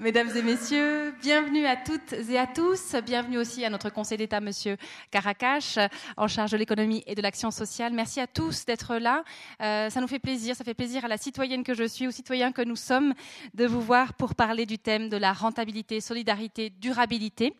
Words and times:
Mesdames 0.00 0.34
et 0.34 0.40
messieurs, 0.40 1.12
bienvenue 1.20 1.66
à 1.66 1.76
toutes 1.76 2.14
et 2.14 2.38
à 2.38 2.46
tous. 2.46 2.96
Bienvenue 3.04 3.36
aussi 3.36 3.66
à 3.66 3.68
notre 3.68 3.90
conseil 3.90 4.16
d'État, 4.16 4.40
Monsieur 4.40 4.78
Caracas, 5.10 5.76
en 6.16 6.26
charge 6.26 6.52
de 6.52 6.56
l'économie 6.56 7.04
et 7.06 7.14
de 7.14 7.20
l'action 7.20 7.50
sociale. 7.50 7.92
Merci 7.92 8.18
à 8.18 8.26
tous 8.26 8.64
d'être 8.64 8.96
là. 8.96 9.24
Euh, 9.60 9.90
ça 9.90 10.00
nous 10.00 10.08
fait 10.08 10.18
plaisir, 10.18 10.56
ça 10.56 10.64
fait 10.64 10.72
plaisir 10.72 11.04
à 11.04 11.08
la 11.08 11.18
citoyenne 11.18 11.64
que 11.64 11.74
je 11.74 11.84
suis, 11.84 12.06
aux 12.06 12.12
citoyens 12.12 12.50
que 12.50 12.62
nous 12.62 12.76
sommes, 12.76 13.12
de 13.52 13.66
vous 13.66 13.82
voir 13.82 14.14
pour 14.14 14.34
parler 14.34 14.64
du 14.64 14.78
thème 14.78 15.10
de 15.10 15.18
la 15.18 15.34
rentabilité, 15.34 16.00
solidarité, 16.00 16.70
durabilité. 16.70 17.52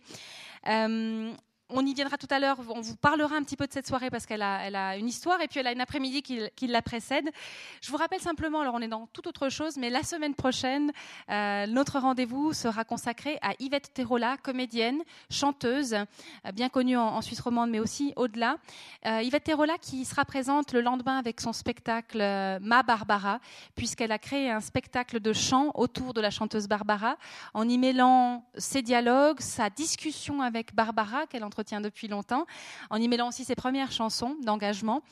Euh, 0.66 1.32
on 1.72 1.86
y 1.86 1.94
viendra 1.94 2.16
tout 2.16 2.26
à 2.30 2.38
l'heure, 2.38 2.58
on 2.68 2.80
vous 2.80 2.96
parlera 2.96 3.36
un 3.36 3.42
petit 3.42 3.56
peu 3.56 3.66
de 3.66 3.72
cette 3.72 3.86
soirée 3.86 4.10
parce 4.10 4.26
qu'elle 4.26 4.42
a, 4.42 4.96
une 4.96 5.08
histoire 5.08 5.40
et 5.40 5.48
puis 5.48 5.60
elle 5.60 5.66
a 5.66 5.72
une 5.72 5.80
après-midi 5.80 6.22
qui, 6.22 6.66
la 6.66 6.82
précède. 6.82 7.28
Je 7.80 7.90
vous 7.90 7.96
rappelle 7.96 8.20
simplement, 8.20 8.60
alors 8.60 8.74
on 8.74 8.80
est 8.80 8.88
dans 8.88 9.06
toute 9.08 9.26
autre 9.26 9.48
chose, 9.48 9.76
mais 9.76 9.90
la 9.90 10.02
semaine 10.02 10.34
prochaine, 10.34 10.92
euh, 11.30 11.66
notre 11.66 11.98
rendez-vous 11.98 12.52
sera 12.52 12.84
consacré 12.84 13.38
à 13.42 13.52
Yvette 13.58 13.92
Terola, 13.94 14.36
comédienne, 14.36 15.02
chanteuse, 15.30 15.94
euh, 15.94 16.52
bien 16.52 16.68
connue 16.68 16.96
en, 16.96 17.20
Suisse 17.22 17.40
romande, 17.40 17.70
mais 17.70 17.80
aussi 17.80 18.12
au-delà. 18.16 18.56
Euh, 19.06 19.22
Yvette 19.22 19.44
Terola 19.44 19.78
qui 19.78 20.04
sera 20.04 20.24
présente 20.24 20.72
le 20.72 20.80
lendemain 20.80 21.18
avec 21.18 21.40
son 21.40 21.52
spectacle 21.52 22.18
Ma 22.60 22.82
Barbara, 22.82 23.40
puisqu'elle 23.74 24.12
a 24.12 24.18
créé 24.18 24.50
un 24.50 24.60
spectacle 24.60 25.20
de 25.20 25.32
chant 25.32 25.70
autour 25.74 26.14
de 26.14 26.20
la 26.20 26.30
chanteuse 26.30 26.66
Barbara, 26.66 27.16
en 27.54 27.68
y 27.68 27.78
mêlant 27.78 28.44
ses 28.56 28.82
dialogues, 28.82 29.40
sa 29.40 29.70
discussion 29.70 30.40
avec 30.40 30.74
Barbara 30.74 31.26
qu'elle 31.26 31.44
entre 31.44 31.59
tient 31.62 31.80
depuis 31.80 32.08
longtemps, 32.08 32.46
en 32.90 32.96
y 32.96 33.08
mêlant 33.08 33.28
aussi 33.28 33.44
ses 33.44 33.54
premières 33.54 33.92
chansons 33.92 34.36
d'engagement. 34.42 35.02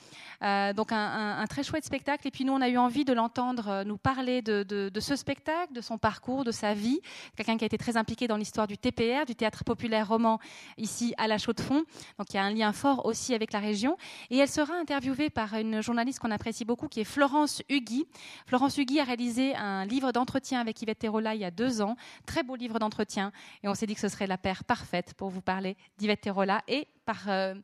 Euh, 0.43 0.73
donc 0.73 0.93
un, 0.93 1.45
très 1.49 1.63
chouette 1.63 1.85
spectacle. 1.85 2.27
Et 2.27 2.31
puis 2.31 2.45
nous, 2.45 2.53
on 2.53 2.61
a 2.61 2.69
eu 2.69 2.77
envie 2.77 3.05
de 3.05 3.13
l'entendre 3.13 3.69
euh, 3.69 3.85
nous 3.85 3.99
parler 3.99 4.43
de, 4.43 4.91
ce 5.01 5.17
spectacle, 5.17 5.73
de 5.73 5.81
son 5.81 5.99
parcours, 5.99 6.45
de 6.45 6.53
sa 6.53 6.75
vie. 6.75 7.01
Quelqu'un 7.37 7.57
qui 7.57 7.65
a 7.65 7.67
été 7.67 7.79
très 7.79 7.97
impliqué 7.97 8.29
dans 8.29 8.37
l'histoire 8.37 8.67
du 8.67 8.79
TPR, 8.79 9.25
du 9.27 9.35
théâtre 9.35 9.65
populaire 9.65 10.09
roman, 10.09 10.39
ici 10.77 11.15
à 11.19 11.27
la 11.27 11.39
Chaux-de-Fonds. 11.39 11.85
Donc 12.19 12.27
il 12.31 12.37
y 12.37 12.39
a 12.39 12.45
un 12.45 12.51
lien 12.51 12.73
fort 12.73 13.07
aussi 13.07 13.35
avec 13.35 13.53
la 13.53 13.59
région. 13.59 13.97
Et 14.31 14.39
elle 14.39 14.49
sera 14.49 14.75
interviewée 14.75 15.31
par 15.31 15.55
une 15.55 15.83
journaliste 15.83 16.21
qu'on 16.21 16.31
apprécie 16.31 16.65
beaucoup, 16.65 16.89
qui 16.89 17.01
est 17.01 17.05
Florence 17.05 17.63
Hugui. 17.69 18.07
Florence 18.47 18.79
Hugui 18.79 19.01
a 19.01 19.05
réalisé 19.05 19.55
un 19.57 19.85
livre 19.85 20.13
d'entretien 20.13 20.61
avec 20.61 20.81
Yvette 20.83 21.01
Terola 21.01 21.35
il 21.35 21.41
y 21.41 21.45
a 21.45 21.51
deux 21.51 21.81
ans. 21.81 21.97
Très 22.27 22.43
beau 22.43 22.57
livre 22.57 22.79
d'entretien. 22.79 23.33
Et 23.63 23.69
on 23.69 23.75
s'est 23.75 23.87
dit 23.87 23.95
que 23.95 24.01
ce 24.01 24.09
serait 24.09 24.27
la 24.27 24.39
paire 24.39 24.65
parfaite 24.65 25.15
pour 25.15 25.31
vous 25.31 25.43
parler 25.43 25.77
d'Yvette 25.99 26.21
Et 26.69 26.87
par 27.05 27.29
euh, 27.29 27.55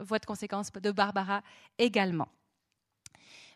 voie 0.00 0.18
de 0.18 0.26
conséquence 0.26 0.70
de 0.72 0.90
Barbara 0.90 1.42
également. 1.78 2.28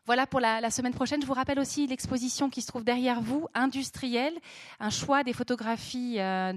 Voilà 0.07 0.27
pour 0.27 0.39
la, 0.39 0.71
semaine 0.71 0.93
prochaine. 0.93 1.23
Je 1.23 1.27
vous 1.27 1.33
rappelle 1.33 1.59
aussi 1.59 1.87
l'exposition 1.87 2.51
qui 2.51 2.61
se 2.61 2.67
trouve 2.67 2.85
derrière 2.85 3.23
vous, 3.23 3.49
industrielle, 3.55 4.35
un 4.79 4.91
choix 4.91 5.25
des 5.25 5.33
photographies 5.33 6.17
euh, 6.19 6.53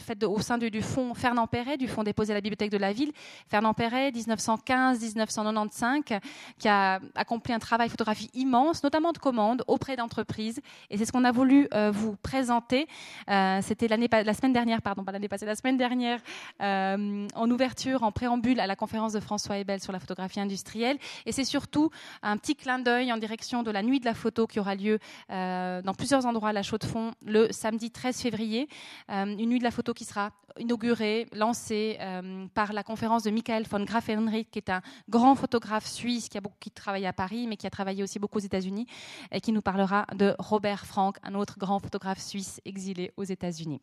faites 0.00 0.24
au 0.24 0.40
sein 0.40 0.56
du, 0.56 0.80
fonds 0.80 1.12
Fernand 1.12 1.46
Perret, 1.46 1.76
du 1.76 1.86
fonds 1.86 2.02
déposé 2.02 2.32
à 2.32 2.34
la 2.34 2.40
Bibliothèque 2.40 2.70
de 2.70 2.78
la 2.78 2.94
Ville. 2.94 3.12
Fernand 3.50 3.74
Perret, 3.74 4.10
1915-1995, 4.12 6.18
qui 6.58 6.68
a 6.68 7.00
accompli 7.14 7.52
un 7.52 7.58
travail 7.58 7.90
photographie 7.90 8.30
immense, 8.32 8.82
notamment 8.82 9.12
de 9.12 9.18
commandes 9.18 9.64
auprès 9.66 9.96
d'entreprises. 9.96 10.62
Et 10.88 10.96
c'est 10.96 11.04
ce 11.04 11.12
qu'on 11.12 11.24
a 11.24 11.32
voulu 11.32 11.68
euh, 11.74 11.90
vous 11.90 12.16
présenter. 12.16 12.88
Euh, 13.28 13.60
c'était 13.60 13.88
la 13.88 14.32
semaine 14.32 14.54
dernière, 14.54 14.80
pardon, 14.80 15.04
pas 15.04 15.12
l'année 15.12 15.28
passée, 15.28 15.44
la 15.44 15.56
semaine 15.56 15.76
dernière, 15.76 16.20
en 16.58 17.50
ouverture, 17.50 18.02
en 18.02 18.12
préambule 18.12 18.60
à 18.60 18.66
la 18.66 18.76
conférence 18.76 19.12
de 19.12 19.20
François 19.20 19.58
Ebel 19.58 19.82
sur 19.82 19.92
la 19.92 20.00
photographie 20.00 20.40
industrielle. 20.40 20.96
Et 21.26 21.32
c'est 21.32 21.44
surtout 21.44 21.90
un 22.22 22.38
petit 22.38 22.56
clin 22.56 22.77
d'œil 22.78 23.12
en 23.12 23.16
direction 23.16 23.62
de 23.62 23.70
la 23.70 23.82
nuit 23.82 24.00
de 24.00 24.04
la 24.04 24.14
photo 24.14 24.46
qui 24.46 24.60
aura 24.60 24.74
lieu 24.74 24.98
euh, 25.30 25.82
dans 25.82 25.94
plusieurs 25.94 26.26
endroits 26.26 26.50
à 26.50 26.52
la 26.52 26.62
Chaux-de-Fonds 26.62 27.12
le 27.24 27.52
samedi 27.52 27.90
13 27.90 28.20
février. 28.20 28.68
Euh, 29.10 29.24
une 29.24 29.48
nuit 29.50 29.58
de 29.58 29.64
la 29.64 29.70
photo 29.70 29.94
qui 29.94 30.04
sera 30.04 30.30
inaugurée, 30.58 31.26
lancée 31.32 31.96
euh, 32.00 32.46
par 32.54 32.72
la 32.72 32.82
conférence 32.82 33.22
de 33.22 33.30
Michael 33.30 33.64
von 33.70 33.84
Grafenried, 33.84 34.50
qui 34.50 34.58
est 34.58 34.70
un 34.70 34.82
grand 35.08 35.34
photographe 35.34 35.86
suisse 35.86 36.28
qui 36.28 36.38
a 36.38 36.40
beaucoup 36.40 36.56
qui 36.58 36.70
travaille 36.70 37.06
à 37.06 37.12
Paris, 37.12 37.46
mais 37.46 37.56
qui 37.56 37.66
a 37.66 37.70
travaillé 37.70 38.02
aussi 38.02 38.18
beaucoup 38.18 38.38
aux 38.38 38.42
États-Unis, 38.42 38.86
et 39.30 39.40
qui 39.40 39.52
nous 39.52 39.62
parlera 39.62 40.06
de 40.14 40.34
Robert 40.38 40.86
Frank, 40.86 41.16
un 41.22 41.34
autre 41.34 41.58
grand 41.58 41.78
photographe 41.78 42.18
suisse 42.18 42.60
exilé 42.64 43.12
aux 43.16 43.24
États-Unis. 43.24 43.80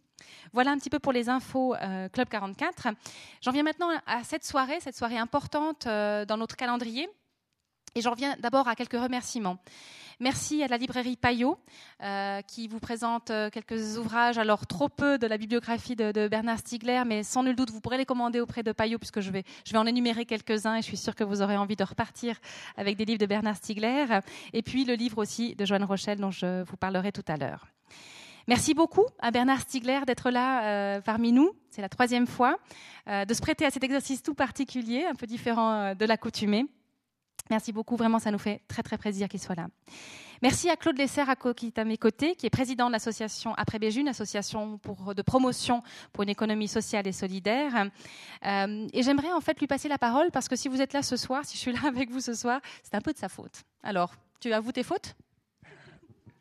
Voilà 0.51 0.72
un 0.72 0.78
petit 0.78 0.89
peu 0.89 1.00
pour 1.00 1.13
les 1.13 1.29
infos 1.29 1.75
Club 2.11 2.28
44. 2.28 2.88
J'en 3.41 3.51
viens 3.51 3.63
maintenant 3.63 3.89
à 4.05 4.23
cette 4.23 4.44
soirée, 4.44 4.79
cette 4.79 4.95
soirée 4.95 5.17
importante 5.17 5.85
dans 5.85 6.38
notre 6.38 6.55
calendrier. 6.55 7.09
Et 7.97 8.01
j'en 8.01 8.11
reviens 8.11 8.35
d'abord 8.41 8.67
à 8.67 8.75
quelques 8.75 9.00
remerciements. 9.00 9.57
Merci 10.19 10.61
à 10.61 10.67
la 10.67 10.75
librairie 10.75 11.16
Payot, 11.16 11.57
euh, 12.03 12.41
qui 12.41 12.67
vous 12.67 12.81
présente 12.81 13.31
euh, 13.31 13.50
quelques 13.50 13.97
ouvrages, 13.97 14.38
alors 14.38 14.67
trop 14.67 14.89
peu 14.89 15.17
de 15.17 15.25
la 15.28 15.38
bibliographie 15.38 15.95
de, 15.95 16.28
Bernard 16.28 16.59
Stiegler, 16.59 17.03
mais 17.05 17.23
sans 17.23 17.44
nul 17.44 17.55
doute, 17.55 17.72
vous 17.72 17.79
pourrez 17.79 17.97
les 17.97 18.05
commander 18.05 18.41
auprès 18.41 18.63
de 18.63 18.73
Payot, 18.73 19.00
puisque 19.00 19.22
je 19.22 19.31
vais, 19.31 19.45
je 19.66 19.72
vais 19.72 19.78
en 19.78 19.85
énumérer 19.85 20.25
quelques-uns, 20.25 20.75
et 20.75 20.81
je 20.81 20.88
suis 20.88 20.97
sûre 20.97 21.16
que 21.16 21.23
vous 21.23 21.41
aurez 21.41 21.55
envie 21.55 21.78
de 21.78 21.85
repartir 21.85 22.38
avec 22.75 22.97
des 22.97 23.05
livres 23.05 23.19
de 23.19 23.25
Bernard 23.25 23.55
Stiegler, 23.55 24.19
et 24.51 24.61
puis 24.61 24.84
le 24.84 24.95
livre 24.95 25.17
aussi 25.17 25.55
de 25.55 25.63
Joanne 25.63 25.85
Rochelle, 25.85 26.19
dont 26.19 26.31
je 26.31 26.63
vous 26.63 26.75
parlerai 26.75 27.13
tout 27.13 27.25
à 27.29 27.38
l'heure. 27.38 27.67
Merci 28.50 28.73
beaucoup 28.73 29.05
à 29.19 29.31
Bernard 29.31 29.61
Stiegler 29.61 30.01
d'être 30.05 30.31
là 30.31 30.66
euh, 30.66 31.01
parmi 31.01 31.31
nous. 31.31 31.53
C'est 31.69 31.81
la 31.81 31.89
troisième 31.89 32.28
fois, 32.28 32.57
de 33.07 33.34
se 33.34 33.41
prêter 33.41 33.66
à 33.66 33.69
cet 33.69 33.85
exercice 33.85 34.22
tout 34.22 34.34
particulier, 34.34 35.05
un 35.05 35.16
peu 35.16 35.28
différent 35.28 35.95
de 35.95 36.05
l'accoutumée. 36.05 36.66
Merci 37.50 37.72
beaucoup, 37.72 37.95
vraiment, 37.95 38.19
ça 38.19 38.31
nous 38.31 38.39
fait 38.39 38.61
très 38.67 38.81
très 38.81 38.97
plaisir 38.97 39.28
qu'il 39.28 39.39
soit 39.39 39.56
là. 39.56 39.67
Merci 40.41 40.69
à 40.69 40.75
Claude 40.75 40.97
Lesser 40.97 41.23
qui 41.56 41.67
est 41.67 41.79
à 41.79 41.85
mes 41.85 41.97
côtés, 41.97 42.35
qui 42.35 42.45
est 42.45 42.50
président 42.50 42.88
de 42.88 42.91
l'association 42.91 43.53
Après 43.56 43.79
Béju, 43.79 44.01
une 44.01 44.07
association 44.07 44.78
pour, 44.79 45.16
de 45.16 45.22
promotion 45.22 45.81
pour 46.11 46.23
une 46.23 46.29
économie 46.29 46.67
sociale 46.67 47.07
et 47.07 47.11
solidaire. 47.11 47.89
Euh, 48.45 48.88
et 48.91 49.03
j'aimerais 49.03 49.31
en 49.31 49.41
fait 49.41 49.59
lui 49.59 49.67
passer 49.67 49.88
la 49.88 49.97
parole 49.97 50.31
parce 50.31 50.47
que 50.47 50.55
si 50.55 50.67
vous 50.67 50.81
êtes 50.81 50.94
là 50.94 51.03
ce 51.03 51.17
soir, 51.17 51.45
si 51.45 51.55
je 51.55 51.61
suis 51.61 51.72
là 51.72 51.79
avec 51.88 52.09
vous 52.09 52.19
ce 52.19 52.34
soir, 52.34 52.59
c'est 52.84 52.95
un 52.95 53.01
peu 53.01 53.13
de 53.13 53.17
sa 53.17 53.29
faute. 53.29 53.63
Alors, 53.84 54.13
tu 54.39 54.51
avoues 54.51 54.72
tes 54.72 54.84
fautes? 54.84 55.16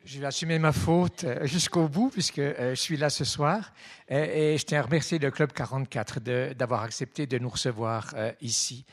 Je 0.05 0.19
vais 0.19 0.27
assumer 0.27 0.59
ma 0.59 0.71
faute 0.71 1.23
euh, 1.23 1.47
jusqu'au 1.47 1.87
bout 1.87 2.11
puisque 2.11 2.37
euh, 2.37 2.75
je 2.75 2.79
suis 2.79 2.95
là 2.95 3.09
ce 3.09 3.25
soir 3.25 3.73
et 4.07 4.55
je 4.59 4.63
tiens 4.65 4.81
à 4.81 4.83
remercier 4.83 5.17
le 5.17 5.31
Club 5.31 5.51
44 5.51 6.19
d'avoir 6.53 6.83
accepté 6.83 7.25
de 7.25 7.39
nous 7.39 7.49
recevoir 7.49 8.13
euh, 8.15 8.31
ici. 8.39 8.85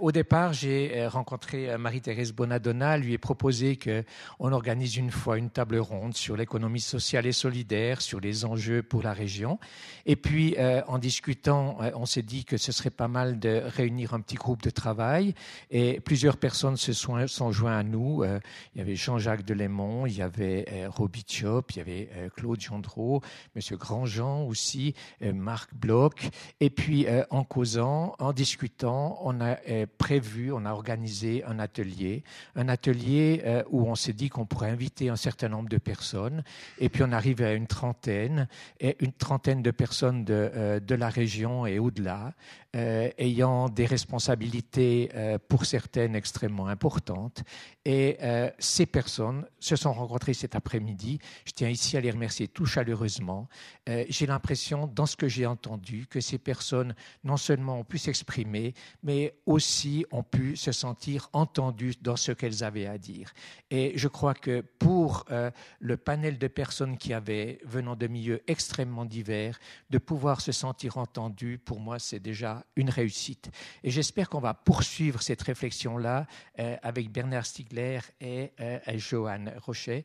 Au 0.00 0.10
départ, 0.10 0.54
j'ai 0.54 1.06
rencontré 1.06 1.76
Marie-Thérèse 1.76 2.32
Bonadonna, 2.32 2.96
lui 2.96 3.12
ai 3.12 3.18
proposé 3.18 3.76
qu'on 3.78 4.52
organise 4.52 4.96
une 4.96 5.10
fois 5.10 5.36
une 5.36 5.50
table 5.50 5.76
ronde 5.76 6.16
sur 6.16 6.34
l'économie 6.34 6.80
sociale 6.80 7.26
et 7.26 7.32
solidaire, 7.32 8.00
sur 8.00 8.20
les 8.20 8.46
enjeux 8.46 8.82
pour 8.82 9.02
la 9.02 9.12
région. 9.12 9.58
Et 10.06 10.16
puis, 10.16 10.56
en 10.88 10.96
discutant, 10.96 11.76
on 11.94 12.06
s'est 12.06 12.22
dit 12.22 12.46
que 12.46 12.56
ce 12.56 12.72
serait 12.72 12.88
pas 12.88 13.08
mal 13.08 13.38
de 13.38 13.62
réunir 13.66 14.14
un 14.14 14.20
petit 14.22 14.36
groupe 14.36 14.62
de 14.62 14.70
travail 14.70 15.34
et 15.70 16.00
plusieurs 16.00 16.38
personnes 16.38 16.78
se 16.78 16.94
sont, 16.94 17.26
sont 17.26 17.52
joints 17.52 17.76
à 17.76 17.82
nous. 17.82 18.24
Il 18.24 18.78
y 18.78 18.80
avait 18.80 18.96
Jean-Jacques 18.96 19.44
Delémont, 19.44 20.06
il 20.06 20.16
y 20.16 20.22
avait 20.22 20.53
avait 20.62 20.86
euh, 20.86 21.62
il 21.70 21.76
y 21.76 21.80
avait 21.80 22.08
euh, 22.14 22.28
Claude 22.30 22.60
Gendreau, 22.60 23.22
M. 23.54 23.76
Grandjean 23.76 24.46
aussi, 24.46 24.94
euh, 25.22 25.32
Marc 25.32 25.74
Bloch. 25.74 26.30
Et 26.60 26.70
puis, 26.70 27.06
en 27.30 27.44
causant, 27.44 28.14
en 28.18 28.32
discutant, 28.32 29.18
on 29.22 29.40
a 29.40 29.56
prévu, 29.98 30.52
on 30.52 30.64
a 30.64 30.72
organisé 30.72 31.44
un 31.44 31.58
atelier, 31.58 32.22
un 32.54 32.68
atelier 32.68 33.42
où 33.70 33.88
on 33.88 33.94
s'est 33.94 34.12
dit 34.12 34.28
qu'on 34.28 34.46
pourrait 34.46 34.70
inviter 34.70 35.08
un 35.08 35.16
certain 35.16 35.48
nombre 35.48 35.68
de 35.68 35.78
personnes. 35.78 36.42
Et 36.78 36.88
puis, 36.88 37.02
on 37.02 37.12
arrive 37.12 37.42
à 37.42 37.52
une 37.52 37.66
trentaine, 37.66 38.48
une 38.80 39.12
trentaine 39.12 39.62
de 39.62 39.70
personnes 39.70 40.24
de, 40.24 40.80
de 40.84 40.94
la 40.94 41.08
région 41.08 41.66
et 41.66 41.78
au-delà, 41.78 42.34
ayant 42.74 43.68
des 43.68 43.86
responsabilités 43.86 45.10
pour 45.48 45.64
certaines 45.64 46.14
extrêmement 46.14 46.68
importantes. 46.68 47.42
Et 47.84 48.18
ces 48.58 48.86
personnes 48.86 49.46
se 49.60 49.76
sont 49.76 49.92
rencontrées 49.92 50.34
cet 50.44 50.56
après-midi. 50.56 51.20
Je 51.46 51.52
tiens 51.52 51.70
ici 51.70 51.96
à 51.96 52.02
les 52.02 52.10
remercier 52.10 52.48
tout 52.48 52.66
chaleureusement. 52.66 53.48
Euh, 53.88 54.04
j'ai 54.10 54.26
l'impression, 54.26 54.86
dans 54.86 55.06
ce 55.06 55.16
que 55.16 55.26
j'ai 55.26 55.46
entendu, 55.46 56.06
que 56.06 56.20
ces 56.20 56.36
personnes 56.36 56.94
non 57.22 57.38
seulement 57.38 57.78
ont 57.78 57.84
pu 57.84 57.96
s'exprimer, 57.96 58.74
mais 59.02 59.34
aussi 59.46 60.04
ont 60.10 60.22
pu 60.22 60.54
se 60.56 60.70
sentir 60.70 61.30
entendues 61.32 61.94
dans 62.02 62.16
ce 62.16 62.32
qu'elles 62.32 62.62
avaient 62.62 62.86
à 62.86 62.98
dire. 62.98 63.32
Et 63.70 63.92
je 63.96 64.06
crois 64.06 64.34
que 64.34 64.60
pour 64.60 65.24
euh, 65.30 65.50
le 65.80 65.96
panel 65.96 66.36
de 66.36 66.46
personnes 66.46 66.98
qui 66.98 67.14
avaient, 67.14 67.58
venant 67.64 67.96
de 67.96 68.06
milieux 68.06 68.42
extrêmement 68.46 69.06
divers, 69.06 69.58
de 69.88 69.96
pouvoir 69.96 70.42
se 70.42 70.52
sentir 70.52 70.98
entendues, 70.98 71.56
pour 71.56 71.80
moi, 71.80 71.98
c'est 71.98 72.20
déjà 72.20 72.66
une 72.76 72.90
réussite. 72.90 73.50
Et 73.82 73.90
j'espère 73.90 74.28
qu'on 74.28 74.40
va 74.40 74.52
poursuivre 74.52 75.22
cette 75.22 75.40
réflexion-là 75.40 76.26
euh, 76.58 76.76
avec 76.82 77.10
Bernard 77.10 77.46
Stiegler 77.46 78.00
et 78.20 78.50
Joanne 78.98 79.54
Rochet 79.64 80.04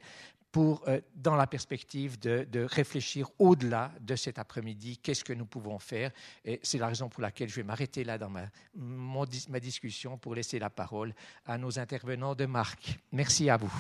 pour, 0.52 0.88
euh, 0.88 1.00
dans 1.16 1.36
la 1.36 1.48
perspective 1.48 2.20
de, 2.20 2.48
réfléchir 2.64 3.30
au-delà 3.40 3.92
de 4.02 4.16
cet 4.16 4.40
après-midi, 4.40 4.98
qu'est-ce 4.98 5.24
que 5.24 5.34
nous 5.34 5.46
pouvons 5.46 5.80
faire. 5.80 6.12
Et 6.46 6.60
c'est 6.64 6.78
la 6.78 6.88
raison 6.88 7.10
pour 7.10 7.22
laquelle 7.22 7.50
je 7.50 7.56
vais 7.56 7.64
m'arrêter 7.64 8.04
là 8.04 8.18
dans 8.18 8.30
ma, 8.30 8.46
ma 8.76 9.60
discussion 9.60 10.18
pour 10.18 10.36
laisser 10.36 10.60
la 10.60 10.70
parole 10.70 11.14
à 11.46 11.58
nos 11.58 11.80
intervenants 11.80 12.36
de 12.36 12.46
marque. 12.46 13.00
Merci 13.12 13.50
à 13.50 13.58
vous. 13.58 13.74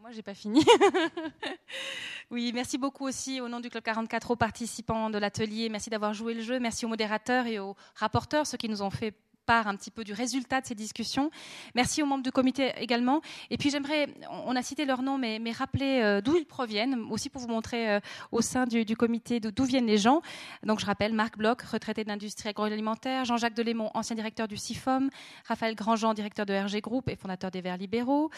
Moi, 0.00 0.10
j'ai 0.12 0.22
pas 0.22 0.34
fini. 0.34 0.64
oui, 2.30 2.50
merci 2.52 2.78
beaucoup 2.78 3.06
aussi 3.06 3.40
au 3.40 3.48
nom 3.48 3.60
du 3.60 3.70
Club 3.70 3.84
44 3.84 4.32
aux 4.32 4.36
participants 4.36 5.10
de 5.10 5.18
l'atelier. 5.18 5.68
Merci 5.68 5.90
d'avoir 5.90 6.14
joué 6.14 6.34
le 6.34 6.42
jeu. 6.42 6.58
Merci 6.58 6.86
aux 6.86 6.88
modérateurs 6.88 7.46
et 7.46 7.58
aux 7.58 7.76
rapporteurs, 7.94 8.46
ceux 8.46 8.56
qui 8.56 8.68
nous 8.68 8.82
ont 8.82 8.90
fait 8.90 9.14
un 9.50 9.76
petit 9.76 9.90
peu 9.90 10.04
du 10.04 10.12
résultat 10.12 10.60
de 10.60 10.66
ces 10.66 10.74
discussions. 10.74 11.30
Merci 11.74 12.02
aux 12.02 12.06
membres 12.06 12.22
du 12.22 12.32
comité 12.32 12.72
également. 12.78 13.20
Et 13.50 13.56
puis 13.56 13.70
j'aimerais, 13.70 14.08
on 14.30 14.54
a 14.56 14.62
cité 14.62 14.84
leur 14.84 15.02
nom, 15.02 15.18
mais, 15.18 15.40
rappeler 15.50 16.00
euh, 16.02 16.20
d'où 16.20 16.36
ils 16.36 16.46
proviennent, 16.46 17.06
aussi 17.10 17.28
pour 17.28 17.42
vous 17.42 17.48
montrer 17.48 17.90
euh, 17.90 18.00
au 18.30 18.40
sein 18.40 18.66
du, 18.66 18.96
comité 18.96 19.40
d'où 19.40 19.64
viennent 19.64 19.86
les 19.86 19.98
gens. 19.98 20.22
Donc 20.62 20.80
je 20.80 20.86
rappelle 20.86 21.12
Marc 21.12 21.36
Bloch, 21.36 21.60
retraité 21.62 22.04
de 22.04 22.08
l'industrie 22.08 22.50
agroalimentaire, 22.50 23.24
Jean-Jacques 23.24 23.54
Delémont, 23.54 23.90
ancien 23.94 24.14
directeur 24.14 24.46
du 24.46 24.56
CIFOM, 24.56 25.10
Raphaël 25.46 25.74
Grandjean, 25.74 26.14
directeur 26.14 26.46
de 26.46 26.54
RG 26.54 26.80
Group 26.80 27.08
et 27.08 27.16
fondateur 27.16 27.50
des 27.50 27.60
Verts 27.60 27.78
libéraux, 27.78 28.28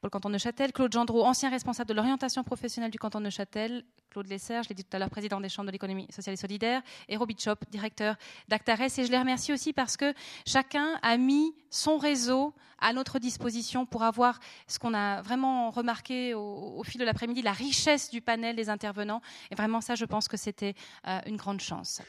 pour 0.00 0.06
le 0.06 0.10
canton 0.10 0.30
de 0.30 0.34
Neuchâtel, 0.34 0.72
Claude 0.72 0.92
Gendreau, 0.92 1.24
ancien 1.24 1.50
responsable 1.50 1.88
de 1.90 1.94
l'orientation 1.94 2.42
professionnelle 2.42 2.90
du 2.90 2.98
canton 2.98 3.18
de 3.18 3.24
Neuchâtel, 3.24 3.84
Claude 4.10 4.28
Lesser, 4.28 4.60
je 4.62 4.68
l'ai 4.68 4.74
dit 4.74 4.84
tout 4.84 4.94
à 4.96 4.98
l'heure, 4.98 5.10
président 5.10 5.40
des 5.40 5.48
chambres 5.48 5.66
de 5.66 5.72
l'économie 5.72 6.06
sociale 6.10 6.34
et 6.34 6.36
solidaire, 6.36 6.82
et 7.08 7.16
Roby 7.16 7.36
Chop, 7.38 7.64
directeur 7.70 8.16
d'Actares. 8.48 8.82
Et 8.82 8.88
je 9.06 9.10
les 9.10 9.18
remercie 9.18 9.52
aussi 9.52 9.72
parce 9.72 9.96
que 9.96 10.12
chacun 10.62 10.96
a 11.02 11.16
mis 11.16 11.54
son 11.70 11.98
réseau 11.98 12.54
à 12.78 12.92
notre 12.92 13.18
disposition 13.18 13.84
pour 13.84 14.04
avoir 14.04 14.38
ce 14.68 14.78
qu'on 14.78 14.94
a 14.94 15.20
vraiment 15.22 15.72
remarqué 15.72 16.34
au, 16.34 16.82
fil 16.84 17.00
de 17.00 17.04
l'après-midi, 17.04 17.42
la 17.42 17.52
richesse 17.52 18.10
du 18.10 18.20
panel 18.20 18.54
des 18.54 18.68
intervenants. 18.68 19.20
Et 19.50 19.56
vraiment, 19.56 19.80
ça, 19.80 19.96
je 19.96 20.04
pense 20.04 20.28
que 20.28 20.36
c'était 20.36 20.74
euh, 21.08 21.18
une 21.26 21.36
grande 21.36 21.60
chance. 21.60 22.00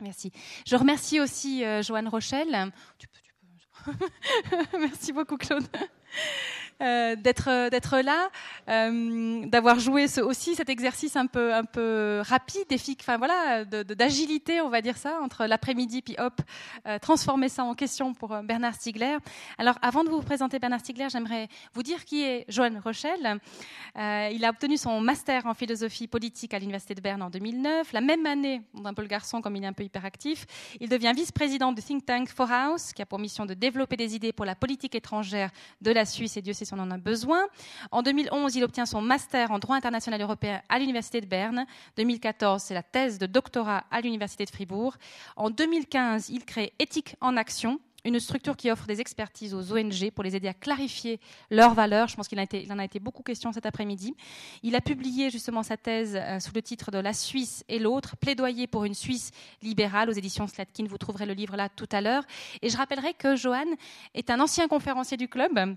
Merci. 0.00 0.32
Je 0.66 0.76
remercie 0.76 1.20
aussi 1.20 1.62
euh, 1.62 1.82
Joanne 1.82 2.08
Rochelle. 2.08 2.72
Merci 4.78 5.12
beaucoup, 5.12 5.36
Claude. 5.36 5.66
Euh, 6.80 7.16
d'être 7.16 7.70
d'être 7.70 7.98
là, 7.98 8.28
euh, 8.68 9.44
d'avoir 9.46 9.80
joué 9.80 10.06
aussi 10.22 10.54
cet 10.54 10.68
exercice 10.68 11.16
un 11.16 11.26
peu 11.26 11.52
un 11.52 11.64
peu 11.64 12.22
rapide, 12.24 12.66
enfin 13.00 13.16
voilà, 13.16 13.64
d'agilité, 13.64 14.60
on 14.60 14.68
va 14.68 14.80
dire 14.80 14.96
ça, 14.96 15.18
entre 15.20 15.46
l'après-midi 15.46 16.02
puis 16.02 16.14
hop, 16.18 16.40
euh, 16.86 16.98
transformer 16.98 17.48
ça 17.48 17.64
en 17.64 17.74
question 17.74 18.14
pour 18.14 18.32
euh, 18.32 18.42
Bernard 18.42 18.74
Stiegler. 18.74 19.16
Alors, 19.58 19.76
avant 19.82 20.04
de 20.04 20.08
vous 20.08 20.22
présenter 20.22 20.58
Bernard 20.58 20.80
Stiegler, 20.80 21.08
j'aimerais 21.10 21.48
vous 21.74 21.82
dire 21.82 22.04
qui 22.04 22.22
est 22.22 22.44
Joanne 22.48 22.78
Rochelle. 22.78 23.40
Euh, 23.96 24.30
il 24.32 24.44
a 24.44 24.50
obtenu 24.50 24.76
son 24.76 25.00
master 25.00 25.46
en 25.46 25.54
philosophie 25.54 26.06
politique 26.06 26.54
à 26.54 26.58
l'université 26.58 26.94
de 26.94 27.00
Berne 27.00 27.22
en 27.22 27.30
2009. 27.30 27.92
La 27.92 28.00
même 28.00 28.24
année, 28.26 28.62
un 28.84 28.94
peu 28.94 29.02
le 29.02 29.08
garçon 29.08 29.40
comme 29.40 29.56
il 29.56 29.64
est 29.64 29.66
un 29.66 29.72
peu 29.72 29.84
hyperactif, 29.84 30.46
il 30.80 30.88
devient 30.88 31.12
vice-président 31.14 31.72
du 31.72 31.82
think 31.82 32.06
tank 32.06 32.28
House, 32.38 32.92
qui 32.92 33.02
a 33.02 33.06
pour 33.06 33.18
mission 33.18 33.46
de 33.46 33.54
développer 33.54 33.96
des 33.96 34.14
idées 34.14 34.32
pour 34.32 34.44
la 34.44 34.54
politique 34.54 34.94
étrangère 34.94 35.50
de 35.80 35.90
la 35.90 36.04
Suisse 36.04 36.36
et 36.36 36.42
Dieu 36.42 36.52
sait 36.52 36.64
si 36.68 36.74
on 36.74 36.78
en 36.78 36.90
a 36.90 36.98
besoin. 36.98 37.40
En 37.90 38.02
2011, 38.02 38.54
il 38.56 38.64
obtient 38.64 38.86
son 38.86 39.00
master 39.00 39.50
en 39.50 39.58
droit 39.58 39.76
international 39.76 40.20
européen 40.20 40.62
à 40.68 40.78
l'Université 40.78 41.20
de 41.20 41.26
Berne. 41.26 41.66
2014, 41.96 42.62
c'est 42.62 42.74
la 42.74 42.82
thèse 42.82 43.18
de 43.18 43.26
doctorat 43.26 43.84
à 43.90 44.00
l'Université 44.00 44.44
de 44.44 44.50
Fribourg. 44.50 44.96
En 45.36 45.50
2015, 45.50 46.28
il 46.28 46.44
crée 46.44 46.72
Éthique 46.78 47.16
en 47.20 47.36
action, 47.36 47.80
une 48.04 48.20
structure 48.20 48.56
qui 48.56 48.70
offre 48.70 48.86
des 48.86 49.00
expertises 49.00 49.54
aux 49.54 49.72
ONG 49.72 50.10
pour 50.12 50.24
les 50.24 50.36
aider 50.36 50.48
à 50.48 50.54
clarifier 50.54 51.20
leurs 51.50 51.74
valeurs. 51.74 52.08
Je 52.08 52.16
pense 52.16 52.28
qu'il 52.28 52.38
en 52.38 52.78
a 52.78 52.84
été 52.84 52.98
beaucoup 53.00 53.22
question 53.22 53.52
cet 53.52 53.66
après-midi. 53.66 54.14
Il 54.62 54.74
a 54.76 54.80
publié 54.80 55.30
justement 55.30 55.62
sa 55.62 55.76
thèse 55.76 56.16
euh, 56.16 56.40
sous 56.40 56.52
le 56.54 56.62
titre 56.62 56.90
de 56.90 56.98
La 56.98 57.12
Suisse 57.12 57.64
et 57.68 57.78
l'autre, 57.78 58.16
plaidoyer 58.16 58.66
pour 58.66 58.84
une 58.84 58.94
Suisse 58.94 59.30
libérale 59.62 60.08
aux 60.08 60.12
éditions 60.12 60.46
Slatkin. 60.46 60.84
Vous 60.88 60.98
trouverez 60.98 61.26
le 61.26 61.34
livre 61.34 61.56
là 61.56 61.68
tout 61.68 61.88
à 61.92 62.00
l'heure. 62.00 62.24
Et 62.62 62.68
je 62.68 62.76
rappellerai 62.76 63.14
que 63.14 63.36
Johan 63.36 63.66
est 64.14 64.30
un 64.30 64.40
ancien 64.40 64.68
conférencier 64.68 65.16
du 65.16 65.28
club 65.28 65.76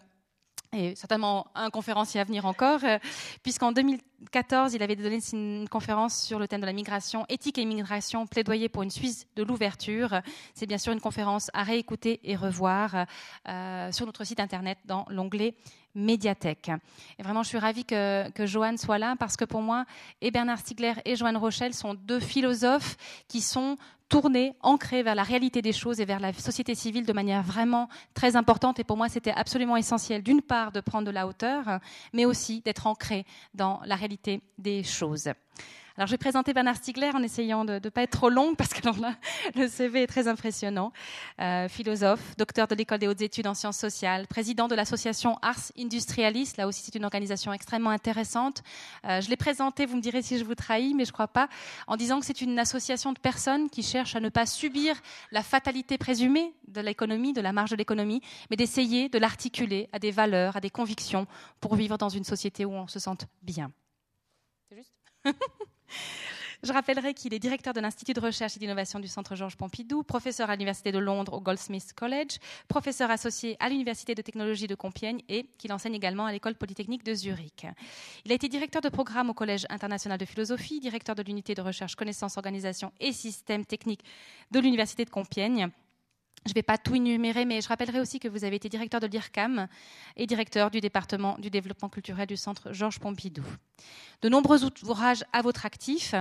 et 0.73 0.95
certainement 0.95 1.47
un 1.53 1.69
conférencier 1.69 2.21
à 2.21 2.23
venir 2.23 2.45
encore, 2.45 2.79
euh, 2.83 2.97
puisqu'en 3.43 3.73
2014, 3.73 4.73
il 4.73 4.81
avait 4.81 4.95
donné 4.95 5.19
une 5.33 5.67
conférence 5.67 6.23
sur 6.23 6.39
le 6.39 6.47
thème 6.47 6.61
de 6.61 6.65
la 6.65 6.71
migration, 6.71 7.25
éthique 7.27 7.57
et 7.57 7.61
immigration, 7.61 8.25
plaidoyer 8.25 8.69
pour 8.69 8.81
une 8.81 8.89
Suisse 8.89 9.27
de 9.35 9.43
l'ouverture. 9.43 10.21
C'est 10.53 10.67
bien 10.67 10.77
sûr 10.77 10.93
une 10.93 11.01
conférence 11.01 11.51
à 11.53 11.63
réécouter 11.63 12.21
et 12.23 12.37
revoir 12.37 13.05
euh, 13.49 13.91
sur 13.91 14.05
notre 14.05 14.23
site 14.23 14.39
internet 14.39 14.77
dans 14.85 15.05
l'onglet 15.09 15.55
médiathèque. 15.93 16.71
Et 17.19 17.23
vraiment, 17.23 17.43
je 17.43 17.49
suis 17.49 17.57
ravie 17.57 17.83
que, 17.83 18.29
que 18.31 18.45
Joanne 18.45 18.77
soit 18.77 18.97
là 18.97 19.15
parce 19.19 19.35
que 19.35 19.43
pour 19.43 19.61
moi, 19.61 19.83
et 20.21 20.31
Bernard 20.31 20.59
Stiegler 20.59 20.93
et 21.03 21.17
Joanne 21.17 21.35
Rochelle 21.35 21.73
sont 21.73 21.95
deux 21.95 22.21
philosophes 22.21 22.95
qui 23.27 23.41
sont 23.41 23.75
tourner, 24.11 24.53
ancré 24.59 25.03
vers 25.03 25.15
la 25.15 25.23
réalité 25.23 25.61
des 25.61 25.71
choses 25.71 26.01
et 26.01 26.05
vers 26.05 26.19
la 26.19 26.33
société 26.33 26.75
civile 26.75 27.05
de 27.05 27.13
manière 27.13 27.41
vraiment 27.43 27.87
très 28.13 28.35
importante. 28.35 28.77
Et 28.77 28.83
pour 28.83 28.97
moi, 28.97 29.07
c'était 29.07 29.31
absolument 29.31 29.77
essentiel, 29.77 30.21
d'une 30.21 30.41
part, 30.41 30.73
de 30.73 30.81
prendre 30.81 31.07
de 31.07 31.11
la 31.11 31.25
hauteur, 31.25 31.79
mais 32.11 32.25
aussi 32.25 32.59
d'être 32.59 32.87
ancré 32.87 33.25
dans 33.53 33.79
la 33.85 33.95
réalité 33.95 34.41
des 34.57 34.83
choses. 34.83 35.29
Alors, 36.01 36.07
je 36.07 36.13
vais 36.13 36.17
présenter 36.17 36.51
Bernard 36.51 36.77
Stiegler 36.77 37.11
en 37.13 37.21
essayant 37.21 37.63
de 37.63 37.73
ne 37.73 37.89
pas 37.89 38.01
être 38.01 38.09
trop 38.09 38.31
longue 38.31 38.55
parce 38.57 38.73
que 38.73 38.81
le 39.55 39.67
CV 39.67 40.01
est 40.01 40.07
très 40.07 40.27
impressionnant. 40.27 40.93
Euh, 41.39 41.67
philosophe, 41.67 42.35
docteur 42.37 42.67
de 42.67 42.73
l'école 42.73 42.97
des 42.97 43.07
hautes 43.07 43.21
études 43.21 43.45
en 43.45 43.53
sciences 43.53 43.77
sociales, 43.77 44.25
président 44.25 44.67
de 44.67 44.73
l'association 44.73 45.37
Ars 45.43 45.71
Industrialis. 45.77 46.53
Là 46.57 46.67
aussi, 46.67 46.81
c'est 46.81 46.95
une 46.95 47.05
organisation 47.05 47.53
extrêmement 47.53 47.91
intéressante. 47.91 48.63
Euh, 49.05 49.21
je 49.21 49.29
l'ai 49.29 49.35
présenté, 49.35 49.85
vous 49.85 49.95
me 49.95 50.01
direz 50.01 50.23
si 50.23 50.39
je 50.39 50.43
vous 50.43 50.55
trahis, 50.55 50.95
mais 50.95 51.05
je 51.05 51.11
crois 51.11 51.27
pas, 51.27 51.49
en 51.85 51.97
disant 51.97 52.19
que 52.19 52.25
c'est 52.25 52.41
une 52.41 52.57
association 52.57 53.13
de 53.13 53.19
personnes 53.19 53.69
qui 53.69 53.83
cherchent 53.83 54.15
à 54.15 54.19
ne 54.21 54.29
pas 54.29 54.47
subir 54.47 54.99
la 55.31 55.43
fatalité 55.43 55.99
présumée 55.99 56.55
de 56.67 56.81
l'économie, 56.81 57.31
de 57.31 57.41
la 57.41 57.53
marge 57.53 57.69
de 57.69 57.75
l'économie, 57.75 58.23
mais 58.49 58.55
d'essayer 58.55 59.07
de 59.07 59.19
l'articuler 59.19 59.87
à 59.93 59.99
des 59.99 60.09
valeurs, 60.09 60.57
à 60.57 60.61
des 60.61 60.71
convictions 60.71 61.27
pour 61.59 61.75
vivre 61.75 61.99
dans 61.99 62.09
une 62.09 62.23
société 62.23 62.65
où 62.65 62.71
on 62.71 62.87
se 62.87 62.97
sente 62.97 63.27
bien. 63.43 63.71
C'est 64.67 64.77
juste? 64.77 64.95
Je 66.63 66.71
rappellerai 66.71 67.15
qu'il 67.15 67.33
est 67.33 67.39
directeur 67.39 67.73
de 67.73 67.79
l'Institut 67.79 68.13
de 68.13 68.19
recherche 68.19 68.55
et 68.55 68.59
d'innovation 68.59 68.99
du 68.99 69.07
Centre 69.07 69.35
Georges 69.35 69.57
Pompidou, 69.57 70.03
professeur 70.03 70.47
à 70.51 70.53
l'Université 70.53 70.91
de 70.91 70.99
Londres 70.99 71.33
au 71.33 71.41
Goldsmiths 71.41 71.93
College, 71.93 72.37
professeur 72.67 73.09
associé 73.09 73.57
à 73.59 73.67
l'Université 73.67 74.13
de 74.13 74.21
technologie 74.21 74.67
de 74.67 74.75
Compiègne 74.75 75.23
et 75.27 75.47
qu'il 75.57 75.73
enseigne 75.73 75.95
également 75.95 76.27
à 76.27 76.31
l'École 76.31 76.53
polytechnique 76.53 77.03
de 77.03 77.15
Zurich. 77.15 77.65
Il 78.25 78.31
a 78.31 78.35
été 78.35 78.47
directeur 78.47 78.83
de 78.83 78.89
programme 78.89 79.31
au 79.31 79.33
Collège 79.33 79.65
international 79.69 80.19
de 80.19 80.25
philosophie, 80.25 80.79
directeur 80.79 81.15
de 81.15 81.23
l'unité 81.23 81.55
de 81.55 81.61
recherche 81.61 81.95
connaissances, 81.95 82.37
organisation 82.37 82.91
et 82.99 83.11
systèmes 83.11 83.65
techniques 83.65 84.03
de 84.51 84.59
l'Université 84.59 85.03
de 85.03 85.09
Compiègne 85.09 85.71
je 86.45 86.51
ne 86.51 86.55
vais 86.55 86.63
pas 86.63 86.77
tout 86.77 86.95
énumérer, 86.95 87.45
mais 87.45 87.61
je 87.61 87.67
rappellerai 87.67 87.99
aussi 87.99 88.19
que 88.19 88.27
vous 88.27 88.43
avez 88.43 88.55
été 88.55 88.67
directeur 88.67 88.99
de 88.99 89.07
l'IRCAM 89.07 89.67
et 90.17 90.25
directeur 90.25 90.71
du 90.71 90.81
département 90.81 91.37
du 91.37 91.51
développement 91.51 91.89
culturel 91.89 92.25
du 92.25 92.35
Centre 92.35 92.73
Georges 92.73 92.99
Pompidou. 92.99 93.43
De 94.21 94.29
nombreux 94.29 94.63
ouvrages 94.83 95.23
à 95.33 95.41
votre 95.41 95.65
actif. 95.65 96.15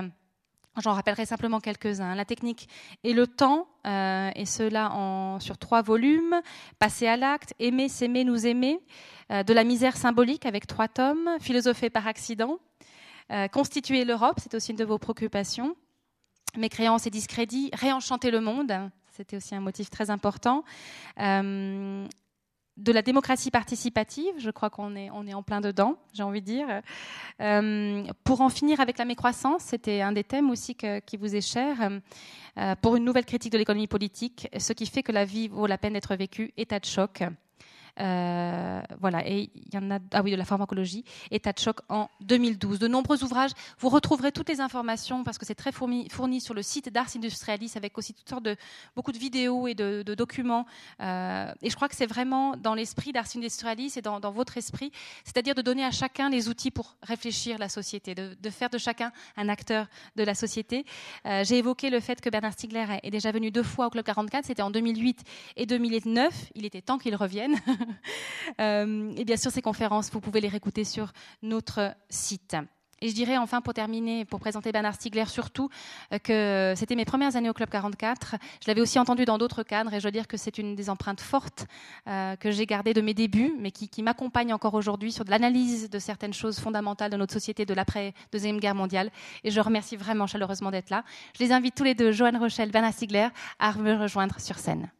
J'en 0.78 0.92
rappellerai 0.92 1.26
simplement 1.26 1.58
quelques-uns. 1.58 2.14
La 2.14 2.24
technique 2.24 2.68
et 3.02 3.12
le 3.12 3.26
temps, 3.26 3.66
euh, 3.86 4.30
et 4.36 4.44
cela 4.44 4.92
en, 4.92 5.40
sur 5.40 5.58
trois 5.58 5.82
volumes. 5.82 6.40
Passer 6.78 7.06
à 7.06 7.16
l'acte, 7.16 7.54
aimer, 7.58 7.88
s'aimer, 7.88 8.24
nous 8.24 8.46
aimer. 8.46 8.78
Euh, 9.32 9.42
de 9.42 9.52
la 9.52 9.64
misère 9.64 9.96
symbolique 9.96 10.46
avec 10.46 10.66
trois 10.66 10.86
tomes. 10.86 11.30
Philosopher 11.40 11.90
par 11.90 12.06
accident. 12.06 12.58
Euh, 13.32 13.48
constituer 13.48 14.04
l'Europe, 14.04 14.38
c'est 14.40 14.54
aussi 14.54 14.72
une 14.72 14.76
de 14.76 14.84
vos 14.84 14.98
préoccupations. 14.98 15.76
Mes 16.56 16.68
créances 16.68 17.06
et 17.06 17.10
discrédits. 17.10 17.70
Réenchanter 17.72 18.30
le 18.30 18.40
monde, 18.40 18.90
c'était 19.12 19.36
aussi 19.36 19.54
un 19.54 19.60
motif 19.60 19.90
très 19.90 20.10
important. 20.10 20.64
Euh, 21.18 22.06
de 22.76 22.92
la 22.92 23.02
démocratie 23.02 23.50
participative, 23.50 24.32
je 24.38 24.50
crois 24.50 24.70
qu'on 24.70 24.96
est, 24.96 25.10
en 25.10 25.42
plein 25.42 25.60
dedans, 25.60 25.98
j'ai 26.14 26.22
envie 26.22 26.40
de 26.40 26.46
dire. 26.46 26.66
Euh, 27.40 28.04
pour 28.24 28.40
en 28.40 28.48
finir 28.48 28.80
avec 28.80 28.96
la 28.96 29.04
mécroissance, 29.04 29.62
c'était 29.64 30.00
un 30.00 30.12
des 30.12 30.24
thèmes 30.24 30.50
aussi 30.50 30.74
qui 30.74 31.16
vous 31.18 31.36
est 31.36 31.40
cher. 31.42 31.76
Euh, 32.58 32.74
pour 32.80 32.96
une 32.96 33.04
nouvelle 33.04 33.26
critique 33.26 33.52
de 33.52 33.58
l'économie 33.58 33.86
politique, 33.86 34.48
ce 34.58 34.72
qui 34.72 34.86
fait 34.86 35.02
que 35.02 35.12
la 35.12 35.24
vie 35.24 35.48
vaut 35.48 35.66
la 35.66 35.78
peine 35.78 35.92
d'être 35.92 36.16
vécue, 36.16 36.52
état 36.56 36.78
de 36.78 36.86
choc. 36.86 37.22
Euh, 38.00 38.80
voilà, 38.98 39.26
et 39.28 39.50
il 39.54 39.74
y 39.74 39.78
en 39.78 39.90
a, 39.90 39.98
ah 40.12 40.22
oui, 40.22 40.30
de 40.30 40.36
la 40.36 40.44
pharmacologie, 40.44 41.04
état 41.30 41.52
de 41.52 41.58
choc 41.58 41.80
en 41.88 42.08
2012. 42.22 42.78
De 42.78 42.88
nombreux 42.88 43.22
ouvrages, 43.22 43.50
vous 43.78 43.88
retrouverez 43.88 44.32
toutes 44.32 44.48
les 44.48 44.60
informations 44.60 45.22
parce 45.22 45.38
que 45.38 45.44
c'est 45.44 45.54
très 45.54 45.72
fourni, 45.72 46.08
fourni, 46.08 46.40
sur 46.40 46.54
le 46.54 46.62
site 46.62 46.90
d'Ars 46.90 47.08
Industrialis 47.14 47.72
avec 47.76 47.98
aussi 47.98 48.14
toutes 48.14 48.28
sortes 48.28 48.44
de, 48.44 48.56
beaucoup 48.96 49.12
de 49.12 49.18
vidéos 49.18 49.66
et 49.66 49.74
de, 49.74 50.02
documents. 50.14 50.66
Euh, 51.00 51.52
et 51.62 51.70
je 51.70 51.76
crois 51.76 51.88
que 51.88 51.94
c'est 51.94 52.06
vraiment 52.06 52.56
dans 52.56 52.74
l'esprit 52.74 53.12
d'Ars 53.12 53.26
Industrialis 53.36 53.94
et 53.96 54.02
dans, 54.02 54.20
votre 54.30 54.56
esprit, 54.56 54.92
c'est-à-dire 55.24 55.54
de 55.54 55.62
donner 55.62 55.84
à 55.84 55.90
chacun 55.90 56.30
les 56.30 56.48
outils 56.48 56.70
pour 56.70 56.96
réfléchir 57.02 57.58
la 57.58 57.68
société, 57.68 58.14
de, 58.14 58.50
faire 58.50 58.70
de 58.70 58.78
chacun 58.78 59.12
un 59.36 59.48
acteur 59.48 59.86
de 60.16 60.22
la 60.22 60.34
société. 60.34 60.84
Euh, 61.26 61.44
j'ai 61.44 61.58
évoqué 61.58 61.90
le 61.90 62.00
fait 62.00 62.20
que 62.20 62.30
Bernard 62.30 62.52
Stiegler 62.52 62.86
est 63.02 63.10
déjà 63.10 63.32
venu 63.32 63.50
deux 63.50 63.62
fois 63.62 63.86
au 63.86 63.90
Club 63.90 64.04
44, 64.04 64.46
c'était 64.46 64.62
en 64.62 64.70
2008 64.70 65.22
et 65.56 65.66
2009. 65.66 66.50
Il 66.54 66.64
était 66.64 66.82
temps 66.82 66.98
qu'il 66.98 67.14
revienne. 67.14 67.56
Euh, 68.58 69.12
et 69.16 69.24
bien 69.24 69.36
sûr, 69.36 69.52
ces 69.52 69.62
conférences, 69.62 70.10
vous 70.10 70.20
pouvez 70.20 70.40
les 70.40 70.48
réécouter 70.48 70.82
sur 70.82 71.12
notre 71.40 71.94
site. 72.08 72.56
Et 73.02 73.08
je 73.08 73.14
dirais 73.14 73.38
enfin, 73.38 73.62
pour 73.62 73.72
terminer, 73.72 74.26
pour 74.26 74.40
présenter 74.40 74.72
Bernard 74.72 74.94
Stiegler 74.94 75.24
surtout, 75.24 75.70
euh, 76.12 76.18
que 76.18 76.74
c'était 76.76 76.96
mes 76.96 77.06
premières 77.06 77.34
années 77.34 77.48
au 77.48 77.54
Club 77.54 77.70
44. 77.70 78.36
Je 78.62 78.68
l'avais 78.68 78.82
aussi 78.82 78.98
entendu 78.98 79.24
dans 79.24 79.38
d'autres 79.38 79.62
cadres 79.62 79.94
et 79.94 80.00
je 80.00 80.02
dois 80.02 80.10
dire 80.10 80.28
que 80.28 80.36
c'est 80.36 80.58
une 80.58 80.74
des 80.74 80.90
empreintes 80.90 81.22
fortes 81.22 81.66
euh, 82.08 82.36
que 82.36 82.50
j'ai 82.50 82.66
gardées 82.66 82.92
de 82.92 83.00
mes 83.00 83.14
débuts, 83.14 83.54
mais 83.58 83.70
qui, 83.70 83.88
qui 83.88 84.02
m'accompagne 84.02 84.52
encore 84.52 84.74
aujourd'hui 84.74 85.12
sur 85.12 85.24
de 85.24 85.30
l'analyse 85.30 85.88
de 85.88 85.98
certaines 85.98 86.34
choses 86.34 86.60
fondamentales 86.60 87.10
de 87.10 87.16
notre 87.16 87.32
société 87.32 87.64
de 87.64 87.72
l'après-deuxième 87.72 88.60
guerre 88.60 88.74
mondiale. 88.74 89.10
Et 89.44 89.50
je 89.50 89.60
remercie 89.60 89.96
vraiment 89.96 90.26
chaleureusement 90.26 90.70
d'être 90.70 90.90
là. 90.90 91.04
Je 91.38 91.42
les 91.42 91.52
invite 91.52 91.74
tous 91.74 91.84
les 91.84 91.94
deux, 91.94 92.12
Joanne 92.12 92.36
Rochelle, 92.36 92.70
Bernard 92.70 92.92
Stiegler, 92.92 93.28
à 93.58 93.72
me 93.72 93.94
rejoindre 93.94 94.38
sur 94.40 94.58
scène. 94.58 94.90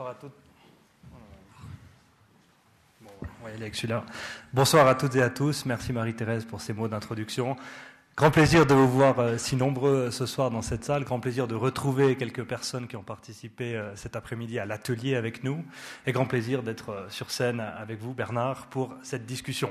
Bonsoir 0.00 0.16
à 0.16 0.18
toutes. 0.18 0.32
Bonsoir 4.54 4.86
à 4.86 4.94
toutes 4.94 5.14
et 5.16 5.20
à 5.20 5.28
tous. 5.28 5.66
Merci 5.66 5.92
Marie-Thérèse 5.92 6.46
pour 6.46 6.62
ces 6.62 6.72
mots 6.72 6.88
d'introduction. 6.88 7.54
Grand 8.16 8.30
plaisir 8.30 8.64
de 8.64 8.72
vous 8.72 8.88
voir 8.88 9.18
euh, 9.18 9.36
si 9.36 9.56
nombreux 9.56 10.10
ce 10.10 10.24
soir 10.24 10.50
dans 10.50 10.62
cette 10.62 10.84
salle. 10.84 11.04
Grand 11.04 11.20
plaisir 11.20 11.46
de 11.46 11.54
retrouver 11.54 12.16
quelques 12.16 12.44
personnes 12.44 12.88
qui 12.88 12.96
ont 12.96 13.02
participé 13.02 13.76
euh, 13.76 13.94
cet 13.94 14.16
après-midi 14.16 14.58
à 14.58 14.64
l'atelier 14.64 15.16
avec 15.16 15.44
nous. 15.44 15.62
Et 16.06 16.12
grand 16.12 16.24
plaisir 16.24 16.62
d'être 16.62 16.88
euh, 16.88 17.10
sur 17.10 17.30
scène 17.30 17.60
avec 17.60 18.00
vous, 18.00 18.14
Bernard, 18.14 18.68
pour 18.68 18.94
cette 19.02 19.26
discussion. 19.26 19.68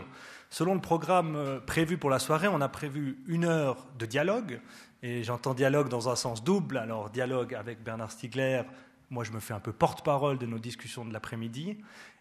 Selon 0.52 0.76
le 0.76 0.82
programme 0.82 1.60
prévu 1.66 1.98
pour 1.98 2.12
la 2.12 2.20
soirée, 2.20 2.48
on 2.48 2.62
a 2.62 2.70
prévu 2.70 3.18
une 3.28 3.46
heure 3.46 3.88
de 3.98 4.06
dialogue. 4.06 4.62
Et 5.02 5.24
j'entends 5.24 5.56
dialogue 5.56 5.90
dans 5.90 6.08
un 6.10 6.16
sens 6.16 6.44
double. 6.44 6.78
Alors, 6.78 7.10
dialogue 7.10 7.56
avec 7.56 7.84
Bernard 7.84 8.12
Stiegler, 8.12 8.64
moi, 9.12 9.24
je 9.24 9.32
me 9.32 9.40
fais 9.40 9.54
un 9.54 9.60
peu 9.60 9.74
porte-parole 9.74 10.38
de 10.38 10.46
nos 10.46 10.60
discussions 10.60 11.04
de 11.04 11.12
l'après-midi 11.12 11.78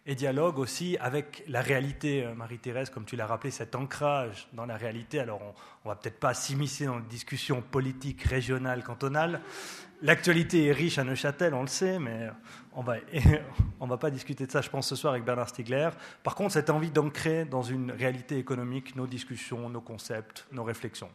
et 0.07 0.15
dialogue 0.15 0.57
aussi 0.57 0.97
avec 0.99 1.43
la 1.47 1.61
réalité, 1.61 2.25
euh, 2.25 2.33
Marie-Thérèse, 2.33 2.89
comme 2.89 3.05
tu 3.05 3.15
l'as 3.15 3.27
rappelé, 3.27 3.51
cet 3.51 3.75
ancrage 3.75 4.47
dans 4.53 4.65
la 4.65 4.75
réalité. 4.75 5.19
Alors, 5.19 5.39
on 5.85 5.89
ne 5.89 5.93
va 5.93 5.95
peut-être 5.95 6.19
pas 6.19 6.33
s'immiscer 6.33 6.85
dans 6.85 6.97
une 6.97 7.07
discussion 7.07 7.61
politique 7.61 8.23
régionale, 8.23 8.83
cantonale. 8.83 9.41
L'actualité 10.01 10.65
est 10.65 10.71
riche 10.71 10.97
à 10.97 11.03
Neuchâtel, 11.03 11.53
on 11.53 11.61
le 11.61 11.67
sait, 11.67 11.99
mais 11.99 12.29
on 12.73 12.81
va, 12.81 12.95
on 13.79 13.85
va 13.85 13.97
pas 13.97 14.09
discuter 14.09 14.47
de 14.47 14.51
ça, 14.51 14.61
je 14.61 14.69
pense, 14.69 14.87
ce 14.87 14.95
soir 14.95 15.13
avec 15.13 15.25
Bernard 15.25 15.49
Stiegler. 15.49 15.89
Par 16.23 16.33
contre, 16.33 16.53
cette 16.53 16.71
envie 16.71 16.89
d'ancrer 16.89 17.45
dans 17.45 17.61
une 17.61 17.91
réalité 17.91 18.39
économique 18.39 18.95
nos 18.95 19.05
discussions, 19.05 19.69
nos 19.69 19.81
concepts, 19.81 20.47
nos 20.51 20.63
réflexions. 20.63 21.11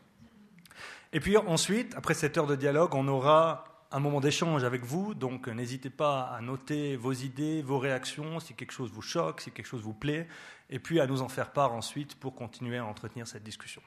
Et 1.13 1.19
puis 1.19 1.37
ensuite, 1.37 1.95
après 1.97 2.15
cette 2.15 2.37
heure 2.39 2.47
de 2.47 2.57
dialogue, 2.57 2.95
on 2.95 3.09
aura 3.09 3.74
un 3.95 4.01
moment 4.01 4.21
d'échange 4.21 4.65
avec 4.65 4.83
vous, 4.83 5.15
donc 5.15 5.49
euh, 5.49 5.53
n'hésitez 5.53 5.89
pas 5.89 6.23
à 6.23 6.41
noter 6.41 6.97
vos 6.97 7.13
idées, 7.13 7.63
vos 7.63 7.79
réactions, 7.79 8.41
si 8.41 8.53
quelque 8.55 8.73
chose 8.73 8.91
vous 8.91 9.03
choque, 9.03 9.41
si 9.41 9.53
quelque 9.53 9.67
chose 9.67 9.83
vous 9.83 9.95
plaît, 9.95 10.27
et 10.69 10.81
puis 10.81 10.99
à 10.99 11.07
nous 11.07 11.23
en 11.23 11.29
faire 11.29 11.53
part 11.53 11.73
ensuite 11.73 12.17
pour 12.17 12.35
continuer 12.35 12.77
à 12.79 12.85
entretenir 12.85 13.29
cette 13.29 13.45
discussion. 13.45 13.81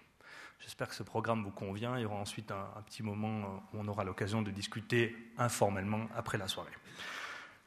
J'espère 0.62 0.88
que 0.88 0.96
ce 0.96 1.04
programme 1.04 1.44
vous 1.44 1.52
convient. 1.52 1.98
Il 1.98 2.04
y 2.04 2.06
aura 2.06 2.16
ensuite 2.16 2.52
un, 2.52 2.82
petit 2.86 3.04
moment 3.04 3.42
euh, 3.42 3.48
où 3.74 3.82
on 3.82 3.88
aura 3.90 4.06
l'occasion 4.06 4.42
de 4.42 4.50
discuter 4.50 5.14
informellement 5.38 6.08
après 6.16 6.38
la 6.38 6.48
soirée. 6.48 6.72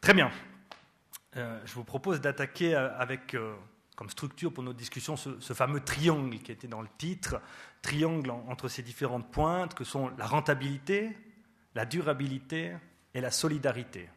Très 0.01 0.15
bien. 0.15 0.31
Euh, 1.37 1.61
je 1.67 1.75
vous 1.75 1.85
propose 1.85 2.23
d'attaquer 2.23 2.75
avec 2.75 3.37
comme 3.97 4.09
structure 4.09 4.51
pour 4.51 4.65
notre 4.65 4.79
discussion 4.79 5.15
ce, 5.19 5.39
ce, 5.41 5.53
fameux 5.53 5.81
triangle 5.81 6.39
qui 6.39 6.53
était 6.53 6.69
dans 6.69 6.81
le 6.81 6.89
titre, 6.97 7.43
triangle 7.83 8.31
entre 8.31 8.69
ces 8.69 8.83
différentes 8.83 9.31
pointes 9.31 9.75
que 9.75 9.85
sont 9.85 10.11
la 10.17 10.27
rentabilité, 10.27 11.15
la 11.75 11.85
durabilité 11.85 12.73
et 13.15 13.21
la 13.21 13.31
solidarité. 13.31 14.09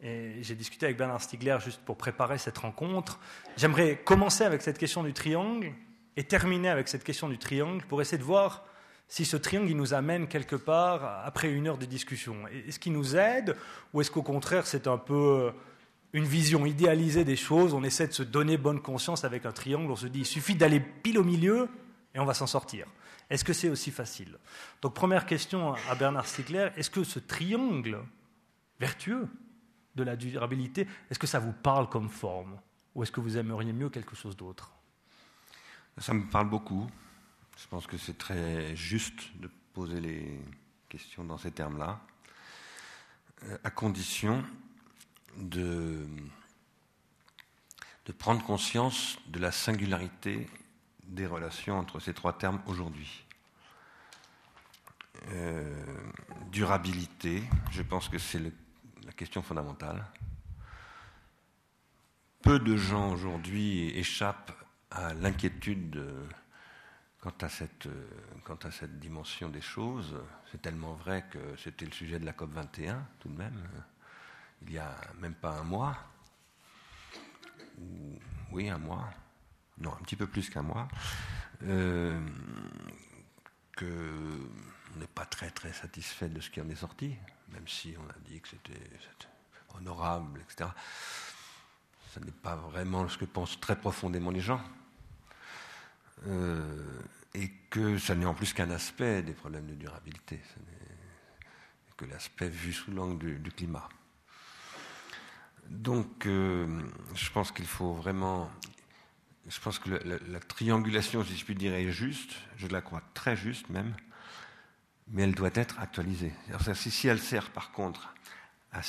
Et 0.00 0.42
j'ai 0.42 0.54
discuté 0.54 0.86
avec 0.86 0.98
Bernard 0.98 1.22
Stiegler 1.22 1.58
juste 1.64 1.80
pour 1.80 1.96
préparer 1.96 2.38
cette 2.38 2.58
rencontre. 2.58 3.18
J'aimerais 3.56 3.96
commencer 4.04 4.44
avec 4.44 4.60
cette 4.62 4.78
question 4.78 5.02
du 5.02 5.12
triangle 5.12 5.72
et 6.16 6.24
terminer 6.24 6.68
avec 6.68 6.88
cette 6.88 7.04
question 7.04 7.28
du 7.28 7.38
triangle 7.38 7.84
pour 7.86 8.02
essayer 8.02 8.18
de 8.18 8.24
voir 8.24 8.64
si 9.08 9.24
ce 9.24 9.36
triangle 9.36 9.72
nous 9.72 9.94
amène 9.94 10.26
quelque 10.26 10.56
part 10.56 11.22
après 11.24 11.50
une 11.50 11.68
heure 11.68 11.78
de 11.78 11.86
discussion. 11.86 12.36
Est-ce 12.66 12.78
qu'il 12.78 12.92
nous 12.92 13.16
aide 13.16 13.56
ou 13.92 14.00
est-ce 14.00 14.10
qu'au 14.10 14.22
contraire 14.22 14.66
c'est 14.66 14.86
un 14.86 14.98
peu 14.98 15.52
une 16.12 16.24
vision 16.24 16.66
idéalisée 16.66 17.24
des 17.24 17.36
choses? 17.36 17.74
On 17.74 17.84
essaie 17.84 18.06
de 18.08 18.12
se 18.12 18.22
donner 18.22 18.56
bonne 18.56 18.80
conscience 18.80 19.24
avec 19.24 19.46
un 19.46 19.52
triangle, 19.52 19.90
on 19.90 19.96
se 19.96 20.06
dit 20.06 20.20
il 20.20 20.26
suffit 20.26 20.54
d'aller 20.54 20.80
pile 20.80 21.18
au 21.18 21.24
milieu 21.24 21.68
et 22.14 22.18
on 22.18 22.24
va 22.24 22.34
s'en 22.34 22.46
sortir. 22.46 22.86
Est-ce 23.30 23.44
que 23.44 23.52
c'est 23.52 23.68
aussi 23.68 23.90
facile? 23.90 24.38
Donc 24.82 24.94
première 24.94 25.26
question 25.26 25.74
à 25.88 25.94
Bernard 25.94 26.26
Stiegler, 26.26 26.70
est-ce 26.76 26.90
que 26.90 27.04
ce 27.04 27.18
triangle 27.18 28.04
vertueux 28.78 29.28
de 29.94 30.02
la 30.02 30.16
durabilité, 30.16 30.86
est-ce 31.10 31.18
que 31.18 31.26
ça 31.26 31.38
vous 31.38 31.52
parle 31.52 31.88
comme 31.88 32.08
forme? 32.08 32.58
Ou 32.94 33.02
est-ce 33.02 33.12
que 33.12 33.20
vous 33.20 33.36
aimeriez 33.36 33.72
mieux 33.72 33.90
quelque 33.90 34.16
chose 34.16 34.36
d'autre? 34.36 34.72
Ça 35.98 36.12
me 36.12 36.28
parle 36.28 36.48
beaucoup. 36.48 36.90
Je 37.56 37.66
pense 37.68 37.86
que 37.86 37.96
c'est 37.96 38.18
très 38.18 38.74
juste 38.74 39.36
de 39.38 39.48
poser 39.72 40.00
les 40.00 40.40
questions 40.88 41.24
dans 41.24 41.38
ces 41.38 41.50
termes-là, 41.50 42.00
euh, 43.44 43.58
à 43.64 43.70
condition 43.70 44.44
de, 45.36 46.06
de 48.06 48.12
prendre 48.12 48.44
conscience 48.44 49.18
de 49.28 49.38
la 49.38 49.52
singularité 49.52 50.48
des 51.08 51.26
relations 51.26 51.78
entre 51.78 52.00
ces 52.00 52.14
trois 52.14 52.36
termes 52.36 52.60
aujourd'hui. 52.66 53.24
Euh, 55.28 55.96
durabilité, 56.50 57.42
je 57.70 57.82
pense 57.82 58.08
que 58.08 58.18
c'est 58.18 58.40
la 58.40 59.12
question 59.12 59.42
fondamentale. 59.42 60.04
Peu 62.42 62.58
de 62.58 62.76
gens 62.76 63.10
aujourd'hui 63.12 63.88
échappent 63.96 64.52
à 64.90 65.14
l'inquiétude 65.14 66.04
quant 67.20 67.32
à, 67.40 67.48
cette, 67.48 67.88
quant 68.44 68.58
à 68.62 68.70
cette 68.70 68.98
dimension 69.00 69.48
des 69.48 69.62
choses. 69.62 70.14
C'est 70.52 70.60
tellement 70.60 70.92
vrai 70.92 71.24
que 71.30 71.56
c'était 71.56 71.86
le 71.86 71.92
sujet 71.92 72.18
de 72.18 72.26
la 72.26 72.34
COP 72.34 72.52
21, 72.52 73.06
tout 73.18 73.28
de 73.28 73.36
même, 73.38 73.66
il 74.62 74.72
y 74.72 74.78
a 74.78 74.94
même 75.20 75.34
pas 75.34 75.58
un 75.58 75.64
mois. 75.64 75.96
Oui, 78.52 78.68
un 78.68 78.78
mois 78.78 79.10
non, 79.78 79.92
un 79.92 80.02
petit 80.02 80.16
peu 80.16 80.26
plus 80.26 80.48
qu'un 80.50 80.62
mois, 80.62 80.88
euh, 81.64 82.20
qu'on 83.76 84.98
n'est 84.98 85.06
pas 85.14 85.26
très 85.26 85.50
très 85.50 85.72
satisfait 85.72 86.28
de 86.28 86.40
ce 86.40 86.50
qui 86.50 86.60
en 86.60 86.68
est 86.68 86.76
sorti, 86.76 87.16
même 87.52 87.66
si 87.66 87.94
on 87.98 88.08
a 88.08 88.14
dit 88.28 88.40
que 88.40 88.48
c'était 88.48 88.90
honorable, 89.76 90.40
etc. 90.40 90.70
Ce 92.12 92.20
n'est 92.20 92.30
pas 92.30 92.56
vraiment 92.56 93.08
ce 93.08 93.18
que 93.18 93.24
pensent 93.24 93.58
très 93.58 93.76
profondément 93.76 94.30
les 94.30 94.40
gens. 94.40 94.62
Euh, 96.26 97.00
et 97.34 97.50
que 97.68 97.98
ça 97.98 98.14
n'est 98.14 98.24
en 98.24 98.34
plus 98.34 98.52
qu'un 98.52 98.70
aspect 98.70 99.22
des 99.22 99.32
problèmes 99.32 99.66
de 99.66 99.74
durabilité, 99.74 100.40
que 101.96 102.04
l'aspect 102.04 102.48
vu 102.48 102.72
sous 102.72 102.92
l'angle 102.92 103.40
du, 103.42 103.50
climat. 103.50 103.88
Donc, 105.68 106.26
euh, 106.26 106.82
je 107.14 107.30
pense 107.30 107.50
qu'il 107.50 107.66
faut 107.66 107.92
vraiment 107.94 108.50
je 109.48 109.60
pense 109.60 109.78
que 109.78 109.90
la, 109.90 110.40
triangulation, 110.40 111.24
si 111.24 111.36
je 111.36 111.44
puis 111.44 111.54
dire, 111.54 111.74
est 111.74 111.90
juste, 111.90 112.32
je 112.56 112.66
la 112.66 112.80
crois 112.80 113.02
très 113.12 113.36
juste 113.36 113.68
même, 113.68 113.94
mais 115.08 115.22
elle 115.22 115.34
doit 115.34 115.50
être 115.54 115.78
actualisée. 115.80 116.32
Si, 116.74 117.08
elle 117.08 117.20
sert 117.20 117.50
par 117.50 117.72
contre 117.72 118.14
à, 118.72 118.80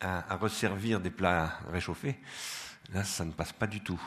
à, 0.00 0.36
resservir 0.36 1.00
des 1.00 1.10
plats 1.10 1.58
réchauffés, 1.70 2.18
là 2.92 3.04
ça 3.04 3.24
ne 3.24 3.32
passe 3.32 3.52
pas 3.52 3.66
du 3.66 3.80
tout. 3.80 4.00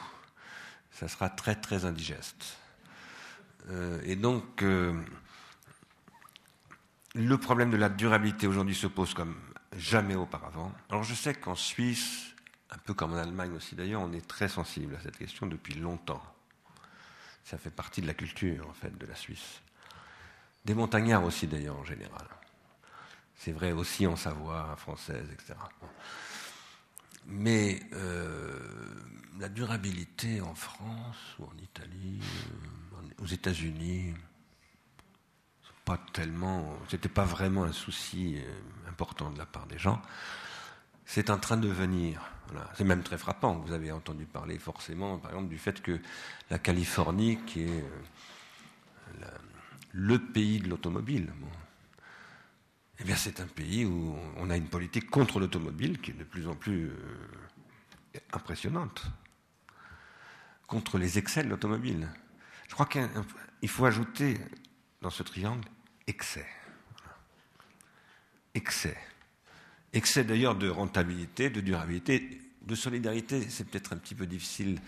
Ça 0.92 1.08
sera 1.08 1.30
très 1.30 1.56
très 1.56 1.86
indigeste. 1.86 2.58
Euh, 3.70 4.00
et 4.04 4.16
donc, 4.16 4.62
euh, 4.64 4.94
le 7.16 7.38
problème 7.38 7.72
de 7.72 7.78
la 7.78 7.90
durabilité 7.90 8.48
aujourd'hui 8.48 8.76
se 8.76 8.88
pose 8.88 9.14
comme 9.14 9.36
jamais 9.78 10.16
auparavant. 10.16 10.74
Alors 10.90 11.04
je 11.04 11.14
sais 11.14 11.34
qu'en 11.34 11.56
Suisse, 11.56 12.35
un 12.76 12.80
peu 12.80 12.94
comme 12.94 13.14
en 13.14 13.18
Allemagne 13.18 13.54
aussi 13.54 13.76
d'ailleurs, 13.76 14.02
on 14.02 14.12
est 14.14 14.28
très 14.28 14.48
sensible 14.48 14.96
à 14.96 15.00
cette 15.00 15.18
question 15.18 15.48
depuis 15.48 15.76
longtemps. 15.76 16.22
Ça 17.44 17.58
fait 17.58 17.70
partie 17.72 18.02
de 18.02 18.08
la 18.08 18.14
culture, 18.14 18.68
en 18.70 18.74
fait, 18.74 18.98
de 18.98 19.06
la 19.06 19.16
Suisse. 19.16 19.62
Des 20.66 20.74
montagnards 20.74 21.24
aussi, 21.24 21.48
d'ailleurs, 21.48 21.78
en 21.78 21.84
général. 21.84 22.28
C'est 23.36 23.52
vrai 23.52 23.72
aussi 23.72 24.08
en 24.08 24.16
Savoie, 24.16 24.76
française, 24.78 25.28
etc. 25.32 25.54
Mais 27.28 27.80
euh, 27.94 28.60
la 29.40 29.50
durabilité 29.50 30.42
en 30.42 30.56
France 30.56 31.36
ou 31.40 31.46
en 31.46 31.58
Italie, 31.62 32.20
euh, 32.94 33.24
aux 33.24 33.28
États-Unis, 33.28 34.14
pas 35.86 36.00
tellement, 36.14 36.80
pas 37.14 37.26
vraiment 37.26 37.64
un 37.64 37.72
souci 37.72 38.38
euh, 38.38 38.90
important 38.90 39.30
de 39.30 39.38
la 39.38 39.46
part 39.46 39.68
des 39.68 39.78
gens. 39.78 40.02
c'est 41.06 41.30
en 41.30 41.38
train 41.38 41.58
de 41.58 41.68
venir. 41.68 42.22
C'est 42.76 42.84
même 42.84 43.04
très 43.04 43.18
frappant. 43.18 43.56
Vous 43.56 43.74
avez 43.74 43.92
entendu 43.92 44.26
parler 44.26 44.58
forcément, 44.60 45.18
par 45.18 45.32
exemple, 45.32 45.50
du 45.50 45.58
fait 45.58 45.82
que 45.82 46.00
la 46.50 46.60
Californie, 46.60 47.40
qui 47.46 47.62
est 47.64 47.84
euh, 49.22 49.26
le 49.92 50.20
pays 50.20 50.60
de 50.60 50.70
l'automobile, 50.70 51.32
eh 53.00 53.04
bien, 53.04 53.16
c'est 53.16 53.40
un 53.40 53.48
pays 53.48 53.86
où 53.86 54.16
on 54.38 54.50
a 54.50 54.56
une 54.56 54.68
politique 54.68 55.10
contre 55.10 55.40
l'automobile 55.40 56.00
qui 56.00 56.12
est 56.12 56.16
de 56.16 56.24
plus 56.24 56.48
en 56.48 56.56
plus 56.56 56.90
euh, 56.90 58.20
impressionnante, 58.32 59.06
contre 60.68 60.98
les 60.98 61.18
excès 61.18 61.44
de 61.44 61.50
l'automobile. 61.50 62.08
Je 62.68 62.74
crois 62.74 62.86
qu'il 62.88 63.70
faut 63.70 63.86
ajouter 63.86 64.38
dans 65.02 65.10
ce 65.10 65.24
triangle 65.24 65.68
excès. 66.08 66.48
Excès. 68.54 68.98
Excès 69.96 70.24
d'ailleurs 70.24 70.56
de 70.56 70.70
rentabilité, 70.70 71.50
de 71.50 71.62
durabilité, 71.62 72.40
de 72.62 72.76
solidarité. 72.76 73.42
C'est 73.50 73.68
peut-être 73.68 73.94
un 73.94 73.98
petit 73.98 74.14
peu 74.14 74.28
difficile 74.28 74.80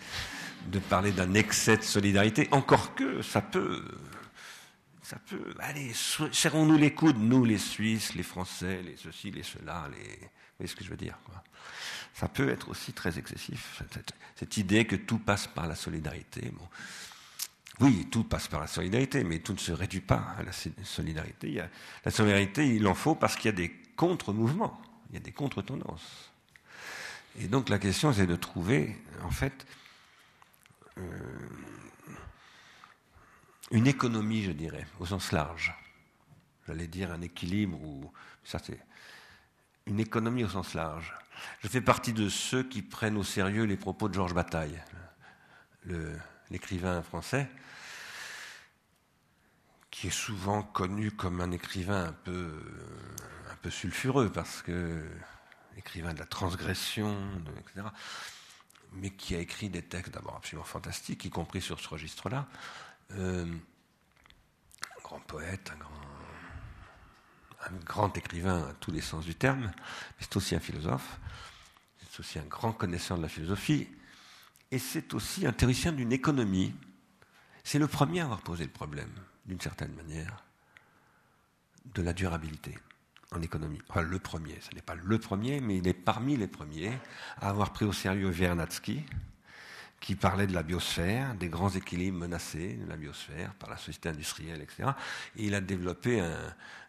de 0.70 0.78
parler 0.78 1.10
d'un 1.10 1.34
excès 1.34 1.76
de 1.76 1.82
solidarité, 1.82 2.46
encore 2.52 2.94
que 2.94 3.22
ça 3.22 3.40
peut 3.40 3.82
ça 5.08 5.16
peut. 5.26 5.54
Allez, 5.60 5.92
serrons-nous 5.94 6.76
les 6.76 6.92
coudes, 6.92 7.16
nous, 7.18 7.42
les 7.46 7.56
Suisses, 7.56 8.14
les 8.14 8.22
Français, 8.22 8.82
les 8.82 8.94
ceci, 8.98 9.30
les 9.30 9.42
cela, 9.42 9.88
les. 9.90 10.16
Vous 10.16 10.58
voyez 10.58 10.68
ce 10.68 10.76
que 10.76 10.84
je 10.84 10.90
veux 10.90 10.98
dire. 10.98 11.18
Ça 12.12 12.28
peut 12.28 12.50
être 12.50 12.68
aussi 12.68 12.92
très 12.92 13.18
excessif, 13.18 13.80
cette, 14.36 14.56
idée 14.58 14.84
que 14.84 14.96
tout 14.96 15.18
passe 15.18 15.46
par 15.46 15.66
la 15.66 15.76
solidarité. 15.76 16.52
Bon. 16.52 16.68
Oui, 17.80 18.08
tout 18.10 18.24
passe 18.24 18.48
par 18.48 18.60
la 18.60 18.66
solidarité, 18.66 19.24
mais 19.24 19.38
tout 19.38 19.54
ne 19.54 19.58
se 19.58 19.72
réduit 19.72 20.02
pas 20.02 20.34
à 20.36 20.42
la 20.42 20.52
solidarité. 20.52 21.62
La 22.04 22.10
solidarité, 22.10 22.68
il 22.68 22.86
en 22.86 22.94
faut 22.94 23.14
parce 23.14 23.34
qu'il 23.34 23.46
y 23.46 23.48
a 23.48 23.52
des 23.52 23.70
contre-mouvements, 23.96 24.78
il 25.08 25.14
y 25.14 25.16
a 25.16 25.20
des 25.20 25.32
contre-tendances. 25.32 26.30
Et 27.38 27.48
donc 27.48 27.68
la 27.68 27.78
question, 27.78 28.12
c'est 28.12 28.26
de 28.26 28.36
trouver, 28.36 28.96
en 29.22 29.30
fait, 29.30 29.66
euh, 30.98 31.48
une 33.70 33.86
économie, 33.86 34.42
je 34.42 34.52
dirais, 34.52 34.86
au 34.98 35.06
sens 35.06 35.32
large. 35.32 35.74
J'allais 36.66 36.86
dire 36.86 37.12
un 37.12 37.22
équilibre 37.22 37.80
ou 37.80 38.10
ça 38.44 38.58
c'est 38.58 38.78
une 39.86 40.00
économie 40.00 40.44
au 40.44 40.48
sens 40.48 40.74
large. 40.74 41.14
Je 41.60 41.68
fais 41.68 41.80
partie 41.80 42.12
de 42.12 42.28
ceux 42.28 42.62
qui 42.62 42.82
prennent 42.82 43.16
au 43.16 43.24
sérieux 43.24 43.64
les 43.64 43.76
propos 43.76 44.08
de 44.08 44.14
Georges 44.14 44.34
Bataille, 44.34 44.82
l'écrivain 46.50 47.02
français, 47.02 47.48
qui 49.98 50.06
est 50.06 50.10
souvent 50.10 50.62
connu 50.62 51.10
comme 51.10 51.40
un 51.40 51.50
écrivain 51.50 52.04
un 52.04 52.12
peu, 52.12 52.62
un 53.50 53.56
peu 53.56 53.68
sulfureux, 53.68 54.30
parce 54.30 54.62
que 54.62 55.04
écrivain 55.76 56.14
de 56.14 56.20
la 56.20 56.24
transgression, 56.24 57.16
etc., 57.58 57.88
mais 58.92 59.10
qui 59.10 59.34
a 59.34 59.40
écrit 59.40 59.68
des 59.70 59.82
textes 59.82 60.14
d'abord 60.14 60.36
absolument 60.36 60.64
fantastiques, 60.64 61.24
y 61.24 61.30
compris 61.30 61.60
sur 61.60 61.80
ce 61.80 61.88
registre-là, 61.88 62.46
euh, 63.14 63.44
un 63.44 65.02
grand 65.02 65.18
poète, 65.18 65.72
un 65.74 65.78
grand, 65.78 66.00
un 67.66 67.76
grand 67.84 68.16
écrivain 68.16 68.68
à 68.68 68.74
tous 68.74 68.92
les 68.92 69.00
sens 69.00 69.24
du 69.24 69.34
terme, 69.34 69.62
mais 69.62 69.72
c'est 70.20 70.36
aussi 70.36 70.54
un 70.54 70.60
philosophe, 70.60 71.18
c'est 71.98 72.20
aussi 72.20 72.38
un 72.38 72.46
grand 72.46 72.72
connaisseur 72.72 73.16
de 73.16 73.22
la 73.22 73.28
philosophie, 73.28 73.88
et 74.70 74.78
c'est 74.78 75.12
aussi 75.12 75.44
un 75.44 75.52
théoricien 75.52 75.90
d'une 75.90 76.12
économie. 76.12 76.72
C'est 77.64 77.80
le 77.80 77.88
premier 77.88 78.20
à 78.20 78.24
avoir 78.26 78.42
posé 78.42 78.62
le 78.62 78.70
problème, 78.70 79.10
d'une 79.48 79.60
certaine 79.60 79.92
manière, 79.94 80.44
de 81.94 82.02
la 82.02 82.12
durabilité 82.12 82.78
en 83.32 83.42
économie. 83.42 83.80
Le 83.96 84.18
premier, 84.18 84.58
ce 84.60 84.74
n'est 84.74 84.82
pas 84.82 84.94
le 84.94 85.18
premier, 85.18 85.60
mais 85.60 85.78
il 85.78 85.88
est 85.88 85.94
parmi 85.94 86.36
les 86.36 86.46
premiers 86.46 86.92
à 87.40 87.48
avoir 87.48 87.72
pris 87.72 87.84
au 87.84 87.92
sérieux 87.92 88.28
Vernadsky, 88.28 89.04
qui 90.00 90.14
parlait 90.14 90.46
de 90.46 90.54
la 90.54 90.62
biosphère, 90.62 91.34
des 91.34 91.48
grands 91.48 91.70
équilibres 91.70 92.18
menacés 92.18 92.74
de 92.74 92.88
la 92.88 92.96
biosphère 92.96 93.52
par 93.54 93.68
la 93.68 93.76
société 93.76 94.08
industrielle, 94.08 94.62
etc. 94.62 94.90
Et 95.36 95.46
il 95.46 95.54
a 95.54 95.60
développé 95.60 96.20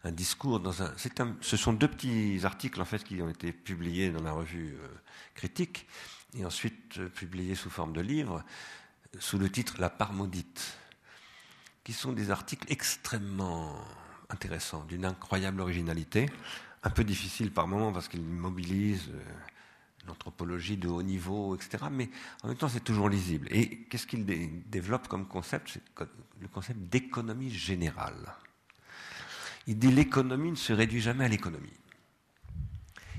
un, 0.04 0.12
discours 0.12 0.60
dans 0.60 0.84
un, 0.84 0.94
Ce 1.42 1.58
sont 1.58 1.74
deux 1.74 1.88
petits 1.88 2.42
articles 2.44 2.80
en 2.80 2.86
fait 2.86 3.04
qui 3.04 3.22
ont 3.22 3.30
été 3.30 3.52
publiés 3.52 4.12
dans 4.12 4.22
la 4.22 4.32
revue 4.32 4.78
euh, 4.80 4.88
Critique 5.34 5.88
et 6.38 6.46
ensuite 6.46 7.00
euh, 7.00 7.10
publiés 7.10 7.56
sous 7.56 7.70
forme 7.70 7.94
de 7.94 8.02
livres 8.02 8.44
sous 9.18 9.40
le 9.40 9.50
titre 9.50 9.76
La 9.80 9.90
part 9.90 10.14
maudite, 10.14 10.78
qui 11.90 11.94
sont 11.94 12.14
des 12.14 12.30
articles 12.30 12.72
extrêmement 12.72 13.74
intéressants, 14.30 14.84
d'une 14.84 15.06
incroyable 15.06 15.60
originalité, 15.60 16.30
un 16.84 16.92
peu 16.92 17.04
difficile 17.04 17.50
par 17.50 17.68
moments 17.68 17.92
parce 17.92 18.08
qu'ils 18.08 18.22
mobilisent 18.22 19.10
euh, 19.10 19.24
l'anthropologie 20.06 20.78
de 20.78 20.88
haut 20.88 21.02
niveau, 21.02 21.56
etc. 21.56 21.86
Mais 21.92 22.12
en 22.44 22.50
même 22.50 22.58
temps, 22.58 22.70
c'est 22.70 22.84
toujours 22.84 23.10
lisible. 23.10 23.48
Et 23.50 23.86
qu'est-ce 23.90 24.06
qu'il 24.06 24.24
développe 24.70 25.08
comme 25.08 25.28
concept? 25.28 25.72
C'est 25.74 25.82
le 26.40 26.48
concept 26.48 26.80
d'économie 26.92 27.50
générale. 27.50 28.36
Il 29.66 29.80
dit 29.80 29.90
l'économie 29.90 30.52
ne 30.52 30.58
se 30.58 30.74
réduit 30.74 31.02
jamais 31.02 31.26
à 31.26 31.28
l'économie. 31.28 31.74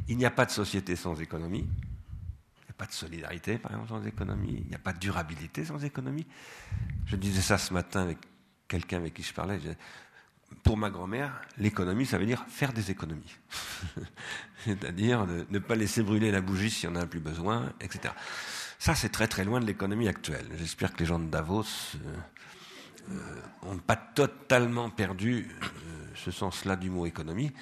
Il 0.07 0.17
n'y 0.17 0.27
a 0.27 0.31
pas 0.31 0.47
de 0.47 0.53
société 0.53 0.95
sans 0.95 1.21
économie. 1.21 1.67
Il 1.67 2.67
n'y 2.67 2.71
a 2.71 2.75
pas 2.79 2.87
de 2.87 2.93
solidarité, 2.93 3.59
par 3.59 3.73
exemple, 3.73 3.89
sans 3.89 4.07
économie. 4.07 4.61
Il 4.63 4.69
n'y 4.69 4.77
a 4.77 4.79
pas 4.79 4.93
de 4.93 5.01
durabilité 5.01 5.65
sans 5.65 5.85
économie. 5.85 6.29
Je 7.07 7.17
disais 7.17 7.43
ça 7.43 7.59
ce 7.59 7.75
matin 7.75 8.03
avec 8.03 8.19
quelqu'un 8.71 8.99
avec 8.99 9.15
qui 9.15 9.23
je 9.23 9.35
parlais 9.35 9.59
pour 10.63 10.77
ma 10.77 10.91
grand-mère, 10.91 11.41
l'économie, 11.59 12.07
ça 12.07 12.19
veut 12.19 12.27
dire 12.27 12.45
faire 12.49 12.73
des 12.73 12.91
économies. 12.91 13.37
C'est-à-dire 14.65 15.27
ne, 15.27 15.59
pas 15.59 15.75
laisser 15.75 16.03
brûler 16.03 16.31
la 16.31 16.41
bougie 16.41 16.71
si 16.71 16.87
on 16.87 16.91
en 16.91 16.97
a 16.97 17.07
plus 17.07 17.21
besoin, 17.21 17.73
etc. 17.81 18.15
Ça, 18.79 18.95
c'est 18.95 19.11
très 19.11 19.29
très 19.29 19.45
loin 19.45 19.61
de 19.61 19.67
l'économie 19.67 20.09
actuelle. 20.09 20.47
J'espère 20.59 20.93
que 20.93 20.99
les 21.01 21.07
gens 21.07 21.19
de 21.19 21.29
Davos 21.29 21.65
n'ont 23.09 23.17
euh, 23.17 23.75
euh, 23.75 23.77
pas 23.87 23.97
totalement 23.97 24.91
perdu 24.91 25.49
euh, 25.63 26.07
ce 26.15 26.31
sens-là 26.31 26.77
du 26.77 26.91
mot 26.91 27.07
économie. 27.07 27.53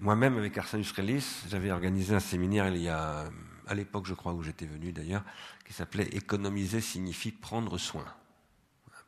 Moi-même, 0.00 0.38
avec 0.38 0.56
Arsène 0.58 0.80
Usrelis, 0.80 1.44
j'avais 1.48 1.70
organisé 1.70 2.14
un 2.14 2.20
séminaire 2.20 2.68
il 2.68 2.82
y 2.82 2.88
a, 2.88 3.30
à 3.66 3.74
l'époque, 3.74 4.06
je 4.06 4.14
crois, 4.14 4.32
où 4.32 4.42
j'étais 4.42 4.66
venu 4.66 4.92
d'ailleurs, 4.92 5.22
qui 5.64 5.72
s'appelait 5.72 6.08
Économiser 6.08 6.80
signifie 6.80 7.30
prendre 7.30 7.78
soin. 7.78 8.04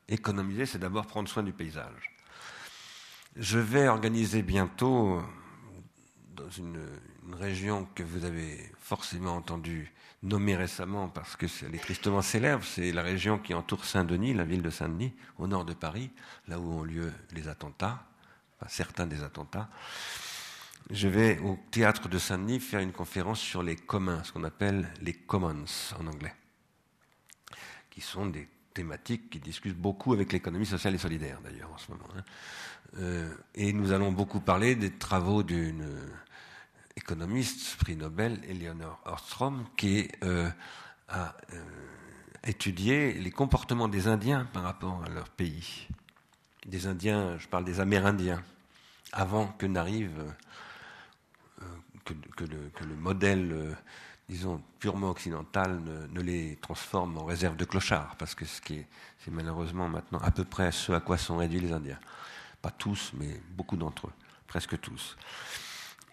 Économiser, 0.08 0.66
c'est 0.66 0.78
d'abord 0.78 1.06
prendre 1.06 1.28
soin 1.28 1.42
du 1.42 1.52
paysage. 1.52 2.12
Je 3.36 3.58
vais 3.58 3.88
organiser 3.88 4.42
bientôt, 4.42 5.22
dans 6.34 6.50
une, 6.50 6.80
région 7.32 7.88
que 7.96 8.04
vous 8.04 8.24
avez 8.24 8.70
forcément 8.78 9.34
entendu 9.34 9.92
nommer 10.22 10.54
récemment 10.54 11.08
parce 11.08 11.34
qu'elle 11.34 11.74
est 11.74 11.82
tristement 11.82 12.22
célèbre, 12.22 12.64
c'est 12.64 12.92
la 12.92 13.02
région 13.02 13.38
qui 13.38 13.52
entoure 13.52 13.84
Saint-Denis, 13.84 14.32
la 14.32 14.44
ville 14.44 14.62
de 14.62 14.70
Saint-Denis, 14.70 15.12
au 15.38 15.48
nord 15.48 15.64
de 15.64 15.74
Paris, 15.74 16.10
là 16.46 16.60
où 16.60 16.72
ont 16.72 16.84
lieu 16.84 17.12
les 17.32 17.48
attentats, 17.48 18.06
certains 18.68 19.08
des 19.08 19.24
attentats. 19.24 19.68
Je 20.90 21.08
vais 21.08 21.38
au 21.40 21.58
théâtre 21.72 22.08
de 22.08 22.16
Saint-Denis 22.16 22.60
faire 22.60 22.80
une 22.80 22.92
conférence 22.92 23.40
sur 23.40 23.62
les 23.62 23.74
communs, 23.74 24.22
ce 24.22 24.32
qu'on 24.32 24.44
appelle 24.44 24.88
les 25.02 25.14
commons 25.14 25.64
en 25.98 26.06
anglais, 26.06 26.34
qui 27.90 28.00
sont 28.00 28.26
des 28.26 28.48
thématiques 28.76 29.30
qui 29.30 29.40
discutent 29.40 29.78
beaucoup 29.78 30.12
avec 30.12 30.32
l'économie 30.32 30.66
sociale 30.66 30.94
et 30.94 30.98
solidaire 30.98 31.40
d'ailleurs 31.42 31.72
en 31.72 31.78
ce 31.78 31.90
moment. 31.90 32.08
Hein. 32.14 32.22
Euh, 32.98 33.34
et 33.54 33.72
nous 33.72 33.92
allons 33.92 34.12
beaucoup 34.12 34.40
parler 34.40 34.74
des 34.76 34.92
travaux 34.92 35.42
d'une 35.42 35.86
économiste, 36.94 37.76
prix 37.76 37.96
Nobel, 37.96 38.38
Eleanor 38.46 39.00
Ostrom, 39.06 39.64
qui 39.78 40.08
euh, 40.22 40.50
a 41.08 41.34
euh, 41.54 41.64
étudié 42.44 43.14
les 43.14 43.30
comportements 43.30 43.88
des 43.88 44.08
Indiens 44.08 44.46
par 44.52 44.62
rapport 44.62 45.02
à 45.04 45.08
leur 45.08 45.30
pays. 45.30 45.88
Des 46.66 46.86
Indiens, 46.86 47.38
je 47.38 47.48
parle 47.48 47.64
des 47.64 47.80
Amérindiens, 47.80 48.42
avant 49.12 49.46
que 49.46 49.66
n'arrive 49.66 50.12
que, 52.04 52.44
le, 52.44 52.96
modèle, 52.96 53.76
disons, 54.28 54.60
purement 54.80 55.10
occidental 55.10 55.80
ne, 56.10 56.20
les 56.20 56.56
transforme 56.56 57.16
en 57.18 57.24
réserve 57.24 57.56
de 57.56 57.64
clochards, 57.64 58.16
parce 58.16 58.34
que 58.34 58.44
ce 58.44 58.60
qui 58.60 58.74
est, 58.74 58.88
c'est 59.18 59.30
malheureusement 59.30 59.88
maintenant 59.88 60.18
à 60.20 60.30
peu 60.30 60.44
près 60.44 60.72
ce 60.72 60.92
à 60.92 61.00
quoi 61.00 61.16
sont 61.18 61.36
réduits 61.36 61.60
les 61.60 61.72
Indiens. 61.72 61.98
Pas 62.62 62.70
tous, 62.70 63.12
mais 63.14 63.40
beaucoup 63.50 63.76
d'entre 63.76 64.08
eux, 64.08 64.12
presque 64.46 64.80
tous. 64.80 65.16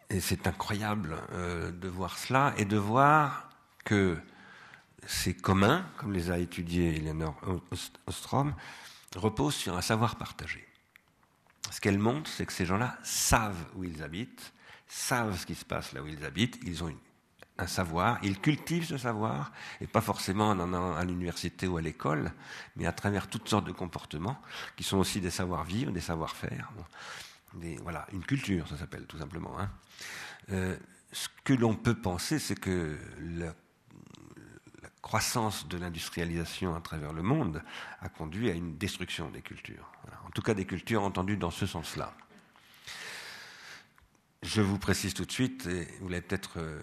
Et 0.10 0.20
c'est 0.20 0.46
incroyable 0.46 1.18
euh, 1.32 1.72
de 1.72 1.88
voir 1.88 2.18
cela 2.18 2.54
et 2.58 2.66
de 2.66 2.78
voir 2.78 3.50
que 3.84 4.18
ces 5.08 5.34
communs, 5.34 5.86
comme 5.98 6.14
les 6.14 6.30
a 6.30 6.38
étudiés 6.38 6.98
Eleanor 6.98 7.36
Ostrom, 8.08 8.54
reposent 9.16 9.56
sur 9.56 9.76
un 9.76 9.82
savoir 9.82 10.16
partagé. 10.16 10.68
Ce 11.72 11.82
qu'elle 11.82 11.98
montre, 11.98 12.30
c'est 12.30 12.46
que 12.46 12.54
ces 12.54 12.66
gens-là 12.66 12.98
savent 13.04 13.66
où 13.76 13.84
ils 13.84 14.04
habitent, 14.04 14.54
savent 14.88 15.38
ce 15.38 15.46
qui 15.46 15.56
se 15.56 15.66
passe 15.66 15.94
là 15.94 16.04
où 16.04 16.08
ils 16.08 16.24
habitent, 16.24 16.60
ils 16.64 16.84
ont 16.84 16.90
une 16.90 17.00
un 17.58 17.68
savoir, 17.68 18.20
ils 18.24 18.40
cultivent 18.40 18.86
ce 18.86 18.98
savoir, 18.98 19.52
et 19.80 19.88
pas 19.88 20.02
forcément 20.02 20.52
à 20.52 21.06
l'université 21.06 21.68
ou 21.68 21.78
à 21.78 21.82
l'école, 21.82 22.32
mais 22.76 22.86
à 22.86 22.92
travers 22.92 23.28
toutes 23.28 23.48
sortes 23.48 23.66
de 23.66 23.72
comportements, 23.72 24.42
qui 24.76 24.84
sont 24.84 24.98
aussi 24.98 25.22
des 25.22 25.30
savoir-vivre, 25.30 25.92
des 25.92 26.02
savoir-faire. 26.02 26.72
voilà, 27.82 28.08
une 28.12 28.24
culture, 28.24 28.68
ça 28.68 28.78
s'appelle 28.78 29.06
tout 29.06 29.20
simplement. 29.20 29.60
Hein. 29.60 29.70
Euh, 30.52 30.76
ce 31.12 31.28
que 31.44 31.54
l'on 31.54 31.76
peut 31.76 31.96
penser, 31.96 32.40
c'est 32.40 32.60
que 32.60 32.98
la, 33.20 33.54
croissance 35.04 35.68
de 35.68 35.78
l'industrialisation 35.78 36.76
à 36.76 36.80
travers 36.80 37.12
le 37.12 37.22
monde 37.22 37.62
a 38.00 38.08
conduit 38.08 38.50
à 38.50 38.54
une 38.54 38.78
destruction 38.78 39.30
des 39.30 39.42
cultures. 39.42 39.92
En 40.26 40.30
tout 40.30 40.42
cas, 40.42 40.54
des 40.54 40.66
cultures 40.66 41.04
entendues 41.04 41.36
dans 41.36 41.52
ce 41.52 41.66
sens-là. 41.66 42.16
Je 44.44 44.62
vous 44.62 44.80
précise 44.80 45.14
tout 45.14 45.26
de 45.26 45.32
suite, 45.32 45.68
et 45.68 45.88
vous 46.00 46.08
l'avez 46.08 46.22
peut-être 46.22 46.54
euh, 46.58 46.82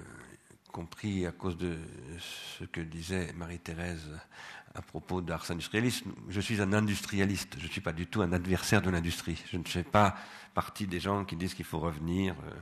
compris 0.71 1.27
à 1.27 1.33
cause 1.33 1.57
de 1.57 1.77
ce 2.19 2.65
que 2.65 2.81
disait 2.81 3.33
Marie-Thérèse 3.35 4.11
à 4.75 4.83
propos 4.83 5.21
d'Ars 5.21 5.51
Industrialis, 5.51 6.05
je 6.29 6.41
suis 6.41 6.61
un 6.61 6.73
industrialiste, 6.73 7.57
je 7.59 7.67
ne 7.67 7.71
suis 7.71 7.81
pas 7.81 7.93
du 7.93 8.07
tout 8.07 8.23
un 8.23 8.33
adversaire 8.33 8.81
de 8.83 8.91
l'industrie. 8.91 9.43
Je 9.51 9.57
ne 9.57 9.65
fais 9.65 9.83
pas 9.83 10.17
partie 10.55 10.87
des 10.87 11.01
gens 11.01 11.25
qui 11.25 11.37
disent 11.37 11.55
qu'il 11.55 11.65
faut 11.65 11.81
revenir 11.81 12.35
euh, 12.45 12.53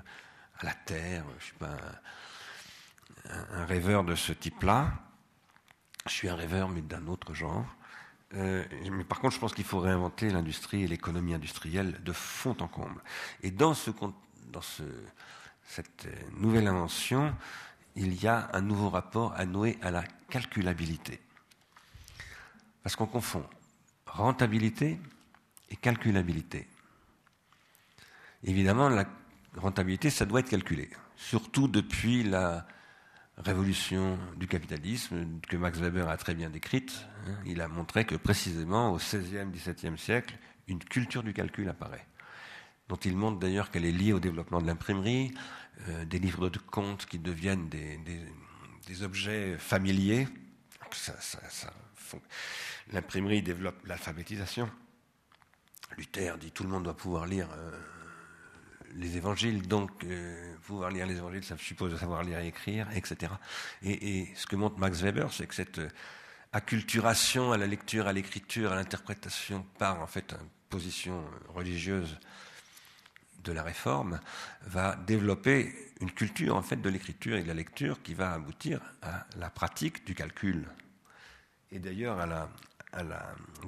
à 0.61 0.67
la 0.67 0.73
terre, 0.73 1.25
je 1.31 1.35
ne 1.35 1.41
suis 1.41 1.55
pas 1.55 1.77
un, 3.53 3.65
rêveur 3.67 4.05
de 4.05 4.15
ce 4.15 4.33
type-là. 4.33 4.93
Je 6.07 6.13
suis 6.13 6.29
un 6.31 6.35
rêveur, 6.37 6.71
mais 6.71 6.81
d'un 6.81 7.07
autre 7.09 7.35
genre. 7.35 7.67
Euh, 8.35 8.65
mais 8.91 9.05
par 9.05 9.21
contre, 9.21 9.35
je 9.35 9.41
pense 9.41 9.53
qu'il 9.53 9.65
faut 9.65 9.81
réinventer 9.81 10.31
l'industrie 10.31 10.85
et 10.85 10.87
l'économie 10.87 11.35
industrielle 11.35 12.03
de 12.03 12.13
fond 12.13 12.57
en 12.61 12.69
comble. 12.69 13.03
Et 13.43 13.51
dans, 13.51 13.75
ce, 13.75 13.91
dans 14.47 14.63
ce, 14.63 14.83
cette 15.65 16.09
nouvelle 16.39 16.69
invention, 16.69 17.35
il 17.99 18.23
y 18.23 18.29
a 18.29 18.49
un 18.53 18.61
nouveau 18.61 18.91
rapport 18.91 19.35
à 19.35 19.45
nouer 19.45 19.77
à 19.83 19.91
la 19.91 20.05
calculabilité. 20.31 21.21
Parce 22.83 22.97
qu'on 22.97 23.07
confond 23.07 23.45
rentabilité 24.07 24.99
et 25.71 25.77
calculabilité. 25.77 26.67
Évidemment, 28.45 28.89
la 28.89 29.05
rentabilité, 29.57 30.11
ça 30.11 30.25
doit 30.25 30.41
être 30.41 30.49
calculé, 30.49 30.89
surtout 31.17 31.69
depuis 31.69 32.23
la 32.23 32.67
révolution 33.37 34.19
du 34.37 34.47
capitalisme 34.47 35.41
que 35.49 35.57
Max 35.57 35.79
Weber 35.79 36.09
a 36.09 36.17
très 36.17 36.35
bien 36.35 36.51
décrite. 36.51 37.07
Hein. 37.27 37.35
Il 37.47 37.61
a 37.61 37.69
montré 37.69 38.05
que 38.05 38.15
précisément 38.15 38.93
au 38.93 38.97
XVIe, 38.97 39.47
XVIIe 39.53 39.99
siècle, 39.99 40.39
une 40.67 40.79
culture 40.79 41.23
du 41.23 41.33
calcul 41.33 41.69
apparaît, 41.69 42.07
dont 42.89 42.97
il 42.97 43.17
montre 43.17 43.39
d'ailleurs 43.39 43.71
qu'elle 43.71 43.85
est 43.85 43.93
liée 43.93 44.13
au 44.13 44.21
développement 44.21 44.61
de 44.61 44.67
l'imprimerie, 44.67 45.35
euh, 45.87 46.05
des 46.05 46.19
livres 46.19 46.49
de 46.49 46.59
comptes 46.59 47.07
qui 47.07 47.19
deviennent 47.19 47.69
des, 47.69 49.03
objets 49.03 49.57
familiers. 49.59 50.27
L'imprimerie 52.91 53.43
développe 53.43 53.87
l'alphabétisation. 53.87 54.71
Luther 55.97 56.37
dit 56.39 56.51
tout 56.51 56.63
le 56.63 56.71
monde 56.71 56.85
doit 56.85 56.97
pouvoir 56.97 57.27
lire 57.27 57.49
euh, 57.53 57.71
les 58.95 59.17
évangiles, 59.17 59.69
donc 59.69 60.05
euh, 60.05 60.57
pouvoir 60.63 60.91
lire 60.91 61.07
les 61.07 61.17
évangiles, 61.17 61.45
ça 61.45 61.57
suppose 61.59 61.93
de 61.93 61.97
savoir 61.97 62.25
lire 62.25 62.41
et 62.41 62.49
écrire, 62.49 62.89
etc. 62.95 63.33
Et, 63.83 64.29
ce 64.35 64.47
que 64.47 64.57
montre 64.57 64.79
Max 64.79 65.01
Weber, 65.03 65.33
c'est 65.33 65.47
que 65.47 65.55
cette 65.55 65.81
acculturation 66.53 67.53
à 67.53 67.59
la 67.59 67.67
lecture, 67.67 68.07
à 68.07 68.13
l'écriture, 68.13 68.73
à 68.73 68.77
l'interprétation 68.77 69.67
par 69.79 70.01
en 70.01 70.07
fait 70.07 70.33
une 70.33 70.49
position 70.71 71.25
religieuse 71.49 72.19
de 73.45 73.53
la 73.53 73.63
réforme 73.63 74.21
va 74.67 74.97
développer 74.97 75.75
une 76.01 76.11
culture 76.11 76.57
en 76.57 76.63
fait 76.63 76.77
de 76.77 76.89
l'écriture 76.89 77.37
et 77.37 77.43
de 77.43 77.49
la 77.49 77.55
lecture 77.55 78.03
qui 78.03 78.15
va 78.15 78.33
aboutir 78.33 78.81
à 79.03 79.27
la 79.37 79.51
pratique 79.51 80.07
du 80.07 80.15
calcul 80.15 80.67
et 81.73 81.79
d'ailleurs 81.79 82.19
à 82.19 82.27
la, 82.27 82.49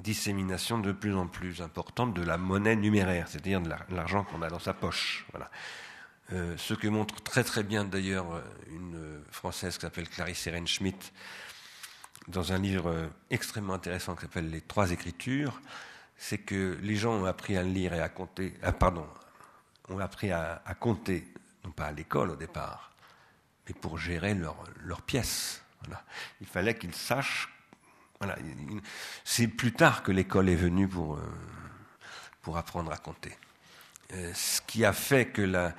dissémination 0.01 0.79
de 0.79 0.91
plus 0.91 1.15
en 1.15 1.27
plus 1.27 1.61
importante 1.61 2.13
de 2.15 2.23
la 2.23 2.37
monnaie 2.37 2.75
numéraire, 2.75 3.27
c'est-à-dire 3.27 3.61
de 3.61 3.69
l'argent 3.95 4.23
qu'on 4.23 4.41
a 4.41 4.49
dans 4.49 4.59
sa 4.59 4.73
poche. 4.73 5.25
Voilà. 5.31 5.51
Euh, 6.33 6.55
ce 6.57 6.73
que 6.73 6.87
montre 6.87 7.21
très 7.21 7.43
très 7.43 7.63
bien 7.63 7.85
d'ailleurs 7.85 8.41
une 8.67 9.21
Française 9.29 9.75
qui 9.75 9.81
s'appelle 9.81 10.09
Clarisse 10.09 10.47
Ehrenschmidt 10.47 11.11
dans 12.27 12.51
un 12.51 12.57
livre 12.57 13.09
extrêmement 13.29 13.73
intéressant 13.73 14.15
qui 14.15 14.21
s'appelle 14.21 14.49
Les 14.49 14.61
Trois 14.61 14.91
Écritures, 14.91 15.61
c'est 16.17 16.37
que 16.37 16.77
les 16.81 16.95
gens 16.95 17.13
ont 17.13 17.25
appris 17.25 17.57
à 17.57 17.63
lire 17.63 17.93
et 17.93 17.99
à 17.99 18.09
compter, 18.09 18.53
ah, 18.61 18.71
pardon, 18.71 19.07
ont 19.91 19.99
appris 19.99 20.31
à, 20.31 20.61
compter, 20.79 21.27
non 21.63 21.71
pas 21.71 21.85
à 21.85 21.91
l'école 21.91 22.31
au 22.31 22.35
départ, 22.35 22.91
mais 23.67 23.73
pour 23.73 23.97
gérer 23.97 24.33
leurs 24.33 24.63
leur 24.83 25.01
pièces. 25.01 25.63
Il 26.41 26.47
fallait 26.47 26.77
qu'ils 26.77 26.93
sachent. 26.93 27.49
C'est 29.23 29.47
plus 29.47 29.73
tard 29.73 30.03
que 30.03 30.11
l'école 30.11 30.49
est 30.49 30.55
venue 30.55 30.87
pour, 30.87 31.15
euh, 31.15 31.21
pour 32.43 32.57
apprendre 32.57 32.91
à 32.91 32.97
compter. 32.97 33.35
Euh, 34.13 34.31
ce 34.35 34.61
qui 34.61 34.85
a 34.85 34.93
fait 34.93 35.27
que 35.27 35.41
la, 35.41 35.73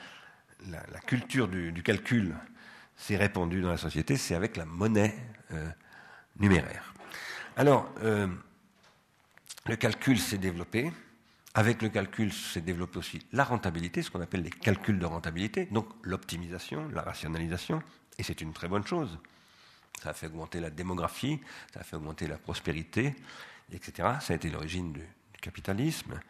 la, 0.69 1.01
culture 1.07 1.47
du, 1.47 1.83
calcul 1.85 2.35
s'est 2.97 3.17
répandue 3.17 3.63
dans 3.63 3.71
la 3.71 3.77
société, 3.77 4.17
c'est 4.17 4.35
avec 4.35 4.57
la 4.57 4.65
monnaie 4.65 5.15
euh, 5.53 5.69
numéraire. 6.39 6.95
Alors, 7.57 7.93
le 8.01 9.77
calcul 9.77 10.19
s'est 10.19 10.39
développé. 10.39 10.91
Avec 11.55 11.83
le 11.83 11.91
calcul, 11.91 12.33
s'est 12.33 12.63
développé 12.63 12.99
aussi 12.99 13.27
la 13.33 13.45
rentabilité, 13.45 14.03
ce 14.03 14.11
qu'on 14.11 14.23
appelle 14.23 14.43
les 14.43 14.51
calculs 14.51 14.99
de 14.99 15.05
rentabilité, 15.05 15.67
donc 15.67 15.87
l'optimisation, 16.03 16.89
la 16.89 17.03
rationalisation, 17.03 17.83
et 18.19 18.23
c'est 18.23 18.41
une 18.41 18.55
très 18.55 18.69
bonne 18.69 18.87
chose. 18.87 19.19
Ça 20.03 20.11
a 20.11 20.13
fait 20.15 20.27
augmenter 20.27 20.61
la 20.61 20.71
démographie, 20.71 21.41
ça 21.75 21.81
a 21.81 21.83
fait 21.83 21.97
augmenter 21.97 22.27
la 22.27 22.39
prospérité, 22.39 23.15
etc. 23.71 24.17
Ça 24.21 24.33
a 24.33 24.37
été 24.37 24.51
l'origine 24.51 24.93
du, 24.93 25.03
capitalisme. 25.43 26.21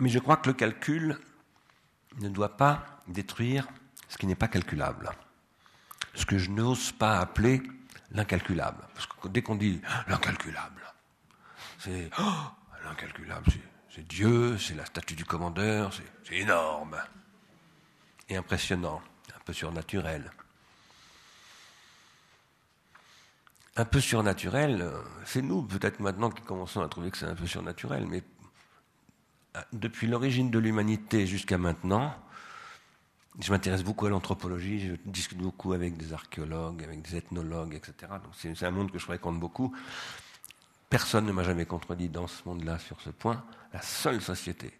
Mais 0.00 0.08
je 0.08 0.18
crois 0.18 0.36
que 0.36 0.48
le 0.48 0.54
calcul 0.54 1.16
ne 2.18 2.28
doit 2.28 2.56
pas 2.56 3.02
détruire 3.06 3.68
ce 4.08 4.18
qui 4.18 4.26
n'est 4.26 4.34
pas 4.34 4.48
calculable. 4.48 5.10
Ce 6.14 6.26
que 6.26 6.38
je 6.38 6.50
n'ose 6.50 6.90
pas 6.90 7.20
appeler 7.20 7.62
l'incalculable. 8.10 8.84
Parce 8.94 9.06
que 9.06 9.28
dès 9.28 9.42
qu'on 9.42 9.54
dit 9.54 9.80
l'incalculable, 10.08 10.82
c'est 11.78 12.10
oh, 12.18 12.32
incalculable. 12.86 13.46
C'est 13.90 14.06
Dieu, 14.06 14.58
c'est 14.58 14.74
la 14.74 14.84
statue 14.84 15.14
du 15.14 15.24
commandeur, 15.24 15.92
c'est 16.24 16.34
énorme 16.34 16.96
et 18.28 18.36
impressionnant, 18.36 19.00
un 19.34 19.40
peu 19.44 19.52
surnaturel. 19.52 20.30
Un 23.76 23.84
peu 23.84 24.00
surnaturel, 24.00 24.90
c'est 25.24 25.42
nous 25.42 25.62
peut-être 25.62 26.00
maintenant 26.00 26.30
qui 26.30 26.42
commençons 26.42 26.80
à 26.80 26.88
trouver 26.88 27.10
que 27.10 27.18
c'est 27.18 27.26
un 27.26 27.34
peu 27.34 27.46
surnaturel, 27.46 28.06
mais 28.06 28.22
euh, 29.56 29.60
depuis 29.72 30.06
l'origine 30.06 30.50
de 30.50 30.58
l'humanité 30.58 31.26
jusqu'à 31.26 31.58
maintenant, 31.58 32.14
je 33.40 33.50
m'intéresse 33.50 33.82
beaucoup 33.82 34.06
à 34.06 34.10
l'anthropologie, 34.10 34.80
je 34.80 35.10
discute 35.10 35.38
beaucoup 35.38 35.72
avec 35.72 35.96
des 35.96 36.12
archéologues, 36.12 36.84
avec 36.84 37.02
des 37.02 37.16
ethnologues, 37.16 37.74
etc. 37.74 38.12
Donc 38.22 38.32
c'est 38.36 38.64
un 38.64 38.70
monde 38.70 38.92
que 38.92 38.98
je 38.98 39.04
fréquente 39.04 39.40
beaucoup. 39.40 39.74
Personne 40.90 41.26
ne 41.26 41.32
m'a 41.32 41.42
jamais 41.42 41.66
contredit 41.66 42.08
dans 42.08 42.26
ce 42.26 42.42
monde-là 42.46 42.78
sur 42.78 43.00
ce 43.00 43.10
point. 43.10 43.44
La 43.72 43.82
seule 43.82 44.20
société 44.20 44.72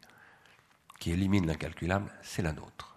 qui 0.98 1.10
élimine 1.10 1.46
l'incalculable, 1.46 2.10
c'est 2.22 2.42
la 2.42 2.52
nôtre. 2.52 2.94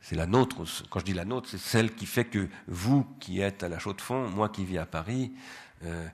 C'est 0.00 0.16
la 0.16 0.26
nôtre, 0.26 0.64
quand 0.90 0.98
je 0.98 1.04
dis 1.04 1.14
la 1.14 1.24
nôtre, 1.24 1.48
c'est 1.48 1.58
celle 1.58 1.94
qui 1.94 2.06
fait 2.06 2.24
que 2.24 2.48
vous 2.66 3.04
qui 3.20 3.40
êtes 3.40 3.62
à 3.62 3.68
la 3.68 3.78
Chaux-de-Fonds, 3.78 4.28
moi 4.30 4.48
qui 4.48 4.64
vis 4.64 4.78
à 4.78 4.86
Paris, 4.86 5.32
euh, 5.84 6.08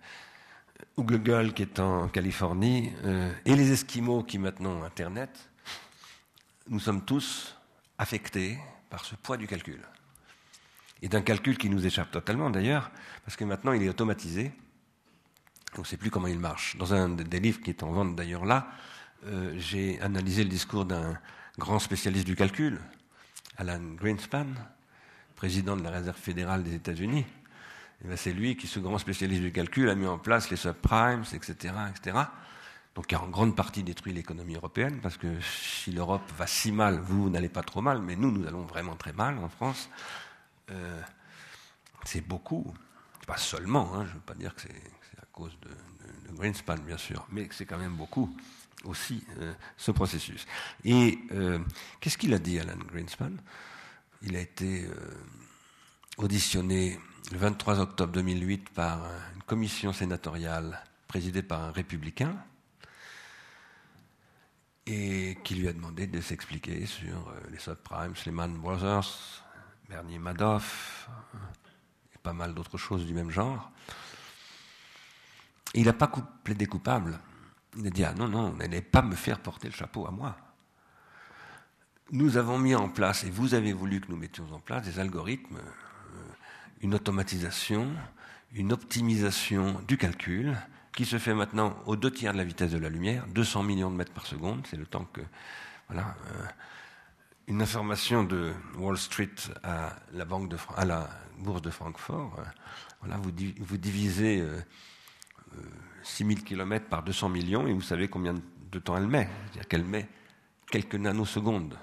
ou 0.98 1.04
Google 1.04 1.54
qui 1.54 1.62
est 1.62 1.80
en 1.80 2.08
Californie, 2.08 2.92
euh, 3.04 3.32
et 3.46 3.56
les 3.56 3.72
Esquimaux 3.72 4.22
qui 4.22 4.38
maintenant 4.38 4.72
ont 4.72 4.84
Internet, 4.84 5.48
nous 6.68 6.80
sommes 6.80 7.02
tous 7.02 7.56
affectés 7.96 8.58
par 8.90 9.06
ce 9.06 9.14
poids 9.14 9.38
du 9.38 9.46
calcul. 9.46 9.80
Et 11.00 11.08
d'un 11.08 11.22
calcul 11.22 11.56
qui 11.56 11.70
nous 11.70 11.86
échappe 11.86 12.10
totalement 12.10 12.50
d'ailleurs, 12.50 12.90
parce 13.24 13.36
que 13.36 13.44
maintenant 13.44 13.72
il 13.72 13.82
est 13.82 13.88
automatisé, 13.88 14.52
on 15.76 15.82
ne 15.82 15.86
sait 15.86 15.96
plus 15.96 16.10
comment 16.10 16.28
il 16.28 16.38
marche. 16.38 16.76
Dans 16.76 16.94
un 16.94 17.10
des 17.10 17.40
livres 17.40 17.60
qui 17.60 17.70
est 17.70 17.82
en 17.82 17.92
vente 17.92 18.16
d'ailleurs 18.16 18.44
là, 18.44 18.68
euh, 19.26 19.54
j'ai 19.58 20.00
analysé 20.00 20.44
le 20.44 20.48
discours 20.48 20.84
d'un 20.84 21.18
grand 21.58 21.78
spécialiste 21.78 22.26
du 22.26 22.36
calcul, 22.36 22.80
Alan 23.56 23.80
Greenspan, 23.96 24.46
président 25.34 25.76
de 25.76 25.82
la 25.82 25.90
Réserve 25.90 26.16
fédérale 26.16 26.62
des 26.62 26.74
États-Unis. 26.74 27.26
Ben, 28.04 28.16
c'est 28.16 28.32
lui 28.32 28.56
qui, 28.56 28.68
ce 28.68 28.78
grand 28.78 28.98
spécialiste 28.98 29.42
du 29.42 29.52
calcul, 29.52 29.88
a 29.90 29.94
mis 29.94 30.06
en 30.06 30.18
place 30.18 30.50
les 30.50 30.56
subprimes, 30.56 31.24
etc., 31.32 31.74
etc. 31.90 32.18
Donc, 32.94 33.08
qui 33.08 33.14
a 33.16 33.22
en 33.22 33.28
grande 33.28 33.56
partie 33.56 33.82
détruit 33.82 34.12
l'économie 34.12 34.54
européenne, 34.54 35.00
parce 35.00 35.16
que 35.16 35.40
si 35.40 35.90
l'Europe 35.90 36.22
va 36.36 36.46
si 36.46 36.70
mal, 36.70 37.00
vous, 37.00 37.28
n'allez 37.28 37.48
pas 37.48 37.62
trop 37.62 37.80
mal, 37.80 38.00
mais 38.00 38.14
nous, 38.16 38.30
nous 38.30 38.46
allons 38.46 38.62
vraiment 38.62 38.94
très 38.94 39.12
mal 39.12 39.38
en 39.38 39.48
France. 39.48 39.90
Euh, 40.70 41.00
c'est 42.04 42.26
beaucoup. 42.26 42.72
Pas 43.26 43.36
seulement, 43.36 43.94
hein, 43.94 44.04
je 44.04 44.10
ne 44.10 44.14
veux 44.14 44.20
pas 44.20 44.34
dire 44.34 44.54
que 44.54 44.62
c'est 44.62 44.82
cause 45.38 45.56
de, 45.62 45.68
Greenspan, 46.34 46.76
bien 46.76 46.98
sûr, 46.98 47.26
mais 47.30 47.48
c'est 47.52 47.64
quand 47.64 47.78
même 47.78 47.94
beaucoup 47.94 48.36
aussi 48.84 49.24
euh, 49.38 49.52
ce 49.76 49.90
processus. 49.90 50.46
Et 50.84 51.18
euh, 51.32 51.58
qu'est-ce 52.00 52.18
qu'il 52.18 52.34
a 52.34 52.38
dit, 52.38 52.58
Alan 52.58 52.76
Greenspan? 52.76 53.32
Il 54.22 54.36
a 54.36 54.40
été 54.40 54.84
euh, 54.84 54.94
auditionné 56.18 56.98
le 57.32 57.38
23 57.38 57.80
octobre 57.80 58.12
2008 58.12 58.70
par 58.70 59.00
une 59.34 59.42
commission 59.42 59.92
sénatoriale 59.92 60.84
présidée 61.08 61.42
par 61.42 61.62
un 61.62 61.72
républicain. 61.72 62.36
et 64.86 65.36
qui 65.44 65.54
lui 65.54 65.68
a 65.68 65.72
demandé 65.72 66.06
de 66.06 66.20
s'expliquer 66.20 66.86
sur 66.86 67.32
les 67.50 67.58
subprimes, 67.58 68.14
Lehman 68.24 68.54
Brothers, 68.56 69.44
Bernier 69.88 70.18
Madoff, 70.18 71.08
et 72.14 72.18
pas 72.22 72.32
mal 72.32 72.54
d'autres 72.54 72.78
choses 72.78 73.04
du 73.04 73.12
même 73.12 73.30
genre. 73.30 73.70
Il 75.74 75.84
n'a 75.84 75.92
pas 75.92 76.10
plaidé 76.44 76.66
coupable. 76.66 77.18
Il 77.76 77.86
a 77.86 77.90
dit 77.90 78.04
Ah 78.04 78.14
non, 78.14 78.28
non, 78.28 78.52
n'allez 78.54 78.82
pas 78.82 79.02
me 79.02 79.14
faire 79.14 79.40
porter 79.40 79.68
le 79.68 79.74
chapeau 79.74 80.06
à 80.06 80.10
moi. 80.10 80.36
Nous 82.10 82.36
avons 82.38 82.58
mis 82.58 82.74
en 82.74 82.88
place, 82.88 83.24
et 83.24 83.30
vous 83.30 83.54
avez 83.54 83.72
voulu 83.72 84.00
que 84.00 84.10
nous 84.10 84.16
mettions 84.16 84.50
en 84.52 84.60
place, 84.60 84.84
des 84.84 84.98
algorithmes, 84.98 85.58
une 86.80 86.94
automatisation, 86.94 87.92
une 88.52 88.72
optimisation 88.72 89.80
du 89.86 89.98
calcul, 89.98 90.56
qui 90.92 91.04
se 91.04 91.18
fait 91.18 91.34
maintenant 91.34 91.76
aux 91.86 91.96
deux 91.96 92.10
tiers 92.10 92.32
de 92.32 92.38
la 92.38 92.44
vitesse 92.44 92.70
de 92.70 92.78
la 92.78 92.88
lumière, 92.88 93.26
200 93.28 93.62
millions 93.62 93.90
de 93.90 93.96
mètres 93.96 94.12
par 94.12 94.26
seconde, 94.26 94.66
c'est 94.68 94.76
le 94.76 94.86
temps 94.86 95.04
que... 95.12 95.20
Voilà, 95.88 96.16
euh, 96.32 96.44
une 97.46 97.62
information 97.62 98.24
de 98.24 98.52
Wall 98.76 98.98
Street 98.98 99.30
à 99.62 99.96
la, 100.12 100.24
bourse 100.24 101.62
de 101.62 101.70
Francfort, 101.70 102.34
euh, 102.38 102.42
voilà, 103.00 103.16
vous 103.16 103.76
divisez 103.76 104.44
6000 106.02 106.38
euh, 106.38 106.42
km 106.42 106.86
par 106.86 107.02
200 107.02 107.28
millions 107.28 107.66
et 107.66 107.72
vous 107.72 107.82
savez 107.82 108.08
combien 108.08 108.34
de 108.34 108.78
temps 108.78 108.96
elle 108.96 109.08
met. 109.08 109.28
C'est-à-dire 109.46 109.68
qu'elle 109.68 109.84
met 109.84 110.08
quelques 110.70 110.96
nanosecondes. 110.96 111.78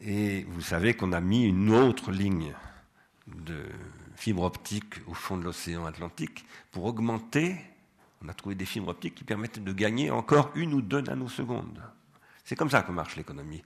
Et 0.00 0.44
vous 0.48 0.60
savez 0.60 0.94
qu'on 0.94 1.12
a 1.12 1.20
mis 1.20 1.44
une 1.44 1.70
autre 1.70 2.10
ligne 2.10 2.52
de 3.26 3.64
fibre 4.16 4.42
optique 4.42 4.96
au 5.06 5.14
fond 5.14 5.36
de 5.36 5.44
l'océan 5.44 5.86
Atlantique 5.86 6.44
pour 6.72 6.84
augmenter 6.84 7.56
on 8.24 8.28
a 8.28 8.34
trouvé 8.34 8.54
des 8.54 8.64
fibres 8.64 8.88
optiques 8.88 9.14
qui 9.14 9.24
permettent 9.24 9.62
de 9.62 9.72
gagner 9.72 10.10
encore 10.10 10.50
une 10.54 10.72
ou 10.72 10.80
deux 10.80 11.02
nanosecondes. 11.02 11.82
C'est 12.44 12.56
comme 12.56 12.70
ça 12.70 12.82
que 12.82 12.90
marche 12.90 13.16
l'économie 13.16 13.62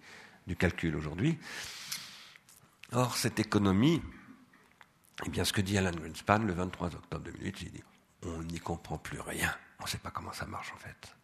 du 0.46 0.56
calcul 0.56 0.96
aujourd'hui. 0.96 1.38
Or, 2.92 3.16
cette 3.16 3.38
économie, 3.38 4.02
eh 5.26 5.30
bien, 5.30 5.44
ce 5.44 5.52
que 5.52 5.60
dit 5.60 5.78
Alan 5.78 5.92
Greenspan 5.92 6.38
le 6.38 6.52
23 6.52 6.96
octobre 6.96 7.24
2008, 7.24 7.62
il 7.62 7.70
dit 7.70 7.82
on 8.24 8.42
n'y 8.42 8.60
comprend 8.60 8.98
plus 8.98 9.20
rien. 9.20 9.54
On 9.80 9.84
ne 9.84 9.88
sait 9.88 9.98
pas 9.98 10.10
comment 10.10 10.32
ça 10.32 10.46
marche 10.46 10.72
en 10.74 10.78
fait. 10.78 11.14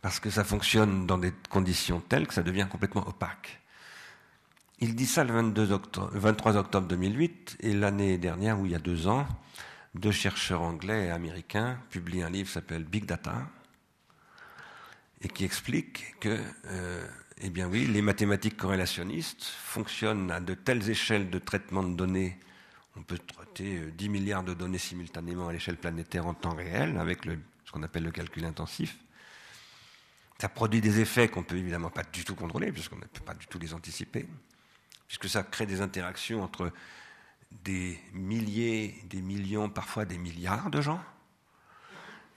Parce 0.00 0.18
que 0.18 0.30
ça 0.30 0.44
fonctionne 0.44 1.06
dans 1.06 1.18
des 1.18 1.32
conditions 1.48 2.00
telles 2.00 2.26
que 2.26 2.34
ça 2.34 2.42
devient 2.42 2.66
complètement 2.70 3.06
opaque. 3.06 3.60
Il 4.80 4.96
dit 4.96 5.06
ça 5.06 5.22
le 5.22 5.32
22 5.32 5.70
octobre, 5.70 6.10
23 6.12 6.56
octobre 6.56 6.88
2008 6.88 7.58
et 7.60 7.72
l'année 7.72 8.18
dernière, 8.18 8.58
ou 8.58 8.66
il 8.66 8.72
y 8.72 8.74
a 8.74 8.80
deux 8.80 9.06
ans, 9.06 9.28
deux 9.94 10.10
chercheurs 10.10 10.62
anglais 10.62 11.06
et 11.06 11.10
américains 11.10 11.78
publient 11.88 12.22
un 12.22 12.30
livre 12.30 12.48
qui 12.48 12.54
s'appelle 12.54 12.82
Big 12.82 13.04
Data 13.04 13.46
et 15.20 15.28
qui 15.28 15.44
explique 15.44 16.18
que, 16.18 16.40
euh, 16.66 17.06
eh 17.38 17.50
bien 17.50 17.68
oui, 17.68 17.86
les 17.86 18.02
mathématiques 18.02 18.56
corrélationnistes 18.56 19.44
fonctionnent 19.44 20.32
à 20.32 20.40
de 20.40 20.54
telles 20.54 20.90
échelles 20.90 21.30
de 21.30 21.38
traitement 21.38 21.84
de 21.84 21.94
données. 21.94 22.38
On 22.96 23.02
peut 23.02 23.18
traiter 23.18 23.80
10 23.92 24.06
euh, 24.06 24.10
milliards 24.10 24.44
de 24.44 24.54
données 24.54 24.78
simultanément 24.78 25.48
à 25.48 25.52
l'échelle 25.52 25.76
planétaire 25.76 26.26
en 26.26 26.34
temps 26.34 26.54
réel 26.54 26.98
avec 26.98 27.24
ce 27.24 27.72
qu'on 27.72 27.82
appelle 27.82 28.04
le 28.04 28.10
calcul 28.10 28.44
intensif. 28.44 28.98
Ça 30.38 30.48
produit 30.48 30.80
des 30.80 31.00
effets 31.00 31.28
qu'on 31.28 31.40
ne 31.40 31.46
peut 31.46 31.56
évidemment 31.56 31.90
pas 31.90 32.02
du 32.02 32.24
tout 32.24 32.34
contrôler, 32.34 32.72
puisqu'on 32.72 32.96
ne 32.96 33.04
peut 33.04 33.24
pas 33.24 33.34
du 33.34 33.46
tout 33.46 33.58
les 33.58 33.74
anticiper, 33.74 34.28
puisque 35.06 35.28
ça 35.28 35.44
crée 35.44 35.66
des 35.66 35.80
interactions 35.80 36.42
entre 36.42 36.72
des 37.64 37.98
milliers, 38.12 39.00
des 39.04 39.22
millions, 39.22 39.70
parfois 39.70 40.04
des 40.04 40.18
milliards 40.18 40.68
de 40.70 40.80
gens. 40.80 41.02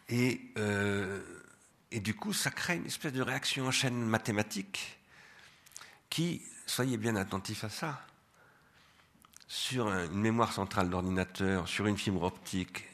Et, 0.09 0.39
euh, 0.57 1.21
et 1.91 1.99
du 1.99 2.13
coup, 2.13 2.31
ça 2.31 2.51
crée 2.51 2.75
une 2.75 2.85
espèce 2.85 3.13
de 3.13 3.21
réaction 3.21 3.65
en 3.67 3.71
chaîne 3.71 4.05
mathématique 4.05 4.99
qui, 6.09 6.43
soyez 6.65 6.97
bien 6.97 7.15
attentifs 7.15 7.63
à 7.63 7.69
ça, 7.69 8.05
sur 9.47 9.87
une 9.89 10.19
mémoire 10.19 10.53
centrale 10.53 10.89
d'ordinateur, 10.89 11.67
sur 11.67 11.85
une 11.87 11.97
fibre 11.97 12.23
optique, 12.23 12.87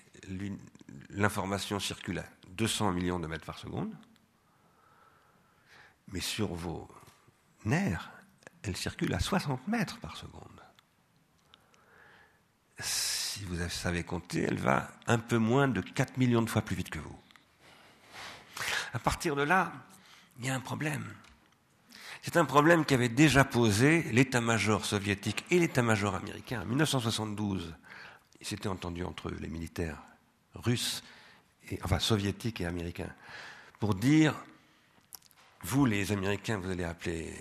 l'information 1.09 1.79
circule 1.79 2.19
à 2.19 2.25
200 2.49 2.91
millions 2.91 3.19
de 3.19 3.27
mètres 3.27 3.45
par 3.45 3.57
seconde, 3.57 3.93
mais 6.09 6.19
sur 6.19 6.53
vos 6.53 6.89
nerfs, 7.65 8.11
elle 8.63 8.75
circule 8.75 9.13
à 9.13 9.19
60 9.19 9.67
mètres 9.67 9.97
par 9.99 10.17
seconde 10.17 10.61
si 12.81 13.43
vous 13.45 13.57
savez 13.69 14.03
compter, 14.03 14.43
elle 14.43 14.59
va 14.59 14.91
un 15.07 15.17
peu 15.17 15.37
moins 15.37 15.67
de 15.67 15.81
4 15.81 16.17
millions 16.17 16.41
de 16.41 16.49
fois 16.49 16.61
plus 16.61 16.75
vite 16.75 16.89
que 16.89 16.99
vous. 16.99 17.17
À 18.93 18.99
partir 18.99 19.35
de 19.35 19.41
là, 19.41 19.71
il 20.39 20.45
y 20.45 20.49
a 20.49 20.55
un 20.55 20.59
problème. 20.59 21.13
C'est 22.21 22.37
un 22.37 22.45
problème 22.45 22.85
qu'avait 22.85 23.09
déjà 23.09 23.43
posé 23.43 24.03
l'état-major 24.11 24.85
soviétique 24.85 25.43
et 25.49 25.59
l'état-major 25.59 26.15
américain 26.15 26.61
en 26.61 26.65
1972. 26.65 27.73
Il 28.39 28.47
s'était 28.47 28.67
entendu 28.67 29.03
entre 29.03 29.29
eux, 29.29 29.37
les 29.39 29.47
militaires 29.47 30.01
russes, 30.55 31.03
enfin 31.83 31.99
soviétiques 31.99 32.61
et 32.61 32.65
américains, 32.65 33.09
pour 33.79 33.95
dire 33.95 34.35
vous, 35.63 35.85
les 35.85 36.11
Américains, 36.11 36.57
vous 36.57 36.71
allez 36.71 36.83
appeler 36.83 37.33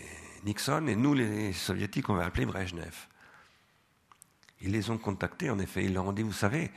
Nixon, 0.45 0.87
et 0.87 0.97
nous, 0.97 1.15
les 1.15 1.53
Soviétiques, 1.53 2.09
on 2.09 2.15
va 2.15 2.27
appeler 2.27 2.47
Brezhnev. 2.47 2.95
Ils 4.61 4.73
les 4.73 4.91
ont 4.91 4.99
contactés, 4.99 5.51
en 5.51 5.59
effet. 5.59 5.85
Ils 5.85 5.95
leur 5.95 6.05
ont 6.05 6.13
dit, 6.13 6.23
vous 6.23 6.33
savez, 6.33 6.71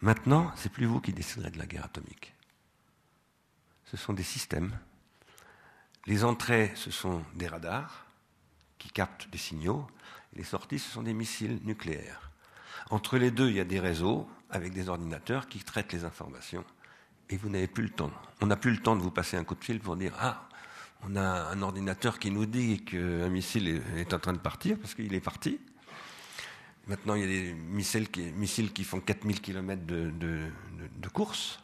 maintenant, 0.00 0.52
c'est 0.56 0.72
plus 0.72 0.86
vous 0.86 1.00
qui 1.00 1.12
déciderez 1.12 1.50
de 1.50 1.58
la 1.58 1.66
guerre 1.66 1.84
atomique. 1.84 2.34
Ce 3.84 3.96
sont 3.96 4.12
des 4.12 4.24
systèmes. 4.24 4.76
Les 6.06 6.24
entrées, 6.24 6.72
ce 6.74 6.90
sont 6.90 7.22
des 7.34 7.46
radars 7.46 8.06
qui 8.78 8.90
captent 8.90 9.28
des 9.30 9.38
signaux. 9.38 9.86
Les 10.34 10.44
sorties, 10.44 10.78
ce 10.78 10.90
sont 10.90 11.02
des 11.02 11.12
missiles 11.12 11.60
nucléaires. 11.64 12.30
Entre 12.90 13.18
les 13.18 13.30
deux, 13.30 13.48
il 13.48 13.56
y 13.56 13.60
a 13.60 13.64
des 13.64 13.80
réseaux 13.80 14.28
avec 14.50 14.72
des 14.72 14.88
ordinateurs 14.88 15.48
qui 15.48 15.58
traitent 15.60 15.92
les 15.92 16.04
informations. 16.04 16.64
Et 17.28 17.36
vous 17.36 17.48
n'avez 17.48 17.68
plus 17.68 17.84
le 17.84 17.90
temps. 17.90 18.10
On 18.40 18.46
n'a 18.46 18.56
plus 18.56 18.72
le 18.72 18.78
temps 18.78 18.96
de 18.96 19.02
vous 19.02 19.10
passer 19.10 19.36
un 19.36 19.44
coup 19.44 19.54
de 19.54 19.64
fil 19.64 19.78
pour 19.80 19.96
dire 19.96 20.12
Ah, 20.18 20.48
on 21.02 21.16
a 21.16 21.22
un 21.22 21.62
ordinateur 21.62 22.18
qui 22.18 22.30
nous 22.30 22.46
dit 22.46 22.84
qu'un 22.84 23.28
missile 23.28 23.82
est 23.96 24.12
en 24.12 24.18
train 24.18 24.32
de 24.32 24.38
partir 24.38 24.78
parce 24.78 24.94
qu'il 24.94 25.14
est 25.14 25.20
parti. 25.20 25.60
Maintenant, 26.86 27.14
il 27.14 27.20
y 27.20 27.24
a 27.24 27.26
des 27.26 27.54
missiles 27.54 28.10
qui, 28.10 28.84
font 28.84 29.00
4000 29.00 29.40
km 29.40 29.86
de, 29.86 30.10
de, 30.10 31.08
course. 31.08 31.60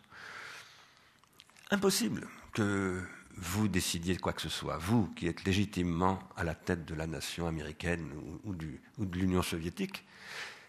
Impossible 1.71 2.29
que 2.53 3.03
vous 3.37 3.69
décidiez 3.69 4.15
de 4.15 4.21
quoi 4.21 4.33
que 4.33 4.43
ce 4.43 4.49
soit, 4.49 4.79
vous 4.79 5.09
qui 5.15 5.27
êtes 5.27 5.45
légitimement 5.45 6.19
à 6.37 6.45
la 6.45 6.55
tête 6.55 6.85
de 6.85 6.95
la 6.95 7.07
nation 7.07 7.47
américaine 7.47 8.09
ou, 8.45 8.55
de 8.55 9.19
l'Union 9.19 9.43
soviétique, 9.43 10.05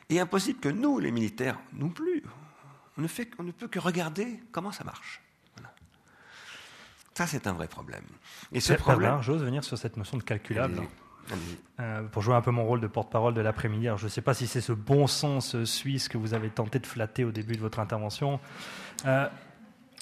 et 0.10 0.20
impossible 0.20 0.60
que 0.60 0.70
nous, 0.70 1.00
les 1.00 1.12
militaires, 1.12 1.60
non 1.74 1.90
plus. 1.90 2.24
On 2.98 3.02
ne, 3.02 3.08
fait, 3.08 3.30
on 3.40 3.44
ne 3.44 3.52
peut 3.52 3.68
que 3.68 3.80
regarder 3.80 4.42
comment 4.52 4.72
ça 4.72 4.84
marche. 4.84 5.22
Ça, 7.14 7.26
c'est 7.26 7.48
un 7.48 7.54
vrai 7.54 7.68
problème. 7.68 8.04
Et 8.52 8.60
ce 8.60 8.74
problème. 8.74 9.22
J'ose 9.24 9.42
venir 9.42 9.64
sur 9.64 9.76
cette 9.76 9.98
notion 9.98 10.18
de 10.20 10.24
calculable. 10.24 10.84
Euh, 11.80 12.04
pour 12.04 12.22
jouer 12.22 12.36
un 12.36 12.42
peu 12.42 12.52
mon 12.52 12.64
rôle 12.64 12.80
de 12.80 12.88
porte-parole 12.88 13.34
de 13.34 13.42
l'après-midi. 13.42 13.90
je 13.98 14.06
ne 14.06 14.10
sais 14.10 14.22
pas 14.22 14.34
si 14.34 14.48
c'est 14.48 14.62
ce 14.62 14.72
bon 14.72 15.08
sens 15.08 15.62
suisse 15.64 16.08
que 16.08 16.18
vous 16.18 16.34
avez 16.34 16.50
tenté 16.50 16.80
de 16.80 16.86
flatter 16.86 17.26
au 17.26 17.32
début 17.32 17.56
de 17.56 17.60
votre 17.60 17.80
intervention. 17.80 18.40
Euh, 19.06 19.28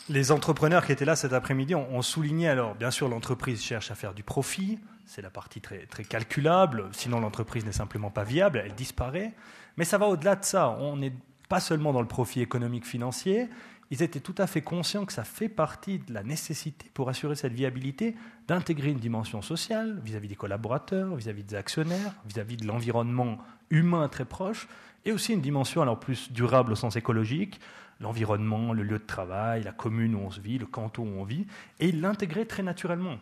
les 0.09 0.31
entrepreneurs 0.31 0.85
qui 0.85 0.91
étaient 0.91 1.05
là 1.05 1.15
cet 1.15 1.33
après-midi 1.33 1.75
ont, 1.75 2.01
souligné 2.01 2.47
alors, 2.47 2.75
bien 2.75 2.91
sûr, 2.91 3.09
l'entreprise 3.09 3.63
cherche 3.63 3.91
à 3.91 3.95
faire 3.95 4.13
du 4.13 4.23
profit, 4.23 4.79
c'est 5.05 5.21
la 5.21 5.29
partie 5.29 5.61
très, 5.61 5.85
très 5.85 6.03
calculable, 6.03 6.89
sinon 6.91 7.19
l'entreprise 7.19 7.65
n'est 7.65 7.71
simplement 7.71 8.11
pas 8.11 8.23
viable, 8.23 8.61
elle 8.63 8.75
disparaît. 8.75 9.33
Mais 9.77 9.85
ça 9.85 9.97
va 9.97 10.07
au-delà 10.07 10.35
de 10.35 10.45
ça. 10.45 10.69
On 10.79 10.95
n'est 10.95 11.13
pas 11.49 11.59
seulement 11.59 11.93
dans 11.93 12.01
le 12.01 12.07
profit 12.07 12.41
économique 12.41 12.85
financier, 12.85 13.49
ils 13.91 14.01
étaient 14.01 14.19
tout 14.19 14.35
à 14.39 14.47
fait 14.47 14.61
conscients 14.61 15.05
que 15.05 15.13
ça 15.13 15.23
fait 15.23 15.49
partie 15.49 15.99
de 15.99 16.13
la 16.13 16.23
nécessité 16.23 16.89
pour 16.93 17.07
assurer 17.07 17.35
cette 17.35 17.53
viabilité 17.53 18.15
d'intégrer 18.47 18.89
une 18.89 18.99
dimension 18.99 19.43
sociale 19.43 20.01
vis-à-vis 20.03 20.27
des 20.27 20.35
collaborateurs, 20.35 21.15
vis-à-vis 21.15 21.43
des 21.43 21.55
actionnaires, 21.55 22.13
vis-à-vis 22.25 22.57
de 22.57 22.65
l'environnement 22.65 23.37
humain 23.69 24.07
très 24.07 24.25
proche, 24.25 24.67
et 25.05 25.11
aussi 25.11 25.33
une 25.33 25.41
dimension 25.41 25.83
alors 25.83 25.99
plus 25.99 26.31
durable 26.31 26.71
au 26.71 26.75
sens 26.75 26.95
écologique, 26.95 27.59
l'environnement, 27.99 28.73
le 28.73 28.83
lieu 28.83 28.99
de 28.99 29.05
travail, 29.05 29.63
la 29.63 29.71
commune 29.71 30.15
où 30.15 30.19
on 30.19 30.31
se 30.31 30.39
vit, 30.39 30.57
le 30.57 30.65
canton 30.65 31.03
où 31.03 31.19
on 31.19 31.23
vit, 31.23 31.47
et 31.79 31.89
ils 31.89 32.01
l'intégraient 32.01 32.45
très 32.45 32.63
naturellement. 32.63 33.17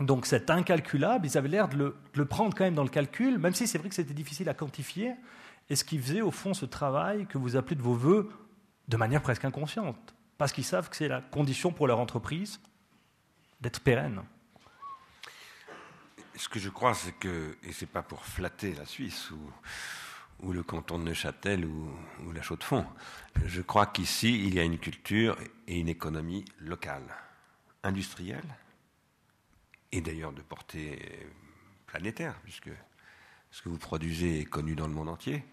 Donc 0.00 0.26
c'est 0.26 0.50
incalculable, 0.50 1.26
ils 1.26 1.38
avaient 1.38 1.48
l'air 1.48 1.68
de, 1.68 1.94
le, 2.14 2.24
prendre 2.24 2.54
quand 2.56 2.64
même 2.64 2.74
dans 2.74 2.82
le 2.82 2.88
calcul, 2.88 3.38
même 3.38 3.54
si 3.54 3.66
c'est 3.66 3.78
vrai 3.78 3.88
que 3.88 3.94
c'était 3.94 4.14
difficile 4.14 4.48
à 4.48 4.54
quantifier, 4.54 5.14
et 5.70 5.76
ce 5.76 5.84
qui 5.84 5.98
faisait 5.98 6.20
au 6.20 6.30
fond 6.30 6.52
ce 6.52 6.66
travail 6.66 7.26
que 7.26 7.38
vous 7.38 7.56
appelez 7.56 7.76
de 7.76 7.82
vos 7.82 7.94
voeux 7.94 8.30
de 8.88 8.96
manière 8.96 9.22
presque 9.22 9.44
inconsciente, 9.44 10.14
parce 10.36 10.52
qu'ils 10.52 10.64
savent 10.64 10.90
que 10.90 10.96
c'est 10.96 11.08
la 11.08 11.20
condition 11.20 11.72
pour 11.72 11.86
leur 11.86 12.00
entreprise 12.00 12.60
d'être 13.60 13.80
pérenne. 13.80 14.22
Ce 16.36 16.48
que 16.48 16.58
je 16.58 16.68
crois, 16.68 16.94
c'est 16.94 17.12
que, 17.12 17.56
et 17.62 17.72
ce 17.72 17.84
n'est 17.84 17.90
pas 17.90 18.02
pour 18.02 18.24
flatter 18.24 18.74
la 18.74 18.84
Suisse 18.84 19.30
ou, 19.30 19.38
ou 20.40 20.52
le 20.52 20.62
canton 20.62 20.98
de 20.98 21.04
Neuchâtel 21.04 21.64
ou, 21.64 22.32
la 22.32 22.42
Chaux-de-Fonds, 22.42 22.86
je 23.44 23.62
crois 23.62 23.86
qu'ici, 23.86 24.46
il 24.46 24.54
y 24.54 24.60
a 24.60 24.62
une 24.62 24.78
culture 24.78 25.36
et 25.66 25.78
une 25.78 25.88
économie 25.88 26.44
locale, 26.58 27.14
industrielle 27.82 28.56
et 29.92 30.00
d'ailleurs 30.00 30.32
de 30.32 30.42
portée 30.42 31.28
planétaire, 31.86 32.34
puisque 32.42 32.70
ce 33.50 33.62
que 33.62 33.68
vous 33.68 33.78
produisez 33.78 34.40
est 34.40 34.44
connu 34.44 34.74
dans 34.74 34.88
le 34.88 34.94
monde 34.94 35.08
entier, 35.08 35.44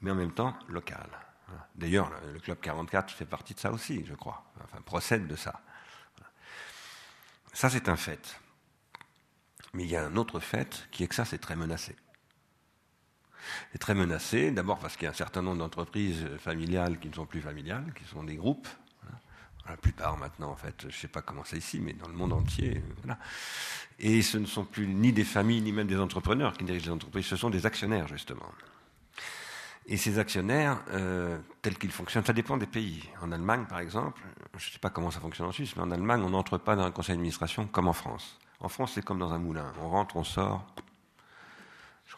mais 0.00 0.10
en 0.10 0.14
même 0.14 0.32
temps 0.32 0.56
local. 0.68 1.08
D'ailleurs, 1.74 2.10
le 2.32 2.40
Club 2.40 2.58
44 2.60 3.12
fait 3.12 3.26
partie 3.26 3.54
de 3.54 3.60
ça 3.60 3.70
aussi, 3.70 4.04
je 4.06 4.14
crois, 4.14 4.44
enfin 4.64 4.80
procède 4.80 5.26
de 5.26 5.36
ça. 5.36 5.60
Ça, 7.52 7.68
c'est 7.68 7.88
un 7.88 7.96
fait. 7.96 8.40
Mais 9.74 9.84
il 9.84 9.90
y 9.90 9.96
a 9.96 10.04
un 10.04 10.16
autre 10.16 10.40
fait 10.40 10.88
qui 10.90 11.04
est 11.04 11.08
que 11.08 11.14
ça, 11.14 11.24
c'est 11.24 11.38
très 11.38 11.56
menacé. 11.56 11.96
C'est 13.72 13.78
très 13.78 13.94
menacé, 13.94 14.50
d'abord 14.50 14.78
parce 14.78 14.96
qu'il 14.96 15.04
y 15.04 15.08
a 15.08 15.10
un 15.10 15.14
certain 15.14 15.42
nombre 15.42 15.58
d'entreprises 15.58 16.26
familiales 16.38 16.98
qui 16.98 17.08
ne 17.08 17.14
sont 17.14 17.26
plus 17.26 17.40
familiales, 17.40 17.92
qui 17.94 18.04
sont 18.04 18.22
des 18.22 18.36
groupes. 18.36 18.68
La 19.68 19.76
plupart 19.76 20.16
maintenant, 20.18 20.50
en 20.50 20.56
fait, 20.56 20.74
je 20.80 20.86
ne 20.86 20.92
sais 20.92 21.08
pas 21.08 21.22
comment 21.22 21.44
c'est 21.44 21.56
ici, 21.56 21.78
mais 21.80 21.92
dans 21.92 22.08
le 22.08 22.14
monde 22.14 22.32
entier. 22.32 22.82
Voilà. 23.02 23.18
Et 24.00 24.20
ce 24.20 24.36
ne 24.36 24.46
sont 24.46 24.64
plus 24.64 24.88
ni 24.88 25.12
des 25.12 25.24
familles, 25.24 25.60
ni 25.60 25.70
même 25.70 25.86
des 25.86 25.98
entrepreneurs 25.98 26.56
qui 26.56 26.64
dirigent 26.64 26.86
les 26.86 26.92
entreprises, 26.92 27.26
ce 27.26 27.36
sont 27.36 27.48
des 27.48 27.64
actionnaires, 27.64 28.08
justement. 28.08 28.50
Et 29.86 29.96
ces 29.96 30.18
actionnaires, 30.18 30.82
euh, 30.90 31.38
tels 31.60 31.78
qu'ils 31.78 31.92
fonctionnent, 31.92 32.24
ça 32.24 32.32
dépend 32.32 32.56
des 32.56 32.66
pays. 32.66 33.08
En 33.20 33.30
Allemagne, 33.32 33.64
par 33.68 33.78
exemple, 33.78 34.20
je 34.56 34.66
ne 34.66 34.72
sais 34.72 34.78
pas 34.78 34.90
comment 34.90 35.10
ça 35.10 35.20
fonctionne 35.20 35.46
en 35.46 35.52
Suisse, 35.52 35.74
mais 35.76 35.82
en 35.82 35.90
Allemagne, 35.90 36.22
on 36.22 36.30
n'entre 36.30 36.58
pas 36.58 36.76
dans 36.76 36.84
un 36.84 36.90
conseil 36.90 37.14
d'administration 37.14 37.66
comme 37.66 37.88
en 37.88 37.92
France. 37.92 38.38
En 38.60 38.68
France, 38.68 38.92
c'est 38.94 39.04
comme 39.04 39.18
dans 39.18 39.32
un 39.32 39.38
moulin. 39.38 39.72
On 39.80 39.88
rentre, 39.88 40.16
on 40.16 40.24
sort. 40.24 40.64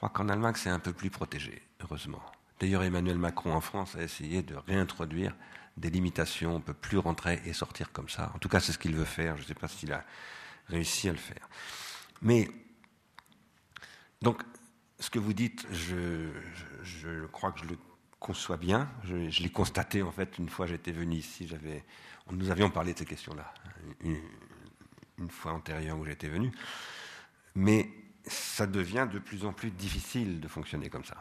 Crois 0.04 0.12
qu'en 0.12 0.28
Allemagne, 0.28 0.52
c'est 0.54 0.68
un 0.68 0.80
peu 0.80 0.92
plus 0.92 1.08
protégé, 1.08 1.62
heureusement. 1.80 2.20
D'ailleurs, 2.60 2.82
Emmanuel 2.82 3.16
Macron 3.16 3.54
en 3.54 3.62
France 3.62 3.96
a 3.96 4.02
essayé 4.02 4.42
de 4.42 4.54
réintroduire 4.54 5.34
des 5.78 5.88
limitations. 5.88 6.56
On 6.56 6.58
ne 6.58 6.62
peut 6.62 6.74
plus 6.74 6.98
rentrer 6.98 7.40
et 7.46 7.54
sortir 7.54 7.90
comme 7.90 8.10
ça. 8.10 8.30
En 8.34 8.38
tout 8.38 8.50
cas, 8.50 8.60
c'est 8.60 8.72
ce 8.72 8.78
qu'il 8.78 8.94
veut 8.94 9.06
faire. 9.06 9.38
Je 9.38 9.42
ne 9.44 9.46
sais 9.46 9.54
pas 9.54 9.66
s'il 9.66 9.94
a 9.94 10.04
réussi 10.68 11.08
à 11.08 11.12
le 11.12 11.16
faire. 11.16 11.48
Mais, 12.20 12.50
donc, 14.20 14.42
ce 15.00 15.08
que 15.08 15.18
vous 15.18 15.32
dites, 15.32 15.66
je, 15.72 17.24
crois 17.28 17.52
que 17.52 17.60
je 17.60 17.64
le 17.64 17.78
conçois 18.20 18.58
bien. 18.58 18.90
Je, 19.04 19.42
l'ai 19.42 19.50
constaté, 19.50 20.02
en 20.02 20.12
fait, 20.12 20.36
une 20.38 20.50
fois 20.50 20.66
j'étais 20.66 20.92
venu 20.92 21.16
ici. 21.16 21.48
nous 22.30 22.50
avions 22.50 22.68
parlé 22.68 22.92
de 22.92 22.98
ces 22.98 23.06
questions-là, 23.06 23.54
une, 24.02 24.20
une, 25.16 25.30
fois 25.30 25.52
antérieure 25.52 25.98
où 25.98 26.04
j'étais 26.04 26.28
venu. 26.28 26.52
Mais 27.54 27.88
ça 28.26 28.66
devient 28.66 29.06
de 29.12 29.18
plus 29.18 29.44
en 29.44 29.52
plus 29.52 29.70
difficile 29.70 30.40
de 30.40 30.48
fonctionner 30.48 30.88
comme 30.88 31.04
ça 31.04 31.16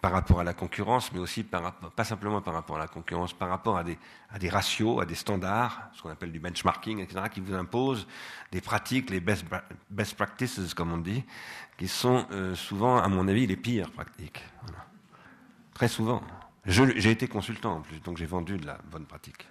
par 0.00 0.12
rapport 0.12 0.38
à 0.38 0.44
la 0.44 0.54
concurrence, 0.54 1.12
mais 1.12 1.18
aussi 1.18 1.42
par, 1.42 1.74
pas 1.74 2.04
simplement 2.04 2.40
par 2.40 2.54
rapport 2.54 2.76
à 2.76 2.78
la 2.78 2.86
concurrence, 2.86 3.32
par 3.32 3.48
rapport 3.48 3.76
à 3.76 3.82
des, 3.82 3.98
à 4.30 4.38
des 4.38 4.48
ratios, 4.48 5.00
à 5.02 5.04
des 5.04 5.16
standards, 5.16 5.90
ce 5.94 6.02
qu'on 6.02 6.10
appelle 6.10 6.30
du 6.30 6.38
benchmarking, 6.38 7.00
etc., 7.00 7.24
qui 7.32 7.40
vous 7.40 7.54
imposent 7.54 8.06
des 8.52 8.60
pratiques, 8.60 9.10
les 9.10 9.18
best, 9.18 9.44
best 9.90 10.14
practices, 10.14 10.74
comme 10.74 10.92
on 10.92 10.98
dit, 10.98 11.24
qui 11.76 11.88
sont 11.88 12.26
euh, 12.30 12.54
souvent, 12.54 12.98
à 12.98 13.08
mon 13.08 13.26
avis, 13.26 13.48
les 13.48 13.56
pires 13.56 13.90
pratiques. 13.90 14.44
Très 15.74 15.88
souvent. 15.88 16.22
J'ai 16.66 17.10
été 17.10 17.28
consultant 17.28 17.76
en 17.76 17.80
plus, 17.80 18.00
donc 18.00 18.16
j'ai 18.16 18.26
vendu 18.26 18.58
de 18.58 18.66
la 18.66 18.78
bonne 18.90 19.06
pratique. 19.06 19.46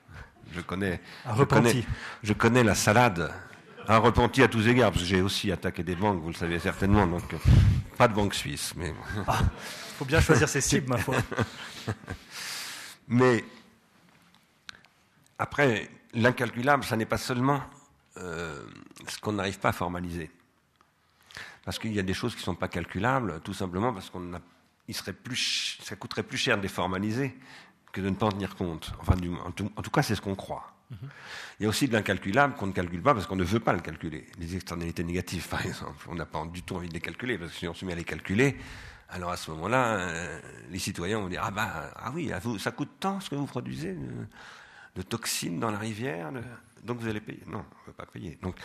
Je 0.54 0.62
connais, 0.62 1.02
je 1.38 1.44
connais, 1.44 1.84
je 2.24 2.34
connais 2.34 2.64
la 2.64 2.76
salade 2.76 3.34
un 3.88 3.98
repenti 3.98 4.44
à 4.44 4.48
tous 4.48 4.68
égards, 4.68 4.92
parce 4.92 5.04
que 5.04 5.08
j'ai 5.08 5.22
aussi 5.22 5.52
attaqué 5.52 5.84
des 5.84 5.96
banques, 5.96 6.22
vous 6.22 6.30
le 6.30 6.36
savez 6.36 6.60
certainement, 6.60 7.06
donc 7.08 7.34
euh, 7.34 7.38
pas 7.98 8.08
de 8.08 8.14
banque 8.14 8.34
suisse. 8.34 8.74
Mais 8.76 8.94
ah 9.28 9.40
faut 9.98 10.06
bien 10.06 10.20
choisir 10.20 10.50
ses 10.50 10.62
cibles, 10.62 10.90
ma 10.90 10.98
foi. 10.98 11.16
Mais 13.08 13.44
après, 15.38 15.90
l'incalculable, 16.14 16.84
ça 16.84 16.96
n'est 16.96 17.06
pas 17.06 17.18
seulement 17.18 17.62
euh, 18.18 18.66
ce 19.08 19.20
qu'on 19.20 19.34
n'arrive 19.34 19.60
pas 19.60 19.70
à 19.70 19.74
formaliser. 19.74 20.32
Parce 21.64 21.80
qu'il 21.80 21.94
y 21.94 22.00
a 22.00 22.04
des 22.04 22.14
choses 22.14 22.34
qui 22.34 22.42
ne 22.42 22.46
sont 22.46 22.56
pas 22.56 22.68
calculables, 22.68 23.42
tout 23.42 23.54
simplement 23.54 23.92
parce 23.92 24.10
qu'on 24.10 24.34
a, 24.34 24.40
il 24.88 24.96
serait 24.96 25.14
plus, 25.14 25.80
ça 25.82 25.96
coûterait 25.96 26.24
plus 26.24 26.38
cher 26.38 26.58
de 26.58 26.62
les 26.62 26.68
formaliser 26.68 27.36
que 27.92 28.02
de 28.02 28.10
ne 28.10 28.16
pas 28.16 28.28
en 28.28 28.32
tenir 28.32 28.56
compte. 28.56 28.94
Enfin, 29.00 29.16
en, 29.46 29.52
tout, 29.52 29.90
cas, 29.90 30.04
c'est 30.04 30.16
ce 30.16 30.22
qu'on 30.22 30.36
croit. 30.36 30.75
Il 30.92 31.64
y 31.64 31.66
a 31.66 31.70
aussi 31.70 31.88
de 31.88 31.94
l'incalculable 31.94 32.56
qu'on 32.56 32.68
ne 32.68 32.72
calcule 32.72 33.02
pas 33.02 33.14
parce 33.14 33.26
qu'on 33.28 33.36
ne 33.36 33.44
veut 33.44 33.60
pas 33.60 33.74
le 33.74 33.80
calculer. 33.80 34.28
Les 34.38 34.56
externalités 34.56 35.04
négatives, 35.04 35.48
par 35.48 35.66
exemple, 35.66 36.06
on 36.10 36.16
n'a 36.16 36.26
pas 36.26 36.46
du 36.46 36.62
tout 36.62 36.76
envie 36.76 36.90
de 36.90 36.94
les 36.94 37.02
calculer 37.02 37.38
parce 37.38 37.52
que 37.52 37.58
si 37.58 37.68
on 37.68 37.74
se 37.74 37.86
met 37.86 37.94
à 37.94 37.96
les 37.96 38.04
calculer, 38.04 38.58
alors 39.10 39.32
à 39.32 39.38
ce 39.38 39.52
moment-là, 39.52 39.98
euh, 39.98 40.42
les 40.70 40.80
citoyens 40.80 41.20
vont 41.20 41.30
dire 41.30 41.42
ah 41.44 41.52
bah 41.52 41.92
ah 41.96 42.12
oui, 42.14 42.32
ça 42.60 42.72
coûte 42.72 42.92
tant 43.00 43.20
ce 43.20 43.30
que 43.30 43.36
vous 43.36 43.46
produisez 43.46 43.96
de, 44.96 45.02
toxines 45.02 45.60
dans 45.60 45.72
la 45.72 45.78
rivière, 45.78 46.32
donc 46.84 47.00
vous 47.00 47.08
allez 47.08 47.22
payer. 47.22 47.44
Non, 47.48 47.60
on 47.60 47.82
ne 47.82 47.88
veut 47.88 47.94
pas 47.94 48.06
payer. 48.06 48.38
Donc 48.42 48.56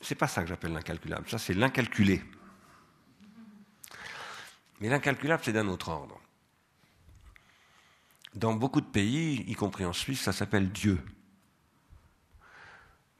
c'est 0.00 0.14
pas 0.14 0.28
ça 0.28 0.42
que 0.42 0.48
j'appelle 0.48 0.72
l'incalculable. 0.72 1.28
Ça 1.28 1.38
c'est 1.38 1.54
l'incalculé. 1.54 2.22
Mais 4.80 4.88
l'incalculable 4.88 5.42
c'est 5.44 5.52
d'un 5.52 5.68
autre 5.68 5.88
ordre. 5.88 6.20
Dans 8.34 8.54
beaucoup 8.54 8.80
de 8.80 8.86
pays, 8.86 9.44
y 9.48 9.54
compris 9.54 9.84
en 9.84 9.92
Suisse, 9.92 10.20
ça 10.20 10.32
s'appelle 10.32 10.70
Dieu. 10.70 11.00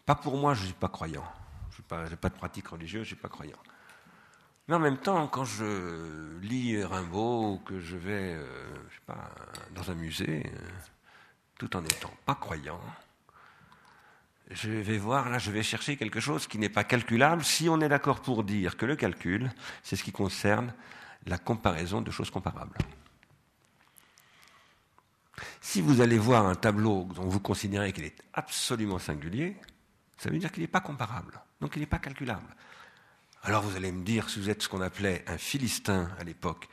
Pas 0.07 0.15
pour 0.15 0.37
moi, 0.37 0.55
je 0.55 0.61
ne 0.63 0.67
suis 0.67 0.75
pas 0.75 0.89
croyant. 0.89 1.25
Je 1.71 1.83
n'ai 2.11 2.17
pas, 2.17 2.29
de 2.29 2.35
pratique 2.35 2.69
religieuse, 2.69 3.05
je 3.05 3.13
ne 3.13 3.17
suis 3.17 3.23
pas 3.23 3.29
croyant. 3.29 3.59
Mais 4.69 4.75
en 4.75 4.79
même 4.79 4.99
temps, 4.99 5.27
quand 5.29 5.45
je 5.45 6.39
lis 6.41 6.83
Rimbaud 6.83 7.55
ou 7.55 7.59
que 7.59 7.81
je 7.81 7.97
vais 7.97 8.35
euh, 8.35 9.15
dans 9.75 9.91
un 9.91 9.95
musée, 9.95 10.47
euh, 10.47 10.69
tout 11.59 11.77
en 11.77 11.83
n'étant 11.83 12.13
pas 12.25 12.35
croyant, 12.35 12.81
je 14.51 14.71
vais 14.71 14.99
voir, 14.99 15.29
là, 15.29 15.39
je 15.39 15.51
vais 15.51 15.63
chercher 15.63 15.97
quelque 15.97 16.21
chose 16.21 16.47
qui 16.47 16.59
n'est 16.59 16.69
pas 16.69 16.85
calculable 16.85 17.45
si 17.45 17.69
on 17.69 17.81
est 17.81 17.89
d'accord 17.89 18.21
pour 18.21 18.43
dire 18.43 18.77
que 18.77 18.85
le 18.85 18.97
calcul, 18.97 19.51
c'est 19.83 19.97
ce 19.97 20.03
qui 20.03 20.13
concerne 20.13 20.73
la 21.27 21.39
comparaison 21.39 22.01
de 22.01 22.11
choses 22.11 22.31
comparables. 22.31 22.77
Si 25.61 25.81
vous 25.81 26.01
allez 26.01 26.19
voir 26.19 26.47
un 26.47 26.55
tableau 26.55 27.05
dont 27.15 27.29
vous 27.29 27.41
considérez 27.41 27.93
qu'il 27.93 28.05
est 28.05 28.23
absolument 28.33 28.99
singulier, 28.99 29.57
ça 30.21 30.29
veut 30.29 30.39
dire 30.39 30.53
qu'il 30.53 30.61
n'est 30.61 30.69
pas 30.69 30.83
comparable, 30.83 31.41
donc 31.63 31.77
il 31.77 31.81
n'est 31.81 31.87
pas 31.87 31.99
calculable. 31.99 32.55
Alors 33.43 33.63
vous 33.63 33.75
allez 33.75 33.91
me 33.91 34.05
dire, 34.05 34.29
si 34.29 34.39
vous 34.39 34.51
êtes 34.51 34.63
ce 34.63 34.69
qu'on 34.69 34.83
appelait 34.83 35.25
un 35.27 35.39
philistin 35.39 36.11
à 36.19 36.25
l'époque 36.25 36.69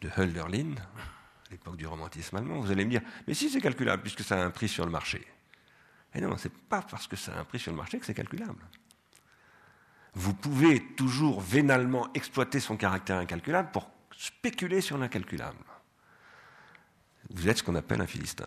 de 0.00 0.08
Hölderlin, 0.16 0.76
à 0.76 1.50
l'époque 1.50 1.76
du 1.76 1.86
romantisme 1.86 2.36
allemand, 2.36 2.58
vous 2.58 2.70
allez 2.70 2.86
me 2.86 2.90
dire, 2.90 3.02
mais 3.28 3.34
si 3.34 3.50
c'est 3.50 3.60
calculable, 3.60 4.00
puisque 4.00 4.22
ça 4.22 4.40
a 4.40 4.44
un 4.46 4.50
prix 4.50 4.68
sur 4.68 4.86
le 4.86 4.90
marché. 4.90 5.26
Et 6.14 6.22
non, 6.22 6.38
ce 6.38 6.48
n'est 6.48 6.54
pas 6.70 6.80
parce 6.80 7.06
que 7.06 7.16
ça 7.16 7.36
a 7.36 7.40
un 7.40 7.44
prix 7.44 7.58
sur 7.58 7.70
le 7.70 7.76
marché 7.76 7.98
que 7.98 8.06
c'est 8.06 8.14
calculable. 8.14 8.64
Vous 10.14 10.32
pouvez 10.32 10.82
toujours 10.94 11.42
vénalement 11.42 12.10
exploiter 12.14 12.60
son 12.60 12.78
caractère 12.78 13.18
incalculable 13.18 13.72
pour 13.72 13.90
spéculer 14.16 14.80
sur 14.80 14.96
l'incalculable. 14.96 15.58
Vous 17.28 17.46
êtes 17.46 17.58
ce 17.58 17.62
qu'on 17.62 17.74
appelle 17.74 18.00
un 18.00 18.06
philistin. 18.06 18.46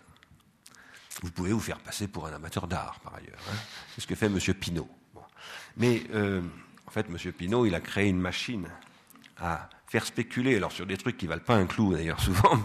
Vous 1.22 1.30
pouvez 1.30 1.52
vous 1.52 1.60
faire 1.60 1.78
passer 1.78 2.08
pour 2.08 2.26
un 2.26 2.32
amateur 2.32 2.66
d'art, 2.66 3.00
par 3.00 3.14
ailleurs. 3.14 3.40
Hein. 3.50 3.56
C'est 3.94 4.00
ce 4.00 4.06
que 4.06 4.14
fait 4.14 4.26
M. 4.26 4.38
Pinault. 4.54 4.88
Mais 5.76 6.02
euh, 6.14 6.40
en 6.86 6.90
fait, 6.90 7.06
M. 7.08 7.32
Pinault, 7.32 7.66
il 7.66 7.74
a 7.74 7.80
créé 7.80 8.08
une 8.08 8.20
machine 8.20 8.68
à 9.38 9.68
faire 9.86 10.06
spéculer, 10.06 10.56
alors 10.56 10.70
sur 10.70 10.86
des 10.86 10.96
trucs 10.96 11.16
qui 11.16 11.26
valent 11.26 11.42
pas 11.42 11.56
un 11.56 11.66
clou 11.66 11.92
d'ailleurs 11.92 12.20
souvent, 12.22 12.62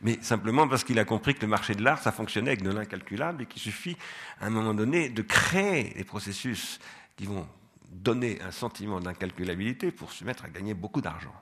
mais, 0.00 0.18
simplement 0.22 0.66
parce 0.66 0.82
qu'il 0.82 0.98
a 0.98 1.04
compris 1.04 1.34
que 1.34 1.42
le 1.42 1.48
marché 1.48 1.74
de 1.74 1.82
l'art, 1.82 1.98
ça 1.98 2.10
fonctionnait 2.10 2.52
avec 2.52 2.62
de 2.62 2.70
l'incalculable 2.70 3.42
et 3.42 3.46
qu'il 3.46 3.60
suffit 3.60 3.96
à 4.40 4.46
un 4.46 4.50
moment 4.50 4.72
donné 4.72 5.10
de 5.10 5.22
créer 5.22 5.92
des 5.94 6.04
processus 6.04 6.78
qui 7.16 7.26
vont 7.26 7.46
donner 7.90 8.40
un 8.40 8.50
sentiment 8.50 8.98
d'incalculabilité 8.98 9.92
pour 9.92 10.12
se 10.12 10.24
mettre 10.24 10.46
à 10.46 10.48
gagner 10.48 10.72
beaucoup 10.72 11.02
d'argent. 11.02 11.34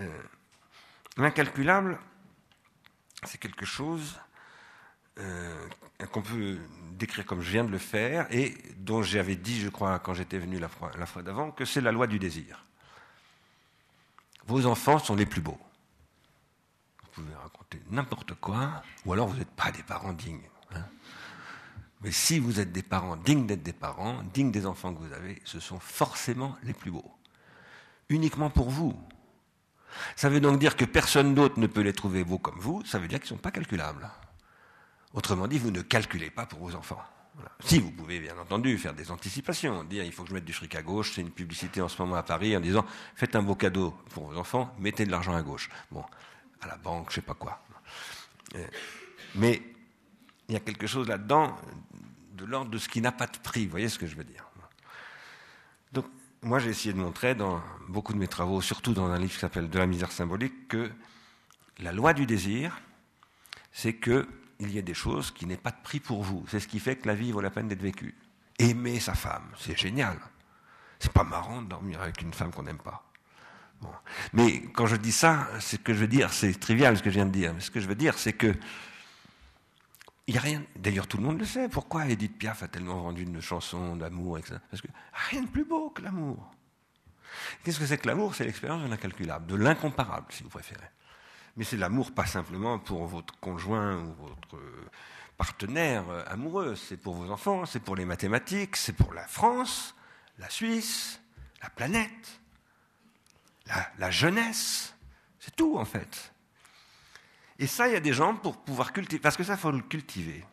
Euh, 0.00 0.22
l'incalculable, 1.16 1.98
c'est 3.24 3.38
quelque 3.38 3.66
chose 3.66 4.20
qu'on 6.12 6.22
peut 6.22 6.58
décrire 6.92 7.26
comme 7.26 7.40
je 7.40 7.50
viens 7.50 7.64
de 7.64 7.70
le 7.70 7.78
faire 7.78 8.26
et 8.30 8.54
dont 8.76 9.02
j'avais 9.02 9.36
dit, 9.36 9.60
je 9.60 9.68
crois, 9.68 9.98
quand 9.98 10.14
j'étais 10.14 10.38
venu 10.38 10.58
la 10.58 10.68
fois, 10.68 10.90
la 10.98 11.06
fois 11.06 11.22
d'avant, 11.22 11.50
que 11.50 11.64
c'est 11.64 11.80
la 11.80 11.92
loi 11.92 12.06
du 12.06 12.18
désir. 12.18 12.64
Vos 14.46 14.66
enfants 14.66 14.98
sont 14.98 15.14
les 15.14 15.26
plus 15.26 15.40
beaux. 15.40 15.58
Vous 17.02 17.08
pouvez 17.10 17.34
raconter 17.34 17.80
n'importe 17.90 18.34
quoi, 18.34 18.82
ou 19.04 19.12
alors 19.12 19.28
vous 19.28 19.36
n'êtes 19.36 19.50
pas 19.50 19.70
des 19.70 19.82
parents 19.82 20.12
dignes. 20.12 20.48
Hein. 20.74 20.84
Mais 22.00 22.12
si 22.12 22.38
vous 22.38 22.60
êtes 22.60 22.72
des 22.72 22.82
parents 22.82 23.16
dignes 23.16 23.46
d'être 23.46 23.62
des 23.62 23.72
parents, 23.72 24.22
dignes 24.32 24.52
des 24.52 24.66
enfants 24.66 24.94
que 24.94 25.00
vous 25.00 25.12
avez, 25.12 25.40
ce 25.44 25.60
sont 25.60 25.80
forcément 25.80 26.56
les 26.62 26.72
plus 26.72 26.90
beaux. 26.90 27.12
Uniquement 28.08 28.50
pour 28.50 28.70
vous. 28.70 28.98
Ça 30.16 30.28
veut 30.28 30.40
donc 30.40 30.58
dire 30.58 30.76
que 30.76 30.84
personne 30.84 31.34
d'autre 31.34 31.58
ne 31.58 31.66
peut 31.66 31.80
les 31.80 31.92
trouver 31.92 32.24
beaux 32.24 32.38
comme 32.38 32.58
vous, 32.58 32.84
ça 32.84 32.98
veut 32.98 33.08
dire 33.08 33.18
qu'ils 33.18 33.32
ne 33.32 33.36
sont 33.38 33.42
pas 33.42 33.50
calculables. 33.50 34.08
Autrement 35.14 35.46
dit, 35.46 35.58
vous 35.58 35.70
ne 35.70 35.82
calculez 35.82 36.30
pas 36.30 36.46
pour 36.46 36.60
vos 36.60 36.74
enfants. 36.74 37.02
Si 37.60 37.78
vous 37.78 37.92
pouvez 37.92 38.18
bien 38.18 38.36
entendu 38.36 38.76
faire 38.78 38.94
des 38.94 39.12
anticipations, 39.12 39.84
dire 39.84 40.02
il 40.02 40.12
faut 40.12 40.24
que 40.24 40.30
je 40.30 40.34
mette 40.34 40.44
du 40.44 40.52
fric 40.52 40.74
à 40.74 40.82
gauche, 40.82 41.12
c'est 41.14 41.20
une 41.20 41.30
publicité 41.30 41.80
en 41.80 41.88
ce 41.88 42.00
moment 42.02 42.16
à 42.16 42.24
Paris 42.24 42.56
en 42.56 42.60
disant 42.60 42.84
faites 43.14 43.36
un 43.36 43.42
beau 43.42 43.54
cadeau 43.54 43.96
pour 44.10 44.26
vos 44.26 44.36
enfants, 44.36 44.74
mettez 44.80 45.06
de 45.06 45.12
l'argent 45.12 45.36
à 45.36 45.42
gauche. 45.42 45.70
Bon, 45.92 46.04
à 46.60 46.66
la 46.66 46.76
banque, 46.76 47.10
je 47.10 47.16
sais 47.16 47.22
pas 47.22 47.34
quoi. 47.34 47.62
Euh, 48.56 48.66
mais 49.36 49.62
il 50.48 50.54
y 50.54 50.56
a 50.56 50.60
quelque 50.60 50.88
chose 50.88 51.06
là-dedans 51.06 51.56
de 52.32 52.44
l'ordre 52.44 52.72
de 52.72 52.78
ce 52.78 52.88
qui 52.88 53.00
n'a 53.00 53.12
pas 53.12 53.28
de 53.28 53.38
prix, 53.38 53.66
vous 53.66 53.70
voyez 53.70 53.88
ce 53.88 54.00
que 54.00 54.08
je 54.08 54.16
veux 54.16 54.24
dire 54.24 54.48
moi 56.42 56.58
j'ai 56.58 56.70
essayé 56.70 56.92
de 56.92 56.98
montrer 56.98 57.34
dans 57.34 57.62
beaucoup 57.88 58.12
de 58.12 58.18
mes 58.18 58.28
travaux, 58.28 58.60
surtout 58.60 58.92
dans 58.92 59.06
un 59.06 59.18
livre 59.18 59.32
qui 59.32 59.38
s'appelle 59.38 59.68
De 59.68 59.78
la 59.78 59.86
misère 59.86 60.12
symbolique, 60.12 60.68
que 60.68 60.90
la 61.78 61.92
loi 61.92 62.14
du 62.14 62.26
désir, 62.26 62.80
c'est 63.72 63.94
qu'il 64.58 64.74
y 64.74 64.78
a 64.78 64.82
des 64.82 64.94
choses 64.94 65.30
qui 65.30 65.46
n'est 65.46 65.56
pas 65.56 65.70
de 65.70 65.80
prix 65.82 66.00
pour 66.00 66.22
vous. 66.22 66.44
C'est 66.48 66.60
ce 66.60 66.68
qui 66.68 66.80
fait 66.80 66.96
que 66.96 67.06
la 67.06 67.14
vie 67.14 67.32
vaut 67.32 67.40
la 67.40 67.50
peine 67.50 67.68
d'être 67.68 67.82
vécue. 67.82 68.14
Aimer 68.58 68.98
sa 69.00 69.14
femme, 69.14 69.50
c'est 69.58 69.78
génial. 69.78 70.18
C'est 70.98 71.12
pas 71.12 71.24
marrant 71.24 71.62
de 71.62 71.68
dormir 71.68 72.00
avec 72.00 72.20
une 72.22 72.32
femme 72.32 72.52
qu'on 72.52 72.64
n'aime 72.64 72.78
pas. 72.78 73.04
Mais 74.32 74.62
quand 74.74 74.86
je 74.86 74.96
dis 74.96 75.12
ça, 75.12 75.48
ce 75.60 75.76
que 75.76 75.94
je 75.94 76.00
veux 76.00 76.08
dire, 76.08 76.32
c'est 76.32 76.52
trivial 76.58 76.96
ce 76.96 77.02
que 77.02 77.10
je 77.10 77.14
viens 77.14 77.26
de 77.26 77.30
dire. 77.30 77.54
Mais 77.54 77.60
ce 77.60 77.70
que 77.70 77.78
je 77.78 77.86
veux 77.86 77.94
dire, 77.94 78.18
c'est 78.18 78.32
que 78.32 78.52
il 80.26 80.32
n'y 80.32 80.38
a 80.38 80.42
rien. 80.42 80.62
D'ailleurs, 80.76 81.06
tout 81.06 81.16
le 81.16 81.22
monde 81.22 81.38
le 81.38 81.46
sait. 81.46 81.70
Pourquoi 81.70 82.06
Edith 82.06 82.36
Piaf 82.36 82.62
a 82.62 82.68
tellement 82.68 83.00
vendu 83.00 83.22
une 83.22 83.40
chanson 83.40 83.96
d'amour. 83.96 84.38
Parce 84.70 84.82
que 84.82 84.88
rien 85.30 85.42
de 85.42 85.48
plus 85.48 85.64
beau 85.64 85.88
que 85.88 86.02
l'amour. 86.02 86.52
Qu'est-ce 87.62 87.78
que 87.78 87.86
c'est 87.86 87.96
que 87.96 88.08
l'amour? 88.08 88.34
C'est 88.34 88.44
l'expérience 88.44 88.82
de 88.82 88.88
l'incalculable, 88.88 89.46
de 89.46 89.54
l'incomparable, 89.54 90.26
si 90.30 90.42
vous 90.42 90.50
préférez. 90.50 90.90
Mais 91.58 91.64
c'est 91.64 91.76
l'amour 91.76 92.12
pas 92.12 92.24
simplement 92.24 92.78
pour 92.78 93.06
votre 93.06 93.38
conjoint 93.40 93.96
ou 93.96 94.14
votre 94.14 94.62
partenaire 95.36 96.04
amoureux, 96.28 96.76
c'est 96.76 96.96
pour 96.96 97.14
vos 97.14 97.32
enfants, 97.32 97.66
c'est 97.66 97.80
pour 97.80 97.96
les 97.96 98.04
mathématiques, 98.04 98.76
c'est 98.76 98.92
pour 98.92 99.12
la 99.12 99.26
France, 99.26 99.96
la 100.38 100.48
Suisse, 100.48 101.20
la 101.60 101.68
planète, 101.68 102.40
la, 103.98 104.10
jeunesse. 104.12 104.94
C'est 105.40 105.54
tout 105.56 105.76
en 105.78 105.84
fait. 105.84 106.32
Et 107.58 107.66
ça, 107.66 107.88
il 107.88 107.94
y 107.94 107.96
a 107.96 108.00
des 108.00 108.12
gens 108.12 108.36
pour 108.36 108.58
pouvoir 108.58 108.92
cultiver, 108.92 109.20
parce 109.20 109.36
que 109.36 109.42
ça, 109.42 109.56
faut 109.56 109.72
le 109.72 109.82
cultiver. 109.82 110.44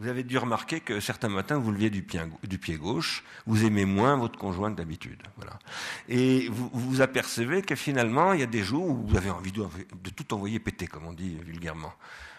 Vous 0.00 0.08
avez 0.08 0.22
dû 0.22 0.38
remarquer 0.38 0.80
que 0.80 0.98
certains 0.98 1.28
matins, 1.28 1.58
vous 1.58 1.70
leviez 1.72 1.90
du 1.90 2.02
pied, 2.02 2.76
gauche, 2.78 3.22
vous 3.44 3.66
aimez 3.66 3.84
moins 3.84 4.16
votre 4.16 4.38
conjoint 4.38 4.72
que 4.72 4.78
d'habitude. 4.78 5.22
Voilà. 5.36 5.58
Et 6.08 6.48
vous 6.48 6.70
vous 6.72 7.02
apercevez 7.02 7.60
que 7.60 7.74
finalement, 7.74 8.32
il 8.32 8.40
y 8.40 8.42
a 8.42 8.46
des 8.46 8.62
jours 8.62 8.86
où 8.86 9.06
vous 9.06 9.16
avez 9.18 9.28
envie 9.28 9.52
de, 9.52 9.62
de 9.62 10.08
tout 10.08 10.32
envoyer 10.32 10.58
péter, 10.58 10.86
comme 10.86 11.04
on 11.04 11.12
dit 11.12 11.36
vulgairement. 11.44 11.92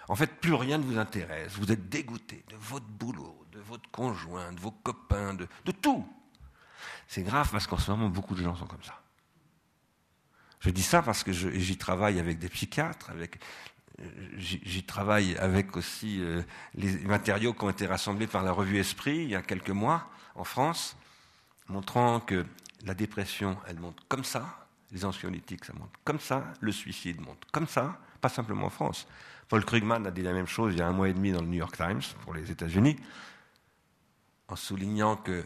En 0.07 0.15
fait, 0.15 0.25
plus 0.25 0.55
rien 0.55 0.79
ne 0.79 0.83
vous 0.83 0.97
intéresse. 0.97 1.53
Vous 1.53 1.71
êtes 1.71 1.87
dégoûté 1.87 2.43
de 2.49 2.55
votre 2.55 2.87
boulot, 2.87 3.45
de 3.51 3.59
votre 3.59 3.87
conjoint, 3.91 4.51
de 4.53 4.59
vos 4.59 4.71
copains, 4.71 5.35
de, 5.35 5.47
de 5.63 5.71
tout. 5.71 6.03
C'est 7.07 7.21
grave 7.21 7.47
parce 7.51 7.67
qu'en 7.67 7.77
ce 7.77 7.91
moment, 7.91 8.09
beaucoup 8.09 8.33
de 8.33 8.41
gens 8.41 8.55
sont 8.55 8.65
comme 8.65 8.81
ça. 8.81 8.99
Je 10.61 10.71
dis 10.71 10.81
ça 10.81 11.03
parce 11.03 11.23
que 11.23 11.31
j'y 11.31 11.77
travaille 11.77 12.19
avec 12.19 12.39
des 12.39 12.49
psychiatres, 12.49 13.11
avec 13.11 13.39
j'y 14.37 14.83
travaille 14.83 15.35
avec 15.37 15.77
aussi 15.77 16.21
euh, 16.21 16.41
les 16.75 16.97
matériaux 16.99 17.53
qui 17.53 17.63
ont 17.63 17.69
été 17.69 17.85
rassemblés 17.85 18.27
par 18.27 18.43
la 18.43 18.51
revue 18.51 18.79
Esprit 18.79 19.17
il 19.17 19.29
y 19.29 19.35
a 19.35 19.41
quelques 19.41 19.69
mois 19.69 20.09
en 20.35 20.43
France, 20.43 20.97
montrant 21.67 22.19
que 22.19 22.45
la 22.85 22.93
dépression, 22.93 23.57
elle 23.67 23.79
monte 23.79 23.99
comme 24.07 24.23
ça, 24.23 24.67
les 24.91 25.05
anxiolytiques, 25.05 25.65
ça 25.65 25.73
monte 25.73 25.93
comme 26.03 26.19
ça, 26.19 26.43
le 26.59 26.71
suicide 26.71 27.21
monte 27.21 27.43
comme 27.51 27.67
ça, 27.67 27.99
pas 28.19 28.29
simplement 28.29 28.67
en 28.67 28.69
France. 28.69 29.07
Paul 29.47 29.63
Krugman 29.65 30.05
a 30.05 30.11
dit 30.11 30.21
la 30.21 30.33
même 30.33 30.47
chose 30.47 30.73
il 30.73 30.79
y 30.79 30.81
a 30.81 30.87
un 30.87 30.93
mois 30.93 31.09
et 31.09 31.13
demi 31.13 31.31
dans 31.31 31.41
le 31.41 31.47
New 31.47 31.57
York 31.57 31.75
Times 31.75 32.01
pour 32.23 32.33
les 32.33 32.51
États-Unis, 32.51 32.97
en 34.47 34.55
soulignant 34.55 35.15
que 35.15 35.43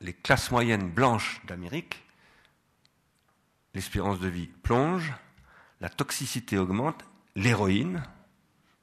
les 0.00 0.12
classes 0.12 0.50
moyennes 0.50 0.90
blanches 0.90 1.40
d'Amérique, 1.46 2.02
l'espérance 3.74 4.20
de 4.20 4.28
vie 4.28 4.46
plonge, 4.46 5.12
la 5.84 5.90
toxicité 5.90 6.56
augmente, 6.56 7.04
l'héroïne, 7.36 8.02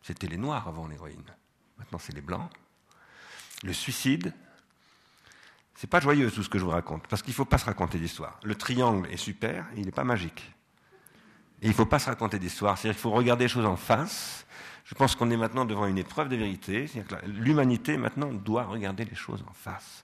c'était 0.04 0.28
les 0.28 0.38
noirs 0.38 0.68
avant 0.68 0.88
l'héroïne, 0.88 1.26
maintenant 1.80 1.98
c'est 1.98 2.14
les 2.14 2.22
blancs, 2.22 2.48
le 3.64 3.74
suicide, 3.74 4.32
c'est 5.74 5.90
pas 5.90 6.00
joyeux 6.00 6.30
tout 6.30 6.44
ce 6.44 6.50
que 6.50 6.60
je 6.60 6.64
vous 6.64 6.70
raconte, 6.70 7.08
parce 7.08 7.24
qu'il 7.24 7.32
ne 7.32 7.38
faut 7.38 7.46
pas 7.46 7.58
se 7.58 7.66
raconter 7.66 7.98
d'histoire. 7.98 8.40
Le 8.44 8.54
triangle 8.54 9.10
est 9.10 9.18
super, 9.18 9.66
il 9.76 9.86
n'est 9.86 9.92
pas 9.92 10.04
magique. 10.04 10.54
Et 11.64 11.66
il 11.66 11.70
ne 11.70 11.74
faut 11.74 11.88
pas 11.88 11.98
se 11.98 12.06
raconter 12.06 12.38
d'histoire, 12.38 12.78
c'est-à-dire 12.78 12.96
qu'il 12.96 13.02
faut 13.02 13.18
regarder 13.18 13.46
les 13.46 13.50
choses 13.50 13.66
en 13.66 13.78
face, 13.78 14.46
je 14.92 14.96
pense 14.98 15.16
qu'on 15.16 15.32
est 15.32 15.38
maintenant 15.38 15.64
devant 15.64 15.86
une 15.86 15.98
épreuve 15.98 16.28
de 16.28 16.36
vérité. 16.36 16.86
L'humanité 17.26 17.96
maintenant 17.96 18.28
doit 18.34 18.66
regarder 18.66 19.06
les 19.06 19.16
choses 19.16 19.42
en 19.50 19.54
face. 19.54 20.04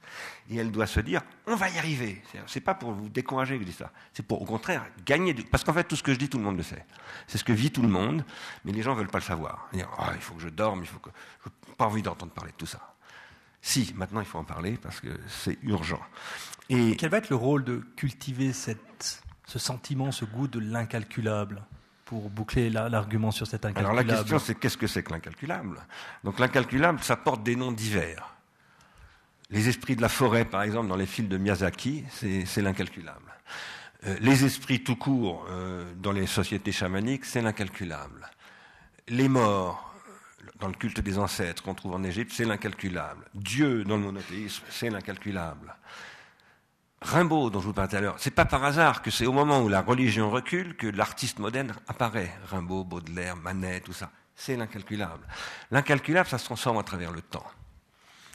Et 0.49 0.55
elle 0.55 0.71
doit 0.71 0.87
se 0.87 1.01
dire, 1.01 1.23
on 1.45 1.57
va 1.57 1.69
y 1.69 1.77
arriver. 1.77 2.23
C'est 2.45 2.61
pas 2.61 2.73
pour 2.73 2.93
vous 2.93 3.09
décourager 3.09 3.55
que 3.55 3.63
je 3.63 3.67
dis 3.67 3.75
ça. 3.75 3.91
C'est 4.13 4.25
pour, 4.25 4.41
au 4.41 4.45
contraire, 4.45 4.85
gagner. 5.05 5.33
Du... 5.33 5.43
Parce 5.43 5.65
qu'en 5.65 5.73
fait, 5.73 5.83
tout 5.83 5.97
ce 5.97 6.03
que 6.03 6.13
je 6.13 6.17
dis, 6.17 6.29
tout 6.29 6.37
le 6.37 6.45
monde 6.45 6.55
le 6.55 6.63
sait. 6.63 6.85
C'est 7.27 7.37
ce 7.37 7.43
que 7.43 7.51
vit 7.51 7.69
tout 7.69 7.81
le 7.81 7.89
monde, 7.89 8.23
mais 8.63 8.71
les 8.71 8.81
gens 8.81 8.93
veulent 8.93 9.09
pas 9.09 9.17
le 9.17 9.25
savoir. 9.25 9.67
Oh, 9.73 10.03
il 10.15 10.21
faut 10.21 10.35
que 10.35 10.41
je 10.41 10.47
dorme, 10.47 10.79
il 10.79 10.87
faut 10.87 10.99
que. 10.99 11.09
Je 11.43 11.49
n'ai 11.49 11.75
pas 11.75 11.85
envie 11.85 12.01
d'entendre 12.01 12.31
parler 12.31 12.51
de 12.51 12.57
tout 12.57 12.65
ça. 12.65 12.95
Si, 13.61 13.93
maintenant 13.93 14.21
il 14.21 14.25
faut 14.25 14.39
en 14.39 14.45
parler 14.45 14.77
parce 14.81 15.01
que 15.01 15.09
c'est 15.27 15.57
urgent. 15.63 15.99
Et 16.69 16.95
quel 16.95 17.09
va 17.09 17.17
être 17.17 17.29
le 17.29 17.35
rôle 17.35 17.65
de 17.65 17.85
cultiver 17.97 18.53
cette, 18.53 19.21
ce 19.45 19.59
sentiment, 19.59 20.13
ce 20.13 20.23
goût 20.23 20.47
de 20.47 20.59
l'incalculable? 20.59 21.61
Pour 22.07 22.29
boucler 22.29 22.69
l'argument 22.69 23.31
sur 23.31 23.45
cet 23.45 23.65
incalculable 23.65 23.99
Alors 23.99 24.07
la 24.07 24.15
question 24.15 24.39
c'est 24.39 24.55
qu'est-ce 24.55 24.77
que 24.77 24.87
c'est 24.87 25.03
que 25.03 25.11
l'incalculable? 25.11 25.77
Donc 26.23 26.39
l'incalculable, 26.39 27.03
ça 27.03 27.17
porte 27.17 27.43
des 27.43 27.57
noms 27.57 27.73
divers. 27.73 28.33
Les 29.49 29.67
esprits 29.67 29.95
de 29.95 30.01
la 30.01 30.09
forêt, 30.09 30.45
par 30.45 30.63
exemple, 30.63 30.87
dans 30.87 30.95
les 30.95 31.05
films 31.05 31.27
de 31.27 31.37
Miyazaki, 31.37 32.05
c'est 32.09 32.61
l'incalculable. 32.61 33.33
Euh, 34.05 34.15
les 34.21 34.45
esprits 34.45 34.83
tout 34.83 34.95
court 34.95 35.45
euh, 35.49 35.93
dans 35.97 36.11
les 36.11 36.27
sociétés 36.27 36.71
chamaniques, 36.71 37.25
c'est 37.25 37.41
l'incalculable. 37.41 38.29
Les 39.09 39.27
morts 39.27 39.93
dans 40.59 40.67
le 40.67 40.73
culte 40.73 41.01
des 41.01 41.17
ancêtres 41.17 41.61
qu'on 41.61 41.75
trouve 41.75 41.93
en 41.93 42.03
Égypte, 42.03 42.31
c'est 42.33 42.45
l'incalculable. 42.45 43.25
Dieu 43.33 43.83
dans 43.83 43.97
le 43.97 44.03
monothéisme, 44.03 44.63
c'est 44.69 44.89
l'incalculable. 44.89 45.75
Rimbaud, 47.01 47.49
dont 47.51 47.61
je 47.61 47.67
vous 47.67 47.73
parlais 47.73 47.89
tout 47.89 47.95
à 47.95 48.01
l'heure, 48.01 48.15
c'est 48.17 48.31
pas 48.31 48.45
par 48.45 48.63
hasard 48.63 49.01
que 49.01 49.11
c'est 49.11 49.25
au 49.25 49.31
moment 49.31 49.61
où 49.61 49.69
la 49.69 49.81
religion 49.81 50.31
recule 50.31 50.75
que 50.75 50.87
l'artiste 50.87 51.39
moderne 51.39 51.73
apparaît. 51.87 52.33
Rimbaud, 52.49 52.83
Baudelaire, 52.83 53.35
Manet, 53.35 53.81
tout 53.81 53.93
ça. 53.93 54.09
C'est 54.35 54.55
l'incalculable. 54.55 55.25
L'incalculable, 55.71 56.27
ça 56.27 56.37
se 56.37 56.45
transforme 56.45 56.77
à 56.77 56.83
travers 56.83 57.11
le 57.11 57.21
temps. 57.21 57.45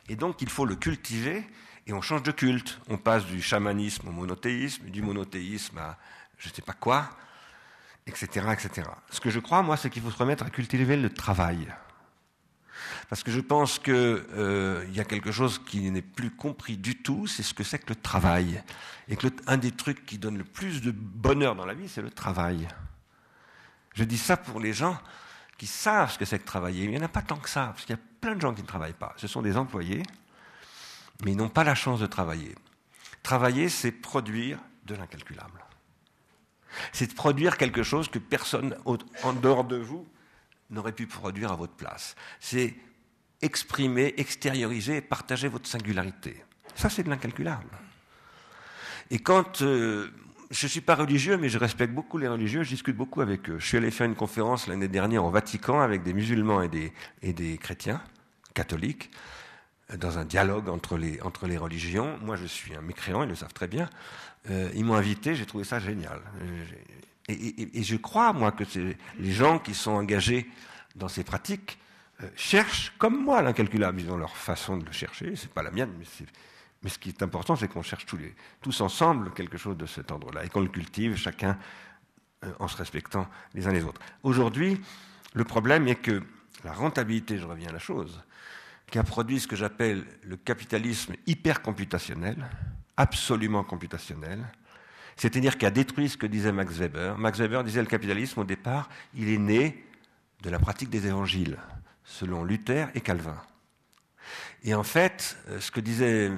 Et 0.09 0.17
donc, 0.17 0.43
il 0.43 0.49
faut 0.49 0.65
le 0.65 0.77
cultiver 0.77 1.45
et 1.87 1.93
on 1.93 2.01
change 2.01 2.23
de 2.23 2.31
culte. 2.31 2.81
On 2.89 2.99
passe 2.99 3.27
du 3.27 3.43
chamanisme 3.43 4.09
au 4.09 4.13
monothéisme, 4.13 4.85
du 4.87 5.03
monothéisme 5.03 5.79
à 5.79 5.99
je 6.39 6.49
ne 6.49 6.55
sais 6.55 6.63
pas 6.63 6.73
quoi, 6.73 7.09
etc., 8.07 8.27
etc. 8.53 8.89
Ce 9.11 9.21
que 9.21 9.31
je 9.31 9.39
crois, 9.39 9.63
moi, 9.63 9.77
c'est 9.77 9.91
qu'il 9.91 10.03
faut 10.03 10.11
se 10.11 10.19
remettre 10.19 10.45
à 10.45 10.51
cultiver 10.51 10.97
le 10.97 11.09
travail. 11.09 11.73
Parce 13.13 13.23
que 13.23 13.31
je 13.31 13.41
pense 13.41 13.79
qu'il 13.79 13.93
euh, 13.95 14.87
y 14.91 14.99
a 14.99 15.05
quelque 15.05 15.33
chose 15.33 15.59
qui 15.67 15.91
n'est 15.91 16.01
plus 16.01 16.31
compris 16.31 16.79
du 16.79 16.97
tout, 16.97 17.27
c'est 17.27 17.43
ce 17.43 17.53
que 17.53 17.63
c'est 17.63 17.79
que 17.79 17.91
le 17.91 17.95
travail. 17.95 18.63
Et 19.07 19.17
que 19.17 19.27
un 19.47 19.59
des 19.59 19.71
trucs 19.71 20.07
qui 20.07 20.17
donne 20.17 20.39
le 20.39 20.45
plus 20.45 20.81
de 20.81 20.93
bonheur 20.93 21.55
dans 21.55 21.67
la 21.67 21.75
vie, 21.75 21.91
c'est 21.91 22.01
le 22.01 22.09
travail. 22.09 22.67
Je 23.93 24.05
dis 24.05 24.17
ça 24.17 24.39
pour 24.39 24.61
les 24.61 24.73
gens 24.73 24.99
qui 25.59 25.67
savent 25.67 26.11
ce 26.11 26.19
que 26.19 26.25
c'est 26.25 26.39
que 26.39 26.47
travailler. 26.47 26.85
Il 26.85 26.91
n'y 26.91 26.97
en 26.97 27.03
a 27.03 27.09
pas 27.09 27.21
tant 27.21 27.37
que 27.37 27.51
ça, 27.51 27.67
parce 27.67 27.85
qu'il 27.85 27.95
y 27.95 27.99
a 27.99 28.03
plein 28.23 28.35
de 28.35 28.41
gens 28.41 28.55
qui 28.55 28.63
ne 28.63 28.67
travaillent 28.67 28.95
pas. 28.95 29.13
Ce 29.19 29.27
sont 29.27 29.43
des 29.43 29.59
employés, 29.59 30.03
mais 31.23 31.33
ils 31.33 31.37
n'ont 31.37 31.51
pas 31.51 31.65
la 31.65 31.75
chance 31.75 32.01
de 32.01 32.07
travailler. 32.07 32.55
Travailler, 33.23 33.69
c'est 33.69 33.93
produire 33.93 34.59
de 34.87 34.95
l'incalculable. 34.95 35.63
C'est 36.93 37.15
produire 37.15 37.59
quelque 37.59 37.83
chose 37.83 38.09
que 38.09 38.19
personne 38.19 38.75
en 38.87 39.33
dehors 39.35 39.65
de 39.65 39.77
vous 39.77 40.09
n'aurait 40.71 40.93
pu 40.93 41.07
produire 41.07 41.53
à 41.53 41.57
votre 41.57 41.75
place. 41.75 42.17
C'est 42.41 42.75
exprimer, 43.43 44.15
extérioriser 44.17 44.97
et 44.97 45.01
partager 45.01 45.49
votre 45.49 45.69
singularité. 45.69 46.43
Ça, 46.75 46.89
c'est 46.89 47.03
de 47.03 47.11
l'incalculable. 47.11 47.69
Et 49.11 49.19
quand 49.19 49.63
euh, 49.63 50.09
je 50.51 50.67
ne 50.67 50.71
suis 50.71 50.81
pas 50.81 50.95
religieux, 50.95 51.37
mais 51.37 51.49
je 51.49 51.59
respecte 51.59 51.93
beaucoup 51.93 52.19
les 52.19 52.29
religieux, 52.29 52.63
je 52.63 52.71
discute 52.71 52.97
beaucoup 52.97 53.21
avec 53.21 53.51
eux. 53.51 53.59
Je 53.59 53.67
suis 53.67 53.77
allé 53.77 53.91
faire 53.91 54.07
une 54.07 54.15
conférence 54.15 54.69
l'année 54.69 54.89
dernière 54.89 55.25
au 55.25 55.31
Vatican 55.31 55.81
avec 55.81 56.03
des 56.03 56.15
musulmans 56.15 56.63
et 56.63 56.69
des, 56.69 56.93
et 57.23 57.33
des 57.33 57.59
chrétiens 57.59 58.01
catholiques, 58.55 59.11
dans 59.99 60.19
un 60.19 60.25
dialogue 60.25 60.69
entre 60.69 60.97
les, 60.97 61.21
entre 61.23 61.47
les 61.47 61.59
religions. 61.59 62.19
Moi, 62.23 62.37
je 62.37 62.47
suis 62.47 62.75
un 62.75 62.81
mécréant, 62.81 63.25
ils 63.25 63.29
le 63.29 63.35
savent 63.35 63.53
très 63.53 63.69
bien. 63.69 63.91
Euh, 64.51 64.71
ils 64.75 64.85
m'ont 64.85 64.95
invité, 64.95 65.35
j'ai 65.35 65.47
trouvé 65.47 65.65
ça 65.65 65.79
génial. 65.79 66.21
Et, 67.29 67.79
et, 67.79 67.83
je 67.83 67.97
crois, 67.97 68.33
moi, 68.33 68.51
que 68.53 68.65
les 69.19 69.33
gens 69.33 69.59
qui 69.59 69.75
sont 69.75 69.93
engagés 69.93 70.51
dans 70.97 71.09
ces 71.09 71.23
pratiques 71.23 71.79
euh, 71.79 71.82
cherchent, 72.37 72.93
comme 72.99 73.23
moi, 73.23 73.43
l'incalculable. 73.43 74.01
Ils 74.01 74.11
ont 74.11 74.17
leur 74.17 74.37
façon 74.37 74.77
de 74.77 74.85
le 74.85 74.93
chercher, 74.93 75.35
c'est 75.37 75.53
pas 75.53 75.63
la 75.63 75.71
mienne, 75.71 75.93
mais, 75.99 76.89
ce 76.89 76.99
qui 76.99 77.11
est 77.11 77.23
important, 77.23 77.57
c'est 77.57 77.69
qu'on 77.69 77.83
cherche 77.83 78.07
tous, 78.07 78.17
les, 78.17 78.35
ensemble 78.81 79.33
quelque 79.33 79.57
chose 79.57 79.77
de 79.77 79.87
cet 79.87 80.11
ordre-là 80.11 80.45
et 80.45 80.49
qu'on 80.49 80.61
le 80.61 80.69
cultive 80.69 81.17
chacun 81.17 81.59
euh, 82.45 82.53
en 82.59 82.69
se 82.69 82.77
respectant 82.77 83.29
les 83.55 83.67
uns 83.67 83.73
les 83.73 83.85
autres. 83.85 84.01
Aujourd'hui, 84.23 84.81
le 85.35 85.45
problème 85.45 85.87
est 85.87 85.97
que 85.97 86.23
la 86.65 86.73
rentabilité, 86.73 87.39
je 87.39 87.47
reviens 87.47 87.69
à 87.69 87.73
la 87.73 87.79
chose, 87.79 88.23
qui 88.91 88.99
a 88.99 89.05
produit 89.05 89.41
ce 89.41 89.49
que 89.49 89.57
j'appelle 89.57 90.05
le 90.23 90.37
capitalisme 90.37 91.15
hypercomputationnel, 91.27 92.37
absolument 92.97 93.65
computationnel, 93.65 94.45
c'est-à-dire 95.17 95.57
qui 95.57 95.67
a 95.67 95.71
détruit 95.71 96.09
ce 96.09 96.17
que 96.17 96.27
disait 96.27 96.53
Max 96.53 96.75
Weber. 96.75 97.17
Max 97.17 97.39
Weber 97.39 97.65
disait 97.65 97.81
le 97.81 97.87
capitalisme, 97.87 98.41
au 98.41 98.45
départ, 98.45 98.89
il 99.15 99.29
est 99.29 99.39
né 99.39 99.85
de 100.43 100.51
la 100.51 100.59
pratique 100.59 100.91
des 100.91 101.07
évangiles, 101.07 101.59
selon 102.05 102.45
Luther 102.45 102.89
et 102.95 103.01
Calvin. 103.01 103.41
Et 104.65 104.75
en 104.75 104.83
fait, 104.83 105.37
euh, 105.49 105.61
ce 105.61 105.71
que 105.71 105.81
disait 105.81 106.31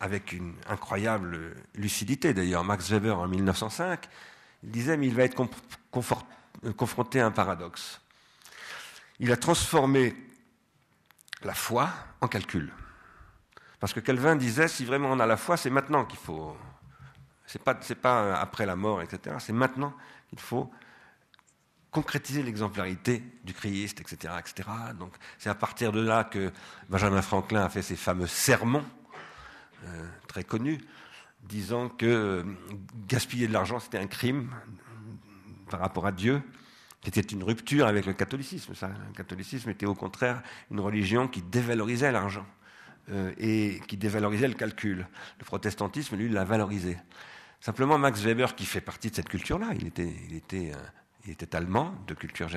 avec 0.00 0.32
une 0.32 0.54
incroyable 0.68 1.56
lucidité 1.74 2.34
d'ailleurs. 2.34 2.64
Max 2.64 2.90
Weber 2.90 3.18
en 3.18 3.28
1905, 3.28 4.08
il 4.62 4.70
disait, 4.70 4.96
mais 4.96 5.06
il 5.06 5.14
va 5.14 5.24
être 5.24 5.36
confronté 6.76 7.20
à 7.20 7.26
un 7.26 7.30
paradoxe. 7.30 8.00
Il 9.18 9.32
a 9.32 9.36
transformé 9.36 10.14
la 11.42 11.54
foi 11.54 11.90
en 12.20 12.28
calcul. 12.28 12.72
Parce 13.80 13.92
que 13.92 14.00
Calvin 14.00 14.36
disait, 14.36 14.68
si 14.68 14.84
vraiment 14.84 15.10
on 15.10 15.20
a 15.20 15.26
la 15.26 15.36
foi, 15.36 15.56
c'est 15.56 15.70
maintenant 15.70 16.04
qu'il 16.04 16.18
faut. 16.18 16.56
C'est 17.46 17.62
pas, 17.62 17.74
pas 17.74 18.40
après 18.40 18.66
la 18.66 18.74
mort, 18.74 19.02
etc. 19.02 19.36
C'est 19.38 19.52
maintenant 19.52 19.94
qu'il 20.28 20.40
faut 20.40 20.70
concrétiser 21.96 22.42
l'exemplarité 22.42 23.22
du 23.42 23.54
Christ, 23.54 24.02
etc., 24.02 24.34
etc. 24.38 24.68
Donc, 24.98 25.14
c'est 25.38 25.48
à 25.48 25.54
partir 25.54 25.92
de 25.92 26.00
là 26.00 26.24
que 26.24 26.52
Benjamin 26.90 27.22
Franklin 27.22 27.64
a 27.64 27.70
fait 27.70 27.80
ses 27.80 27.96
fameux 27.96 28.26
sermons, 28.26 28.84
euh, 29.86 30.06
très 30.28 30.44
connus, 30.44 30.78
disant 31.42 31.88
que 31.88 32.04
euh, 32.04 32.42
gaspiller 33.08 33.48
de 33.48 33.54
l'argent, 33.54 33.80
c'était 33.80 33.96
un 33.96 34.08
crime 34.08 34.50
par 35.70 35.80
rapport 35.80 36.06
à 36.06 36.12
Dieu. 36.12 36.42
C'était 37.02 37.22
une 37.22 37.42
rupture 37.42 37.86
avec 37.86 38.04
le 38.04 38.12
catholicisme. 38.12 38.74
Le 38.82 39.14
catholicisme 39.14 39.70
était 39.70 39.86
au 39.86 39.94
contraire 39.94 40.42
une 40.70 40.80
religion 40.80 41.28
qui 41.28 41.40
dévalorisait 41.40 42.12
l'argent 42.12 42.44
euh, 43.08 43.32
et 43.38 43.80
qui 43.88 43.96
dévalorisait 43.96 44.48
le 44.48 44.54
calcul. 44.54 45.08
Le 45.38 45.44
protestantisme, 45.46 46.16
lui, 46.16 46.28
l'a 46.28 46.44
valorisé. 46.44 46.98
Simplement, 47.58 47.96
Max 47.96 48.20
Weber, 48.20 48.54
qui 48.54 48.66
fait 48.66 48.82
partie 48.82 49.08
de 49.08 49.14
cette 49.16 49.30
culture-là, 49.30 49.68
il 49.74 49.86
était, 49.86 50.12
il 50.28 50.36
était, 50.36 50.72
il 51.26 51.32
était 51.32 51.56
allemand, 51.56 51.94
de 52.06 52.14
culture, 52.14 52.48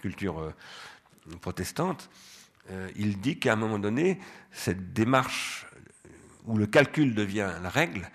culture 0.00 0.40
euh, 0.40 0.52
protestante, 1.40 2.10
euh, 2.70 2.90
il 2.96 3.20
dit 3.20 3.38
qu'à 3.38 3.52
un 3.52 3.56
moment 3.56 3.78
donné, 3.78 4.18
cette 4.50 4.92
démarche 4.92 5.66
où 6.46 6.56
le 6.56 6.66
calcul 6.66 7.14
devient 7.14 7.52
la 7.62 7.68
règle 7.68 8.08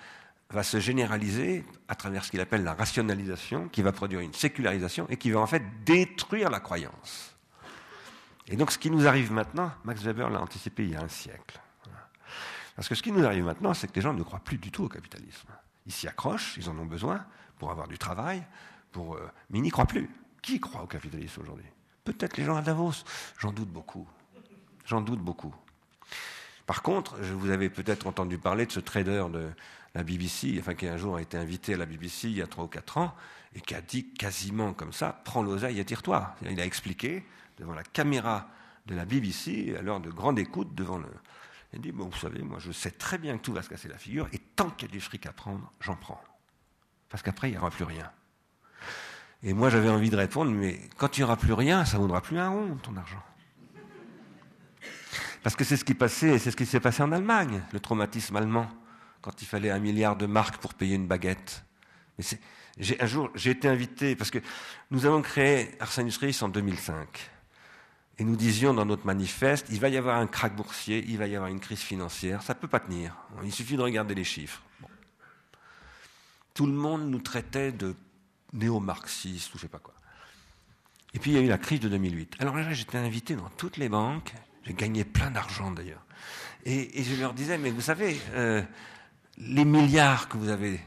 va 0.52 0.64
se 0.64 0.80
généraliser 0.80 1.64
à 1.88 1.96
travers 1.96 2.26
ce 2.26 2.32
qu'il 2.32 2.42
appelle 2.42 2.64
la 2.64 2.74
rationalisation, 2.74 3.70
qui 3.70 3.84
va 3.84 3.92
produire 3.92 4.20
une 4.20 4.34
sécularisation 4.34 5.06
et 5.10 5.18
qui 5.18 5.30
va 5.30 5.40
en 5.40 5.48
fait 5.48 5.64
détruire 5.86 6.50
la 6.50 6.60
croyance. 6.60 7.36
Et 8.48 8.56
donc 8.56 8.72
ce 8.72 8.80
qui 8.80 8.90
nous 8.90 9.08
arrive 9.08 9.32
maintenant, 9.32 9.72
Max 9.84 10.02
Weber 10.02 10.30
l'a 10.30 10.42
anticipé 10.42 10.84
il 10.84 10.92
y 10.92 10.96
a 10.96 11.02
un 11.02 11.08
siècle. 11.08 11.60
Parce 12.76 12.88
que 12.88 12.96
ce 12.96 13.04
qui 13.04 13.12
nous 13.12 13.26
arrive 13.26 13.44
maintenant, 13.44 13.74
c'est 13.74 13.88
que 13.88 13.96
les 13.96 14.02
gens 14.02 14.14
ne 14.14 14.24
croient 14.24 14.40
plus 14.40 14.58
du 14.58 14.72
tout 14.72 14.86
au 14.86 14.90
capitalisme. 14.90 15.50
Ils 15.86 15.92
s'y 15.92 16.08
accrochent, 16.08 16.56
ils 16.58 16.70
en 16.70 16.78
ont 16.80 16.86
besoin 16.86 17.24
pour 17.60 17.70
avoir 17.70 17.88
du 17.88 17.98
travail, 17.98 18.44
pour, 18.92 19.16
euh, 19.16 19.30
mais 19.50 19.60
ils 19.60 19.62
n'y 19.62 19.72
croient 19.72 19.86
plus. 19.86 20.10
Qui 20.42 20.60
croit 20.60 20.84
au 20.84 20.88
capitalisme 20.88 21.42
aujourd'hui? 21.42 21.66
Peut-être 22.04 22.38
les 22.38 22.44
gens 22.44 22.56
à 22.56 22.62
Davos. 22.62 23.04
J'en 23.40 23.52
doute 23.52 23.70
beaucoup. 23.70 24.08
J'en 24.86 25.02
doute 25.02 25.20
beaucoup. 25.20 25.54
Par 26.66 26.82
contre, 26.82 27.22
je 27.24 27.34
vous 27.34 27.50
avais 27.50 27.70
peut-être 27.70 28.08
entendu 28.08 28.38
parler 28.38 28.66
de 28.66 28.72
ce 28.72 28.80
trader 28.80 29.26
de 29.32 29.50
la 29.96 30.04
BBC, 30.04 30.58
enfin 30.60 30.76
qui 30.76 30.88
un 30.88 30.98
jour 30.98 31.16
a 31.16 31.22
été 31.22 31.38
invité 31.38 31.74
à 31.74 31.78
la 31.78 31.86
BBC 31.86 32.30
il 32.30 32.38
y 32.38 32.42
a 32.42 32.48
trois 32.48 32.66
ou 32.66 32.68
quatre 32.68 32.98
ans, 32.98 33.16
et 33.56 33.62
qui 33.62 33.74
a 33.74 33.82
dit 33.82 34.14
quasiment 34.14 34.74
comme 34.74 34.94
ça, 34.94 35.22
prends 35.26 35.42
l'oseille 35.42 35.80
et 35.80 35.86
tire-toi. 35.86 36.36
Il 36.50 36.60
a 36.60 36.66
expliqué 36.66 37.26
devant 37.58 37.74
la 37.74 37.84
caméra 37.84 38.50
de 38.86 38.96
la 38.96 39.06
BBC, 39.06 39.76
à 39.78 39.82
l'heure 39.82 40.00
de 40.00 40.10
grande 40.10 40.40
écoute 40.40 40.74
devant 40.76 40.98
le... 40.98 41.08
Il 41.74 41.80
a 41.80 41.82
dit, 41.82 41.92
bon, 41.92 42.06
vous 42.06 42.18
savez, 42.18 42.42
moi 42.42 42.58
je 42.60 42.72
sais 42.72 42.92
très 42.92 43.18
bien 43.18 43.38
que 43.38 43.44
tout 43.44 43.54
va 43.54 43.62
se 43.62 43.70
casser 43.70 43.88
la 43.88 43.98
figure, 43.98 44.28
et 44.32 44.40
tant 44.40 44.70
qu'il 44.70 44.88
y 44.88 44.92
a 44.92 44.94
du 44.94 45.02
fric 45.02 45.26
à 45.26 45.34
prendre, 45.34 45.72
j'en 45.82 45.96
prends. 45.96 46.22
Parce 47.10 47.24
qu'après, 47.24 47.50
il 47.50 47.52
n'y 47.52 47.58
aura 47.58 47.72
plus 47.72 47.84
rien. 47.84 48.12
Et 49.44 49.54
moi, 49.54 49.70
j'avais 49.70 49.90
envie 49.90 50.10
de 50.10 50.18
répondre, 50.18 50.52
mais 50.52 50.80
quand 50.98 51.18
il 51.18 51.22
n'y 51.22 51.24
aura 51.24 51.38
plus 51.38 51.54
rien, 51.54 51.86
ça 51.86 51.98
ne 51.98 52.02
vaudra 52.02 52.22
plus 52.22 52.38
un 52.38 52.50
rond, 52.50 52.78
ton 52.82 52.96
argent. 52.98 53.24
Parce 55.44 55.56
que 55.56 55.64
c'est 55.64 55.78
ce 55.78 55.86
qui 55.86 55.94
passait, 55.94 56.38
c'est 56.40 56.52
ce 56.52 56.58
qui 56.58 56.66
s'est 56.66 56.82
passé 56.82 57.02
en 57.02 57.12
Allemagne, 57.14 57.62
le 57.72 57.80
traumatisme 57.80 58.36
allemand, 58.36 58.70
quand 59.22 59.42
il 59.42 59.46
fallait 59.46 59.70
un 59.70 59.80
milliard 59.80 60.18
de 60.18 60.26
marques 60.26 60.58
pour 60.58 60.74
payer 60.74 60.96
une 60.96 61.08
baguette. 61.08 61.64
Mais 62.18 62.26
un 63.00 63.06
jour, 63.06 63.30
j'ai 63.36 63.52
été 63.52 63.70
invité, 63.70 64.18
parce 64.18 64.32
que 64.32 64.40
nous 64.92 65.06
avons 65.06 65.22
créé 65.22 65.72
Arsenius 65.80 66.18
Reis 66.18 66.38
en 66.42 66.50
2005. 66.50 67.32
Et 68.18 68.26
nous 68.26 68.36
disions 68.36 68.74
dans 68.74 68.86
notre 68.86 69.06
manifeste, 69.06 69.68
il 69.70 69.80
va 69.80 69.88
y 69.88 69.96
avoir 69.96 70.18
un 70.18 70.28
krach 70.28 70.54
boursier, 70.54 71.06
il 71.08 71.18
va 71.18 71.28
y 71.28 71.38
avoir 71.38 71.50
une 71.50 71.62
crise 71.62 71.80
financière, 71.80 72.42
ça 72.42 72.54
ne 72.54 72.60
peut 72.60 72.68
pas 72.68 72.82
tenir. 72.82 73.16
Il 73.46 73.54
suffit 73.54 73.78
de 73.78 73.82
regarder 73.82 74.14
les 74.14 74.26
chiffres. 74.26 74.62
Tout 76.54 76.66
le 76.66 76.74
monde 76.74 77.10
nous 77.10 77.22
traitait 77.22 77.72
de 77.72 77.96
néo-marxiste 78.54 79.54
ou 79.54 79.58
je 79.58 79.64
sais 79.64 79.68
pas 79.70 79.80
quoi. 79.80 79.94
Et 81.14 81.20
puis 81.20 81.32
il 81.32 81.34
y 81.36 81.38
a 81.38 81.42
eu 81.42 81.48
la 81.48 81.58
crise 81.58 81.80
de 81.80 81.90
2008. 81.90 82.36
Alors 82.40 82.56
là, 82.56 82.72
j'étais 82.74 82.98
invité 82.98 83.36
dans 83.36 83.50
toutes 83.50 83.78
les 83.78 83.90
banques, 83.90 84.34
j'ai 84.64 84.74
gagné 84.74 85.04
plein 85.04 85.32
d'argent 85.32 85.72
d'ailleurs. 85.72 86.06
Et, 86.66 87.04
je 87.04 87.20
leur 87.20 87.34
disais, 87.34 87.58
mais 87.58 87.72
vous 87.72 87.82
savez, 87.82 88.20
euh, 88.34 88.62
les 89.38 89.66
milliards 89.66 90.28
que 90.28 90.38
vous 90.38 90.50
avez, 90.50 90.80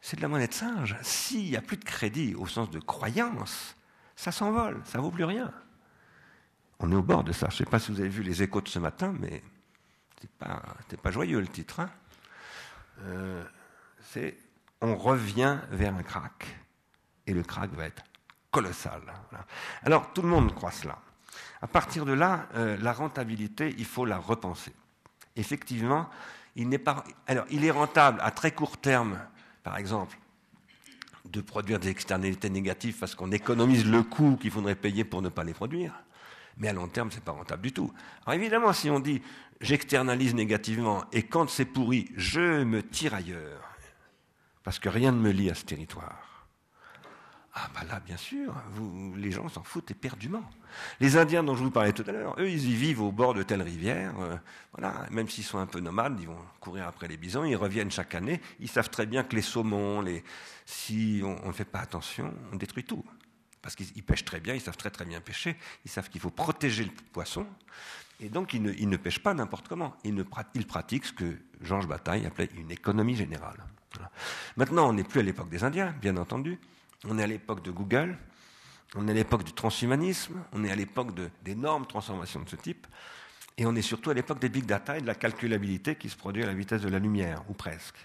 c'est 0.00 0.16
de 0.16 0.22
la 0.22 0.28
monnaie 0.28 0.46
de 0.46 0.54
singe. 0.54 0.96
S'il 1.02 1.50
n'y 1.50 1.56
a 1.56 1.62
plus 1.62 1.76
de 1.76 1.84
crédit 1.84 2.34
au 2.34 2.46
sens 2.46 2.70
de 2.70 2.78
croyance, 2.78 3.76
ça 4.14 4.32
s'envole, 4.32 4.80
ça 4.84 5.00
vaut 5.00 5.10
plus 5.10 5.24
rien. 5.24 5.52
On 6.78 6.92
est 6.92 6.94
au 6.94 7.02
bord 7.02 7.24
de 7.24 7.32
ça. 7.32 7.48
Je 7.50 7.54
ne 7.54 7.58
sais 7.58 7.70
pas 7.70 7.78
si 7.78 7.90
vous 7.90 8.00
avez 8.00 8.08
vu 8.08 8.22
les 8.22 8.42
échos 8.42 8.60
de 8.60 8.68
ce 8.68 8.78
matin, 8.78 9.14
mais 9.18 9.42
c'est 10.20 10.30
pas, 10.30 10.62
pas 11.02 11.10
joyeux 11.10 11.40
le 11.40 11.48
titre. 11.48 11.80
Hein. 11.80 11.90
Euh, 13.02 13.44
c'est 14.00 14.38
on 14.80 14.96
revient 14.96 15.58
vers 15.70 15.94
un 15.94 16.02
crack 16.02 16.46
et 17.26 17.32
le 17.32 17.42
krach 17.42 17.70
va 17.70 17.86
être 17.86 18.02
colossal. 18.50 19.02
Alors 19.82 20.12
tout 20.12 20.22
le 20.22 20.28
monde 20.28 20.54
croit 20.54 20.70
cela. 20.70 20.98
À 21.62 21.66
partir 21.66 22.04
de 22.04 22.12
là, 22.12 22.48
euh, 22.54 22.76
la 22.80 22.92
rentabilité, 22.92 23.74
il 23.78 23.84
faut 23.84 24.04
la 24.04 24.18
repenser. 24.18 24.72
Effectivement, 25.36 26.08
il 26.54 26.68
n'est 26.68 26.78
pas. 26.78 27.04
Alors, 27.26 27.44
il 27.50 27.64
est 27.64 27.70
rentable 27.70 28.20
à 28.22 28.30
très 28.30 28.50
court 28.52 28.78
terme, 28.78 29.18
par 29.62 29.76
exemple, 29.76 30.18
de 31.24 31.40
produire 31.40 31.78
des 31.78 31.88
externalités 31.88 32.50
négatives 32.50 32.96
parce 32.98 33.14
qu'on 33.14 33.32
économise 33.32 33.86
le 33.86 34.02
coût 34.02 34.36
qu'il 34.40 34.50
faudrait 34.50 34.74
payer 34.74 35.04
pour 35.04 35.22
ne 35.22 35.28
pas 35.28 35.44
les 35.44 35.54
produire. 35.54 35.92
Mais 36.58 36.68
à 36.68 36.72
long 36.72 36.88
terme, 36.88 37.10
ce 37.10 37.16
n'est 37.16 37.22
pas 37.22 37.32
rentable 37.32 37.62
du 37.62 37.72
tout. 37.72 37.92
Alors 38.24 38.40
évidemment, 38.40 38.72
si 38.72 38.88
on 38.88 39.00
dit 39.00 39.20
j'externalise 39.60 40.34
négativement 40.34 41.04
et 41.12 41.22
quand 41.22 41.48
c'est 41.50 41.66
pourri, 41.66 42.10
je 42.16 42.62
me 42.64 42.82
tire 42.82 43.14
ailleurs, 43.14 43.62
parce 44.62 44.78
que 44.78 44.88
rien 44.88 45.12
ne 45.12 45.18
me 45.18 45.30
lie 45.30 45.50
à 45.50 45.54
ce 45.54 45.64
territoire. 45.64 46.35
Ah 47.58 47.70
bah 47.74 47.80
là, 47.88 48.00
bien 48.00 48.18
sûr, 48.18 48.54
les 49.16 49.30
gens 49.30 49.48
s'en 49.48 49.62
foutent 49.62 49.90
éperdument. 49.90 50.42
Les 51.00 51.16
Indiens 51.16 51.42
dont 51.42 51.56
je 51.56 51.64
vous 51.64 51.70
parlais 51.70 51.94
tout 51.94 52.04
à 52.06 52.12
l'heure, 52.12 52.34
eux, 52.38 52.50
ils 52.50 52.68
y 52.68 52.74
vivent 52.74 53.00
au 53.00 53.10
bord 53.10 53.32
de 53.32 53.42
telle 53.42 53.62
rivière. 53.62 54.12
Euh, 54.20 54.36
voilà, 54.72 55.06
même 55.10 55.26
s'ils 55.26 55.42
sont 55.42 55.56
un 55.56 55.64
peu 55.64 55.80
nomades, 55.80 56.18
ils 56.20 56.26
vont 56.26 56.36
courir 56.60 56.86
après 56.86 57.08
les 57.08 57.16
bisons, 57.16 57.44
ils 57.44 57.56
reviennent 57.56 57.90
chaque 57.90 58.14
année. 58.14 58.42
Ils 58.60 58.68
savent 58.68 58.90
très 58.90 59.06
bien 59.06 59.24
que 59.24 59.34
les 59.34 59.40
saumons, 59.40 60.04
si 60.66 61.22
on 61.24 61.48
ne 61.48 61.52
fait 61.52 61.64
pas 61.64 61.78
attention, 61.78 62.34
on 62.52 62.56
détruit 62.56 62.84
tout. 62.84 63.02
Parce 63.62 63.74
qu'ils 63.74 64.04
pêchent 64.04 64.26
très 64.26 64.38
bien, 64.38 64.52
ils 64.52 64.60
savent 64.60 64.76
très 64.76 64.90
très 64.90 65.06
bien 65.06 65.22
pêcher, 65.22 65.56
ils 65.86 65.90
savent 65.90 66.10
qu'il 66.10 66.20
faut 66.20 66.30
protéger 66.30 66.84
le 66.84 66.90
poisson, 67.10 67.46
et 68.20 68.28
donc 68.28 68.52
ils 68.52 68.62
ne, 68.62 68.96
pêchent 68.98 69.22
pas 69.22 69.32
n'importe 69.32 69.66
comment. 69.66 69.96
Ils 70.04 70.66
pratiquent 70.66 71.06
ce 71.06 71.12
que 71.14 71.38
Georges 71.62 71.88
Bataille 71.88 72.26
appelait 72.26 72.50
une 72.54 72.70
économie 72.70 73.16
générale. 73.16 73.64
Maintenant, 74.58 74.90
on 74.90 74.92
n'est 74.92 75.04
plus 75.04 75.20
à 75.20 75.22
l'époque 75.22 75.48
des 75.48 75.64
Indiens, 75.64 75.94
bien 76.02 76.18
entendu. 76.18 76.58
On 77.08 77.18
est 77.18 77.22
à 77.22 77.26
l'époque 77.26 77.62
de 77.62 77.70
Google, 77.70 78.18
on 78.94 79.06
est 79.08 79.12
à 79.12 79.14
l'époque 79.14 79.44
du 79.44 79.52
transhumanisme, 79.52 80.42
on 80.52 80.64
est 80.64 80.70
à 80.70 80.76
l'époque 80.76 81.12
d'énormes 81.42 81.86
transformations 81.86 82.42
de 82.42 82.48
ce 82.48 82.56
type, 82.56 82.86
et 83.56 83.64
on 83.64 83.74
est 83.74 83.82
surtout 83.82 84.10
à 84.10 84.14
l'époque 84.14 84.40
des 84.40 84.48
big 84.48 84.66
data 84.66 84.98
et 84.98 85.00
de 85.00 85.06
la 85.06 85.14
calculabilité 85.14 85.96
qui 85.96 86.08
se 86.08 86.16
produit 86.16 86.42
à 86.42 86.46
la 86.46 86.54
vitesse 86.54 86.82
de 86.82 86.88
la 86.88 86.98
lumière, 86.98 87.42
ou 87.48 87.54
presque. 87.54 87.96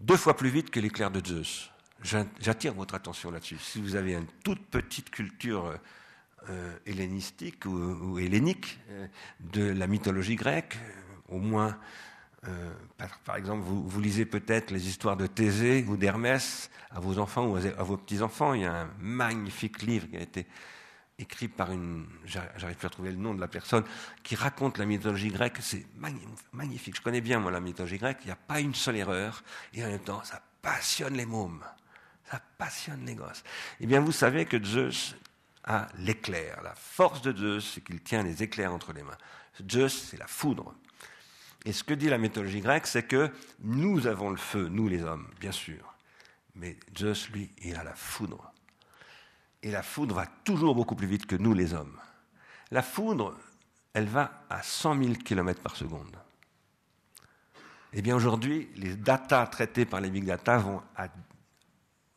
Deux 0.00 0.16
fois 0.16 0.36
plus 0.36 0.50
vite 0.50 0.70
que 0.70 0.80
l'éclair 0.80 1.10
de 1.10 1.24
Zeus. 1.24 1.70
J'attire 2.02 2.74
votre 2.74 2.94
attention 2.94 3.30
là-dessus. 3.30 3.56
Si 3.58 3.80
vous 3.80 3.96
avez 3.96 4.12
une 4.12 4.26
toute 4.44 4.66
petite 4.66 5.08
culture 5.08 5.78
euh, 6.50 6.76
hellénistique 6.84 7.64
ou, 7.64 8.18
hellénique 8.18 8.78
euh, 8.90 9.06
de 9.40 9.62
la 9.62 9.86
mythologie 9.86 10.36
grecque, 10.36 10.76
au 11.28 11.38
moins 11.38 11.78
euh, 12.48 13.06
par, 13.24 13.36
exemple, 13.36 13.62
vous, 13.64 14.00
lisez 14.00 14.26
peut-être 14.26 14.70
les 14.70 14.88
histoires 14.88 15.16
de 15.16 15.26
Thésée 15.26 15.84
ou 15.88 15.96
d'Hermès 15.96 16.70
à 16.90 17.00
vos 17.00 17.18
enfants 17.18 17.46
ou 17.46 17.56
à, 17.56 17.82
vos 17.82 17.96
petits-enfants. 17.96 18.54
Il 18.54 18.62
y 18.62 18.66
a 18.66 18.82
un 18.82 18.90
magnifique 18.98 19.82
livre 19.82 20.08
qui 20.08 20.16
a 20.16 20.20
été 20.20 20.46
écrit 21.18 21.48
par 21.48 21.70
une, 21.70 22.06
j'arrive 22.26 22.76
plus 22.76 22.86
à 22.86 22.90
trouver 22.90 23.10
le 23.12 23.16
nom 23.16 23.34
de 23.34 23.40
la 23.40 23.48
personne, 23.48 23.84
qui 24.22 24.34
raconte 24.34 24.78
la 24.78 24.84
mythologie 24.84 25.28
grecque. 25.28 25.58
C'est 25.60 25.86
magnifique. 26.52 26.96
Je 26.96 27.02
connais 27.02 27.20
bien, 27.20 27.38
moi, 27.40 27.50
la 27.50 27.60
mythologie 27.60 27.98
grecque. 27.98 28.18
Il 28.22 28.26
n'y 28.26 28.32
a 28.32 28.36
pas 28.36 28.60
une 28.60 28.74
seule 28.74 28.96
erreur. 28.96 29.42
Et 29.72 29.84
en 29.84 29.88
même 29.88 30.00
temps, 30.00 30.22
ça 30.24 30.42
passionne 30.60 31.14
les 31.14 31.26
mômes. 31.26 31.64
Ça 32.30 32.40
passionne 32.58 33.04
les 33.06 33.14
gosses. 33.14 33.44
Eh 33.80 33.86
bien, 33.86 34.00
vous 34.00 34.12
savez 34.12 34.46
que 34.46 34.62
Zeus 34.62 35.14
a 35.64 35.88
l'éclair. 35.98 36.62
La 36.62 36.74
force 36.74 37.22
de 37.22 37.36
Zeus, 37.36 37.72
c'est 37.74 37.80
qu'il 37.82 38.00
tient 38.00 38.22
les 38.22 38.42
éclairs 38.42 38.72
entre 38.72 38.92
les 38.92 39.02
mains. 39.02 39.18
Zeus, 39.70 40.08
c'est 40.10 40.18
la 40.18 40.26
foudre. 40.26 40.74
Et 41.64 41.72
ce 41.72 41.82
que 41.82 41.94
dit 41.94 42.08
la 42.08 42.18
mythologie 42.18 42.60
grecque, 42.60 42.86
c'est 42.86 43.04
que 43.04 43.30
nous 43.60 44.06
avons 44.06 44.30
le 44.30 44.36
feu, 44.36 44.68
nous 44.68 44.88
les 44.88 45.02
hommes, 45.02 45.26
bien 45.40 45.52
sûr. 45.52 45.94
Mais 46.54 46.76
Zeus, 46.96 47.30
lui, 47.30 47.50
il 47.62 47.74
a 47.76 47.84
la 47.84 47.94
foudre. 47.94 48.52
Et 49.62 49.70
la 49.70 49.82
foudre 49.82 50.14
va 50.14 50.26
toujours 50.44 50.74
beaucoup 50.74 50.94
plus 50.94 51.06
vite 51.06 51.26
que 51.26 51.36
nous 51.36 51.54
les 51.54 51.72
hommes. 51.72 51.98
La 52.70 52.82
foudre, 52.82 53.34
elle 53.94 54.06
va 54.06 54.44
à 54.50 54.62
100 54.62 55.02
000 55.02 55.14
km 55.14 55.60
par 55.62 55.76
seconde. 55.76 56.16
Eh 57.94 58.02
bien 58.02 58.14
aujourd'hui, 58.14 58.68
les 58.76 58.94
datas 58.94 59.46
traitées 59.46 59.86
par 59.86 60.00
les 60.00 60.10
big 60.10 60.24
data 60.24 60.58
vont 60.58 60.82
à, 60.96 61.08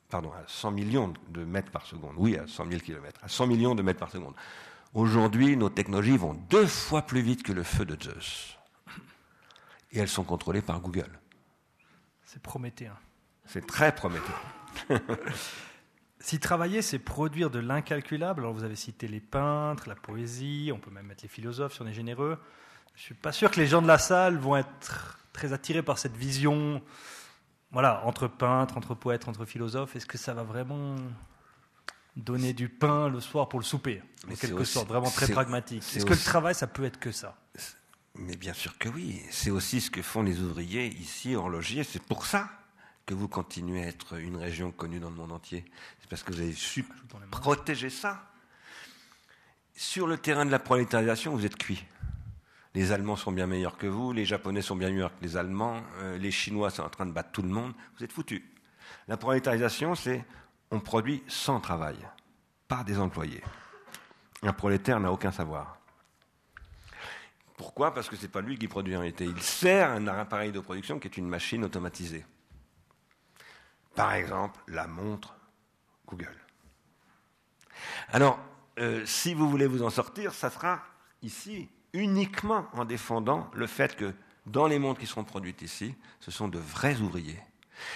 pardon, 0.10 0.32
à 0.34 0.44
100 0.48 0.72
millions 0.72 1.14
de 1.30 1.46
mètres 1.46 1.72
par 1.72 1.86
seconde. 1.86 2.16
Oui, 2.18 2.36
à 2.36 2.48
100 2.48 2.68
000 2.68 2.82
kilomètres, 2.82 3.20
à 3.24 3.30
100 3.30 3.48
millions 3.48 3.76
de 3.76 3.84
mètres 3.84 4.00
par 4.00 4.12
seconde. 4.12 4.34
Aujourd'hui, 4.94 5.56
nos 5.56 5.70
technologies 5.70 6.18
vont 6.18 6.34
deux 6.34 6.66
fois 6.66 7.04
plus 7.04 7.22
vite 7.22 7.44
que 7.44 7.54
le 7.54 7.64
feu 7.64 7.86
de 7.86 7.96
Zeus. 8.02 8.57
Et 9.92 10.00
elles 10.00 10.08
sont 10.08 10.24
contrôlées 10.24 10.62
par 10.62 10.80
Google. 10.82 11.20
C'est 12.24 12.42
prometteur. 12.42 13.00
C'est 13.46 13.66
très 13.66 13.96
prometteur. 13.96 14.42
si 16.20 16.40
travailler, 16.40 16.82
c'est 16.82 17.00
produire 17.00 17.50
de 17.50 17.60
l'incalculable, 17.60 18.42
alors 18.42 18.54
vous 18.54 18.64
avez 18.64 18.76
cité 18.76 19.08
les 19.08 19.22
peintres, 19.22 19.88
la 19.88 19.96
poésie, 19.96 20.72
on 20.74 20.80
peut 20.80 20.92
même 20.92 21.08
mettre 21.08 21.24
les 21.24 21.30
philosophes 21.30 21.76
si 21.76 21.82
on 21.82 21.88
est 21.88 21.94
généreux. 21.94 22.38
Je 22.96 23.02
ne 23.02 23.06
suis 23.06 23.16
pas 23.16 23.32
sûr 23.32 23.50
que 23.50 23.60
les 23.60 23.68
gens 23.68 23.82
de 23.82 23.88
la 23.88 23.98
salle 23.98 24.38
vont 24.38 24.58
être 24.58 25.20
très 25.32 25.54
attirés 25.54 25.84
par 25.84 25.98
cette 25.98 26.18
vision, 26.18 26.82
voilà, 27.72 28.04
entre 28.06 28.28
peintres, 28.28 28.76
entre 28.76 28.96
poètes, 28.96 29.28
entre 29.28 29.46
philosophes. 29.46 29.96
Est-ce 29.96 30.06
que 30.08 30.18
ça 30.18 30.34
va 30.34 30.44
vraiment 30.44 30.96
donner 32.18 32.54
du 32.54 32.68
pain 32.68 33.08
le 33.08 33.20
soir 33.20 33.48
pour 33.48 33.60
le 33.60 33.66
souper, 33.66 34.02
en 34.30 34.36
quelque 34.36 34.64
sorte, 34.64 34.88
vraiment 34.88 35.12
très 35.12 35.32
pragmatique 35.32 35.84
Est-ce 35.96 36.06
que 36.06 36.14
le 36.14 36.20
travail, 36.20 36.56
ça 36.56 36.68
peut 36.68 36.84
être 36.84 37.00
que 37.00 37.12
ça? 37.12 37.38
Mais 38.20 38.36
bien 38.36 38.54
sûr 38.54 38.78
que 38.78 38.90
oui. 38.90 39.22
C'est 39.30 39.52
aussi 39.52 39.82
ce 39.82 39.92
que 39.92 40.02
font 40.02 40.24
les 40.24 40.42
ouvriers 40.42 40.88
ici, 40.88 41.36
horlogiers. 41.36 41.84
C'est 41.84 42.02
pour 42.02 42.26
ça 42.26 42.50
que 43.06 43.14
vous 43.14 43.28
continuez 43.28 43.84
à 43.84 43.88
être 43.88 44.20
une 44.20 44.36
région 44.36 44.72
connue 44.72 45.00
dans 45.00 45.10
le 45.10 45.16
monde 45.16 45.32
entier. 45.32 45.64
C'est 46.00 46.10
parce 46.10 46.24
que 46.24 46.34
vous 46.34 46.42
avez 46.42 46.54
su 46.54 46.86
protéger 47.32 47.90
ça. 47.90 48.32
Sur 49.76 50.08
le 50.08 50.18
terrain 50.18 50.46
de 50.46 50.52
la 50.52 50.60
prolétarisation, 50.60 51.36
vous 51.36 51.46
êtes 51.46 51.56
cuit. 51.56 51.86
Les 52.74 52.92
Allemands 52.92 53.16
sont 53.16 53.32
bien 53.32 53.48
meilleurs 53.48 53.78
que 53.78 53.88
vous, 53.88 54.12
les 54.12 54.26
Japonais 54.26 54.62
sont 54.62 54.76
bien 54.76 54.90
meilleurs 54.90 55.18
que 55.18 55.24
les 55.24 55.38
Allemands, 55.38 55.82
euh, 55.98 56.18
les 56.18 56.32
Chinois 56.32 56.70
sont 56.70 56.84
en 56.84 56.90
train 56.90 57.06
de 57.06 57.12
battre 57.12 57.32
tout 57.32 57.42
le 57.42 57.50
monde. 57.50 57.74
Vous 57.98 58.04
êtes 58.04 58.12
foutus. 58.12 58.44
La 59.08 59.18
prolétarisation, 59.18 59.96
c'est 59.96 60.26
on 60.70 60.80
produit 60.80 61.24
sans 61.28 61.60
travail, 61.60 61.98
par 62.68 62.84
des 62.84 63.00
employés. 63.00 63.42
Un 64.44 64.54
prolétaire 64.54 65.00
n'a 65.00 65.12
aucun 65.12 65.32
savoir. 65.32 65.77
Pourquoi? 67.58 67.94
Parce 67.94 68.08
que 68.08 68.16
ce 68.16 68.22
n'est 68.22 68.28
pas 68.28 68.42
lui 68.42 68.58
qui 68.58 68.68
produit 68.68 68.96
en 68.96 69.00
réalité. 69.00 69.26
Il 69.26 69.42
sert 69.42 69.90
un 69.90 70.08
appareil 70.08 70.52
de 70.52 70.60
production 70.60 71.00
qui 71.00 71.08
est 71.08 71.18
une 71.18 71.28
machine 71.28 71.66
automatisée. 71.66 72.24
Par 73.96 74.14
exemple, 74.14 74.60
la 74.68 74.88
montre 74.88 75.36
Google. 76.08 76.38
Alors, 78.10 78.40
euh, 78.78 79.04
si 79.06 79.34
vous 79.34 79.50
voulez 79.50 79.66
vous 79.66 79.82
en 79.82 79.90
sortir, 79.90 80.34
ça 80.34 80.52
sera 80.52 80.84
ici 81.24 81.68
uniquement 81.94 82.68
en 82.74 82.86
défendant 82.86 83.50
le 83.54 83.66
fait 83.66 83.96
que 83.96 84.14
dans 84.46 84.68
les 84.68 84.78
montres 84.78 85.00
qui 85.00 85.08
seront 85.08 85.24
produites 85.24 85.64
ici, 85.64 85.96
ce 86.20 86.30
sont 86.30 86.48
de 86.48 86.60
vrais 86.60 87.02
ouvriers. 87.02 87.40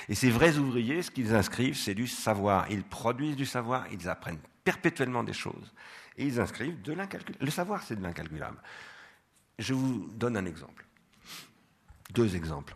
Et 0.09 0.15
ces 0.15 0.31
vrais 0.31 0.57
ouvriers, 0.57 1.03
ce 1.03 1.11
qu'ils 1.11 1.35
inscrivent, 1.35 1.77
c'est 1.77 1.93
du 1.93 2.07
savoir. 2.07 2.69
Ils 2.71 2.83
produisent 2.83 3.35
du 3.35 3.45
savoir, 3.45 3.85
ils 3.91 4.09
apprennent 4.09 4.39
perpétuellement 4.63 5.23
des 5.23 5.33
choses. 5.33 5.71
Et 6.17 6.25
ils 6.25 6.39
inscrivent 6.39 6.81
de 6.81 6.93
l'incalculable. 6.93 7.45
Le 7.45 7.51
savoir, 7.51 7.83
c'est 7.83 7.95
de 7.95 8.03
l'incalculable. 8.03 8.57
Je 9.59 9.73
vous 9.73 10.09
donne 10.13 10.37
un 10.37 10.45
exemple. 10.45 10.85
Deux 12.11 12.35
exemples. 12.35 12.75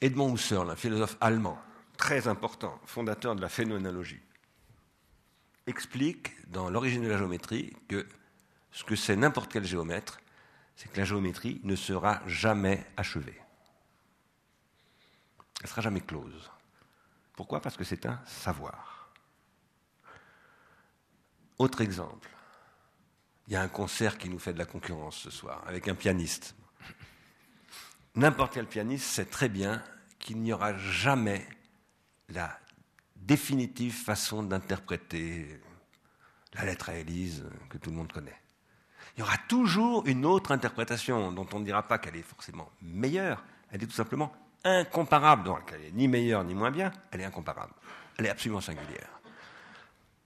Edmond 0.00 0.34
Husserl, 0.34 0.70
un 0.70 0.76
philosophe 0.76 1.16
allemand 1.20 1.58
très 1.96 2.28
important, 2.28 2.80
fondateur 2.86 3.34
de 3.34 3.40
la 3.40 3.48
phénoménologie, 3.48 4.20
explique 5.66 6.34
dans 6.50 6.70
l'origine 6.70 7.02
de 7.02 7.08
la 7.08 7.18
géométrie 7.18 7.76
que 7.88 8.06
ce 8.70 8.84
que 8.84 8.96
c'est 8.96 9.16
n'importe 9.16 9.52
quel 9.52 9.64
géomètre, 9.64 10.20
c'est 10.76 10.90
que 10.90 10.96
la 10.96 11.04
géométrie 11.04 11.60
ne 11.64 11.74
sera 11.74 12.22
jamais 12.26 12.86
achevée. 12.96 13.40
Elle 15.60 15.64
ne 15.64 15.68
sera 15.68 15.82
jamais 15.82 16.00
close. 16.00 16.50
Pourquoi? 17.34 17.60
Parce 17.60 17.76
que 17.76 17.84
c'est 17.84 18.06
un 18.06 18.20
savoir. 18.24 19.12
Autre 21.58 21.80
exemple. 21.80 22.30
Il 23.48 23.54
y 23.54 23.56
a 23.56 23.62
un 23.62 23.68
concert 23.68 24.18
qui 24.18 24.28
nous 24.28 24.38
fait 24.38 24.52
de 24.52 24.58
la 24.58 24.66
concurrence 24.66 25.16
ce 25.16 25.30
soir, 25.30 25.64
avec 25.66 25.88
un 25.88 25.94
pianiste 25.94 26.54
n'importe 28.18 28.54
quel 28.54 28.66
pianiste 28.66 29.04
sait 29.04 29.24
très 29.24 29.48
bien 29.48 29.82
qu'il 30.18 30.40
n'y 30.40 30.52
aura 30.52 30.76
jamais 30.76 31.46
la 32.28 32.58
définitive 33.16 33.94
façon 33.94 34.42
d'interpréter 34.42 35.60
la 36.54 36.64
lettre 36.64 36.90
à 36.90 36.96
Élise 36.96 37.44
que 37.68 37.78
tout 37.78 37.90
le 37.90 37.96
monde 37.96 38.12
connaît. 38.12 38.36
Il 39.16 39.20
y 39.20 39.22
aura 39.22 39.36
toujours 39.48 40.06
une 40.06 40.26
autre 40.26 40.52
interprétation 40.52 41.32
dont 41.32 41.46
on 41.52 41.60
ne 41.60 41.64
dira 41.64 41.86
pas 41.86 41.98
qu'elle 41.98 42.16
est 42.16 42.22
forcément 42.22 42.70
meilleure, 42.82 43.44
elle 43.70 43.82
est 43.82 43.86
tout 43.86 43.92
simplement 43.92 44.32
incomparable. 44.64 45.44
Donc 45.44 45.70
elle 45.72 45.82
n'est 45.82 45.90
ni 45.92 46.08
meilleure 46.08 46.44
ni 46.44 46.54
moins 46.54 46.70
bien, 46.70 46.90
elle 47.10 47.20
est 47.20 47.24
incomparable. 47.24 47.72
Elle 48.16 48.26
est 48.26 48.30
absolument 48.30 48.60
singulière. 48.60 49.20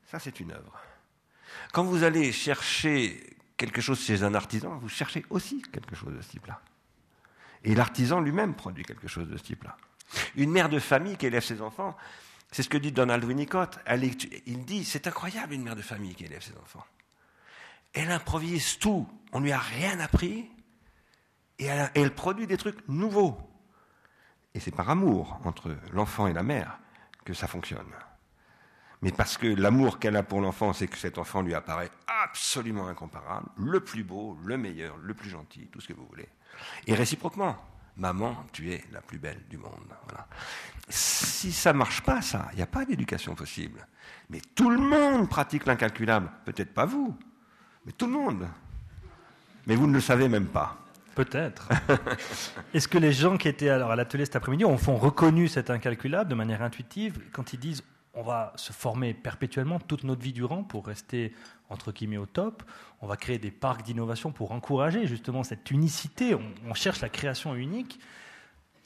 Ça, 0.06 0.18
c'est 0.18 0.40
une 0.40 0.52
œuvre. 0.52 0.78
Quand 1.72 1.84
vous 1.84 2.02
allez 2.02 2.32
chercher 2.32 3.36
quelque 3.56 3.80
chose 3.80 4.00
chez 4.00 4.22
un 4.22 4.34
artisan, 4.34 4.78
vous 4.78 4.88
cherchez 4.88 5.24
aussi 5.30 5.62
quelque 5.62 5.94
chose 5.94 6.14
de 6.14 6.20
ce 6.20 6.30
type-là. 6.30 6.60
Et 7.64 7.74
l'artisan 7.74 8.20
lui-même 8.20 8.54
produit 8.54 8.84
quelque 8.84 9.08
chose 9.08 9.28
de 9.28 9.36
ce 9.36 9.42
type-là. 9.42 9.76
Une 10.36 10.50
mère 10.50 10.68
de 10.68 10.78
famille 10.78 11.16
qui 11.16 11.26
élève 11.26 11.44
ses 11.44 11.62
enfants, 11.62 11.96
c'est 12.50 12.62
ce 12.62 12.68
que 12.68 12.76
dit 12.76 12.92
Donald 12.92 13.24
Winnicott. 13.24 13.78
il 14.46 14.64
dit, 14.64 14.84
c'est 14.84 15.06
incroyable 15.06 15.54
une 15.54 15.62
mère 15.62 15.76
de 15.76 15.82
famille 15.82 16.14
qui 16.14 16.24
élève 16.24 16.42
ses 16.42 16.56
enfants. 16.58 16.84
Elle 17.94 18.10
improvise 18.10 18.78
tout, 18.78 19.06
on 19.32 19.40
ne 19.40 19.44
lui 19.44 19.52
a 19.52 19.58
rien 19.58 20.00
appris, 20.00 20.50
et 21.58 21.66
elle, 21.66 21.90
elle 21.94 22.14
produit 22.14 22.46
des 22.46 22.56
trucs 22.56 22.86
nouveaux. 22.88 23.38
Et 24.54 24.60
c'est 24.60 24.70
par 24.74 24.90
amour 24.90 25.40
entre 25.44 25.76
l'enfant 25.92 26.26
et 26.26 26.32
la 26.32 26.42
mère 26.42 26.78
que 27.24 27.32
ça 27.32 27.46
fonctionne. 27.46 27.92
Mais 29.02 29.10
parce 29.10 29.36
que 29.36 29.48
l'amour 29.48 29.98
qu'elle 29.98 30.16
a 30.16 30.22
pour 30.22 30.40
l'enfant, 30.40 30.72
c'est 30.72 30.86
que 30.86 30.96
cet 30.96 31.18
enfant 31.18 31.42
lui 31.42 31.54
apparaît 31.54 31.90
absolument 32.24 32.86
incomparable, 32.86 33.48
le 33.56 33.80
plus 33.80 34.04
beau, 34.04 34.38
le 34.44 34.56
meilleur, 34.56 34.96
le 34.98 35.12
plus 35.12 35.28
gentil, 35.28 35.68
tout 35.72 35.80
ce 35.80 35.88
que 35.88 35.92
vous 35.92 36.06
voulez. 36.06 36.28
Et 36.86 36.94
réciproquement, 36.94 37.56
maman, 37.96 38.44
tu 38.52 38.72
es 38.72 38.84
la 38.92 39.00
plus 39.00 39.18
belle 39.18 39.42
du 39.50 39.58
monde. 39.58 39.92
Si 40.88 41.50
ça 41.52 41.72
marche 41.72 42.02
pas, 42.02 42.22
ça, 42.22 42.48
il 42.52 42.56
n'y 42.56 42.62
a 42.62 42.66
pas 42.66 42.84
d'éducation 42.84 43.34
possible. 43.34 43.86
Mais 44.30 44.40
tout 44.54 44.70
le 44.70 44.78
monde 44.78 45.28
pratique 45.28 45.66
l'incalculable. 45.66 46.30
Peut-être 46.44 46.72
pas 46.72 46.86
vous, 46.86 47.16
mais 47.84 47.92
tout 47.92 48.06
le 48.06 48.12
monde. 48.12 48.48
Mais 49.66 49.74
vous 49.74 49.88
ne 49.88 49.94
le 49.94 50.00
savez 50.00 50.28
même 50.28 50.46
pas. 50.46 50.78
Peut-être. 51.16 51.68
Est-ce 52.74 52.88
que 52.88 52.98
les 52.98 53.12
gens 53.12 53.36
qui 53.36 53.48
étaient 53.48 53.68
alors 53.68 53.90
à 53.90 53.96
l'atelier 53.96 54.24
cet 54.24 54.36
après-midi 54.36 54.64
ont 54.64 54.76
reconnu 54.76 55.48
cet 55.48 55.70
incalculable 55.70 56.30
de 56.30 56.34
manière 56.34 56.62
intuitive 56.62 57.20
quand 57.32 57.52
ils 57.52 57.58
disent 57.60 57.82
on 58.14 58.22
va 58.22 58.52
se 58.56 58.72
former 58.72 59.14
perpétuellement 59.14 59.80
toute 59.80 60.04
notre 60.04 60.22
vie 60.22 60.32
durant 60.32 60.64
pour 60.64 60.86
rester 60.86 61.32
entre 61.70 61.92
guillemets 61.92 62.18
au 62.18 62.26
top. 62.26 62.62
On 63.00 63.06
va 63.06 63.16
créer 63.16 63.38
des 63.38 63.50
parcs 63.50 63.82
d'innovation 63.82 64.32
pour 64.32 64.52
encourager 64.52 65.06
justement 65.06 65.42
cette 65.42 65.70
unicité. 65.70 66.34
On, 66.34 66.74
cherche 66.74 67.00
la 67.00 67.08
création 67.08 67.54
unique, 67.54 67.98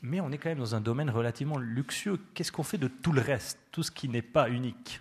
mais 0.03 0.20
on 0.20 0.31
est 0.31 0.39
quand 0.39 0.49
même 0.49 0.59
dans 0.59 0.74
un 0.74 0.81
domaine 0.81 1.11
relativement 1.11 1.59
luxueux. 1.59 2.20
Qu'est-ce 2.35 2.53
qu'on 2.53 2.62
fait 2.62 2.79
de 2.79 2.89
tout 2.89 3.12
le 3.12 3.20
reste, 3.20 3.59
tout 3.72 3.83
ce 3.83 3.91
qui 3.91 4.09
n'est 4.09 4.22
pas 4.22 4.49
unique, 4.49 5.01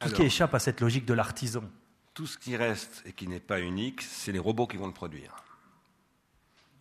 tout 0.00 0.08
ce 0.08 0.14
qui 0.14 0.22
échappe 0.22 0.54
à 0.54 0.58
cette 0.58 0.80
logique 0.80 1.06
de 1.06 1.14
l'artisan 1.14 1.62
Tout 2.14 2.26
ce 2.26 2.36
qui 2.36 2.56
reste 2.56 3.02
et 3.06 3.12
qui 3.12 3.28
n'est 3.28 3.40
pas 3.40 3.60
unique, 3.60 4.02
c'est 4.02 4.32
les 4.32 4.40
robots 4.40 4.66
qui 4.66 4.76
vont 4.76 4.88
le 4.88 4.92
produire. 4.92 5.36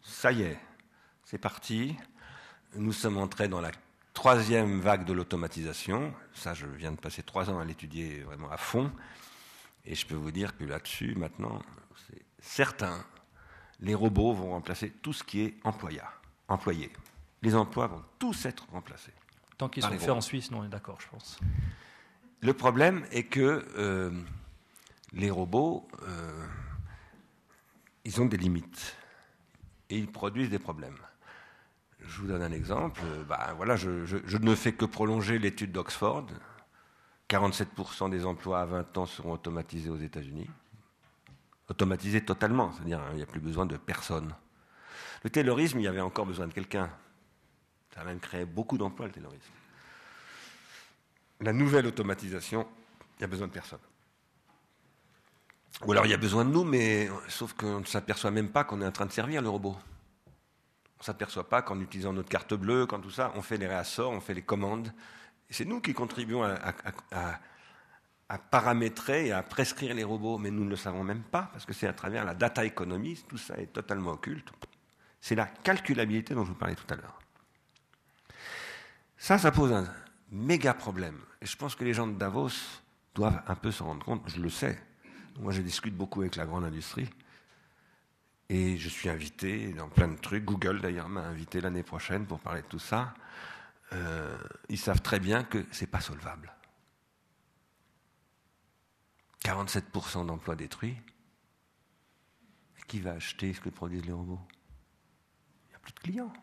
Ça 0.02 0.32
y 0.32 0.42
est, 0.42 0.60
c'est 1.24 1.38
parti. 1.38 1.96
Nous 2.76 2.92
sommes 2.92 3.18
entrés 3.18 3.48
dans 3.48 3.62
la 3.62 3.72
Troisième 4.14 4.80
vague 4.80 5.06
de 5.06 5.14
l'automatisation, 5.14 6.14
ça 6.34 6.54
je 6.54 6.68
viens 6.68 6.92
de 6.92 6.98
passer 6.98 7.24
trois 7.24 7.50
ans 7.50 7.60
à 7.60 7.66
l'étudier 7.66 8.20
vraiment 8.22 8.52
à 8.52 8.58
fond, 8.58 8.92
et 9.86 9.96
je 9.96 10.06
peux 10.06 10.16
vous 10.16 10.32
dire 10.32 10.56
que 10.56 10.64
là-dessus, 10.64 11.16
maintenant, 11.16 11.62
c'est 12.08 12.22
certain, 12.40 13.04
les 13.80 13.96
robots 13.96 14.34
vont 14.34 14.52
remplacer 14.52 14.92
tout 14.92 15.14
ce 15.14 15.24
qui 15.24 15.42
est 15.42 15.56
employé. 15.64 16.02
Les 17.42 17.56
emplois 17.56 17.88
vont 17.88 18.04
tous 18.20 18.46
être 18.46 18.68
remplacés. 18.72 19.14
Tant 19.58 19.68
qu'ils 19.68 19.84
sont 19.84 19.90
faits 19.90 20.10
en 20.10 20.22
Suisse, 20.22 20.52
non, 20.52 20.60
on 20.60 20.66
est 20.66 20.70
d'accord, 20.70 21.00
je 21.02 21.08
pense. 21.10 21.40
Le 22.42 22.54
problème 22.54 23.06
est 23.12 23.24
que 23.24 23.66
euh, 23.78 24.12
les 25.14 25.30
robots, 25.30 25.88
euh, 26.04 26.46
ils 28.06 28.22
ont 28.22 28.26
des 28.26 28.38
limites 28.38 28.96
et 29.90 29.98
ils 29.98 30.12
produisent 30.12 30.50
des 30.50 30.60
problèmes. 30.60 30.98
Je 32.08 32.22
vous 32.22 32.28
donne 32.28 32.42
un 32.42 32.52
exemple. 32.52 33.02
Bah, 33.28 33.54
voilà, 33.56 33.76
je, 33.76 34.38
ne 34.38 34.56
fais 34.56 34.74
que 34.74 34.86
prolonger 34.86 35.40
l'étude 35.40 35.72
d'Oxford. 35.72 36.28
47% 37.30 38.10
des 38.10 38.26
emplois 38.26 38.62
à 38.62 38.66
20 38.66 38.98
ans 38.98 39.06
seront 39.06 39.34
automatisés 39.34 39.90
aux 39.90 39.98
États-Unis. 39.98 40.50
Automatisés 41.70 42.22
totalement, 42.22 42.72
c'est-à-dire 42.74 43.00
hein, 43.00 43.10
il 43.12 43.18
n'y 43.18 43.24
a 43.24 43.26
plus 43.26 43.40
besoin 43.40 43.66
de 43.66 43.78
personne. 43.78 44.34
Le 45.24 45.30
terrorisme, 45.30 45.80
il 45.80 45.84
y 45.84 45.88
avait 45.88 46.02
encore 46.02 46.26
besoin 46.26 46.48
de 46.48 46.54
quelqu'un. 46.54 46.90
Ça 47.94 48.02
a 48.02 48.04
même 48.04 48.20
créé 48.20 48.46
beaucoup 48.46 48.78
d'emplois, 48.78 49.08
le 49.08 49.14
terrorisme. 49.14 49.52
La 51.40 51.54
nouvelle 51.54 51.88
automatisation, 51.88 52.68
il 53.18 53.22
y 53.22 53.24
a 53.24 53.28
besoin 53.28 53.48
de 53.48 53.54
personne. 53.54 53.80
Ou 55.86 55.92
alors 55.92 56.06
il 56.06 56.10
y 56.10 56.14
a 56.14 56.18
besoin 56.18 56.46
de 56.46 56.52
nous, 56.52 56.64
mais 56.64 57.10
sauf 57.28 57.54
qu'on 57.54 57.80
ne 57.80 57.86
s'aperçoit 57.86 58.32
même 58.32 58.50
pas 58.50 58.64
qu'on 58.64 58.82
est 58.82 58.86
en 58.86 58.92
train 58.92 59.06
de 59.06 59.12
servir 59.12 59.42
le 59.42 59.50
robot. 59.50 59.76
On 61.04 61.12
ne 61.12 61.14
s'aperçoit 61.14 61.50
pas 61.50 61.62
qu'en 61.62 61.82
utilisant 61.82 62.14
notre 62.14 62.30
carte 62.30 62.54
bleue, 62.54 62.86
quand 62.86 63.02
tout 63.02 63.12
ça, 63.12 63.34
on 63.36 63.42
fait 63.42 63.58
les 63.58 63.68
réassorts, 63.68 64.12
on 64.12 64.22
fait 64.22 64.34
les 64.34 64.42
commandes. 64.42 64.90
C'est 65.50 65.66
nous 65.66 65.82
qui 65.82 65.94
contribuons 65.94 66.44
à, 66.44 68.38
paramétrer 68.38 69.28
et 69.28 69.32
à 69.34 69.44
prescrire 69.44 69.94
les 69.96 70.06
robots, 70.06 70.38
mais 70.38 70.50
nous 70.50 70.64
ne 70.64 70.70
le 70.70 70.78
savons 70.78 71.04
même 71.04 71.24
pas, 71.24 71.50
parce 71.52 71.66
que 71.66 71.74
c'est 71.74 71.88
à 71.88 71.94
travers 71.94 72.24
la 72.24 72.34
data 72.34 72.64
economy, 72.64 73.22
tout 73.28 73.38
ça 73.38 73.58
est 73.58 73.74
totalement 73.74 74.12
occulte. 74.12 74.50
C'est 75.20 75.36
la 75.36 75.46
calculabilité 75.46 76.36
dont 76.36 76.46
je 76.46 76.52
vous 76.52 76.58
parlais 76.58 76.76
tout 76.76 76.88
à 76.94 76.96
l'heure. 76.96 77.20
Ça, 79.18 79.38
ça 79.38 79.52
pose 79.52 79.74
un 79.74 79.86
méga 80.32 80.74
problème. 80.74 81.20
Je 81.42 81.58
pense 81.58 81.76
que 81.76 81.84
les 81.84 81.94
gens 81.94 82.08
de 82.08 82.18
Davos 82.18 82.80
doivent 83.14 83.42
un 83.46 83.56
peu 83.56 83.72
s'en 83.72 83.88
rendre 83.88 84.06
compte, 84.06 84.24
je 84.28 84.40
le 84.40 84.50
sais. 84.50 84.82
Moi, 85.38 85.52
je 85.52 85.62
discute 85.62 85.98
beaucoup 85.98 86.22
avec 86.22 86.38
la 86.38 86.46
grande 86.46 86.64
industrie. 86.64 87.10
Et 88.50 88.78
je 88.78 88.90
suis 88.90 89.10
invité 89.10 89.74
dans 89.74 89.90
plein 89.90 90.08
de 90.08 90.18
trucs. 90.18 90.46
Google, 90.46 90.82
d'ailleurs, 90.82 91.10
m'a 91.10 91.22
invité 91.22 91.62
l'année 91.62 91.84
prochaine 91.84 92.26
pour 92.26 92.40
parler 92.40 92.62
de 92.62 92.68
tout 92.68 92.80
ça. 92.80 93.14
Euh, 93.94 94.38
ils 94.70 94.78
savent 94.78 95.02
très 95.02 95.20
bien 95.20 95.44
que 95.44 95.66
ce 95.72 95.82
n'est 95.82 95.90
pas 95.90 96.02
solvable. 96.02 96.54
47% 99.44 100.26
d'emplois 100.26 100.56
détruits. 100.56 100.98
Qui 102.88 103.00
va 103.00 103.14
acheter 103.14 103.54
ce 103.54 103.62
que 103.62 103.70
produisent 103.70 104.06
les 104.06 104.12
robots? 104.12 104.42
Il 105.66 105.70
n'y 105.70 105.76
a 105.76 105.80
plus 105.80 105.94
de 105.94 106.00
clients. 106.00 106.34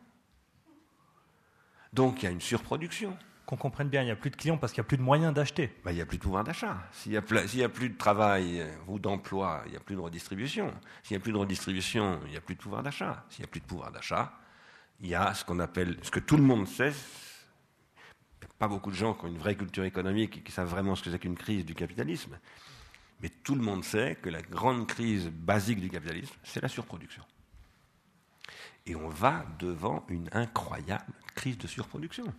Donc 1.93 2.23
il 2.23 2.25
y 2.25 2.29
a 2.29 2.31
une 2.31 2.41
surproduction 2.41 3.17
qu'on 3.51 3.57
comprenne 3.57 3.89
bien, 3.89 4.03
il 4.03 4.05
n'y 4.05 4.13
a 4.13 4.17
plus 4.17 4.31
de 4.31 4.37
clients 4.37 4.57
parce 4.57 4.73
qu'il 4.73 4.81
n'y 4.81 4.87
a 4.87 4.89
plus 4.89 4.97
de 4.97 5.03
moyens 5.03 5.35
d'acheter. 5.35 5.73
Ben, 5.85 5.91
il 5.91 5.97
n'y 5.97 6.01
a 6.01 6.07
plus 6.07 6.19
de 6.19 6.23
pouvoir 6.23 6.45
d'achat. 6.45 6.79
S'il 6.93 7.11
n'y 7.11 7.19
a, 7.19 7.23
plus 7.69 7.89
de 7.89 7.97
travail 7.97 8.61
euh, 8.61 8.71
ou 8.87 9.01
d'emploi, 9.01 9.63
il 9.67 9.73
n'y 9.73 9.77
a 9.77 9.81
plus 9.81 9.97
de 9.97 10.01
redistribution. 10.01 10.73
S'il 11.03 11.17
n'y 11.17 11.21
a 11.21 11.23
plus 11.23 11.33
de 11.33 11.37
redistribution, 11.37 12.21
il 12.27 12.31
n'y 12.31 12.37
a 12.37 12.41
plus 12.41 12.55
de 12.55 12.61
pouvoir 12.61 12.85
d'achat. 12.85 13.25
S'il 13.29 13.43
n'y 13.43 13.49
a 13.49 13.51
plus 13.51 13.61
de 13.61 13.67
pouvoir 13.67 13.91
d'achat, 13.91 14.33
il 15.01 15.09
y 15.09 15.17
a 15.17 15.35
ce 15.35 15.45
qu'on 15.45 15.59
appelle, 15.59 15.97
ce 16.03 16.13
que 16.13 16.21
tout 16.21 16.37
le 16.37 16.45
monde 16.45 16.69
sait, 16.69 16.93
pas 18.61 18.69
beaucoup 18.69 18.91
de 18.91 18.97
gens 18.97 19.15
qui 19.15 19.25
ont 19.25 19.29
une 19.29 19.39
vraie 19.39 19.57
culture 19.57 19.85
économique 19.85 20.39
et 20.39 20.41
qui 20.43 20.53
savent 20.53 20.69
vraiment 20.69 20.95
ce 20.95 21.03
que 21.03 21.11
c'est 21.11 21.19
qu'une 21.19 21.37
crise 21.37 21.65
du 21.65 21.75
capitalisme, 21.75 22.39
mais 23.21 23.31
tout 23.31 23.57
le 23.57 23.63
monde 23.63 23.83
sait 23.83 24.17
que 24.23 24.29
la 24.29 24.43
grande 24.43 24.87
crise 24.87 25.29
basique 25.29 25.81
du 25.81 25.91
capitalisme, 25.91 26.35
c'est 26.45 26.63
la 26.63 26.69
surproduction. 26.69 27.25
Et 28.87 28.95
on 28.95 29.09
va 29.09 29.45
devant 29.59 30.05
une 30.09 30.29
incroyable 30.33 31.13
crise 31.35 31.59
de 31.59 31.67
surproduction. 31.67 32.33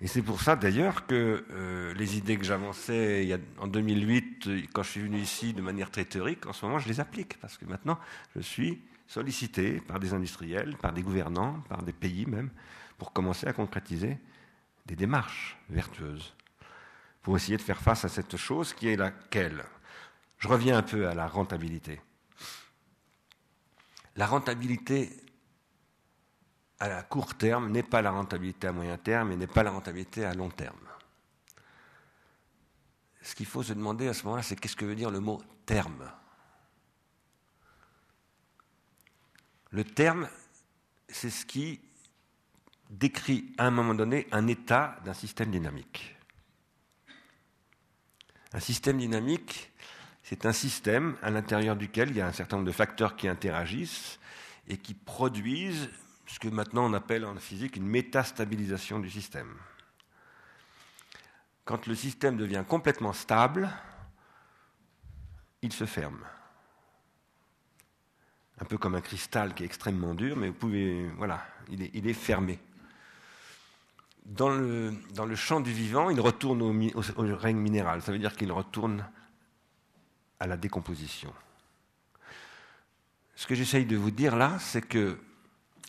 Et 0.00 0.06
c'est 0.06 0.22
pour 0.22 0.40
ça 0.40 0.54
d'ailleurs 0.54 1.06
que 1.06 1.44
euh, 1.50 1.92
les 1.94 2.16
idées 2.16 2.36
que 2.36 2.44
j'avançais 2.44 3.36
en 3.58 3.66
2008, 3.66 4.68
quand 4.72 4.84
je 4.84 4.90
suis 4.90 5.00
venu 5.00 5.18
ici 5.18 5.52
de 5.52 5.60
manière 5.60 5.90
très 5.90 6.04
théorique, 6.04 6.46
en 6.46 6.52
ce 6.52 6.64
moment 6.64 6.78
je 6.78 6.88
les 6.88 7.00
applique, 7.00 7.36
parce 7.40 7.58
que 7.58 7.64
maintenant 7.64 7.98
je 8.36 8.40
suis 8.40 8.80
sollicité 9.08 9.80
par 9.80 9.98
des 9.98 10.14
industriels, 10.14 10.76
par 10.76 10.92
des 10.92 11.02
gouvernants, 11.02 11.60
par 11.68 11.82
des 11.82 11.92
pays 11.92 12.26
même, 12.26 12.50
pour 12.96 13.12
commencer 13.12 13.48
à 13.48 13.52
concrétiser 13.52 14.18
des 14.86 14.94
démarches 14.94 15.58
vertueuses, 15.68 16.32
pour 17.22 17.36
essayer 17.36 17.56
de 17.56 17.62
faire 17.62 17.80
face 17.80 18.04
à 18.04 18.08
cette 18.08 18.36
chose 18.36 18.72
qui 18.74 18.88
est 18.88 18.96
laquelle 18.96 19.64
Je 20.38 20.46
reviens 20.46 20.78
un 20.78 20.82
peu 20.82 21.08
à 21.08 21.14
la 21.14 21.26
rentabilité. 21.26 22.00
La 24.14 24.26
rentabilité 24.26 25.10
à 26.80 27.02
court 27.02 27.34
terme 27.34 27.70
n'est 27.70 27.82
pas 27.82 28.02
la 28.02 28.10
rentabilité 28.10 28.66
à 28.68 28.72
moyen 28.72 28.96
terme 28.96 29.32
et 29.32 29.36
n'est 29.36 29.46
pas 29.46 29.62
la 29.62 29.70
rentabilité 29.70 30.24
à 30.24 30.34
long 30.34 30.50
terme. 30.50 30.76
Ce 33.22 33.34
qu'il 33.34 33.46
faut 33.46 33.62
se 33.62 33.72
demander 33.72 34.08
à 34.08 34.14
ce 34.14 34.24
moment-là, 34.24 34.42
c'est 34.42 34.56
qu'est-ce 34.56 34.76
que 34.76 34.84
veut 34.84 34.94
dire 34.94 35.10
le 35.10 35.20
mot 35.20 35.42
terme? 35.66 36.10
Le 39.70 39.84
terme, 39.84 40.28
c'est 41.08 41.30
ce 41.30 41.44
qui 41.44 41.80
décrit 42.88 43.52
à 43.58 43.66
un 43.66 43.70
moment 43.70 43.94
donné 43.94 44.26
un 44.32 44.46
état 44.46 44.98
d'un 45.04 45.12
système 45.12 45.50
dynamique. 45.50 46.16
Un 48.52 48.60
système 48.60 48.96
dynamique, 48.96 49.72
c'est 50.22 50.46
un 50.46 50.52
système 50.52 51.18
à 51.20 51.30
l'intérieur 51.30 51.76
duquel 51.76 52.10
il 52.10 52.16
y 52.16 52.20
a 52.20 52.26
un 52.26 52.32
certain 52.32 52.56
nombre 52.56 52.68
de 52.68 52.72
facteurs 52.72 53.14
qui 53.16 53.28
interagissent 53.28 54.18
et 54.68 54.78
qui 54.78 54.94
produisent 54.94 55.90
ce 56.28 56.38
que 56.38 56.48
maintenant 56.48 56.84
on 56.84 56.92
appelle 56.92 57.24
en 57.24 57.34
physique 57.36 57.76
une 57.76 57.86
métastabilisation 57.86 59.00
du 59.00 59.10
système. 59.10 59.54
Quand 61.64 61.86
le 61.86 61.94
système 61.94 62.36
devient 62.36 62.64
complètement 62.68 63.12
stable, 63.12 63.68
il 65.62 65.72
se 65.72 65.86
ferme. 65.86 66.20
Un 68.60 68.64
peu 68.64 68.76
comme 68.76 68.94
un 68.94 69.00
cristal 69.00 69.54
qui 69.54 69.62
est 69.62 69.66
extrêmement 69.66 70.14
dur, 70.14 70.36
mais 70.36 70.48
vous 70.48 70.54
pouvez, 70.54 71.08
voilà, 71.16 71.46
il 71.70 72.06
est, 72.06 72.12
fermé. 72.12 72.58
Dans 74.24 74.50
le, 74.50 74.94
champ 75.34 75.60
du 75.60 75.72
vivant, 75.72 76.10
il 76.10 76.20
retourne 76.20 76.60
au, 76.60 76.72
au 76.72 77.36
règne 77.36 77.58
minéral. 77.58 78.02
Ça 78.02 78.12
veut 78.12 78.18
dire 78.18 78.36
qu'il 78.36 78.52
retourne 78.52 79.06
à 80.40 80.46
la 80.46 80.56
décomposition. 80.56 81.32
Ce 83.34 83.46
que 83.46 83.54
j'essaye 83.54 83.86
de 83.86 83.96
vous 83.96 84.10
dire 84.10 84.36
là, 84.36 84.58
c'est 84.58 84.82
que 84.82 85.18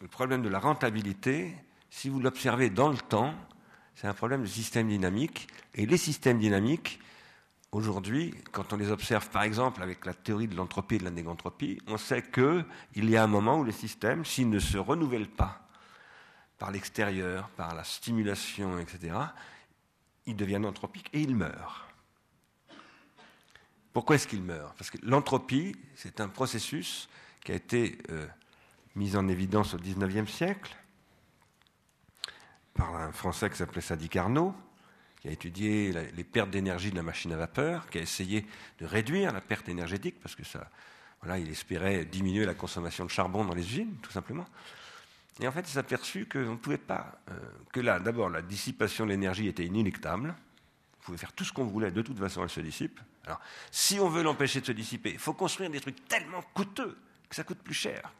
le 0.02 0.08
problème 0.08 0.41
de 0.41 0.50
la 0.50 0.60
rentabilité, 0.60 1.56
si 1.89 2.10
vous 2.10 2.20
l'observez 2.20 2.70
dans 2.70 2.89
le 2.89 2.97
temps, 2.97 3.34
c'est 3.95 4.08
un 4.08 4.14
problème 4.14 4.41
de 4.41 4.47
système 4.47 4.88
dynamique. 4.88 5.47
Et 5.76 5.86
les 5.86 5.97
systèmes 5.97 6.39
dynamiques, 6.39 7.00
aujourd'hui, 7.72 8.34
quand 8.52 8.72
on 8.72 8.78
les 8.78 8.91
observe 8.91 9.30
par 9.30 9.43
exemple 9.43 9.84
avec 9.84 10.06
la 10.06 10.14
théorie 10.14 10.47
de 10.47 10.56
l'entropie 10.56 10.95
et 10.95 11.00
de 11.00 11.04
la 11.04 11.12
négantropie, 11.12 11.80
on 11.88 11.97
sait 11.97 12.24
qu'il 12.24 13.10
y 13.10 13.18
a 13.18 13.24
un 13.24 13.28
moment 13.28 13.60
où 13.60 13.64
les 13.64 13.74
systèmes, 13.74 14.24
s'ils 14.24 14.50
ne 14.50 14.60
se 14.60 14.78
renouvellent 14.78 15.30
pas 15.30 15.68
par 16.58 16.72
l'extérieur, 16.72 17.50
par 17.50 17.76
la 17.76 17.84
stimulation, 17.84 18.80
etc., 18.80 19.16
ils 20.26 20.36
deviennent 20.36 20.66
anthropiques 20.66 21.10
et 21.14 21.22
ils 21.22 21.36
meurent. 21.36 21.88
Pourquoi 23.91 24.16
est-ce 24.16 24.28
qu'ils 24.28 24.43
meurent? 24.43 24.74
Parce 24.76 24.91
que 24.91 24.97
l'entropie, 25.02 25.76
c'est 25.95 26.22
un 26.22 26.30
processus 26.30 27.10
qui 27.43 27.52
a 27.52 27.56
été 27.56 27.97
euh, 28.12 28.28
mise 28.96 29.16
en 29.16 29.28
évidence 29.28 29.74
au 29.74 29.78
XIXe 29.78 30.32
siècle 30.32 30.76
par 32.74 32.96
un 32.96 33.12
Français 33.12 33.50
qui 33.50 33.58
s'appelait 33.58 33.82
Sadi 33.82 34.08
Carnot, 34.08 34.56
qui 35.22 35.28
a 35.28 35.32
étudié 35.32 35.92
les 35.92 36.24
pertes 36.24 36.50
d'énergie 36.50 36.92
de 36.92 36.96
la 36.96 37.04
machine 37.04 37.34
à 37.34 37.36
vapeur, 37.36 37.90
qui 37.90 37.98
a 37.98 38.02
essayé 38.02 38.46
de 38.80 38.86
réduire 38.86 39.34
la 39.34 39.42
perte 39.42 39.68
énergétique, 39.68 40.16
parce 40.22 40.34
que 40.34 40.46
ça, 40.46 40.70
voilà, 41.22 41.40
il 41.40 41.50
espérait 41.50 42.06
diminuer 42.06 42.46
la 42.46 42.54
consommation 42.54 43.04
de 43.04 43.10
charbon 43.10 43.44
dans 43.44 43.54
les 43.54 43.64
usines, 43.64 43.98
tout 44.02 44.12
simplement. 44.12 44.46
Et 45.42 45.48
en 45.48 45.52
fait, 45.52 45.62
il 45.62 45.68
s'est 45.68 45.80
aperçu 45.80 46.26
qu'on 46.26 46.52
ne 46.52 46.56
pouvait 46.56 46.78
pas, 46.78 47.20
euh, 47.32 47.34
que 47.74 47.82
là, 47.82 48.00
d'abord, 48.00 48.30
la 48.30 48.42
dissipation 48.42 49.06
de 49.06 49.12
l'énergie 49.12 49.48
était 49.48 49.66
inéluctable. 49.66 50.30
Vous 50.30 51.06
pouvez 51.06 51.18
faire 51.18 51.34
tout 51.34 51.44
ce 51.44 51.52
qu'on 51.52 51.66
voulait, 51.66 51.92
de 51.92 52.02
toute 52.02 52.18
façon, 52.18 52.44
elle 52.44 52.50
se 52.50 52.62
dissipe. 52.62 53.00
Alors, 53.26 53.42
si 53.72 54.00
on 54.00 54.10
veut 54.10 54.24
l'empêcher 54.24 54.62
de 54.62 54.66
se 54.66 54.72
dissiper, 54.72 55.12
il 55.12 55.20
faut 55.20 55.34
construire 55.34 55.70
des 55.70 55.82
trucs 55.82 56.08
tellement 56.08 56.42
coûteux 56.54 56.98
que 57.30 57.36
ça 57.36 57.44
coûte 57.44 57.60
plus 57.60 57.74
cher 57.74 58.14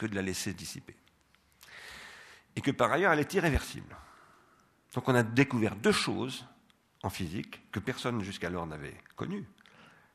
que 0.00 0.06
de 0.06 0.14
la 0.14 0.22
laisser 0.22 0.54
dissiper. 0.54 0.96
Et 2.56 2.62
que 2.62 2.70
par 2.70 2.90
ailleurs, 2.90 3.12
elle 3.12 3.20
est 3.20 3.34
irréversible. 3.34 3.94
Donc 4.94 5.06
on 5.06 5.14
a 5.14 5.22
découvert 5.22 5.76
deux 5.76 5.92
choses 5.92 6.46
en 7.02 7.10
physique 7.10 7.70
que 7.70 7.80
personne 7.80 8.22
jusqu'alors 8.22 8.66
n'avait 8.66 8.96
connues. 9.14 9.46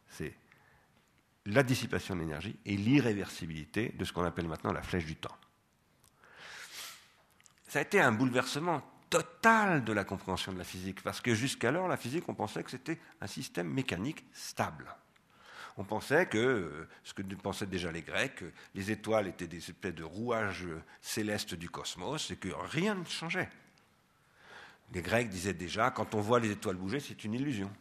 C'est 0.09 0.33
la 1.45 1.61
dissipation 1.61 2.15
d'énergie 2.15 2.57
et 2.65 2.75
l'irréversibilité 2.75 3.89
de 3.89 4.03
ce 4.03 4.11
qu'on 4.11 4.23
appelle 4.23 4.47
maintenant 4.47 4.73
la 4.73 4.81
flèche 4.81 5.05
du 5.05 5.15
temps. 5.15 5.37
Ça 7.67 7.79
a 7.79 7.81
été 7.83 8.01
un 8.01 8.11
bouleversement 8.11 8.81
total 9.11 9.83
de 9.83 9.93
la 9.93 10.03
compréhension 10.03 10.51
de 10.51 10.57
la 10.57 10.63
physique, 10.63 11.03
parce 11.03 11.21
que 11.21 11.35
jusqu'alors, 11.35 11.87
la 11.87 11.97
physique, 11.97 12.27
on 12.27 12.33
pensait 12.33 12.63
que 12.63 12.71
c'était 12.71 12.99
un 13.21 13.27
système 13.27 13.69
mécanique 13.69 14.25
stable 14.33 14.87
on 15.77 15.83
pensait 15.83 16.25
que, 16.25 16.87
ce 17.03 17.13
que 17.13 17.21
pensaient 17.35 17.65
déjà 17.65 17.91
les 17.91 18.01
Grecs, 18.01 18.43
les 18.73 18.91
étoiles 18.91 19.27
étaient 19.27 19.47
des 19.47 19.57
espèces 19.57 19.95
de 19.95 20.03
rouages 20.03 20.67
célestes 21.01 21.55
du 21.55 21.69
cosmos 21.69 22.31
et 22.31 22.37
que 22.37 22.49
rien 22.49 22.95
ne 22.95 23.05
changeait. 23.05 23.49
Les 24.93 25.01
Grecs 25.01 25.29
disaient 25.29 25.53
déjà, 25.53 25.91
quand 25.91 26.15
on 26.15 26.21
voit 26.21 26.39
les 26.39 26.51
étoiles 26.51 26.75
bouger, 26.77 26.99
c'est 26.99 27.23
une 27.23 27.33
illusion. 27.33 27.71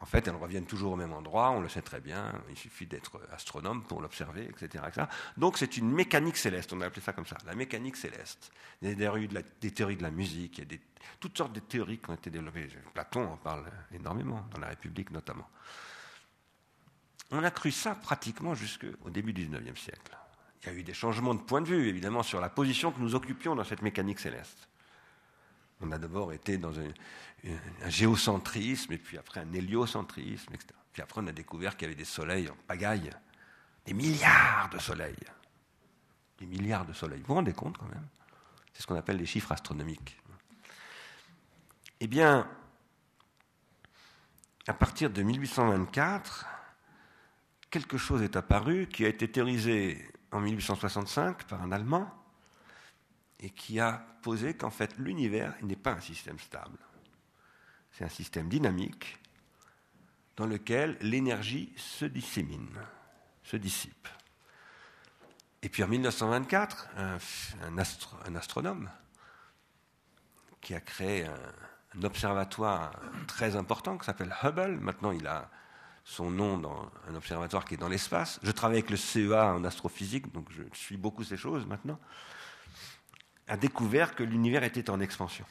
En 0.00 0.06
fait, 0.06 0.28
elles 0.28 0.36
reviennent 0.36 0.66
toujours 0.66 0.92
au 0.92 0.96
même 0.96 1.12
endroit, 1.12 1.50
on 1.50 1.60
le 1.60 1.68
sait 1.68 1.82
très 1.82 2.00
bien, 2.00 2.32
il 2.48 2.56
suffit 2.56 2.86
d'être 2.86 3.20
astronome 3.32 3.82
pour 3.82 4.00
l'observer, 4.00 4.48
etc., 4.48 4.84
Donc 5.36 5.58
c'est 5.58 5.76
une 5.76 5.90
mécanique 5.90 6.36
céleste, 6.36 6.72
on 6.72 6.80
a 6.80 6.86
appelé 6.86 7.00
ça 7.00 7.12
comme 7.12 7.26
ça, 7.26 7.36
la 7.44 7.56
mécanique 7.56 7.96
céleste. 7.96 8.52
Il 8.80 8.88
y 8.88 8.92
a 8.92 8.94
des 8.94 9.70
théories 9.72 9.96
de 9.96 10.02
la, 10.02 10.10
musique, 10.10 10.58
il 10.58 10.72
y 10.72 10.76
a 10.76 10.78
toutes 11.18 11.36
sortes 11.36 11.52
de 11.52 11.60
théories 11.60 11.98
qui 11.98 12.10
ont 12.10 12.14
été 12.14 12.30
développées. 12.30 12.68
Platon 12.94 13.24
en 13.24 13.36
parle 13.36 13.64
énormément, 13.92 14.46
dans 14.52 14.60
la 14.60 14.68
République 14.68 15.10
notamment. 15.10 15.48
On 17.30 17.44
a 17.44 17.50
cru 17.50 17.70
ça 17.70 17.94
pratiquement 17.94 18.54
jusqu'au 18.54 19.10
début 19.10 19.32
du 19.32 19.46
XIXe 19.46 19.80
siècle. 19.80 20.16
Il 20.62 20.66
y 20.68 20.70
a 20.70 20.74
eu 20.74 20.82
des 20.82 20.94
changements 20.94 21.34
de 21.34 21.40
point 21.40 21.60
de 21.60 21.66
vue, 21.66 21.88
évidemment, 21.88 22.22
sur 22.22 22.40
la 22.40 22.48
position 22.48 22.90
que 22.90 23.00
nous 23.00 23.14
occupions 23.14 23.54
dans 23.54 23.64
cette 23.64 23.82
mécanique 23.82 24.18
céleste. 24.18 24.68
On 25.80 25.92
a 25.92 25.98
d'abord 25.98 26.32
été 26.32 26.58
dans 26.58 26.78
un, 26.80 26.88
un, 27.84 27.88
géocentrisme, 27.88 28.92
et 28.92 28.98
puis 28.98 29.18
après 29.18 29.40
un 29.40 29.52
héliocentrisme, 29.52 30.52
etc. 30.54 30.68
Puis 30.92 31.02
après, 31.02 31.20
on 31.22 31.26
a 31.28 31.32
découvert 31.32 31.76
qu'il 31.76 31.82
y 31.82 31.90
avait 31.90 31.94
des 31.94 32.04
soleils 32.04 32.48
en 32.48 32.56
pagaille, 32.66 33.10
des 33.86 33.94
milliards 33.94 34.68
de 34.72 34.78
soleils. 34.78 35.16
Des 36.38 36.46
milliards 36.46 36.86
de 36.86 36.92
soleils. 36.92 37.20
Vous 37.20 37.28
vous 37.28 37.34
rendez 37.34 37.52
compte 37.52 37.78
quand 37.78 37.88
même? 37.88 38.06
C'est 38.72 38.82
ce 38.82 38.86
qu'on 38.86 38.96
appelle 38.96 39.16
les 39.16 39.26
chiffres 39.26 39.52
astronomiques. 39.52 40.18
Eh 42.00 42.06
bien, 42.06 42.48
à 44.66 44.74
partir 44.74 45.10
de 45.10 45.22
1824, 45.22 46.46
quelque 47.70 47.98
chose 47.98 48.22
est 48.22 48.36
apparu 48.36 48.86
qui 48.88 49.04
a 49.04 49.08
été 49.08 49.30
théorisé 49.30 50.10
en 50.32 50.40
1865 50.40 51.44
par 51.44 51.62
un 51.62 51.72
Allemand 51.72 52.10
et 53.40 53.50
qui 53.50 53.80
a 53.80 54.04
posé 54.22 54.54
qu'en 54.54 54.70
fait 54.70 54.96
l'univers 54.98 55.54
n'est 55.62 55.76
pas 55.76 55.92
un 55.92 56.00
système 56.00 56.38
stable. 56.38 56.78
C'est 57.92 58.04
un 58.04 58.08
système 58.08 58.48
dynamique 58.48 59.18
dans 60.36 60.46
lequel 60.46 60.96
l'énergie 61.00 61.72
se 61.76 62.04
dissémine, 62.04 62.78
se 63.42 63.56
dissipe. 63.56 64.08
Et 65.62 65.68
puis 65.68 65.82
en 65.82 65.88
1924, 65.88 66.88
un, 66.96 67.78
astronome 68.36 68.88
qui 70.60 70.74
a 70.74 70.80
créé 70.80 71.26
un 71.26 72.02
observatoire 72.04 72.92
très 73.26 73.56
important 73.56 73.98
qui 73.98 74.06
s'appelle 74.06 74.34
Hubble, 74.42 74.78
maintenant 74.80 75.10
il 75.10 75.26
a 75.26 75.50
son 76.08 76.30
nom 76.30 76.56
dans 76.56 76.90
un 77.06 77.14
observatoire 77.14 77.66
qui 77.66 77.74
est 77.74 77.76
dans 77.76 77.88
l'espace. 77.88 78.40
Je 78.42 78.50
travaille 78.50 78.78
avec 78.78 78.88
le 78.88 78.96
CEA 78.96 79.52
en 79.52 79.62
astrophysique, 79.62 80.32
donc 80.32 80.46
je 80.50 80.62
suis 80.72 80.96
beaucoup 80.96 81.22
ces 81.22 81.36
choses 81.36 81.66
maintenant. 81.66 81.98
A 83.46 83.58
découvert 83.58 84.14
que 84.14 84.22
l'univers 84.22 84.64
était 84.64 84.88
en 84.88 85.00
expansion. 85.00 85.44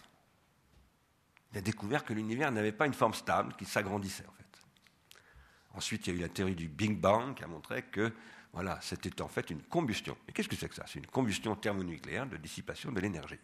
Il 1.52 1.60
a 1.60 1.62
découvert 1.62 2.04
que 2.04 2.12
l'univers 2.12 2.52
n'avait 2.52 2.72
pas 2.72 2.88
une 2.88 2.96
forme 2.96 3.14
stable, 3.14 3.54
qu'il 3.54 3.68
s'agrandissait 3.68 4.26
en 4.28 4.32
fait. 4.32 4.44
Ensuite, 5.76 6.08
il 6.08 6.14
y 6.14 6.16
a 6.16 6.20
eu 6.20 6.22
la 6.22 6.30
théorie 6.30 6.56
du 6.56 6.68
Big 6.68 7.00
Bang 7.00 7.36
qui 7.36 7.44
a 7.44 7.48
montré 7.48 7.84
que 7.84 8.12
voilà, 8.52 8.80
c'était 8.82 9.22
en 9.22 9.28
fait 9.28 9.52
une 9.52 9.62
combustion. 9.62 10.18
Mais 10.26 10.34
qu'est-ce 10.34 10.50
que 10.50 10.56
c'est 10.56 10.70
que 10.70 10.76
ça? 10.76 10.86
C'est 10.88 10.98
une 10.98 11.06
combustion 11.06 11.56
thermonucléaire 11.56 12.26
de 12.26 12.36
dissipation 12.36 12.92
de 12.92 13.00
l'énergie. 13.00 13.40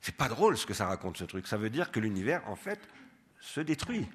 C'est 0.00 0.16
pas 0.16 0.28
drôle 0.28 0.56
ce 0.56 0.64
que 0.64 0.74
ça 0.74 0.86
raconte 0.86 1.16
ce 1.16 1.24
truc. 1.24 1.48
Ça 1.48 1.56
veut 1.56 1.70
dire 1.70 1.90
que 1.90 1.98
l'univers 1.98 2.48
en 2.48 2.54
fait 2.54 2.80
se 3.40 3.60
détruit. 3.60 4.08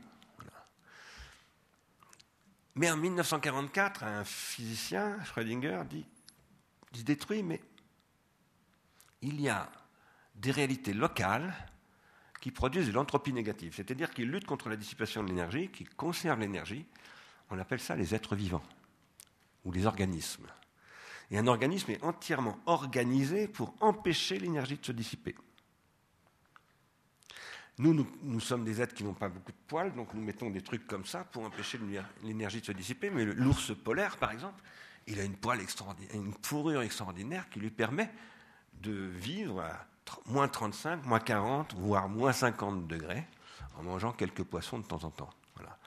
Mais 2.80 2.90
en 2.90 2.96
1944, 2.96 4.06
un 4.06 4.24
physicien, 4.24 5.22
Schrödinger, 5.26 5.82
dit, 5.90 6.06
il 6.94 7.00
se 7.00 7.04
détruit, 7.04 7.44
mais 7.44 7.60
il 9.22 9.42
y 9.42 9.50
a 9.50 9.70
des 10.36 10.52
réalités 10.52 10.94
locales 10.94 11.54
qui 12.40 12.52
produisent 12.52 12.88
de 12.88 12.94
l'entropie 12.94 13.34
négative, 13.34 13.74
c'est-à-dire 13.76 14.14
qui 14.14 14.24
luttent 14.24 14.46
contre 14.46 14.70
la 14.70 14.78
dissipation 14.78 15.22
de 15.22 15.28
l'énergie, 15.28 15.68
qui 15.68 15.84
conservent 15.84 16.40
l'énergie. 16.40 16.86
On 17.50 17.60
appelle 17.60 17.82
ça 17.82 17.98
les 17.98 18.16
êtres 18.16 18.38
vivants 18.38 18.64
ou 19.66 19.74
les 19.74 19.86
organismes. 19.86 20.48
Et 21.32 21.38
un 21.38 21.48
organisme 21.48 21.92
est 21.92 22.02
entièrement 22.02 22.58
organisé 22.66 23.50
pour 23.50 23.76
empêcher 23.82 24.40
l'énergie 24.40 24.78
de 24.78 24.86
se 24.86 24.94
dissiper. 24.94 25.36
Nous, 27.80 28.06
nous, 28.24 28.40
sommes 28.42 28.66
des 28.66 28.82
êtres 28.82 28.94
qui 28.94 29.06
n'ont 29.06 29.14
pas 29.14 29.30
beaucoup 29.30 29.54
de 29.54 29.58
poils, 29.68 29.94
donc 29.94 30.14
nous 30.14 30.22
mettons 30.22 30.50
des 30.50 30.62
trucs 30.62 30.86
comme 30.86 31.06
ça 31.06 31.24
pour 31.24 31.46
empêcher 31.46 31.80
l'énergie 32.24 32.60
de 32.60 32.66
se 32.66 32.74
dissiper. 32.74 33.10
Mais 33.10 33.24
l'ours 33.24 33.72
polaire, 33.74 34.18
par 34.18 34.32
exemple, 34.32 34.62
il 35.08 35.18
a 35.18 35.24
une, 35.24 35.38
poêle 35.38 35.62
extraordinaire, 35.62 36.14
une 36.14 36.34
fourrure 36.44 36.82
extraordinaire 36.82 37.50
qui 37.50 37.62
lui 37.62 37.70
permet 37.70 38.12
de 38.82 38.92
vivre 38.92 39.62
à 39.62 39.88
moins 40.26 40.50
35, 40.50 41.06
moins 41.06 41.22
40, 41.22 41.74
voire 41.76 42.10
moins 42.10 42.34
50 42.34 42.86
degrés, 42.86 43.26
en 43.78 43.84
mangeant 43.84 44.12
quelques 44.12 44.44
poissons 44.44 44.80
de 44.80 44.86
temps 44.86 45.06
en 45.06 45.10
temps. 45.10 45.30
Voilà. 45.56 45.78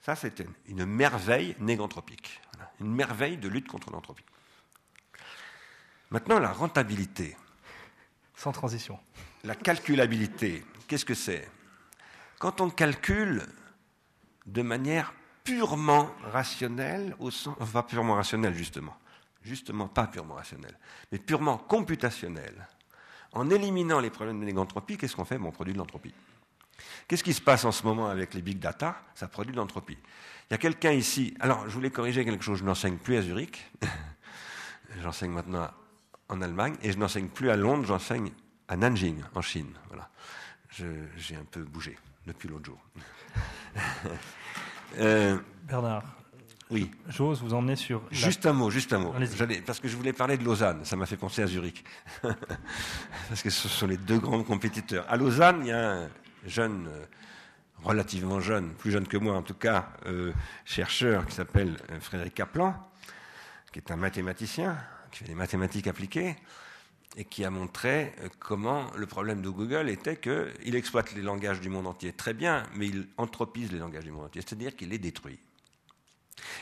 Ça, 0.00 0.16
c'est 0.16 0.42
une, 0.68 0.86
merveille 0.86 1.54
négantropique, 1.58 2.40
une 2.80 2.94
merveille 2.94 3.36
de 3.36 3.48
lutte 3.48 3.68
contre 3.68 3.90
l'entropie. 3.90 4.24
Maintenant, 6.10 6.38
la 6.38 6.52
rentabilité. 6.52 7.36
Sans 8.34 8.52
transition. 8.52 8.98
La 9.44 9.54
calculabilité. 9.54 10.64
Qu'est-ce 10.86 11.04
que 11.04 11.14
c'est? 11.14 11.48
Quand 12.38 12.60
on 12.60 12.70
calcule 12.70 13.42
de 14.46 14.62
manière 14.62 15.12
purement 15.42 16.10
rationnelle, 16.22 17.14
au 17.18 17.30
sens, 17.30 17.56
enfin 17.60 17.82
pas 17.82 17.82
purement 17.82 18.14
rationnelle 18.14 18.54
justement, 18.54 18.96
justement 19.42 19.88
pas 19.88 20.06
purement 20.06 20.34
rationnelle, 20.34 20.78
mais 21.10 21.18
purement 21.18 21.58
computationnelle, 21.58 22.68
en 23.32 23.50
éliminant 23.50 24.00
les 24.00 24.10
problèmes 24.10 24.40
de 24.40 24.44
négantropie, 24.44 24.96
qu'est-ce 24.96 25.16
qu'on 25.16 25.24
fait? 25.24 25.38
On 25.40 25.50
produit 25.50 25.72
de 25.72 25.78
l'entropie. 25.78 26.14
Qu'est-ce 27.08 27.24
qui 27.24 27.32
se 27.32 27.40
passe 27.40 27.64
en 27.64 27.72
ce 27.72 27.84
moment 27.84 28.08
avec 28.08 28.34
les 28.34 28.42
big 28.42 28.58
data? 28.58 28.96
Ça 29.14 29.28
produit 29.28 29.52
de 29.52 29.56
l'entropie. 29.56 29.98
Il 30.50 30.52
y 30.52 30.54
a 30.54 30.58
quelqu'un 30.58 30.92
ici, 30.92 31.34
alors 31.40 31.68
je 31.68 31.74
voulais 31.74 31.90
corriger 31.90 32.24
quelque 32.24 32.44
chose, 32.44 32.58
je 32.58 32.64
n'enseigne 32.64 32.96
plus 32.96 33.16
à 33.16 33.22
Zurich, 33.22 33.70
j'enseigne 35.02 35.32
maintenant 35.32 35.68
en 36.28 36.42
Allemagne, 36.42 36.76
et 36.82 36.92
je 36.92 36.98
n'enseigne 36.98 37.28
plus 37.28 37.50
à 37.50 37.56
Londres, 37.56 37.84
j'enseigne 37.84 38.30
à 38.68 38.76
Nanjing, 38.76 39.22
en 39.34 39.42
Chine. 39.42 39.72
Voilà 39.88 40.10
j'ai 41.16 41.36
un 41.36 41.44
peu 41.50 41.62
bougé 41.62 41.96
depuis 42.26 42.48
l'autre 42.48 42.66
jour. 42.66 42.78
Euh, 45.00 45.36
Bernard. 45.64 46.04
Oui. 46.70 46.90
J'ose 47.08 47.42
vous 47.42 47.54
emmener 47.54 47.76
sur. 47.76 48.02
Juste 48.10 48.46
un 48.46 48.52
mot, 48.52 48.70
juste 48.70 48.92
un 48.92 48.98
mot. 48.98 49.14
Parce 49.66 49.80
que 49.80 49.88
je 49.88 49.96
voulais 49.96 50.12
parler 50.12 50.38
de 50.38 50.44
Lausanne, 50.44 50.84
ça 50.84 50.96
m'a 50.96 51.06
fait 51.06 51.16
penser 51.16 51.42
à 51.42 51.46
Zurich. 51.46 51.84
parce 52.22 53.42
que 53.42 53.50
ce 53.50 53.68
sont 53.68 53.86
les 53.88 53.96
deux 53.96 54.18
grands 54.18 54.42
compétiteurs. 54.44 55.04
À 55.08 55.16
Lausanne, 55.16 55.58
il 55.62 55.66
y 55.68 55.72
a 55.72 55.92
un 55.92 56.08
jeune, 56.46 56.86
euh, 56.88 57.04
relativement 57.82 58.40
jeune, 58.40 58.70
plus 58.74 58.90
jeune 58.92 59.06
que 59.06 59.16
moi 59.16 59.34
en 59.34 59.42
tout 59.42 59.54
cas, 59.54 59.90
euh, 60.06 60.32
chercheur 60.64 61.26
qui 61.26 61.34
s'appelle 61.34 61.76
Frédéric 62.00 62.34
Kaplan, 62.34 62.74
qui 63.72 63.80
est 63.80 63.90
un 63.90 63.96
mathématicien, 63.96 64.78
qui 65.10 65.18
fait 65.18 65.26
des 65.26 65.34
mathématiques 65.34 65.88
appliquées 65.88 66.36
et 67.16 67.24
qui 67.24 67.44
a 67.44 67.50
montré 67.50 68.12
euh, 68.20 68.28
comment 68.38 68.86
le 68.96 69.06
problème 69.06 69.42
de 69.42 69.48
Google 69.48 69.88
était 69.88 70.16
qu'il 70.16 70.74
exploite 70.74 71.14
les 71.14 71.22
langages 71.22 71.60
du 71.60 71.68
monde 71.68 71.86
entier 71.86 72.12
très 72.12 72.34
bien, 72.34 72.64
mais 72.74 72.88
il 72.88 73.08
anthropise 73.16 73.72
les 73.72 73.78
langages 73.78 74.04
du 74.04 74.10
monde 74.10 74.26
entier, 74.26 74.42
c'est-à-dire 74.42 74.74
qu'il 74.76 74.90
les 74.90 74.98
détruit. 74.98 75.38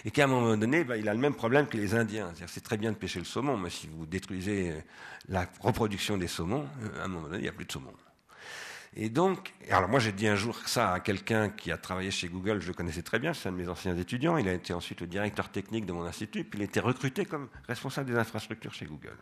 Et 0.05 0.11
qu'à 0.11 0.25
un 0.25 0.29
moment 0.29 0.57
donné, 0.57 0.85
bah, 0.85 0.97
il 0.97 1.09
a 1.09 1.15
le 1.15 1.21
même 1.21 1.35
problème 1.35 1.67
que 1.67 1.77
les 1.77 1.95
Indiens. 1.95 2.33
C'est 2.47 2.63
très 2.63 2.77
bien 2.77 2.93
de 2.93 2.97
pêcher 2.97 3.19
le 3.19 3.25
saumon, 3.25 3.57
mais 3.57 3.71
si 3.71 3.89
vous 3.89 4.07
détruisez 4.07 4.71
euh, 4.71 4.81
la 5.29 5.49
reproduction 5.61 6.17
des 6.17 6.29
saumons, 6.29 6.67
euh, 6.83 7.01
à 7.01 7.05
un 7.05 7.09
moment 7.09 7.27
donné, 7.27 7.39
il 7.39 7.43
n'y 7.43 7.49
a 7.49 7.53
plus 7.53 7.65
de 7.65 7.73
saumon. 7.73 7.93
Et 8.97 9.09
donc, 9.09 9.53
alors 9.71 9.89
moi 9.89 9.99
j'ai 9.99 10.13
dit 10.13 10.29
un 10.29 10.37
jour 10.37 10.57
ça 10.69 10.93
à 10.93 11.01
quelqu'un 11.01 11.49
qui 11.49 11.73
a 11.73 11.77
travaillé 11.77 12.13
chez 12.13 12.29
Google, 12.29 12.61
je 12.61 12.69
le 12.69 12.75
connaissais 12.75 13.03
très 13.03 13.19
bien, 13.19 13.35
c'est 13.35 13.49
un 13.49 13.53
de 13.53 13.57
mes 13.57 13.69
anciens 13.69 13.97
étudiants, 13.97 14.37
il 14.37 14.49
a 14.49 14.53
été 14.53 14.73
ensuite 14.73 15.01
le 15.01 15.09
directeur 15.09 15.51
technique 15.51 15.85
de 15.85 15.93
mon 15.93 16.05
institut, 16.05 16.45
puis 16.45 16.61
il 16.61 16.63
a 16.63 16.67
été 16.67 16.79
recruté 16.79 17.25
comme 17.25 17.49
responsable 17.67 18.09
des 18.13 18.17
infrastructures 18.17 18.73
chez 18.73 18.87
Google. 18.87 19.17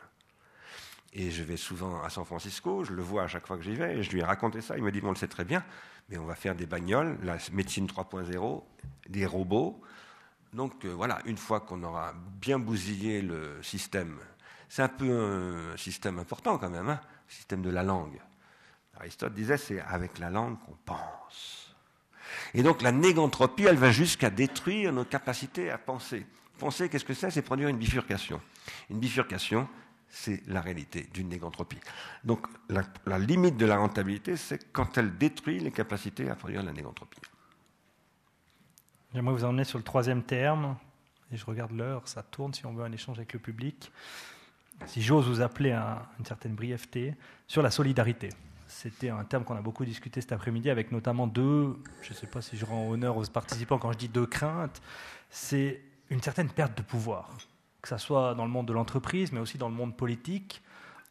Et 1.12 1.30
je 1.30 1.42
vais 1.42 1.58
souvent 1.58 2.02
à 2.02 2.08
San 2.08 2.24
Francisco, 2.24 2.84
je 2.84 2.94
le 2.94 3.02
vois 3.02 3.24
à 3.24 3.28
chaque 3.28 3.46
fois 3.46 3.56
que 3.56 3.62
j'y 3.62 3.74
vais, 3.74 3.98
et 3.98 4.02
je 4.02 4.10
lui 4.10 4.20
ai 4.20 4.24
raconté 4.24 4.62
ça. 4.62 4.76
Il 4.78 4.82
me 4.82 4.90
dit, 4.90 5.00
on 5.04 5.10
le 5.10 5.16
sait 5.16 5.28
très 5.28 5.44
bien, 5.44 5.62
mais 6.08 6.16
on 6.16 6.24
va 6.24 6.34
faire 6.34 6.54
des 6.54 6.66
bagnoles, 6.66 7.18
la 7.22 7.36
médecine 7.52 7.86
3.0, 7.86 8.62
des 9.08 9.26
robots. 9.26 9.80
Donc 10.54 10.84
euh, 10.84 10.88
voilà, 10.90 11.18
une 11.26 11.36
fois 11.36 11.60
qu'on 11.60 11.82
aura 11.82 12.14
bien 12.40 12.58
bousillé 12.58 13.20
le 13.22 13.62
système, 13.62 14.18
c'est 14.68 14.82
un 14.82 14.88
peu 14.88 15.10
un 15.10 15.76
système 15.76 16.18
important 16.18 16.56
quand 16.56 16.70
même, 16.70 16.88
hein, 16.88 17.00
le 17.28 17.32
système 17.34 17.62
de 17.62 17.70
la 17.70 17.82
langue. 17.82 18.18
Aristote 18.98 19.34
disait, 19.34 19.56
c'est 19.56 19.80
avec 19.80 20.18
la 20.18 20.30
langue 20.30 20.58
qu'on 20.60 20.76
pense. 20.84 21.74
Et 22.54 22.62
donc 22.62 22.82
la 22.82 22.92
négantropie, 22.92 23.64
elle 23.64 23.76
va 23.76 23.90
jusqu'à 23.90 24.30
détruire 24.30 24.92
nos 24.92 25.04
capacités 25.04 25.70
à 25.70 25.78
penser. 25.78 26.26
Penser, 26.58 26.88
qu'est-ce 26.88 27.04
que 27.04 27.14
c'est? 27.14 27.30
C'est 27.30 27.42
produire 27.42 27.68
une 27.68 27.78
bifurcation. 27.78 28.40
Une 28.90 28.98
bifurcation, 28.98 29.68
c'est 30.12 30.46
la 30.46 30.60
réalité 30.60 31.08
d'une 31.14 31.30
négantropie. 31.30 31.80
Donc 32.22 32.46
la, 32.68 33.18
limite 33.18 33.56
de 33.56 33.64
la 33.64 33.78
rentabilité, 33.78 34.36
c'est 34.36 34.70
quand 34.70 34.98
elle 34.98 35.16
détruit 35.16 35.58
les 35.58 35.72
capacités 35.72 36.28
à 36.28 36.36
produire 36.36 36.62
la 36.62 36.72
négantropie. 36.72 37.20
J'aimerais 39.14 39.34
vous 39.34 39.44
emmener 39.44 39.64
sur 39.64 39.78
le 39.78 39.84
troisième 39.84 40.22
terme, 40.22 40.76
et 41.32 41.36
je 41.36 41.44
regarde 41.46 41.72
l'heure, 41.72 42.06
ça 42.06 42.22
tourne 42.22 42.52
si 42.52 42.66
on 42.66 42.74
veut 42.74 42.84
un 42.84 42.92
échange 42.92 43.18
avec 43.18 43.32
le 43.32 43.38
public. 43.38 43.90
Si 44.86 45.00
j'ose 45.00 45.28
vous 45.28 45.40
appeler 45.40 45.72
à 45.72 46.06
une 46.18 46.26
certaine 46.26 46.54
brièveté, 46.54 47.14
sur 47.46 47.62
la 47.62 47.70
solidarité. 47.70 48.28
C'était 48.68 49.10
un 49.10 49.24
terme 49.24 49.44
qu'on 49.44 49.56
a 49.56 49.62
beaucoup 49.62 49.84
discuté 49.84 50.20
cet 50.20 50.32
après-midi 50.32 50.68
avec 50.70 50.92
notamment 50.92 51.26
deux, 51.26 51.78
je 52.02 52.10
ne 52.10 52.14
sais 52.14 52.26
pas 52.26 52.42
si 52.42 52.56
je 52.56 52.64
rends 52.64 52.88
honneur 52.90 53.16
aux 53.16 53.24
participants 53.24 53.78
quand 53.78 53.92
je 53.92 53.98
dis 53.98 54.08
deux 54.08 54.26
craintes, 54.26 54.82
c'est 55.30 55.82
une 56.10 56.22
certaine 56.22 56.50
perte 56.50 56.76
de 56.76 56.82
pouvoir 56.82 57.30
que 57.82 57.88
ce 57.88 57.98
soit 57.98 58.34
dans 58.34 58.44
le 58.44 58.50
monde 58.50 58.66
de 58.66 58.72
l'entreprise, 58.72 59.32
mais 59.32 59.40
aussi 59.40 59.58
dans 59.58 59.68
le 59.68 59.74
monde 59.74 59.96
politique, 59.96 60.62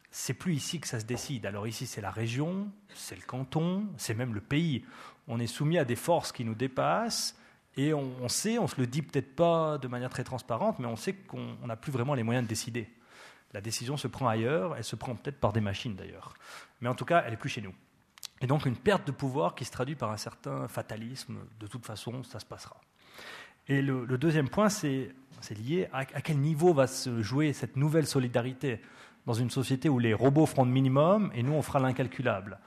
c'est 0.10 0.34
plus 0.34 0.56
ici 0.56 0.80
que 0.80 0.88
ça 0.88 1.00
se 1.00 1.06
décide. 1.06 1.46
Alors 1.46 1.68
ici, 1.68 1.86
c'est 1.86 2.02
la 2.02 2.12
région, 2.12 2.70
c'est 2.94 3.16
le 3.16 3.22
canton, 3.22 3.88
c'est 3.98 4.14
même 4.14 4.34
le 4.34 4.42
pays. 4.42 4.84
On 5.28 5.40
est 5.40 5.48
soumis 5.48 5.78
à 5.78 5.86
des 5.86 5.96
forces 5.96 6.32
qui 6.32 6.44
nous 6.44 6.56
dépassent, 6.56 7.38
et 7.78 7.94
on, 7.94 8.28
sait, 8.28 8.58
on 8.58 8.68
se 8.68 8.80
le 8.80 8.86
dit 8.86 9.02
peut-être 9.02 9.34
pas 9.34 9.78
de 9.78 9.88
manière 9.88 10.10
très 10.10 10.26
transparente, 10.26 10.80
mais 10.80 10.88
on 10.88 10.98
sait 10.98 11.14
qu'on 11.14 11.56
n'a 11.66 11.78
plus 11.78 11.92
vraiment 11.92 12.16
les 12.16 12.24
moyens 12.24 12.46
de 12.46 12.50
décider. 12.50 12.90
La 13.54 13.62
décision 13.62 13.96
se 13.96 14.08
prend 14.08 14.28
ailleurs, 14.28 14.76
elle 14.76 14.84
se 14.84 14.98
prend 14.98 15.16
peut-être 15.16 15.40
par 15.40 15.54
des 15.54 15.62
machines 15.62 15.96
d'ailleurs. 15.96 16.34
Mais 16.82 16.90
en 16.90 16.96
tout 16.96 17.06
cas, 17.06 17.24
elle 17.26 17.34
est 17.34 17.38
plus 17.38 17.50
chez 17.50 17.62
nous. 17.62 17.74
Et 18.42 18.48
donc 18.48 18.66
une 18.66 18.76
perte 18.76 19.08
de 19.08 19.12
pouvoir 19.12 19.56
qui 19.56 19.64
se 19.64 19.72
traduit 19.72 19.96
par 19.96 20.12
un 20.12 20.18
certain 20.18 20.68
fatalisme, 20.68 21.38
de 21.60 21.68
toute 21.68 21.86
façon, 21.86 22.24
ça 22.24 22.40
se 22.40 22.46
passera. 22.46 22.76
Et 23.68 23.82
le, 23.82 24.18
deuxième 24.18 24.50
point, 24.50 24.68
c'est 24.68 25.14
lié 25.50 25.90
à, 25.92 26.06
quel 26.06 26.40
niveau 26.40 26.74
va 26.74 26.88
se 26.88 27.22
jouer 27.22 27.54
cette 27.54 27.76
nouvelle 27.76 28.08
solidarité 28.08 28.82
dans 29.26 29.34
une 29.34 29.50
société 29.50 29.90
où 29.90 30.00
les 30.00 30.14
robots 30.14 30.46
feront 30.46 30.66
le 30.66 30.72
minimum 30.72 31.32
et 31.34 31.44
nous, 31.44 31.54
on 31.54 31.62
fera 31.62 31.80
l'incalculable. 31.80 32.60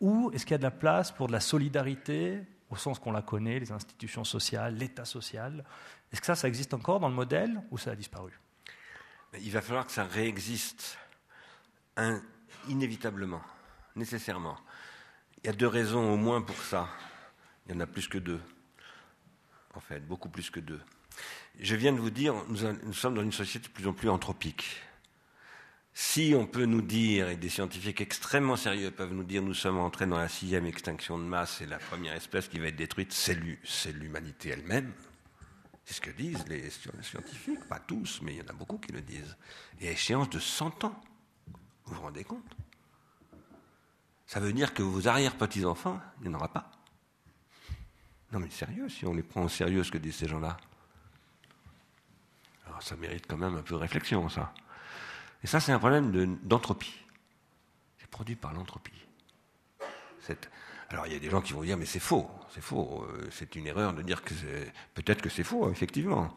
Ou 0.00 0.30
est-ce 0.32 0.44
qu'il 0.44 0.52
y 0.52 0.54
a 0.54 0.58
de 0.58 0.62
la 0.62 0.70
place 0.70 1.12
pour 1.12 1.26
de 1.26 1.32
la 1.32 1.40
solidarité, 1.40 2.42
au 2.70 2.76
sens 2.76 2.98
qu'on 2.98 3.12
la 3.12 3.22
connaît, 3.22 3.58
les 3.58 3.72
institutions 3.72 4.24
sociales, 4.24 4.76
l'État 4.76 5.04
social? 5.04 5.64
Est-ce 6.12 6.20
que 6.20 6.26
ça, 6.26 6.34
ça 6.34 6.48
existe 6.48 6.74
encore 6.74 7.00
dans 7.00 7.08
le 7.08 7.14
modèle 7.14 7.62
ou 7.70 7.78
ça 7.78 7.92
a 7.92 7.96
disparu? 7.96 8.32
Il 9.40 9.50
va 9.50 9.60
falloir 9.60 9.86
que 9.86 9.92
ça 9.92 10.04
réexiste 10.04 10.98
inévitablement, 12.68 13.42
nécessairement. 13.94 14.56
Il 15.42 15.46
y 15.46 15.50
a 15.50 15.52
deux 15.52 15.66
raisons 15.66 16.12
au 16.12 16.16
moins 16.16 16.42
pour 16.42 16.56
ça. 16.56 16.88
Il 17.66 17.74
y 17.74 17.76
en 17.76 17.80
a 17.80 17.86
plus 17.86 18.08
que 18.08 18.18
deux, 18.18 18.40
en 19.74 19.80
fait, 19.80 20.00
beaucoup 20.00 20.28
plus 20.28 20.50
que 20.50 20.60
deux. 20.60 20.80
Je 21.58 21.74
viens 21.74 21.92
de 21.92 22.00
vous 22.00 22.10
dire, 22.10 22.34
nous, 22.48 22.92
sommes 22.92 23.14
dans 23.14 23.22
une 23.22 23.32
société 23.32 23.68
de 23.68 23.72
plus 23.72 23.86
en 23.86 23.92
plus 23.92 24.10
anthropique. 24.10 24.76
Si 25.94 26.34
on 26.36 26.46
peut 26.46 26.66
nous 26.66 26.82
dire, 26.82 27.30
et 27.30 27.36
des 27.36 27.48
scientifiques 27.48 28.02
extrêmement 28.02 28.56
sérieux 28.56 28.90
peuvent 28.90 29.14
nous 29.14 29.24
dire, 29.24 29.42
nous 29.42 29.54
sommes 29.54 29.78
entrés 29.78 30.06
dans 30.06 30.18
la 30.18 30.28
sixième 30.28 30.66
extinction 30.66 31.18
de 31.18 31.24
masse 31.24 31.62
et 31.62 31.66
la 31.66 31.78
première 31.78 32.14
espèce 32.14 32.48
qui 32.48 32.58
va 32.58 32.66
être 32.66 32.76
détruite, 32.76 33.12
c'est 33.12 33.92
l'humanité 33.92 34.50
elle-même. 34.50 34.92
C'est 35.86 35.94
ce 35.94 36.00
que 36.02 36.10
disent 36.10 36.44
les 36.48 36.68
scientifiques, 37.00 37.64
pas 37.68 37.78
tous, 37.78 38.20
mais 38.20 38.34
il 38.34 38.38
y 38.38 38.42
en 38.42 38.50
a 38.50 38.52
beaucoup 38.52 38.76
qui 38.76 38.92
le 38.92 39.00
disent. 39.00 39.36
Et 39.80 39.88
à 39.88 39.92
échéance 39.92 40.28
de 40.28 40.38
100 40.38 40.84
ans, 40.84 41.00
vous 41.84 41.94
vous 41.94 42.02
rendez 42.02 42.24
compte? 42.24 42.56
Ça 44.26 44.40
veut 44.40 44.52
dire 44.52 44.74
que 44.74 44.82
vos 44.82 45.08
arrière-petits-enfants, 45.08 46.00
il 46.20 46.28
n'y 46.28 46.34
en 46.34 46.38
aura 46.38 46.52
pas. 46.52 46.70
Non 48.32 48.40
mais 48.40 48.50
sérieux, 48.50 48.88
si 48.88 49.06
on 49.06 49.14
les 49.14 49.22
prend 49.22 49.44
au 49.44 49.48
sérieux 49.48 49.84
ce 49.84 49.92
que 49.92 49.98
disent 49.98 50.16
ces 50.16 50.28
gens-là. 50.28 50.58
Alors 52.76 52.86
ça 52.86 52.96
mérite 52.96 53.24
quand 53.26 53.38
même 53.38 53.56
un 53.56 53.62
peu 53.62 53.74
de 53.74 53.80
réflexion, 53.80 54.28
ça. 54.28 54.52
Et 55.42 55.46
ça, 55.46 55.60
c'est 55.60 55.72
un 55.72 55.78
problème 55.78 56.36
d'entropie. 56.42 56.92
c'est 57.98 58.06
produit 58.10 58.36
par 58.36 58.52
l'entropie. 58.52 58.92
Alors, 60.90 61.06
il 61.06 61.14
y 61.14 61.16
a 61.16 61.18
des 61.18 61.30
gens 61.30 61.40
qui 61.40 61.54
vont 61.54 61.62
dire, 61.62 61.78
mais 61.78 61.86
c'est 61.86 62.00
faux, 62.00 62.28
c'est 62.54 62.60
faux, 62.60 63.06
euh, 63.08 63.28
c'est 63.30 63.56
une 63.56 63.66
erreur 63.66 63.94
de 63.94 64.02
dire 64.02 64.22
que 64.22 64.34
peut-être 64.92 65.22
que 65.22 65.30
c'est 65.30 65.42
faux, 65.42 65.70
effectivement. 65.70 66.36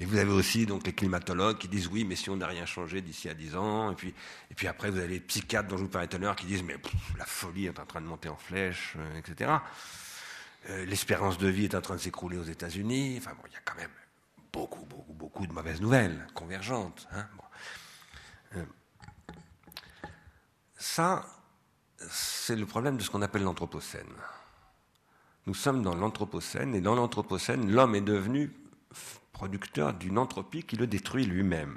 Mais 0.00 0.06
vous 0.06 0.16
avez 0.16 0.32
aussi 0.32 0.66
donc 0.66 0.84
les 0.84 0.92
climatologues 0.92 1.58
qui 1.58 1.68
disent 1.68 1.86
oui, 1.86 2.04
mais 2.04 2.16
si 2.16 2.30
on 2.30 2.36
n'a 2.36 2.48
rien 2.48 2.66
changé 2.66 3.00
d'ici 3.00 3.28
à 3.28 3.34
10 3.34 3.54
ans, 3.54 3.92
et 3.92 3.94
puis, 3.94 4.12
et 4.50 4.54
puis 4.54 4.66
après 4.66 4.90
vous 4.90 4.98
avez 4.98 5.06
les 5.06 5.20
psychiatres 5.20 5.68
dont 5.68 5.76
je 5.76 5.84
vous 5.84 5.88
parlais 5.88 6.08
tout 6.08 6.16
à 6.16 6.18
l'heure 6.18 6.34
qui 6.34 6.46
disent 6.46 6.64
mais 6.64 6.76
la 7.16 7.26
folie 7.26 7.66
est 7.66 7.78
en 7.78 7.86
train 7.86 8.00
de 8.00 8.06
monter 8.06 8.28
en 8.28 8.36
flèche, 8.36 8.94
euh, 8.98 9.18
etc. 9.18 9.52
Euh, 10.68 10.84
l'espérance 10.84 11.38
de 11.38 11.46
vie 11.46 11.66
est 11.66 11.76
en 11.76 11.80
train 11.80 11.94
de 11.94 12.00
s'écrouler 12.00 12.38
aux 12.38 12.44
États-Unis. 12.44 13.14
Enfin 13.18 13.30
bon, 13.36 13.42
il 13.46 13.52
y 13.52 13.56
a 13.56 13.60
quand 13.64 13.76
même 13.76 13.90
beaucoup, 14.52 14.84
beaucoup, 14.86 15.12
beaucoup 15.12 15.46
de 15.46 15.52
mauvaises 15.52 15.80
nouvelles 15.80 16.26
convergentes. 16.34 17.08
Hein. 17.12 17.26
Euh, 18.56 18.64
ça, 20.76 21.26
c'est 22.08 22.56
le 22.56 22.66
problème 22.66 22.96
de 22.96 23.02
ce 23.02 23.10
qu'on 23.10 23.22
appelle 23.22 23.42
l'Anthropocène. 23.42 24.12
Nous 25.46 25.54
sommes 25.54 25.82
dans 25.82 25.94
l'Anthropocène, 25.94 26.74
et 26.74 26.80
dans 26.80 26.94
l'Anthropocène, 26.94 27.70
l'homme 27.70 27.94
est 27.94 28.00
devenu 28.00 28.52
producteur 29.32 29.92
d'une 29.92 30.18
entropie 30.18 30.62
qui 30.62 30.76
le 30.76 30.86
détruit 30.86 31.26
lui-même. 31.26 31.76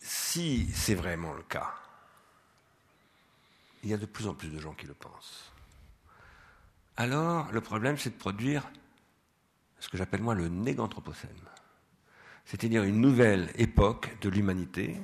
Si 0.00 0.70
c'est 0.72 0.94
vraiment 0.94 1.32
le 1.32 1.42
cas, 1.42 1.74
il 3.82 3.90
y 3.90 3.94
a 3.94 3.98
de 3.98 4.06
plus 4.06 4.26
en 4.28 4.34
plus 4.34 4.48
de 4.48 4.58
gens 4.60 4.72
qui 4.72 4.86
le 4.86 4.94
pensent. 4.94 5.52
Alors, 6.96 7.50
le 7.50 7.60
problème, 7.60 7.98
c'est 7.98 8.10
de 8.10 8.18
produire 8.18 8.70
ce 9.84 9.90
que 9.90 9.98
j'appelle 9.98 10.22
moi 10.22 10.34
le 10.34 10.48
néganthropocène. 10.48 11.30
C'est-à-dire 12.46 12.84
une 12.84 13.02
nouvelle 13.02 13.50
époque 13.56 14.16
de 14.22 14.30
l'humanité 14.30 14.96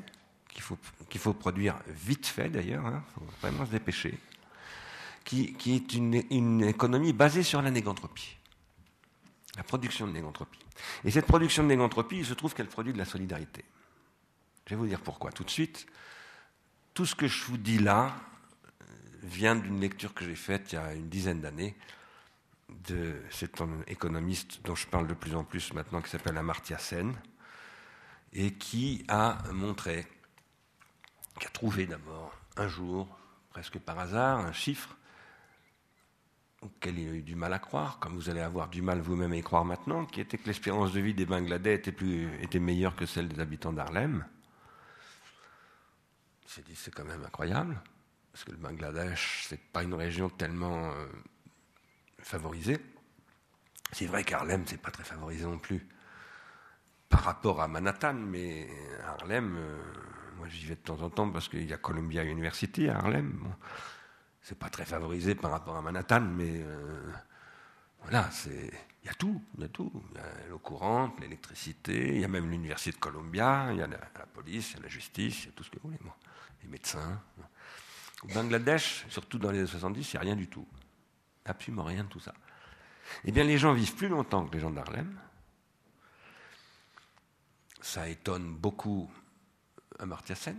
qu'il 0.49 0.63
faut, 0.63 0.79
qu'il 1.11 1.21
faut 1.21 1.35
produire 1.35 1.77
vite 1.87 2.27
fait 2.27 2.49
d'ailleurs, 2.49 2.85
il 2.87 2.95
hein, 2.95 3.05
faut 3.15 3.25
vraiment 3.43 3.67
se 3.67 3.71
dépêcher, 3.71 4.19
qui, 5.23 5.53
qui 5.53 5.75
est 5.75 5.93
une, 5.93 6.23
une, 6.31 6.63
économie 6.63 7.13
basée 7.13 7.43
sur 7.43 7.61
la 7.61 7.71
négantropie 7.71 8.37
la 9.57 9.65
production 9.65 10.07
de 10.07 10.13
négantropie. 10.13 10.61
Et 11.05 11.11
cette 11.11 11.27
production 11.27 11.63
de 11.65 11.69
négantropie, 11.69 12.19
il 12.19 12.25
se 12.25 12.33
trouve 12.33 12.55
qu'elle 12.55 12.69
produit 12.69 12.93
de 12.95 12.99
la 12.99 13.05
solidarité. 13.05 13.65
Je 14.65 14.71
vais 14.71 14.77
vous 14.77 14.87
dire 14.87 15.01
pourquoi 15.01 15.33
tout 15.33 15.45
de 15.45 15.51
suite. 15.51 15.87
Tout 16.95 17.05
ce 17.05 17.15
que 17.15 17.27
je 17.27 17.45
vous 17.45 17.59
dis 17.59 17.79
là 17.79 18.15
euh, 18.81 18.85
vient 19.25 19.57
d'une 19.57 19.81
lecture 19.81 20.15
que 20.15 20.25
j'ai 20.25 20.37
faite 20.37 20.73
il 20.73 20.77
y 20.77 20.79
a 20.79 20.95
une 20.95 21.09
dizaine 21.09 21.41
d'années 21.41 21.77
de 22.89 23.23
cet 23.31 23.63
économiste 23.87 24.61
dont 24.65 24.75
je 24.75 24.87
parle 24.87 25.07
de 25.07 25.15
plus 25.15 25.35
en 25.35 25.45
plus 25.45 25.73
maintenant, 25.73 26.01
qui 26.01 26.11
s'appelle 26.11 26.37
Amartya 26.37 26.79
Sen, 26.79 27.15
et 28.33 28.55
qui 28.55 29.05
a 29.09 29.39
montré, 29.53 30.07
qui 31.39 31.47
a 31.47 31.51
trouvé 31.51 31.87
d'abord 31.87 32.33
un 32.57 32.69
jour, 32.69 33.09
presque 33.51 33.79
par 33.79 33.99
hasard, 33.99 34.39
un 34.39 34.53
chiffre 34.53 34.97
auquel 36.63 36.99
il 36.99 37.09
a 37.09 37.13
eu 37.13 37.23
du 37.23 37.35
mal 37.35 37.53
à 37.55 37.59
croire, 37.59 37.99
comme 37.99 38.15
vous 38.15 38.29
allez 38.29 38.41
avoir 38.41 38.69
du 38.69 38.83
mal 38.83 39.01
vous-même 39.01 39.33
à 39.33 39.37
y 39.37 39.43
croire 39.43 39.65
maintenant, 39.65 40.05
qui 40.05 40.21
était 40.21 40.37
que 40.37 40.47
l'espérance 40.47 40.93
de 40.93 41.01
vie 41.01 41.15
des 41.15 41.25
Bangladais 41.25 41.75
était, 41.75 42.59
meilleure 42.59 42.95
que 42.95 43.07
celle 43.07 43.29
des 43.29 43.41
habitants 43.41 43.73
d'Harlem. 43.73 44.27
Il 46.45 46.51
s'est 46.51 46.63
dit, 46.63 46.77
c'est 46.77 46.95
quand 46.95 47.05
même 47.05 47.25
incroyable, 47.25 47.81
parce 48.31 48.45
que 48.45 48.51
le 48.51 48.59
Bangladesh, 48.59 49.47
c'est 49.49 49.61
pas 49.73 49.83
une 49.83 49.95
région 49.95 50.29
tellement 50.29 50.93
favorisée. 52.23 52.79
C'est 53.93 54.07
vrai 54.07 54.25
qu'Harlem, 54.25 54.65
c'est 54.67 54.81
pas 54.81 54.91
très 54.91 55.05
favorisé 55.05 55.45
non 55.45 55.59
plus 55.59 55.87
par 57.09 57.25
rapport 57.25 57.61
à 57.61 57.67
Manhattan, 57.67 58.15
mais 58.15 58.69
Harlem, 59.05 59.57
euh, 59.57 59.83
moi 60.37 60.47
j'y 60.49 60.67
vais 60.67 60.77
de 60.77 60.81
temps 60.81 61.03
en 61.03 61.11
temps 61.11 61.29
parce 61.29 61.49
qu'il 61.49 61.69
y 61.69 61.73
a 61.73 61.77
Columbia 61.77 62.23
University 62.23 62.89
à 62.89 62.99
Harlem 62.99 63.53
c'est 64.43 64.59
pas 64.59 64.71
très 64.71 64.85
favorisé 64.85 65.35
par 65.35 65.51
rapport 65.51 65.77
à 65.77 65.83
Manhattan, 65.83 66.21
mais 66.21 66.63
euh, 66.63 67.13
voilà, 68.03 68.29
c'est 68.31 68.71
il 69.03 69.07
y 69.07 69.09
a 69.09 69.15
tout, 69.15 69.41
il 69.57 69.63
y 69.63 69.65
a 69.65 69.69
tout. 69.69 69.91
Il 70.11 70.17
y 70.17 70.21
a 70.21 70.49
l'eau 70.49 70.59
courante, 70.59 71.21
l'électricité, 71.21 72.15
il 72.15 72.21
y 72.21 72.25
a 72.25 72.29
même 72.29 72.51
l'université 72.51 72.93
de 72.93 72.97
Columbia, 72.97 73.69
il 73.71 73.79
y 73.79 73.83
a 73.83 73.87
la, 73.87 73.97
police, 74.35 74.73
il 74.73 74.77
y 74.77 74.81
a 74.81 74.83
la 74.83 74.89
justice, 74.89 75.45
il 75.45 75.47
y 75.47 75.49
a 75.49 75.53
tout 75.53 75.65
ce 75.65 75.71
que 75.71 75.79
vous 75.83 75.89
voulez, 75.89 75.99
les 76.63 76.69
médecins. 76.69 77.23
Au 78.23 78.27
Bangladesh, 78.35 79.07
surtout 79.09 79.39
dans 79.39 79.51
les 79.51 79.61
années 79.61 79.67
70, 79.67 80.13
il 80.13 80.17
n'y 80.17 80.19
a 80.19 80.23
rien 80.23 80.37
du 80.37 80.49
tout. 80.49 80.67
Absolument 81.51 81.85
rien 81.85 82.05
de 82.05 82.09
tout 82.09 82.21
ça. 82.21 82.35
Eh 83.25 83.33
bien, 83.33 83.45
les 83.45 83.59
gens 83.59 83.73
vivent 83.73 83.97
plus 83.97 84.09
longtemps 84.09 84.47
que 84.47 84.55
les 84.55 84.61
gens 84.61 84.71
d'Harlem. 84.71 85.19
Ça 87.81 88.09
étonne 88.09 88.55
beaucoup 88.55 89.11
Amartya 89.99 90.35
Sen. 90.35 90.57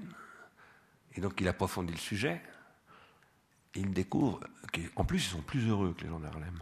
Et 1.13 1.21
donc, 1.21 1.39
il 1.39 1.47
approfondit 1.47 1.93
le 1.93 1.99
sujet 1.99 2.41
ils 3.75 3.93
découvrent 3.93 4.41
qu'en 4.93 5.05
plus, 5.05 5.25
ils 5.25 5.29
sont 5.29 5.41
plus 5.41 5.67
heureux 5.67 5.93
que 5.93 6.03
les 6.03 6.09
gens 6.09 6.19
d'Harlem. 6.19 6.59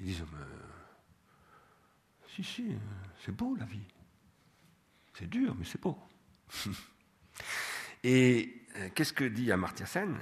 Ils 0.00 0.06
disent 0.06 0.24
Si, 2.34 2.44
si, 2.44 2.76
c'est 3.24 3.32
beau 3.32 3.54
la 3.56 3.64
vie. 3.64 3.86
C'est 5.14 5.28
dur, 5.28 5.54
mais 5.58 5.64
c'est 5.64 5.80
beau. 5.80 5.98
Et 8.04 8.62
euh, 8.76 8.90
qu'est-ce 8.94 9.12
que 9.12 9.24
dit 9.24 9.50
Amartya 9.50 9.86
Sen? 9.86 10.16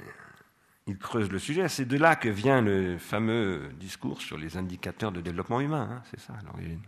Il 0.87 0.99
creuse 0.99 1.31
le 1.31 1.39
sujet. 1.39 1.69
C'est 1.69 1.85
de 1.85 1.97
là 1.97 2.17
que 2.17 2.29
vient 2.29 2.61
le 2.61 2.99
fameux 2.99 3.71
discours 3.81 4.21
sur 4.21 4.39
les 4.39 4.57
indicateurs 4.57 5.13
de 5.13 5.21
développement 5.21 5.61
humain. 5.61 5.89
Hein, 5.91 6.03
c'est 6.11 6.21
ça 6.21 6.35
l'origine. 6.45 6.81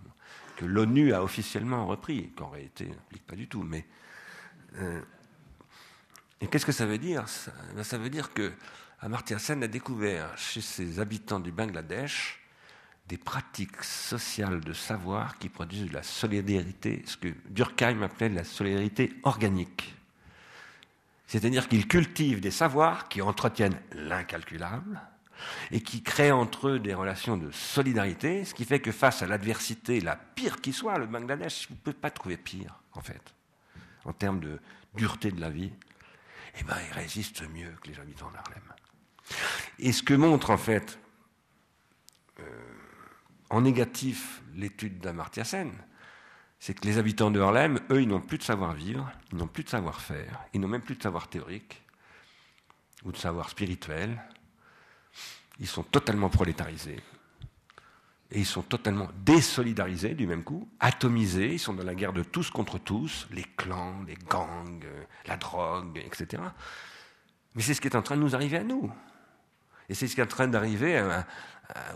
Que 0.57 0.65
l'ONU 0.65 1.13
a 1.13 1.23
officiellement 1.23 1.87
repris, 1.87 2.31
qu'en 2.37 2.49
réalité 2.49 2.87
n'implique 2.87 3.27
pas 3.27 3.37
du 3.37 3.49
tout. 3.49 3.63
Mais 3.63 3.87
euh, 4.77 5.01
et 6.41 6.47
qu'est-ce 6.47 6.67
que 6.67 6.73
ça 6.73 6.87
veut 6.87 6.99
dire 6.99 7.29
ça, 7.29 7.53
ben, 7.75 7.83
ça 7.83 7.99
veut 7.99 8.11
dire 8.11 8.33
que 8.33 8.53
Amartya 9.01 9.39
Sen 9.39 9.63
a 9.63 9.69
découvert 9.69 10.37
chez 10.37 10.61
ses 10.61 11.01
habitants 11.01 11.41
du 11.41 11.53
Bangladesh 11.53 12.41
des 13.09 13.17
pratiques 13.17 13.83
sociales 13.83 14.61
de 14.61 14.73
savoir 14.73 15.39
qui 15.39 15.49
produisent 15.49 15.89
de 15.89 15.95
la 15.95 16.03
solidarité, 16.03 17.03
ce 17.07 17.17
que 17.17 17.29
Durkheim 17.49 18.03
appelait 18.03 18.29
la 18.29 18.45
solidarité 18.45 19.15
organique. 19.23 19.95
C'est-à-dire 21.29 21.69
qu'ils 21.69 21.87
cultivent 21.87 22.41
des 22.41 22.51
savoirs 22.51 23.09
qui 23.09 23.21
entretiennent 23.21 23.79
l'incalculable 23.93 25.01
et 25.71 25.83
qui 25.83 26.03
créent 26.03 26.33
entre 26.33 26.69
eux 26.69 26.79
des 26.81 26.95
relations 26.95 27.37
de 27.37 27.51
solidarité, 27.51 28.47
ce 28.47 28.55
qui 28.55 28.65
fait 28.65 28.81
que 28.81 28.91
face 28.91 29.23
à 29.23 29.27
l'adversité, 29.27 30.01
la 30.01 30.17
pire 30.17 30.61
qui 30.61 30.73
soit, 30.73 30.99
le 30.99 31.07
Bangladesh, 31.07 31.69
vous 31.69 31.75
ne 31.75 31.81
pouvez 31.81 31.97
pas 31.97 32.11
trouver 32.11 32.39
pire, 32.39 32.81
en 32.95 33.03
fait, 33.03 33.35
en 34.07 34.15
termes 34.15 34.41
de 34.41 34.59
dureté 34.95 35.31
de 35.31 35.41
la 35.41 35.51
vie, 35.51 35.71
eh 36.59 36.65
ben, 36.65 36.77
ils 36.89 36.95
résistent 36.95 37.49
mieux 37.51 37.73
que 37.83 37.89
les 37.89 38.01
habitants 38.01 38.31
d'Harlem. 38.31 38.63
Et 39.79 39.93
ce 39.93 40.03
que 40.03 40.15
montre 40.15 40.49
en 40.49 40.57
fait 40.57 40.99
euh, 42.41 42.43
en 43.51 43.61
négatif 43.61 44.43
l'étude 44.57 44.99
d'Amartya 44.99 45.45
Sen, 45.45 45.71
c'est 46.59 46.75
que 46.75 46.87
les 46.87 46.99
habitants 46.99 47.31
de 47.31 47.41
Harlem, 47.41 47.81
eux, 47.91 48.03
ils 48.03 48.09
n'ont 48.09 48.21
plus 48.21 48.39
de 48.39 48.43
savoir-vivre, 48.43 49.11
ils 49.33 49.39
n'ont 49.39 49.47
plus 49.47 49.65
de 49.65 49.69
savoir-faire, 49.69 50.41
ils 50.53 50.61
n'ont 50.61 50.69
même 50.69 50.83
plus 50.83 50.97
de 50.97 51.03
savoir 51.03 51.29
théorique. 51.29 51.83
ou 53.05 53.13
de 53.13 53.17
savoir 53.17 53.49
spirituel, 53.49 54.21
ils 55.61 55.69
sont 55.69 55.85
totalement 55.85 56.29
prolétarisés. 56.29 57.01
Et 58.31 58.41
ils 58.41 58.47
sont 58.47 58.63
totalement 58.63 59.09
désolidarisés 59.25 60.15
du 60.15 60.27
même 60.27 60.43
coup, 60.43 60.69
atomisés, 60.81 61.55
ils 61.55 61.59
sont 61.61 61.75
dans 61.75 61.85
la 61.85 61.95
guerre 61.95 62.13
de 62.13 62.25
tous 62.25 62.51
contre 62.51 62.79
tous, 62.79 63.29
les 63.31 63.45
clans, 63.57 64.03
les 64.07 64.17
gangs, 64.17 64.85
la 65.27 65.37
drogue, 65.37 66.03
etc. 66.05 66.43
Mais 67.55 67.63
c'est 67.63 67.73
ce 67.73 67.81
qui 67.81 67.89
est 67.89 67.97
en 67.97 68.03
train 68.03 68.17
de 68.17 68.23
nous 68.23 68.35
arriver 68.35 68.59
à 68.59 68.65
nous. 68.65 68.93
Et 69.89 69.95
c'est 69.95 70.07
ce 70.07 70.15
qui 70.15 70.21
est 70.21 70.25
en 70.25 70.27
train 70.27 70.49
d'arriver 70.49 71.03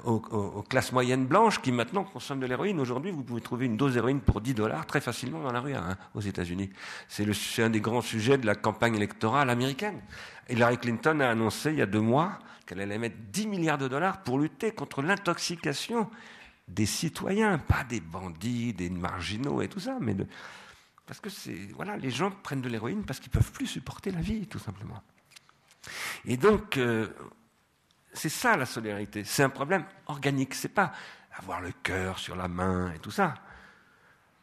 aux, 0.04 0.64
classes 0.68 0.92
moyennes 0.92 1.26
blanches 1.26 1.60
qui 1.60 1.72
maintenant 1.72 2.04
consomment 2.04 2.40
de 2.40 2.46
l'héroïne. 2.46 2.80
Aujourd'hui, 2.80 3.10
vous 3.10 3.22
pouvez 3.22 3.40
trouver 3.40 3.66
une 3.66 3.76
dose 3.76 3.94
d'héroïne 3.94 4.20
pour 4.20 4.40
10 4.40 4.54
dollars 4.54 4.86
très 4.86 5.00
facilement 5.00 5.42
dans 5.42 5.52
la 5.52 5.60
rue 5.60 5.74
hein, 5.74 5.96
aux 6.14 6.20
États-Unis. 6.20 6.70
C'est 7.08 7.62
un 7.62 7.70
des 7.70 7.80
grands 7.80 8.02
sujets 8.02 8.38
de 8.38 8.46
la 8.46 8.54
campagne 8.54 8.96
électorale 8.96 9.50
américaine. 9.50 10.00
Hillary 10.48 10.78
Clinton 10.78 11.20
a 11.20 11.28
annoncé 11.28 11.70
il 11.70 11.78
y 11.78 11.82
a 11.82 11.86
deux 11.86 12.00
mois 12.00 12.38
qu'elle 12.66 12.80
allait 12.80 12.98
mettre 12.98 13.16
10 13.30 13.46
milliards 13.48 13.78
de 13.78 13.88
dollars 13.88 14.22
pour 14.22 14.38
lutter 14.38 14.72
contre 14.72 15.02
l'intoxication 15.02 16.08
des 16.68 16.86
citoyens, 16.86 17.58
pas 17.58 17.84
des 17.84 18.00
bandits, 18.00 18.72
des 18.72 18.88
marginaux 18.88 19.62
et 19.62 19.68
tout 19.68 19.80
ça, 19.80 19.98
mais 20.00 20.16
parce 21.06 21.20
que 21.20 21.28
voilà, 21.74 21.96
les 21.96 22.10
gens 22.10 22.30
prennent 22.30 22.62
de 22.62 22.68
l'héroïne 22.68 23.04
parce 23.04 23.20
qu'ils 23.20 23.30
peuvent 23.30 23.52
plus 23.52 23.66
supporter 23.66 24.10
la 24.10 24.20
vie, 24.20 24.46
tout 24.46 24.58
simplement. 24.58 25.02
Et 26.24 26.36
donc, 26.36 26.76
euh, 26.76 27.08
c'est 28.12 28.28
ça 28.28 28.56
la 28.56 28.66
solidarité. 28.66 29.24
C'est 29.24 29.42
un 29.42 29.50
problème 29.50 29.84
organique. 30.06 30.54
C'est 30.54 30.68
pas 30.68 30.92
avoir 31.36 31.60
le 31.60 31.72
cœur 31.82 32.18
sur 32.18 32.36
la 32.36 32.48
main 32.48 32.92
et 32.92 32.98
tout 32.98 33.10
ça. 33.10 33.34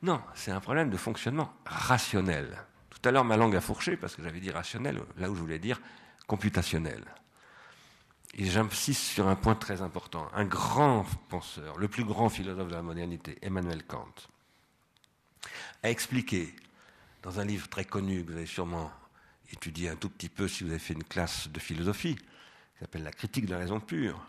Non, 0.01 0.22
c'est 0.34 0.51
un 0.51 0.59
problème 0.59 0.89
de 0.89 0.97
fonctionnement 0.97 1.53
rationnel. 1.65 2.57
Tout 2.89 3.07
à 3.07 3.11
l'heure, 3.11 3.26
ma 3.26 3.38
langue 3.38 3.55
a 3.55 3.61
fourché 3.61 3.97
parce 3.97 4.15
que 4.15 4.24
j'avais 4.24 4.39
dit 4.39 4.51
rationnel, 4.51 5.01
là 5.17 5.30
où 5.30 5.36
je 5.36 5.41
voulais 5.41 5.59
dire 5.59 5.80
computationnel. 6.28 7.03
Et 8.36 8.45
j'insiste 8.45 9.01
sur 9.01 9.28
un 9.28 9.36
point 9.36 9.55
très 9.55 9.82
important. 9.82 10.30
Un 10.34 10.45
grand 10.45 11.05
penseur, 11.30 11.78
le 11.78 11.88
plus 11.88 12.05
grand 12.05 12.30
philosophe 12.30 12.70
de 12.70 12.76
la 12.76 12.82
modernité, 12.82 13.38
Emmanuel 13.41 13.84
Kant, 13.84 14.13
a 15.84 15.89
expliqué 15.89 16.55
dans 17.24 17.39
un 17.39 17.45
livre 17.45 17.67
très 17.67 17.86
connu 17.86 18.24
que 18.24 18.32
vous 18.32 18.38
avez 18.38 18.45
sûrement 18.45 18.91
étudié 19.51 19.89
un 19.89 19.95
tout 19.95 20.09
petit 20.09 20.30
peu 20.30 20.47
si 20.47 20.63
vous 20.63 20.70
avez 20.70 20.80
fait 20.80 20.93
une 20.93 21.03
classe 21.03 21.49
de 21.49 21.59
philosophie, 21.59 22.17
qui 22.80 22.86
s'appelle 22.86 23.03
la 23.03 23.11
critique 23.11 23.45
de 23.45 23.51
la 23.51 23.57
raison 23.57 23.82
pure, 23.82 24.25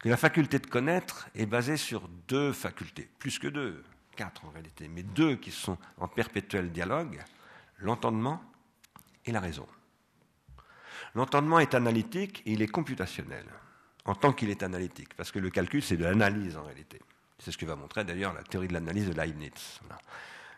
que 0.00 0.10
la 0.10 0.18
faculté 0.18 0.58
de 0.58 0.66
connaître 0.66 1.30
est 1.34 1.46
basée 1.46 1.78
sur 1.78 2.08
deux 2.28 2.52
facultés, 2.52 3.08
plus 3.18 3.38
que 3.38 3.48
deux, 3.48 3.82
quatre 4.16 4.44
en 4.44 4.50
réalité, 4.50 4.86
mais 4.86 5.02
deux 5.02 5.36
qui 5.36 5.50
sont 5.50 5.78
en 5.96 6.06
perpétuel 6.06 6.70
dialogue, 6.72 7.24
l'entendement 7.78 8.42
et 9.24 9.32
la 9.32 9.40
raison. 9.40 9.66
L'entendement 11.14 11.58
est 11.58 11.74
analytique 11.74 12.42
et 12.44 12.52
il 12.52 12.60
est 12.60 12.68
computationnel, 12.68 13.46
en 14.04 14.14
tant 14.14 14.34
qu'il 14.34 14.50
est 14.50 14.62
analytique, 14.62 15.14
parce 15.14 15.32
que 15.32 15.38
le 15.38 15.48
calcul, 15.48 15.82
c'est 15.82 15.96
de 15.96 16.04
l'analyse 16.04 16.58
en 16.58 16.64
réalité. 16.64 17.00
C'est 17.38 17.50
ce 17.50 17.56
que 17.56 17.64
va 17.64 17.76
montrer 17.76 18.04
d'ailleurs 18.04 18.34
la 18.34 18.42
théorie 18.42 18.68
de 18.68 18.74
l'analyse 18.74 19.08
de 19.08 19.14
Leibniz. 19.14 19.80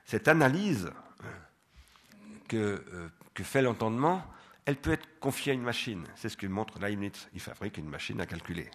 Cette 0.05 0.27
analyse 0.27 0.91
que, 2.49 2.85
euh, 2.93 3.09
que 3.33 3.45
fait 3.45 3.63
l'entendement, 3.63 4.27
elle 4.65 4.77
peut 4.77 4.93
être 4.93 5.19
confiée 5.19 5.53
à 5.53 5.55
une 5.55 5.63
machine. 5.63 6.05
C'est 6.15 6.29
ce 6.29 6.37
que 6.37 6.47
montre 6.47 6.79
Leibniz. 6.79 7.29
Il 7.35 7.41
fabrique 7.41 7.79
une 7.79 7.89
machine 7.89 8.21
à 8.21 8.27
calculer. 8.27 8.71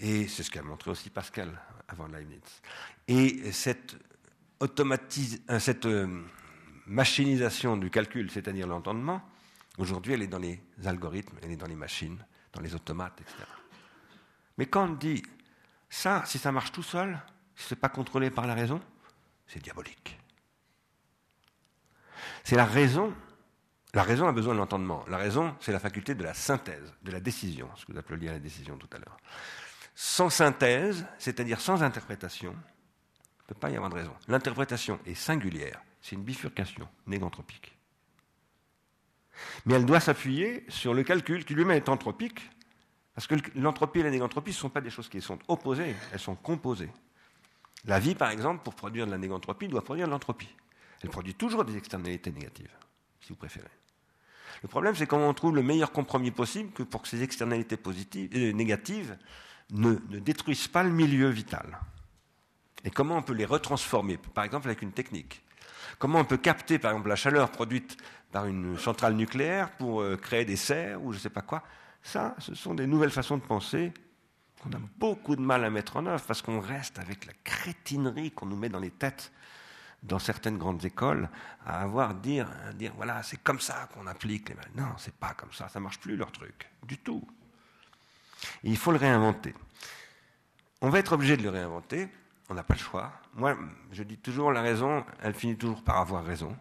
Et 0.00 0.28
c'est 0.28 0.42
ce 0.42 0.50
qu'a 0.50 0.62
montré 0.62 0.90
aussi 0.90 1.10
Pascal 1.10 1.60
avant 1.88 2.06
Leibniz. 2.06 2.40
Et 3.06 3.52
cette, 3.52 3.96
euh, 4.62 5.58
cette 5.58 5.86
euh, 5.86 6.24
machinisation 6.86 7.76
du 7.76 7.90
calcul, 7.90 8.30
c'est-à-dire 8.30 8.66
l'entendement, 8.66 9.20
aujourd'hui, 9.76 10.14
elle 10.14 10.22
est 10.22 10.28
dans 10.28 10.38
les 10.38 10.60
algorithmes, 10.84 11.36
elle 11.42 11.52
est 11.52 11.56
dans 11.56 11.66
les 11.66 11.74
machines, 11.74 12.24
dans 12.52 12.60
les 12.60 12.74
automates, 12.74 13.20
etc. 13.20 13.36
Mais 14.56 14.66
quand 14.66 14.88
on 14.88 14.94
dit 14.94 15.22
ça, 15.90 16.22
si 16.26 16.38
ça 16.38 16.52
marche 16.52 16.72
tout 16.72 16.82
seul, 16.82 17.20
si 17.56 17.64
ce 17.68 17.74
n'est 17.74 17.80
pas 17.80 17.88
contrôlé 17.88 18.30
par 18.30 18.46
la 18.46 18.54
raison, 18.54 18.80
c'est 19.46 19.62
diabolique. 19.62 20.18
C'est 22.44 22.56
la 22.56 22.64
raison 22.64 23.14
la 23.94 24.02
raison 24.02 24.28
a 24.28 24.32
besoin 24.32 24.54
de 24.54 24.58
l'entendement. 24.58 25.04
La 25.08 25.16
raison, 25.16 25.54
c'est 25.60 25.72
la 25.72 25.80
faculté 25.80 26.14
de 26.14 26.22
la 26.22 26.34
synthèse, 26.34 26.92
de 27.02 27.10
la 27.10 27.20
décision, 27.20 27.68
ce 27.76 27.86
que 27.86 27.92
vous 27.92 27.98
appeliez 27.98 28.28
la 28.28 28.38
décision 28.38 28.76
tout 28.76 28.88
à 28.92 28.98
l'heure. 28.98 29.16
Sans 29.94 30.30
synthèse, 30.30 31.06
c'est-à-dire 31.18 31.60
sans 31.60 31.82
interprétation, 31.82 32.52
il 32.52 33.42
ne 33.42 33.54
peut 33.54 33.60
pas 33.60 33.70
y 33.70 33.76
avoir 33.76 33.90
de 33.90 33.96
raison. 33.96 34.14
L'interprétation 34.28 35.00
est 35.06 35.14
singulière, 35.14 35.80
c'est 36.02 36.16
une 36.16 36.22
bifurcation 36.22 36.86
négantropique. 37.06 37.74
Mais 39.64 39.74
elle 39.74 39.86
doit 39.86 40.00
s'appuyer 40.00 40.64
sur 40.68 40.94
le 40.94 41.02
calcul 41.02 41.44
qui 41.44 41.54
lui-même 41.54 41.76
est 41.76 41.88
anthropique, 41.88 42.50
parce 43.14 43.26
que 43.26 43.34
l'entropie 43.56 44.00
et 44.00 44.02
la 44.02 44.10
négantropie 44.10 44.50
ne 44.50 44.56
sont 44.56 44.68
pas 44.70 44.80
des 44.80 44.90
choses 44.90 45.08
qui 45.08 45.20
sont 45.20 45.38
opposées, 45.48 45.96
elles 46.12 46.20
sont 46.20 46.36
composées. 46.36 46.90
La 47.84 47.98
vie, 47.98 48.14
par 48.14 48.30
exemple, 48.30 48.62
pour 48.62 48.74
produire 48.74 49.06
de 49.06 49.10
la 49.10 49.18
négantropie, 49.18 49.66
doit 49.66 49.82
produire 49.82 50.06
de 50.06 50.12
l'entropie. 50.12 50.54
Elle 51.02 51.10
produit 51.10 51.34
toujours 51.34 51.64
des 51.64 51.76
externalités 51.76 52.30
négatives, 52.30 52.70
si 53.28 53.32
vous 53.32 53.38
préférez. 53.38 53.68
Le 54.62 54.68
problème, 54.68 54.94
c'est 54.94 55.06
comment 55.06 55.28
on 55.28 55.34
trouve 55.34 55.54
le 55.54 55.62
meilleur 55.62 55.92
compromis 55.92 56.30
possible 56.30 56.72
pour 56.86 57.02
que 57.02 57.08
ces 57.08 57.22
externalités 57.22 57.76
positives, 57.76 58.30
euh, 58.34 58.52
négatives 58.52 59.16
ne, 59.70 59.94
détruisent 60.18 60.68
pas 60.68 60.82
le 60.82 60.90
milieu 60.90 61.28
vital. 61.28 61.78
Et 62.84 62.90
comment 62.90 63.18
on 63.18 63.22
peut 63.22 63.34
les 63.34 63.44
retransformer, 63.44 64.16
par 64.16 64.44
exemple 64.44 64.66
avec 64.68 64.80
une 64.80 64.92
technique? 64.92 65.42
Comment 65.98 66.20
on 66.20 66.24
peut 66.24 66.38
capter, 66.38 66.78
par 66.78 66.92
exemple, 66.92 67.08
la 67.08 67.16
chaleur 67.16 67.50
produite 67.50 67.98
par 68.32 68.46
une 68.46 68.78
centrale 68.78 69.14
nucléaire 69.14 69.70
pour 69.72 70.00
euh, 70.00 70.16
créer 70.16 70.46
des 70.46 70.56
serres 70.56 71.02
ou 71.02 71.12
je 71.12 71.18
ne 71.18 71.22
sais 71.22 71.30
pas 71.30 71.42
quoi? 71.42 71.62
Ça, 72.02 72.34
ce 72.38 72.54
sont 72.54 72.74
des 72.74 72.86
nouvelles 72.86 73.10
façons 73.10 73.36
de 73.36 73.42
penser 73.42 73.92
qu'on 74.62 74.70
a 74.70 74.80
beaucoup 74.98 75.36
de 75.36 75.42
mal 75.42 75.64
à 75.64 75.70
mettre 75.70 75.96
en 75.96 76.06
œuvre 76.06 76.24
parce 76.26 76.40
qu'on 76.40 76.60
reste 76.60 76.98
avec 76.98 77.26
la 77.26 77.34
crétinerie 77.44 78.30
qu'on 78.30 78.46
nous 78.46 78.56
met 78.56 78.70
dans 78.70 78.80
les 78.80 78.90
têtes 78.90 79.32
dans 80.02 80.18
certaines 80.18 80.58
grandes 80.58 80.84
écoles, 80.84 81.28
à 81.66 81.82
avoir 81.82 82.14
dire, 82.14 82.48
dire 82.74 82.92
voilà, 82.96 83.22
c'est 83.22 83.42
comme 83.42 83.60
ça 83.60 83.88
qu'on 83.92 84.06
applique 84.06 84.50
les 84.50 84.56
Non, 84.74 84.88
c'est 84.96 85.14
pas 85.14 85.34
comme 85.34 85.52
ça, 85.52 85.68
ça 85.68 85.80
marche 85.80 85.98
plus 85.98 86.16
leur 86.16 86.30
truc, 86.32 86.68
du 86.84 86.98
tout. 86.98 87.26
il 88.62 88.76
faut 88.76 88.92
le 88.92 88.98
réinventer. 88.98 89.54
On 90.80 90.90
va 90.90 91.00
être 91.00 91.12
obligé 91.12 91.36
de 91.36 91.42
le 91.42 91.50
réinventer, 91.50 92.08
on 92.48 92.54
n'a 92.54 92.62
pas 92.62 92.74
le 92.74 92.80
choix. 92.80 93.12
Moi, 93.34 93.56
je 93.92 94.02
dis 94.04 94.18
toujours 94.18 94.52
la 94.52 94.62
raison, 94.62 95.04
elle 95.20 95.34
finit 95.34 95.56
toujours 95.56 95.82
par 95.82 95.96
avoir 95.96 96.24
raison, 96.24 96.56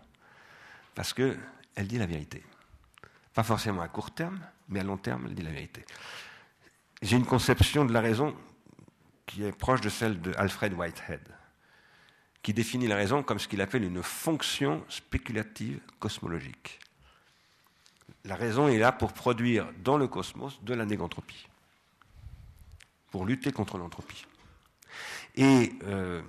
parce 0.96 1.14
qu'elle 1.14 1.38
dit 1.78 2.00
la 2.00 2.08
vérité. 2.08 2.44
Pas 3.34 3.44
forcément 3.44 3.82
à 3.82 3.88
court 3.88 4.12
terme, 4.12 4.40
mais 4.70 4.80
à 4.80 4.84
long 4.84 4.98
terme, 4.98 5.28
elle 5.28 5.36
dit 5.36 5.44
la 5.44 5.52
vérité. 5.52 5.86
J'ai 7.04 7.18
une 7.18 7.26
conception 7.26 7.86
de 7.86 7.94
la 7.94 8.02
raison 8.02 8.36
qui 9.28 9.44
est 9.44 9.52
proche 9.52 9.82
de 9.82 9.90
celle 9.90 10.20
de 10.20 10.34
Alfred 10.38 10.74
Whitehead 10.74 11.37
qui 12.48 12.54
définit 12.54 12.88
la 12.88 12.96
raison 12.96 13.24
comme 13.24 13.40
ce 13.40 13.48
qu'il 13.50 13.60
appelle 13.60 13.84
une 13.84 14.02
fonction 14.02 14.82
spéculative 14.88 15.82
cosmologique. 16.00 16.80
La 18.24 18.38
raison 18.38 18.70
est 18.70 18.78
là 18.78 18.94
pour 18.94 19.12
produire 19.12 19.68
dans 19.84 19.98
le 19.98 20.08
cosmos 20.08 20.58
de 20.64 20.74
la 20.74 20.86
négantropie, 20.86 21.50
pour 23.12 23.26
lutter 23.26 23.52
contre 23.52 23.78
l'entropie. 23.78 24.26
Et 25.36 25.74
euh, 25.88 26.22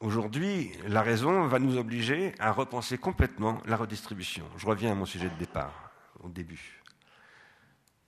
aujourd'hui, 0.00 0.72
la 0.88 1.02
raison 1.02 1.46
va 1.46 1.58
nous 1.58 1.76
obliger 1.76 2.34
à 2.38 2.52
repenser 2.52 2.96
complètement 2.96 3.60
la 3.66 3.76
redistribution. 3.76 4.46
Je 4.56 4.66
reviens 4.66 4.92
à 4.92 4.94
mon 4.94 5.04
sujet 5.04 5.28
de 5.28 5.36
départ, 5.38 5.90
au 6.22 6.30
début. 6.30 6.82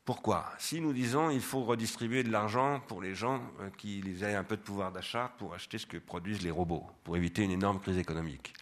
Pourquoi? 0.08 0.46
Si 0.56 0.80
nous 0.80 0.94
disons 0.94 1.28
qu'il 1.28 1.42
faut 1.42 1.64
redistribuer 1.64 2.22
de 2.22 2.32
l'argent 2.32 2.80
pour 2.88 3.02
les 3.02 3.14
gens 3.14 3.42
euh, 3.60 3.68
qui 3.76 4.02
aient 4.22 4.34
un 4.34 4.42
peu 4.42 4.56
de 4.56 4.62
pouvoir 4.62 4.90
d'achat 4.90 5.30
pour 5.36 5.52
acheter 5.52 5.76
ce 5.76 5.84
que 5.84 5.98
produisent 5.98 6.40
les 6.40 6.50
robots, 6.50 6.86
pour 7.04 7.18
éviter 7.18 7.42
une 7.42 7.50
énorme 7.50 7.78
crise 7.78 7.98
économique. 7.98 8.54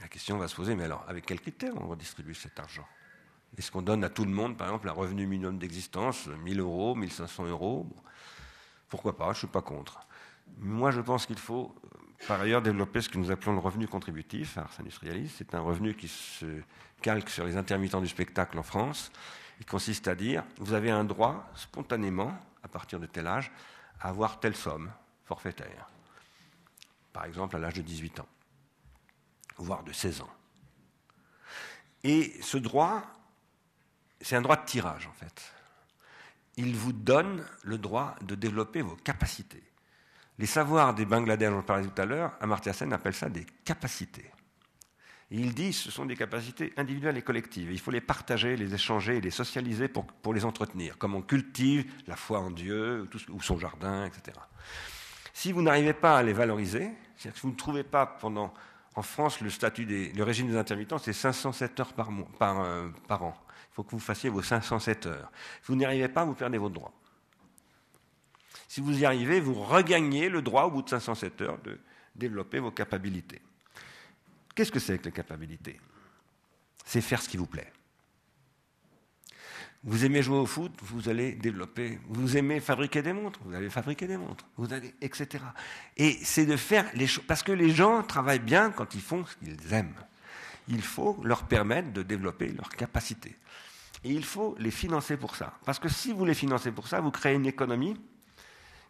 La 0.00 0.08
question 0.08 0.36
va 0.36 0.48
se 0.48 0.56
poser, 0.56 0.74
mais 0.74 0.82
alors, 0.82 1.04
avec 1.06 1.26
quels 1.26 1.40
critères 1.40 1.74
on 1.76 1.86
redistribue 1.86 2.34
cet 2.34 2.58
argent? 2.58 2.84
Est-ce 3.56 3.70
qu'on 3.70 3.82
donne 3.82 4.02
à 4.02 4.08
tout 4.08 4.24
le 4.24 4.32
monde, 4.32 4.56
par 4.56 4.66
exemple, 4.66 4.88
un 4.88 4.92
revenu 4.94 5.28
minimum 5.28 5.58
d'existence, 5.58 6.26
1000 6.26 6.58
euros, 6.58 6.96
1500 6.96 7.46
euros? 7.46 7.86
Pourquoi 8.88 9.16
pas? 9.16 9.26
Je 9.26 9.30
ne 9.30 9.34
suis 9.34 9.46
pas 9.46 9.62
contre. 9.62 10.00
Moi, 10.58 10.90
je 10.90 11.00
pense 11.00 11.26
qu'il 11.26 11.38
faut, 11.38 11.72
euh, 11.84 12.26
par 12.26 12.40
ailleurs, 12.40 12.62
développer 12.62 13.00
ce 13.00 13.08
que 13.08 13.18
nous 13.18 13.30
appelons 13.30 13.52
le 13.52 13.60
revenu 13.60 13.86
contributif. 13.86 14.58
Ars 14.58 14.74
Industrialis, 14.80 15.32
c'est 15.38 15.54
un 15.54 15.60
revenu 15.60 15.94
qui 15.94 16.08
se 16.08 16.46
calque 17.00 17.30
sur 17.30 17.44
les 17.44 17.56
intermittents 17.56 18.00
du 18.00 18.08
spectacle 18.08 18.58
en 18.58 18.64
France 18.64 19.12
il 19.58 19.66
consiste 19.66 20.08
à 20.08 20.14
dire, 20.14 20.44
vous 20.58 20.72
avez 20.72 20.90
un 20.90 21.04
droit 21.04 21.50
spontanément, 21.54 22.36
à 22.62 22.68
partir 22.68 23.00
de 23.00 23.06
tel 23.06 23.26
âge, 23.26 23.50
à 24.00 24.08
avoir 24.08 24.40
telle 24.40 24.56
somme 24.56 24.90
forfaitaire. 25.24 25.88
Par 27.12 27.24
exemple, 27.24 27.56
à 27.56 27.58
l'âge 27.58 27.74
de 27.74 27.82
18 27.82 28.20
ans, 28.20 28.28
voire 29.56 29.82
de 29.82 29.92
16 29.92 30.20
ans. 30.20 30.30
Et 32.04 32.40
ce 32.40 32.58
droit, 32.58 33.02
c'est 34.20 34.36
un 34.36 34.42
droit 34.42 34.56
de 34.56 34.64
tirage, 34.64 35.06
en 35.06 35.12
fait. 35.12 35.52
Il 36.56 36.76
vous 36.76 36.92
donne 36.92 37.44
le 37.62 37.78
droit 37.78 38.14
de 38.22 38.34
développer 38.34 38.82
vos 38.82 38.96
capacités. 38.96 39.62
Les 40.38 40.46
savoirs 40.46 40.94
des 40.94 41.04
Bangladais, 41.04 41.48
dont 41.50 41.60
je 41.60 41.66
parlais 41.66 41.86
tout 41.86 42.00
à 42.00 42.04
l'heure, 42.04 42.32
Amartya 42.40 42.72
Sen 42.72 42.92
appelle 42.92 43.14
ça 43.14 43.28
des 43.28 43.44
capacités. 43.64 44.30
Il 45.30 45.52
dit 45.52 45.72
ce 45.72 45.90
sont 45.90 46.06
des 46.06 46.16
capacités 46.16 46.72
individuelles 46.76 47.18
et 47.18 47.22
collectives. 47.22 47.70
Il 47.70 47.78
faut 47.78 47.90
les 47.90 48.00
partager, 48.00 48.56
les 48.56 48.74
échanger 48.74 49.20
les 49.20 49.30
socialiser 49.30 49.88
pour, 49.88 50.32
les 50.32 50.44
entretenir, 50.44 50.96
comme 50.96 51.14
on 51.14 51.22
cultive 51.22 51.84
la 52.06 52.16
foi 52.16 52.40
en 52.40 52.50
Dieu 52.50 53.08
ou 53.28 53.42
son 53.42 53.58
jardin, 53.58 54.06
etc. 54.06 54.38
Si 55.34 55.52
vous 55.52 55.62
n'arrivez 55.62 55.92
pas 55.92 56.18
à 56.18 56.22
les 56.22 56.32
valoriser, 56.32 56.90
c'est-à-dire 57.16 57.34
que 57.34 57.46
vous 57.46 57.52
ne 57.52 57.56
trouvez 57.56 57.84
pas 57.84 58.06
pendant, 58.06 58.54
en 58.94 59.02
France, 59.02 59.40
le 59.40 59.50
statut 59.50 59.84
des, 59.84 60.12
le 60.12 60.24
régime 60.24 60.48
des 60.48 60.56
intermittents, 60.56 60.98
c'est 60.98 61.12
507 61.12 61.80
heures 61.80 61.92
par, 61.92 62.10
mois, 62.10 62.28
par, 62.38 62.60
euh, 62.62 62.88
par 63.06 63.22
an. 63.22 63.36
Il 63.70 63.74
faut 63.74 63.84
que 63.84 63.90
vous 63.90 64.00
fassiez 64.00 64.30
vos 64.30 64.42
507 64.42 65.06
heures. 65.06 65.30
Si 65.62 65.68
vous 65.68 65.76
n'y 65.76 65.84
arrivez 65.84 66.08
pas, 66.08 66.24
vous 66.24 66.34
perdez 66.34 66.58
votre 66.58 66.74
droit. 66.74 66.92
Si 68.66 68.80
vous 68.80 68.98
y 68.98 69.04
arrivez, 69.04 69.40
vous 69.40 69.54
regagnez 69.54 70.28
le 70.28 70.42
droit 70.42 70.64
au 70.64 70.70
bout 70.70 70.82
de 70.82 70.88
507 70.88 71.40
heures 71.42 71.58
de 71.62 71.78
développer 72.16 72.58
vos 72.58 72.70
capacités. 72.70 73.40
Qu'est-ce 74.58 74.72
que 74.72 74.80
c'est 74.80 74.98
que 74.98 75.04
les 75.04 75.12
capacités 75.12 75.78
C'est 76.84 77.00
faire 77.00 77.22
ce 77.22 77.28
qui 77.28 77.36
vous 77.36 77.46
plaît. 77.46 77.72
Vous 79.84 80.04
aimez 80.04 80.20
jouer 80.20 80.38
au 80.38 80.46
foot, 80.46 80.72
vous 80.82 81.08
allez 81.08 81.34
développer. 81.34 82.00
Vous 82.08 82.36
aimez 82.36 82.58
fabriquer 82.58 83.00
des 83.00 83.12
montres, 83.12 83.38
vous 83.44 83.54
allez 83.54 83.70
fabriquer 83.70 84.08
des 84.08 84.16
montres, 84.16 84.44
vous 84.56 84.72
allez, 84.72 84.96
etc. 85.00 85.44
Et 85.96 86.18
c'est 86.24 86.44
de 86.44 86.56
faire 86.56 86.90
les 86.94 87.06
choses. 87.06 87.22
Parce 87.28 87.44
que 87.44 87.52
les 87.52 87.70
gens 87.70 88.02
travaillent 88.02 88.40
bien 88.40 88.72
quand 88.72 88.96
ils 88.96 89.00
font 89.00 89.24
ce 89.26 89.36
qu'ils 89.36 89.72
aiment. 89.72 89.94
Il 90.66 90.82
faut 90.82 91.20
leur 91.22 91.44
permettre 91.44 91.92
de 91.92 92.02
développer 92.02 92.48
leurs 92.48 92.70
capacités. 92.70 93.36
Et 94.02 94.10
il 94.10 94.24
faut 94.24 94.56
les 94.58 94.72
financer 94.72 95.16
pour 95.16 95.36
ça. 95.36 95.56
Parce 95.66 95.78
que 95.78 95.88
si 95.88 96.12
vous 96.12 96.24
les 96.24 96.34
financez 96.34 96.72
pour 96.72 96.88
ça, 96.88 97.00
vous 97.00 97.12
créez 97.12 97.36
une 97.36 97.46
économie 97.46 97.96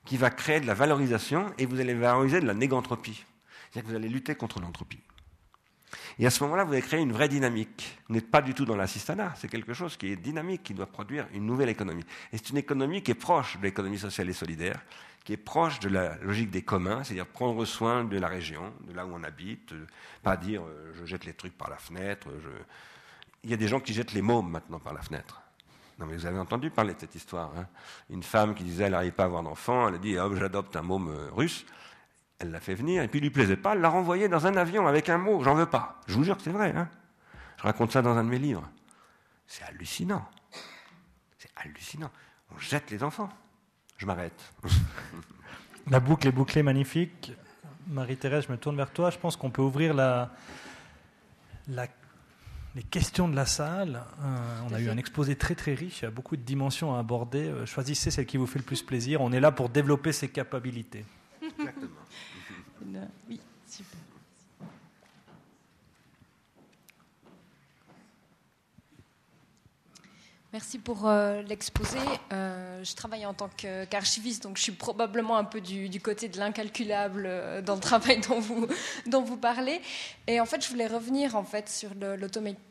qui 0.07 0.17
va 0.17 0.31
créer 0.31 0.61
de 0.61 0.67
la 0.67 0.73
valorisation 0.73 1.53
et 1.59 1.67
vous 1.67 1.79
allez 1.79 1.93
valoriser 1.93 2.41
de 2.41 2.47
la 2.47 2.55
négantropie. 2.55 3.23
C'est-à-dire 3.71 3.83
que 3.83 3.91
vous 3.91 3.97
allez 3.97 4.09
lutter 4.09 4.35
contre 4.35 4.61
l'entropie. 4.61 5.01
Et 6.19 6.27
à 6.27 6.31
ce 6.31 6.43
moment-là, 6.45 6.65
vous 6.65 6.73
allez 6.73 6.83
créer 6.83 7.01
une 7.01 7.13
vraie 7.13 7.29
dynamique. 7.29 7.99
Vous 8.09 8.15
n'êtes 8.15 8.31
pas 8.31 8.43
du 8.43 8.55
tout 8.55 8.65
dans 8.65 8.77
l'assistanat, 8.77 9.35
c'est 9.37 9.49
quelque 9.49 9.73
chose 9.73 9.97
qui 9.97 10.09
est 10.13 10.17
dynamique, 10.17 10.63
qui 10.63 10.75
doit 10.75 10.87
produire 10.87 11.27
une 11.33 11.47
nouvelle 11.47 11.69
économie. 11.69 12.05
Et 12.33 12.39
c'est 12.39 12.51
une 12.51 12.57
économie 12.57 13.03
qui 13.03 13.13
est 13.13 13.15
proche 13.15 13.57
de 13.59 13.63
l'économie 13.63 13.99
sociale 13.99 14.29
et 14.29 14.33
solidaire, 14.33 14.81
qui 15.25 15.33
est 15.33 15.37
proche 15.37 15.79
de 15.81 15.89
la 15.89 16.17
logique 16.19 16.51
des 16.51 16.63
communs, 16.63 17.05
c'est-à-dire 17.05 17.27
prendre 17.27 17.65
soin 17.65 18.05
de 18.05 18.19
la 18.19 18.29
région, 18.29 18.73
de 18.89 18.95
là 18.95 19.07
où 19.07 19.11
on 19.13 19.23
habite, 19.23 19.75
pas 20.23 20.37
dire 20.37 20.63
euh, 20.63 20.93
je 20.99 21.05
jette 21.05 21.25
les 21.25 21.35
trucs 21.35 21.57
par 21.57 21.71
la 21.71 21.77
fenêtre. 21.77 22.29
Il 23.45 23.51
y 23.51 23.55
a 23.55 23.57
des 23.57 23.69
gens 23.69 23.81
qui 23.81 23.93
jettent 23.93 24.13
les 24.13 24.23
mômes 24.23 24.51
maintenant 24.51 24.81
par 24.81 24.95
la 24.95 25.03
fenêtre. 25.03 25.41
Non, 25.99 26.07
mais 26.07 26.17
vous 26.17 26.27
avez 26.27 26.39
entendu 26.39 26.71
parler 26.71 26.95
de 26.95 27.01
cette 27.01 27.15
histoire. 27.15 27.51
Hein 27.57 27.67
Une 28.09 28.23
femme 28.23 28.55
qui 28.55 28.63
disait 28.63 28.85
elle 28.85 28.93
n'arrive 28.93 29.13
pas 29.13 29.25
à 29.25 29.27
avoir 29.27 29.43
d'enfant, 29.43 29.89
elle 29.89 29.97
a 29.97 29.99
dit 29.99 30.15
j'adopte 30.15 30.77
un 30.77 30.83
môme 30.83 31.09
euh, 31.09 31.31
russe. 31.33 31.67
Elle 32.39 32.51
l'a 32.51 32.61
fait 32.61 32.75
venir, 32.75 33.03
et 33.03 33.09
puis 33.09 33.19
il 33.19 33.23
lui 33.23 33.31
plaisait 33.31 33.57
pas, 33.57 33.75
elle 33.75 33.81
l'a 33.81 33.89
renvoyé 33.89 34.29
dans 34.29 34.47
un 34.47 34.57
avion 34.57 34.87
avec 34.87 35.09
un 35.09 35.19
mot, 35.19 35.43
j'en 35.43 35.55
veux 35.55 35.67
pas. 35.67 36.01
Je 36.07 36.15
vous 36.15 36.25
jure 36.25 36.37
que 36.37 36.43
c'est 36.43 36.51
vrai. 36.51 36.73
Hein 36.77 36.89
Je 37.57 37.65
raconte 37.65 37.93
ça 37.93 38.03
dans 38.03 38.17
un 38.17 38.25
de 38.25 38.29
mes 38.29 38.39
livres. 38.39 38.69
C'est 39.47 39.65
hallucinant. 39.65 40.25
C'est 41.39 41.51
hallucinant. 41.57 42.11
On 42.55 42.59
jette 42.59 42.91
les 42.91 43.03
enfants. 43.03 43.29
Je 43.97 44.07
m'arrête. 44.07 44.53
La 45.91 46.01
boucle 46.01 46.29
est 46.29 46.33
bouclée, 46.33 46.63
magnifique. 46.63 47.33
Marie-Thérèse, 47.89 48.45
je 48.47 48.53
me 48.53 48.59
tourne 48.59 48.77
vers 48.77 48.91
toi. 48.91 49.11
Je 49.11 49.19
pense 49.19 49.37
qu'on 49.37 49.51
peut 49.51 49.63
ouvrir 49.63 49.95
la, 49.95 50.31
les 52.79 52.83
questions 52.83 53.29
de 53.29 53.35
la 53.35 53.47
salle. 53.47 54.03
Euh, 54.23 54.61
on 54.71 54.75
a 54.75 54.81
eu 54.81 54.89
un 54.89 54.97
exposé 54.97 55.37
très 55.37 55.55
très 55.55 55.75
riche, 55.75 56.01
il 56.01 56.05
y 56.05 56.09
a 56.09 56.11
beaucoup 56.11 56.37
de 56.37 56.43
dimensions 56.43 56.95
à 56.95 56.99
aborder. 56.99 57.49
Euh, 57.49 57.67
choisissez 57.67 58.11
celle 58.11 58.27
qui 58.27 58.37
vous 58.37 58.47
fait 58.47 58.59
le 58.59 58.65
plus 58.65 58.83
plaisir. 58.83 59.21
On 59.21 59.33
est 59.33 59.41
là 59.41 59.51
pour 59.51 59.69
développer 59.69 60.13
ses 60.13 60.29
capacités. 60.29 61.05
Merci 70.51 70.79
pour 70.79 71.07
euh, 71.07 71.43
l'exposé. 71.43 71.99
Euh, 72.33 72.83
je 72.83 72.95
travaille 72.95 73.27
en 73.27 73.35
tant 73.35 73.51
qu'archiviste, 73.57 74.43
donc 74.45 74.57
je 74.57 74.63
suis 74.63 74.73
probablement 74.73 75.37
un 75.37 75.45
peu 75.45 75.61
du, 75.61 76.01
côté 76.01 76.29
de 76.29 76.39
l'incalculable 76.39 77.25
euh, 77.27 77.61
dans 77.61 77.75
le 77.75 77.81
travail 77.81 78.21
dont 79.07 79.21
vous, 79.21 79.37
parlez. 79.37 79.83
Et 80.27 80.41
en 80.41 80.47
fait, 80.47 80.65
je 80.65 80.71
voulais 80.71 80.87
revenir 80.87 81.37
en 81.37 81.45
fait 81.45 81.69
sur 81.69 81.91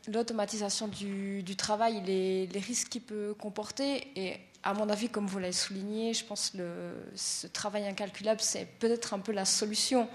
l'automatisation 0.07 0.87
du, 0.87 1.55
travail, 1.55 2.01
les, 2.03 2.47
les 2.47 2.59
risques 2.59 2.89
qu'il 2.89 3.03
peut 3.03 3.35
comporter. 3.37 4.07
Et 4.15 4.39
à 4.67 4.73
mon 4.73 4.89
avis, 4.89 5.07
comme 5.07 5.27
vous 5.27 5.39
l'avez 5.39 5.53
souligné, 5.53 6.13
je 6.13 6.25
pense 6.25 6.49
que 6.49 6.93
ce 7.15 7.47
travail 7.47 7.87
incalculable, 7.87 8.41
c'est 8.41 8.65
peut-être 8.79 9.13
un 9.13 9.19
peu 9.19 9.31
la 9.31 9.45
solution 9.45 10.09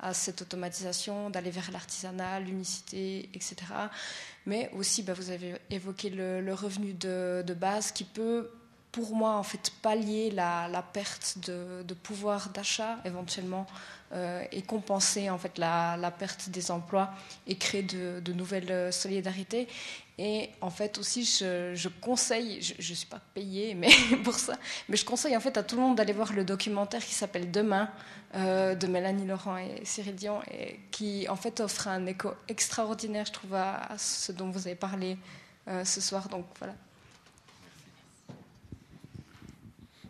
à 0.00 0.14
cette 0.14 0.40
automatisation, 0.40 1.28
d'aller 1.28 1.50
vers 1.50 1.70
l'artisanat, 1.70 2.40
l'unicité, 2.40 3.28
etc. 3.34 3.56
Mais 4.46 4.70
aussi, 4.74 5.02
bah, 5.02 5.12
vous 5.12 5.28
avez 5.28 5.56
évoqué 5.68 6.08
le, 6.08 6.54
revenu 6.54 6.94
de, 6.94 7.54
base 7.54 7.92
qui 7.92 8.04
peut, 8.04 8.50
pour 8.92 9.14
moi, 9.14 9.32
en 9.32 9.42
fait, 9.42 9.72
pallier 9.82 10.30
la, 10.30 10.84
perte 10.92 11.38
de, 11.46 11.94
pouvoir 11.94 12.50
d'achat 12.50 12.98
éventuellement 13.04 13.66
euh, 14.12 14.42
et 14.50 14.62
compenser 14.62 15.28
en 15.28 15.36
fait 15.38 15.58
la, 15.58 16.12
perte 16.18 16.48
des 16.48 16.70
emplois 16.70 17.10
et 17.46 17.56
créer 17.56 17.82
de, 17.82 18.32
nouvelles 18.32 18.92
solidarités. 18.92 19.68
Et 20.20 20.50
en 20.60 20.70
fait 20.70 20.98
aussi, 20.98 21.24
je, 21.24 21.88
conseille, 22.00 22.60
je 22.60 22.74
ne 22.74 22.96
suis 22.96 23.06
pas 23.06 23.20
payée 23.34 23.74
mais 23.76 23.90
pour 24.24 24.34
ça, 24.34 24.54
mais 24.88 24.96
je 24.96 25.04
conseille 25.04 25.36
en 25.36 25.40
fait 25.40 25.56
à 25.56 25.62
tout 25.62 25.76
le 25.76 25.82
monde 25.82 25.96
d'aller 25.96 26.12
voir 26.12 26.32
le 26.32 26.44
documentaire 26.44 27.04
qui 27.04 27.14
s'appelle 27.14 27.52
Demain 27.52 27.88
euh, 28.34 28.74
de 28.74 28.86
Mélanie 28.86 29.26
Laurent 29.26 29.58
et 29.58 29.84
Cyril 29.84 30.16
Dion, 30.16 30.40
et 30.50 30.80
qui 30.90 31.28
en 31.28 31.36
fait 31.36 31.60
offre 31.60 31.88
un 31.88 32.04
écho 32.06 32.32
extraordinaire, 32.48 33.26
je 33.26 33.32
trouve, 33.32 33.54
à, 33.54 33.88
ce 33.96 34.32
dont 34.32 34.50
vous 34.50 34.66
avez 34.66 34.76
parlé 34.76 35.16
euh, 35.68 35.84
ce 35.84 36.00
soir. 36.00 36.28
Donc 36.28 36.46
voilà. 36.58 36.74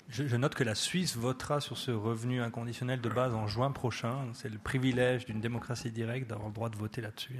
Je, 0.08 0.36
note 0.36 0.54
que 0.54 0.64
la 0.64 0.74
Suisse 0.74 1.16
votera 1.16 1.60
sur 1.60 1.76
ce 1.76 1.90
revenu 1.90 2.40
inconditionnel 2.40 3.00
de 3.00 3.08
base 3.10 3.34
en 3.34 3.46
juin 3.46 3.70
prochain. 3.70 4.16
C'est 4.32 4.48
le 4.48 4.58
privilège 4.58 5.26
d'une 5.26 5.40
démocratie 5.40 5.90
directe 5.90 6.28
d'avoir 6.28 6.48
le 6.48 6.54
droit 6.54 6.70
de 6.70 6.76
voter 6.76 7.02
là-dessus. 7.02 7.34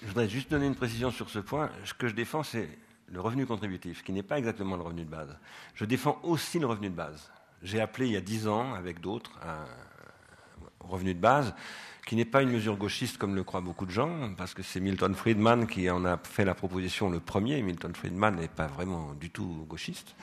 Je 0.00 0.08
voudrais 0.08 0.28
juste 0.28 0.50
donner 0.50 0.66
une 0.66 0.74
précision 0.74 1.10
sur 1.10 1.28
ce 1.28 1.38
point. 1.38 1.70
Ce 1.84 1.92
que 1.92 2.08
je 2.08 2.14
défends, 2.14 2.42
c'est 2.42 2.66
le 3.08 3.20
revenu 3.20 3.44
contributif, 3.44 4.02
qui 4.02 4.12
n'est 4.12 4.22
pas 4.22 4.38
exactement 4.38 4.76
le 4.76 4.82
revenu 4.82 5.04
de 5.04 5.10
base. 5.10 5.36
Je 5.74 5.84
défends 5.84 6.18
aussi 6.22 6.58
le 6.58 6.66
revenu 6.66 6.88
de 6.88 6.94
base. 6.94 7.30
J'ai 7.62 7.80
appelé 7.80 8.06
il 8.06 8.12
y 8.12 8.16
a 8.16 8.22
dix 8.22 8.48
ans, 8.48 8.72
avec 8.72 9.00
d'autres, 9.00 9.32
un 9.46 9.66
revenu 10.88 11.12
de 11.12 11.20
base, 11.20 11.54
qui 12.06 12.16
n'est 12.16 12.24
pas 12.24 12.40
une 12.40 12.50
mesure 12.50 12.78
gauchiste 12.78 13.18
comme 13.18 13.34
le 13.34 13.44
croient 13.44 13.60
beaucoup 13.60 13.84
de 13.84 13.90
gens, 13.90 14.32
parce 14.34 14.54
que 14.54 14.62
c'est 14.62 14.80
Milton 14.80 15.14
Friedman 15.14 15.66
qui 15.66 15.90
en 15.90 16.06
a 16.06 16.16
fait 16.16 16.46
la 16.46 16.54
proposition 16.54 17.10
le 17.10 17.20
premier. 17.20 17.60
Milton 17.60 17.94
Friedman 17.94 18.36
n'est 18.36 18.48
pas 18.48 18.66
vraiment 18.66 19.12
du 19.12 19.28
tout 19.28 19.66
gauchiste. 19.68 20.14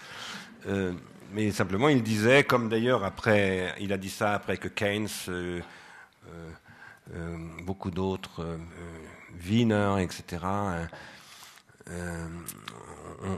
Euh, 0.65 0.93
mais 1.31 1.51
simplement, 1.51 1.89
il 1.89 2.03
disait, 2.03 2.43
comme 2.43 2.69
d'ailleurs 2.69 3.03
après, 3.03 3.75
il 3.79 3.93
a 3.93 3.97
dit 3.97 4.09
ça 4.09 4.33
après 4.33 4.57
que 4.57 4.67
Keynes, 4.67 5.07
euh, 5.29 5.61
euh, 7.13 7.37
beaucoup 7.63 7.91
d'autres, 7.91 8.57
Wiener, 9.45 10.01
etc. 10.01 10.39
Euh, 11.89 12.27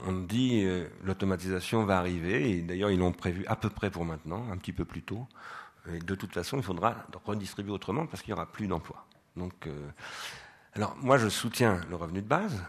on, 0.07 0.13
dit 0.13 0.63
euh, 0.65 0.87
l'automatisation 1.03 1.85
va 1.85 1.99
arriver, 1.99 2.51
et 2.51 2.61
d'ailleurs 2.61 2.89
ils 2.89 2.99
l'ont 2.99 3.11
prévu 3.11 3.45
à 3.47 3.55
peu 3.55 3.69
près 3.69 3.91
pour 3.91 4.05
maintenant, 4.05 4.45
un 4.51 4.57
petit 4.57 4.73
peu 4.73 4.85
plus 4.85 5.03
tôt. 5.03 5.27
Et 5.91 5.99
de 5.99 6.15
toute 6.15 6.33
façon, 6.33 6.57
il 6.57 6.63
faudra 6.63 6.95
redistribuer 7.25 7.71
autrement 7.71 8.05
parce 8.05 8.21
qu'il 8.21 8.33
n'y 8.33 8.37
aura 8.37 8.51
plus 8.51 8.67
d'emplois. 8.67 9.05
Donc, 9.35 9.67
euh, 9.67 9.89
alors 10.73 10.95
moi 11.01 11.17
je 11.17 11.29
soutiens 11.29 11.81
le 11.89 11.95
revenu 11.95 12.21
de 12.21 12.27
base, 12.27 12.63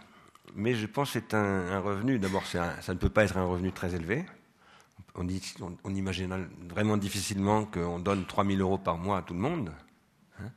mais 0.54 0.74
je 0.74 0.86
pense 0.86 1.12
que 1.12 1.20
c'est 1.20 1.34
un, 1.34 1.80
revenu. 1.80 2.18
D'abord, 2.18 2.46
ça 2.46 2.76
ne 2.88 2.94
peut 2.94 3.10
pas 3.10 3.24
être 3.24 3.36
un 3.36 3.44
revenu 3.44 3.72
très 3.72 3.94
élevé. 3.94 4.24
On, 5.84 5.94
imagine 5.94 6.48
vraiment 6.68 6.96
difficilement 6.96 7.64
qu'on 7.64 7.98
donne 7.98 8.26
3 8.26 8.44
000 8.44 8.58
euros 8.60 8.78
par 8.78 8.98
mois 8.98 9.18
à 9.18 9.22
tout 9.22 9.34
le 9.34 9.40
monde. 9.40 9.72
Hein. 10.40 10.50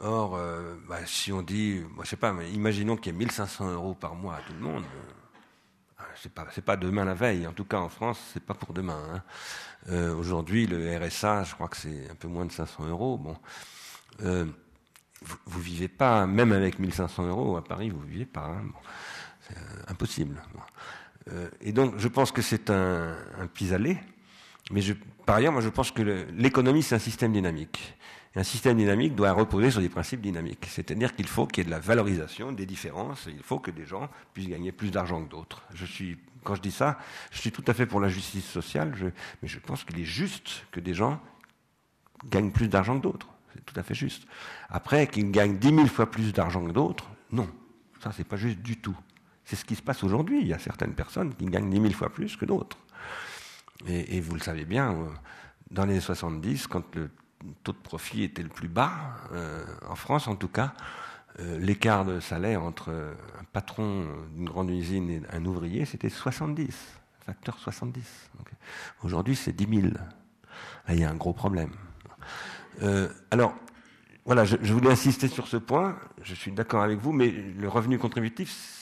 Or, 0.00 0.36
euh, 0.36 0.76
bah, 0.88 1.04
si 1.06 1.32
on 1.32 1.42
dit, 1.42 1.80
moi, 1.94 2.04
je 2.04 2.10
sais 2.10 2.16
pas, 2.16 2.32
mais 2.32 2.50
imaginons 2.52 2.96
qu'il 2.96 3.12
y 3.12 3.16
ait 3.16 3.18
1500 3.18 3.72
euros 3.72 3.94
par 3.94 4.14
mois 4.14 4.36
à 4.36 4.40
tout 4.42 4.52
le 4.52 4.60
monde, 4.60 4.84
euh, 4.84 6.04
c'est 6.22 6.32
pas, 6.32 6.46
pas 6.64 6.76
demain 6.76 7.04
la 7.04 7.14
veille. 7.14 7.46
En 7.46 7.52
tout 7.52 7.64
cas, 7.64 7.78
en 7.78 7.88
France, 7.88 8.20
c'est 8.32 8.44
pas 8.44 8.54
pour 8.54 8.72
demain. 8.72 9.00
Hein. 9.12 9.22
Euh, 9.88 10.14
Aujourd'hui, 10.14 10.66
le 10.66 10.96
RSA, 10.96 11.44
je 11.44 11.54
crois 11.54 11.68
que 11.68 11.76
c'est 11.76 12.10
un 12.10 12.14
peu 12.14 12.28
moins 12.28 12.46
de 12.46 12.52
500 12.52 12.86
euros. 12.88 13.18
Bon, 13.18 13.36
euh, 14.22 14.44
vous, 15.22 15.36
vous, 15.46 15.60
vivez 15.60 15.88
pas, 15.88 16.26
même 16.26 16.52
avec 16.52 16.78
1500 16.78 17.26
euros 17.26 17.56
à 17.56 17.64
Paris, 17.64 17.90
vous 17.90 18.00
vivez 18.00 18.26
pas. 18.26 18.46
Hein. 18.46 18.62
C'est 19.48 19.58
euh, 19.58 19.82
impossible. 19.88 20.40
Et 21.60 21.72
donc, 21.72 21.94
je 21.98 22.08
pense 22.08 22.32
que 22.32 22.42
c'est 22.42 22.70
un, 22.70 23.16
pis-aller. 23.54 23.98
Mais 24.70 24.80
je, 24.80 24.94
par 25.24 25.36
ailleurs, 25.36 25.52
moi, 25.52 25.62
je 25.62 25.68
pense 25.68 25.90
que 25.90 26.26
l'économie, 26.36 26.82
c'est 26.82 26.94
un 26.94 27.00
système 27.00 27.32
dynamique 27.32 27.96
un 28.38 28.44
système 28.44 28.76
dynamique 28.76 29.14
doit 29.14 29.32
reposer 29.32 29.70
sur 29.70 29.80
des 29.80 29.88
principes 29.88 30.20
dynamiques. 30.20 30.66
C'est-à-dire 30.68 31.14
qu'il 31.16 31.26
faut 31.26 31.46
qu'il 31.46 31.58
y 31.58 31.60
ait 31.62 31.64
de 31.64 31.70
la 31.70 31.80
valorisation 31.80 32.52
des 32.52 32.66
différences. 32.66 33.26
Il 33.26 33.42
faut 33.42 33.58
que 33.58 33.70
des 33.70 33.84
gens 33.84 34.08
puissent 34.32 34.48
gagner 34.48 34.70
plus 34.70 34.90
d'argent 34.90 35.22
que 35.24 35.28
d'autres. 35.28 35.62
Je 35.74 35.84
suis, 35.84 36.18
quand 36.44 36.54
je 36.54 36.60
dis 36.60 36.70
ça, 36.70 36.98
je 37.32 37.40
suis 37.40 37.50
tout 37.50 37.64
à 37.66 37.74
fait 37.74 37.86
pour 37.86 38.00
la 38.00 38.08
justice 38.08 38.44
sociale, 38.44 38.92
mais 39.42 39.48
je 39.48 39.58
pense 39.58 39.82
qu'il 39.84 39.98
est 39.98 40.04
juste 40.04 40.66
que 40.70 40.78
des 40.78 40.94
gens 40.94 41.20
gagnent 42.26 42.52
plus 42.52 42.68
d'argent 42.68 42.96
que 42.98 43.02
d'autres. 43.02 43.28
C'est 43.54 43.64
tout 43.64 43.78
à 43.78 43.82
fait 43.82 43.94
juste. 43.94 44.24
Après, 44.68 45.08
qu'ils 45.08 45.30
gagnent 45.32 45.58
10 45.58 45.68
000 45.74 45.86
fois 45.86 46.10
plus 46.10 46.32
d'argent 46.32 46.64
que 46.64 46.72
d'autres, 46.72 47.08
non. 47.32 47.48
Ça, 48.00 48.12
c'est 48.12 48.24
pas 48.24 48.36
juste 48.36 48.58
du 48.58 48.76
tout. 48.76 48.96
C'est 49.48 49.56
ce 49.56 49.64
qui 49.64 49.76
se 49.76 49.82
passe 49.82 50.04
aujourd'hui. 50.04 50.42
Il 50.42 50.46
y 50.46 50.52
a 50.52 50.58
certaines 50.58 50.92
personnes 50.92 51.34
qui 51.34 51.46
gagnent 51.46 51.70
10 51.70 51.80
000 51.80 51.94
fois 51.94 52.10
plus 52.10 52.36
que 52.36 52.44
d'autres. 52.44 52.76
Et, 53.86 54.20
vous 54.20 54.34
le 54.34 54.40
savez 54.40 54.66
bien, 54.66 54.92
euh, 54.92 55.06
dans 55.70 55.86
les 55.86 55.92
années 55.92 56.00
70, 56.02 56.66
quand 56.66 56.94
le 56.94 57.10
taux 57.64 57.72
de 57.72 57.78
profit 57.78 58.24
était 58.24 58.42
le 58.42 58.50
plus 58.50 58.68
bas, 58.68 58.92
euh, 59.32 59.64
en 59.88 59.94
France 59.94 60.28
en 60.28 60.36
tout 60.36 60.48
cas, 60.48 60.74
euh, 61.40 61.58
l'écart 61.60 62.04
de 62.04 62.20
salaire 62.20 62.62
entre 62.62 62.90
un 62.90 63.44
patron 63.50 64.04
d'une 64.34 64.50
grande 64.50 64.68
usine 64.68 65.08
et 65.08 65.22
un 65.32 65.42
ouvrier, 65.46 65.86
c'était 65.86 66.10
70, 66.10 66.76
facteur 67.24 67.58
70. 67.58 68.04
Aujourd'hui, 69.02 69.34
c'est 69.34 69.54
10 69.54 69.80
000. 69.80 69.94
Là, 69.94 70.08
il 70.90 71.00
y 71.00 71.04
a 71.04 71.10
un 71.10 71.16
gros 71.16 71.32
problème. 71.32 71.70
alors, 73.30 73.54
voilà, 74.26 74.44
je, 74.44 74.56
voulais 74.74 74.90
insister 74.90 75.26
sur 75.26 75.48
ce 75.48 75.56
point. 75.56 75.96
Je 76.22 76.34
suis 76.34 76.52
d'accord 76.52 76.82
avec 76.82 76.98
vous, 76.98 77.12
mais 77.12 77.30
le 77.30 77.66
revenu 77.66 77.98
contributif, 77.98 78.77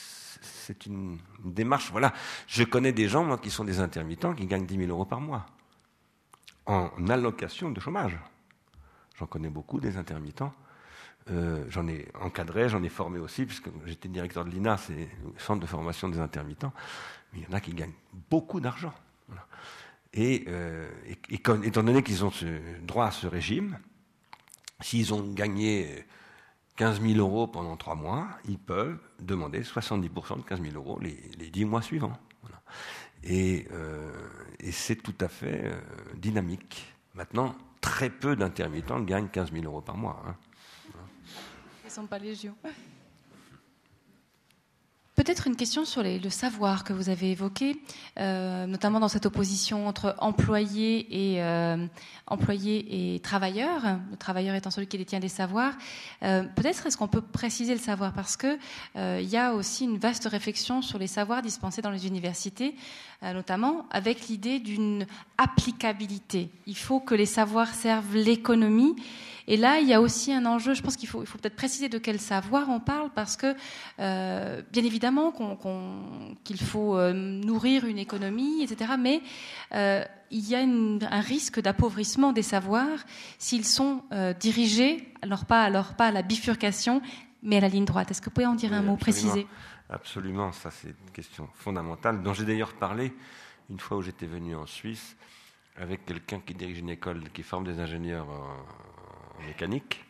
c'est 0.67 0.85
une, 0.85 1.17
démarche. 1.45 1.91
Voilà, 1.91 2.13
je 2.45 2.63
connais 2.65 2.91
des 2.91 3.07
gens, 3.07 3.23
moi, 3.23 3.37
qui 3.37 3.49
sont 3.49 3.63
des 3.63 3.79
intermittents, 3.79 4.33
qui 4.33 4.45
gagnent 4.45 4.65
10 4.65 4.77
000 4.77 4.89
euros 4.89 5.05
par 5.05 5.21
mois 5.21 5.45
en 6.65 6.91
allocation 7.07 7.71
de 7.71 7.79
chômage. 7.79 8.19
J'en 9.17 9.25
connais 9.25 9.49
beaucoup 9.49 9.79
des 9.79 9.95
intermittents. 9.95 10.53
Euh, 11.31 11.63
j'en 11.69 11.87
ai 11.87 12.09
encadré, 12.19 12.67
j'en 12.67 12.83
ai 12.83 12.89
formé 12.89 13.19
aussi, 13.19 13.45
puisque 13.45 13.69
j'étais 13.85 14.09
directeur 14.09 14.43
de 14.43 14.49
l'INA, 14.49 14.77
c'est 14.77 14.93
le 14.93 15.39
centre 15.39 15.61
de 15.61 15.65
formation 15.65 16.09
des 16.09 16.19
intermittents. 16.19 16.73
Mais 17.31 17.39
il 17.39 17.45
y 17.45 17.47
en 17.47 17.55
a 17.55 17.61
qui 17.61 17.73
gagnent 17.73 17.95
beaucoup 18.29 18.59
d'argent. 18.59 18.93
Et, 20.13 20.45
euh, 20.47 20.89
étant 21.29 21.83
donné 21.83 22.03
qu'ils 22.03 22.25
ont 22.25 22.31
droit 22.81 23.05
à 23.05 23.11
ce 23.11 23.27
régime, 23.27 23.79
s'ils 24.81 25.13
ont 25.13 25.31
gagné 25.33 26.05
15 26.77 27.01
000 27.01 27.19
euros 27.19 27.47
pendant 27.47 27.75
trois 27.75 27.95
mois, 27.95 28.27
ils 28.47 28.59
peuvent 28.59 28.99
demander 29.19 29.63
70% 29.63 30.37
de 30.37 30.43
15 30.43 30.61
000 30.61 30.75
euros 30.75 30.99
les, 30.99 31.19
les 31.37 31.49
10 31.49 31.65
mois 31.65 31.81
suivants. 31.81 32.17
Et, 33.23 33.67
euh, 33.73 34.11
et 34.59 34.71
c'est 34.71 34.95
tout 34.95 35.15
à 35.19 35.27
fait 35.27 35.65
euh, 35.65 35.79
dynamique. 36.15 36.93
Maintenant, 37.15 37.55
très 37.81 38.09
peu 38.11 38.35
d'intermittents 38.35 39.01
gagnent 39.01 39.27
15 39.27 39.51
000 39.51 39.65
euros 39.65 39.81
par 39.81 39.97
mois. 39.97 40.21
Hein. 40.27 40.35
Ils 41.83 41.87
ne 41.87 41.91
sont 41.91 42.05
pas 42.05 42.19
légion. 42.19 42.55
Peut-être 45.27 45.47
une 45.47 45.57
question 45.57 45.83
sur 45.83 46.03
le 46.03 46.29
savoir 46.29 46.85
que 46.85 46.93
vous 46.93 47.09
avez 47.09 47.31
évoqué, 47.31 47.81
euh, 48.17 48.65
notamment 48.65 49.01
dans 49.01 49.09
cette 49.09 49.25
opposition 49.25 49.85
entre 49.85 50.15
employés 50.19 51.33
et, 51.33 51.43
euh, 51.43 51.85
employés 52.27 53.15
et 53.15 53.19
travailleurs, 53.19 53.97
le 54.09 54.15
travailleur 54.15 54.55
étant 54.55 54.71
celui 54.71 54.87
qui 54.87 54.97
détient 54.97 55.19
des 55.19 55.27
savoirs. 55.27 55.73
Euh, 56.23 56.43
peut-être 56.55 56.85
est-ce 56.85 56.95
qu'on 56.95 57.09
peut 57.09 57.19
préciser 57.19 57.73
le 57.73 57.81
savoir 57.81 58.13
parce 58.13 58.37
que 58.37 58.57
il 58.95 59.27
y 59.27 59.35
a 59.35 59.53
aussi 59.53 59.83
une 59.83 59.97
vaste 59.97 60.29
réflexion 60.31 60.81
sur 60.81 60.97
les 60.97 61.07
savoirs 61.07 61.41
dispensés 61.41 61.81
dans 61.81 61.91
les 61.91 62.07
universités, 62.07 62.73
notamment 63.21 63.85
avec 63.91 64.29
l'idée 64.29 64.59
d'une 64.59 65.05
applicabilité. 65.37 66.49
Il 66.67 66.77
faut 66.77 67.01
que 67.01 67.15
les 67.15 67.25
savoirs 67.25 67.73
servent 67.73 68.15
l'économie 68.15 68.95
et 69.47 69.55
là, 69.55 69.79
il 69.79 69.87
y 69.87 69.93
a 69.93 70.01
aussi 70.01 70.33
un 70.33 70.45
enjeu, 70.45 70.73
je 70.73 70.81
pense 70.81 70.97
qu'il 70.97 71.07
faut, 71.07 71.21
il 71.21 71.25
faut 71.25 71.37
peut-être 71.37 71.55
préciser 71.55 71.87
de 71.87 71.97
quel 71.97 72.19
savoir 72.19 72.69
on 72.69 72.81
parle, 72.81 73.09
parce 73.15 73.37
que, 73.37 73.55
euh, 73.99 74.61
bien 74.73 74.83
évidemment, 74.83 75.33
qu'il 76.43 76.59
faut 76.59 76.97
euh, 76.97 77.13
nourrir 77.13 77.85
une 77.85 77.97
économie, 77.97 78.61
etc., 78.61 78.93
mais 78.99 79.21
euh, 79.73 80.03
il 80.31 80.49
y 80.49 80.55
a 80.55 80.59
un 80.59 81.21
risque 81.21 81.61
d'appauvrissement 81.61 82.33
des 82.33 82.41
savoirs 82.41 82.99
s'ils 83.39 83.63
sont 83.63 84.03
dirigés, 84.41 85.13
alors 85.21 85.45
pas, 85.45 85.63
alors 85.63 85.93
pas 85.93 86.07
à 86.07 86.11
la 86.11 86.21
bifurcation, 86.21 87.01
mais 87.41 87.57
à 87.57 87.61
la 87.61 87.69
ligne 87.69 87.85
droite. 87.85 88.11
Est-ce 88.11 88.19
que 88.19 88.25
vous 88.25 88.33
pouvez 88.33 88.45
en 88.45 88.55
dire 88.55 88.73
un 88.73 88.81
mot 88.81 88.97
précisé? 88.97 89.47
Absolument, 89.89 90.51
ça 90.51 90.69
c'est 90.69 90.89
une 90.89 91.11
question 91.13 91.47
fondamentale, 91.53 92.21
dont 92.21 92.33
j'ai 92.33 92.43
d'ailleurs 92.43 92.73
parlé 92.73 93.13
une 93.69 93.79
fois 93.79 93.95
où 93.95 94.01
j'étais 94.01 94.25
venu 94.25 94.53
en 94.53 94.65
Suisse 94.65 95.15
avec 95.77 96.05
quelqu'un 96.05 96.41
qui 96.41 96.53
dirige 96.53 96.79
une 96.79 96.89
école 96.89 97.23
qui 97.33 97.43
forme 97.43 97.63
des 97.63 97.79
ingénieurs 97.79 98.27
mécanique, 99.45 100.03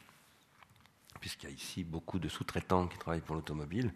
puisqu'il 1.19 1.49
y 1.49 1.51
a 1.51 1.55
ici 1.55 1.83
beaucoup 1.83 2.19
de 2.19 2.29
sous-traitants 2.29 2.87
qui 2.87 2.97
travaillent 2.97 3.21
pour 3.21 3.35
l'automobile. 3.35 3.93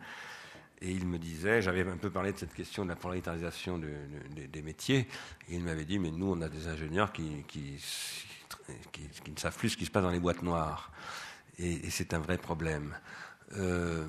Et 0.82 0.92
il 0.92 1.06
me 1.06 1.20
disait, 1.20 1.62
j'avais 1.62 1.88
un 1.88 1.98
peu 1.98 2.10
parlé 2.10 2.34
de 2.34 2.38
cette 2.38 2.54
question 2.54 2.84
de 2.84 2.90
la 2.90 2.96
polarisation 2.96 3.78
des 3.78 4.62
métiers, 4.64 5.08
et 5.48 5.56
il 5.56 5.64
m'avait 5.64 5.86
dit, 5.86 6.00
mais 6.00 6.10
nous, 6.10 6.32
on 6.32 6.42
a 6.42 6.50
des 6.50 6.68
ingénieurs 6.68 7.14
qui, 7.14 7.44
qui, 7.48 7.78
ne 9.28 9.40
savent 9.40 9.56
plus 9.56 9.70
ce 9.70 9.78
qui 9.78 9.86
se 9.86 9.92
passe 9.92 10.04
dans 10.04 10.10
les 10.10 10.20
boîtes 10.20 10.42
noires. 10.42 10.92
Et, 11.60 11.90
c'est 11.92 12.16
un 12.16 12.20
vrai 12.20 12.40
problème. 12.40 12.98
Euh, 13.58 14.08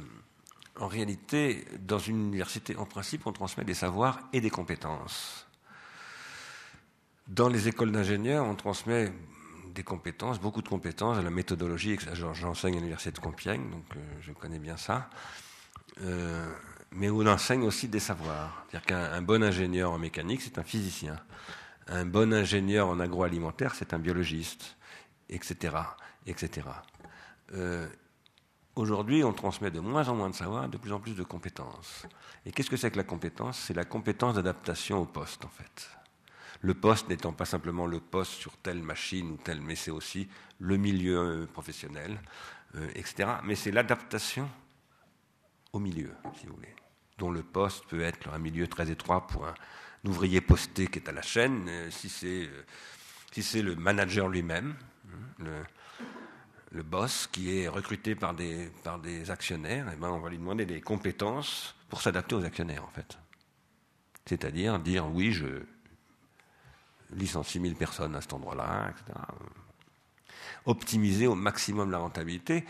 en 0.76 0.86
réalité, 0.86 1.66
dans 1.80 1.98
une 1.98 2.28
université, 2.28 2.74
en 2.76 2.86
principe, 2.86 3.26
on 3.26 3.32
transmet 3.32 3.64
des 3.64 3.74
savoirs 3.74 4.20
et 4.32 4.40
des 4.40 4.50
compétences. 4.50 5.46
Dans 7.28 7.48
les 7.48 7.68
écoles 7.68 7.92
d'ingénieurs, 7.92 8.46
on 8.46 8.54
transmet 8.54 9.12
des 9.72 9.82
compétences, 9.82 10.40
beaucoup 10.40 10.62
de 10.62 10.68
compétences, 10.68 11.22
la 11.22 11.30
méthodologie. 11.30 11.98
J'enseigne 12.34 12.74
à 12.74 12.78
l'université 12.78 13.12
de 13.12 13.18
Compiègne, 13.18 13.70
donc 13.70 13.84
euh, 13.96 14.00
je 14.20 14.32
connais 14.32 14.58
bien 14.58 14.76
ça. 14.76 15.08
Euh, 16.02 16.52
mais 16.92 17.10
on 17.10 17.26
enseigne 17.26 17.62
aussi 17.64 17.88
des 17.88 18.00
savoirs. 18.00 18.64
C'est-à-dire 18.68 18.86
qu'un 18.86 19.22
bon 19.22 19.42
ingénieur 19.42 19.92
en 19.92 19.98
mécanique, 19.98 20.42
c'est 20.42 20.58
un 20.58 20.62
physicien. 20.62 21.16
Un 21.88 22.04
bon 22.04 22.32
ingénieur 22.32 22.88
en 22.88 23.00
agroalimentaire, 23.00 23.74
c'est 23.74 23.94
un 23.94 23.98
biologiste, 23.98 24.76
etc. 25.28 25.76
etc. 26.26 26.68
Euh, 27.54 27.88
aujourd'hui, 28.76 29.24
on 29.24 29.32
transmet 29.32 29.70
de 29.70 29.80
moins 29.80 30.08
en 30.08 30.14
moins 30.14 30.30
de 30.30 30.34
savoir, 30.34 30.68
de 30.68 30.76
plus 30.76 30.92
en 30.92 31.00
plus 31.00 31.16
de 31.16 31.22
compétences. 31.22 32.06
Et 32.44 32.52
qu'est-ce 32.52 32.70
que 32.70 32.76
c'est 32.76 32.90
que 32.90 32.98
la 32.98 33.04
compétence? 33.04 33.58
C'est 33.58 33.74
la 33.74 33.84
compétence 33.84 34.34
d'adaptation 34.34 34.98
au 34.98 35.06
poste, 35.06 35.44
en 35.44 35.48
fait. 35.48 35.90
Le 36.62 36.74
poste 36.74 37.08
n'étant 37.08 37.32
pas 37.32 37.44
simplement 37.44 37.86
le 37.86 38.00
poste 38.00 38.32
sur 38.32 38.56
telle 38.56 38.82
machine 38.82 39.32
ou 39.32 39.36
telle, 39.36 39.60
mais 39.60 39.74
c'est 39.74 39.90
aussi 39.90 40.28
le 40.60 40.76
milieu 40.76 41.18
euh, 41.18 41.46
professionnel, 41.46 42.20
euh, 42.76 42.88
etc. 42.94 43.28
Mais 43.44 43.56
c'est 43.56 43.72
l'adaptation 43.72 44.48
au 45.72 45.80
milieu, 45.80 46.12
si 46.38 46.46
vous 46.46 46.54
voulez, 46.54 46.74
dont 47.18 47.30
le 47.30 47.42
poste 47.42 47.86
peut 47.86 48.02
être 48.02 48.32
un 48.32 48.38
milieu 48.38 48.68
très 48.68 48.90
étroit 48.90 49.26
pour 49.26 49.46
un, 49.46 49.54
ouvrier 50.04 50.40
posté 50.40 50.86
qui 50.86 50.98
est 50.98 51.08
à 51.08 51.12
la 51.12 51.22
chaîne, 51.22 51.66
euh, 51.68 51.90
si 51.90 52.08
c'est 53.42 53.62
le 53.62 53.76
manager 53.76 54.28
lui-même, 54.28 54.74
hein, 55.08 55.64
le, 56.70 56.82
boss 56.82 57.28
qui 57.30 57.58
est 57.58 57.68
recruté 57.68 58.14
par 58.14 58.34
des, 58.34 58.70
par 58.82 58.98
des 58.98 59.30
actionnaires, 59.30 59.88
eh 59.92 59.96
ben 59.96 60.10
on 60.10 60.18
va 60.18 60.30
lui 60.30 60.38
demander 60.38 60.66
des 60.66 60.80
compétences 60.80 61.76
pour 61.88 62.02
s'adapter 62.02 62.34
aux 62.34 62.44
actionnaires 62.44 62.84
en 62.84 62.90
fait. 62.90 63.18
C'est-à-dire 64.26 64.78
dire 64.80 65.06
oui, 65.12 65.32
je, 65.32 65.62
licencie 67.14 67.60
1000 67.60 67.74
personnes 67.76 68.14
à 68.16 68.20
cet 68.20 68.32
endroit-là, 68.32 68.90
etc. 68.90 69.18
Optimiser 70.66 71.26
au 71.26 71.34
maximum 71.34 71.90
la 71.90 71.98
rentabilité, 71.98 72.64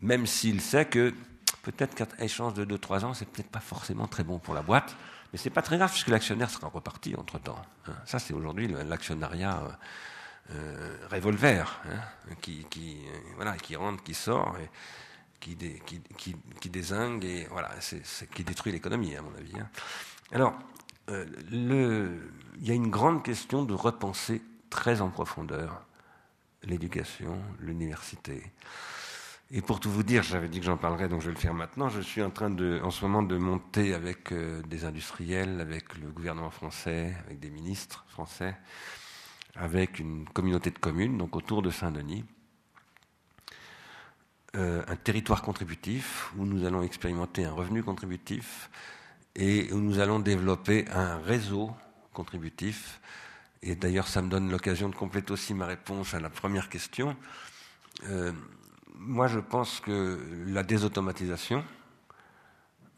même 0.00 0.26
s'il 0.26 0.60
sait 0.60 0.86
que 0.86 1.14
peut-être 1.62 1.94
qu'un 1.94 2.06
échange 2.18 2.54
de 2.54 2.64
2-3 2.64 3.04
ans, 3.04 3.14
c'est 3.14 3.28
peut-être 3.28 3.50
pas 3.50 3.60
forcément 3.60 4.06
très 4.06 4.24
bon 4.24 4.38
pour 4.38 4.54
la 4.54 4.62
boîte, 4.62 4.96
mais 5.32 5.38
c'est 5.38 5.50
pas 5.50 5.62
très 5.62 5.76
grave 5.76 5.90
puisque 5.90 6.08
l'actionnaire 6.08 6.50
sera 6.50 6.68
reparti 6.68 7.14
entre-temps. 7.16 7.60
Hein. 7.86 7.92
Ça, 8.06 8.18
c'est 8.18 8.32
aujourd'hui 8.32 8.68
l'actionnariat 8.68 9.60
euh, 9.60 10.54
euh, 10.54 10.96
revolver, 11.10 11.80
hein, 11.84 12.34
qui, 12.40 12.66
euh, 12.76 13.18
voilà, 13.36 13.56
qui 13.56 13.76
rentre, 13.76 14.02
qui 14.02 14.14
sort, 14.14 14.56
qui, 15.40 15.56
qui 16.60 16.70
désingue, 16.70 17.24
et 17.24 17.46
voilà, 17.50 17.70
qui 18.34 18.44
détruit 18.44 18.72
l'économie, 18.72 19.14
à 19.16 19.22
mon 19.22 19.34
avis. 19.34 19.58
Hein. 19.58 19.68
Alors, 20.32 20.58
euh, 21.08 22.18
il 22.60 22.66
y 22.66 22.70
a 22.70 22.74
une 22.74 22.90
grande 22.90 23.22
question 23.22 23.64
de 23.64 23.74
repenser 23.74 24.42
très 24.70 25.00
en 25.00 25.10
profondeur 25.10 25.82
l'éducation, 26.64 27.40
l'université. 27.60 28.42
Et 29.50 29.62
pour 29.62 29.80
tout 29.80 29.90
vous 29.90 30.02
dire, 30.02 30.22
j'avais 30.22 30.48
dit 30.48 30.60
que 30.60 30.66
j'en 30.66 30.76
parlerais, 30.76 31.08
donc 31.08 31.22
je 31.22 31.28
vais 31.28 31.32
le 31.32 31.38
faire 31.38 31.54
maintenant. 31.54 31.88
Je 31.88 32.02
suis 32.02 32.22
en 32.22 32.30
train 32.30 32.50
de, 32.50 32.80
en 32.82 32.90
ce 32.90 33.02
moment 33.04 33.22
de 33.22 33.36
monter 33.38 33.94
avec 33.94 34.32
euh, 34.32 34.60
des 34.62 34.84
industriels, 34.84 35.60
avec 35.60 35.96
le 35.98 36.08
gouvernement 36.10 36.50
français, 36.50 37.16
avec 37.24 37.40
des 37.40 37.48
ministres 37.48 38.04
français, 38.08 38.54
avec 39.56 39.98
une 40.00 40.28
communauté 40.28 40.70
de 40.70 40.78
communes, 40.78 41.16
donc 41.16 41.34
autour 41.34 41.62
de 41.62 41.70
Saint-Denis, 41.70 42.24
euh, 44.56 44.82
un 44.86 44.96
territoire 44.96 45.40
contributif 45.40 46.30
où 46.36 46.44
nous 46.44 46.66
allons 46.66 46.82
expérimenter 46.82 47.44
un 47.44 47.52
revenu 47.52 47.82
contributif 47.82 48.68
et 49.38 49.72
où 49.72 49.78
nous 49.78 50.00
allons 50.00 50.18
développer 50.18 50.84
un 50.90 51.18
réseau 51.18 51.70
contributif. 52.12 53.00
Et 53.62 53.76
d'ailleurs, 53.76 54.08
ça 54.08 54.20
me 54.20 54.28
donne 54.28 54.50
l'occasion 54.50 54.88
de 54.88 54.96
compléter 54.96 55.32
aussi 55.32 55.54
ma 55.54 55.66
réponse 55.66 56.12
à 56.12 56.20
la 56.20 56.28
première 56.28 56.68
question. 56.68 57.16
Euh, 58.08 58.32
moi, 58.96 59.28
je 59.28 59.38
pense 59.38 59.78
que 59.80 60.18
la 60.48 60.64
désautomatisation, 60.64 61.64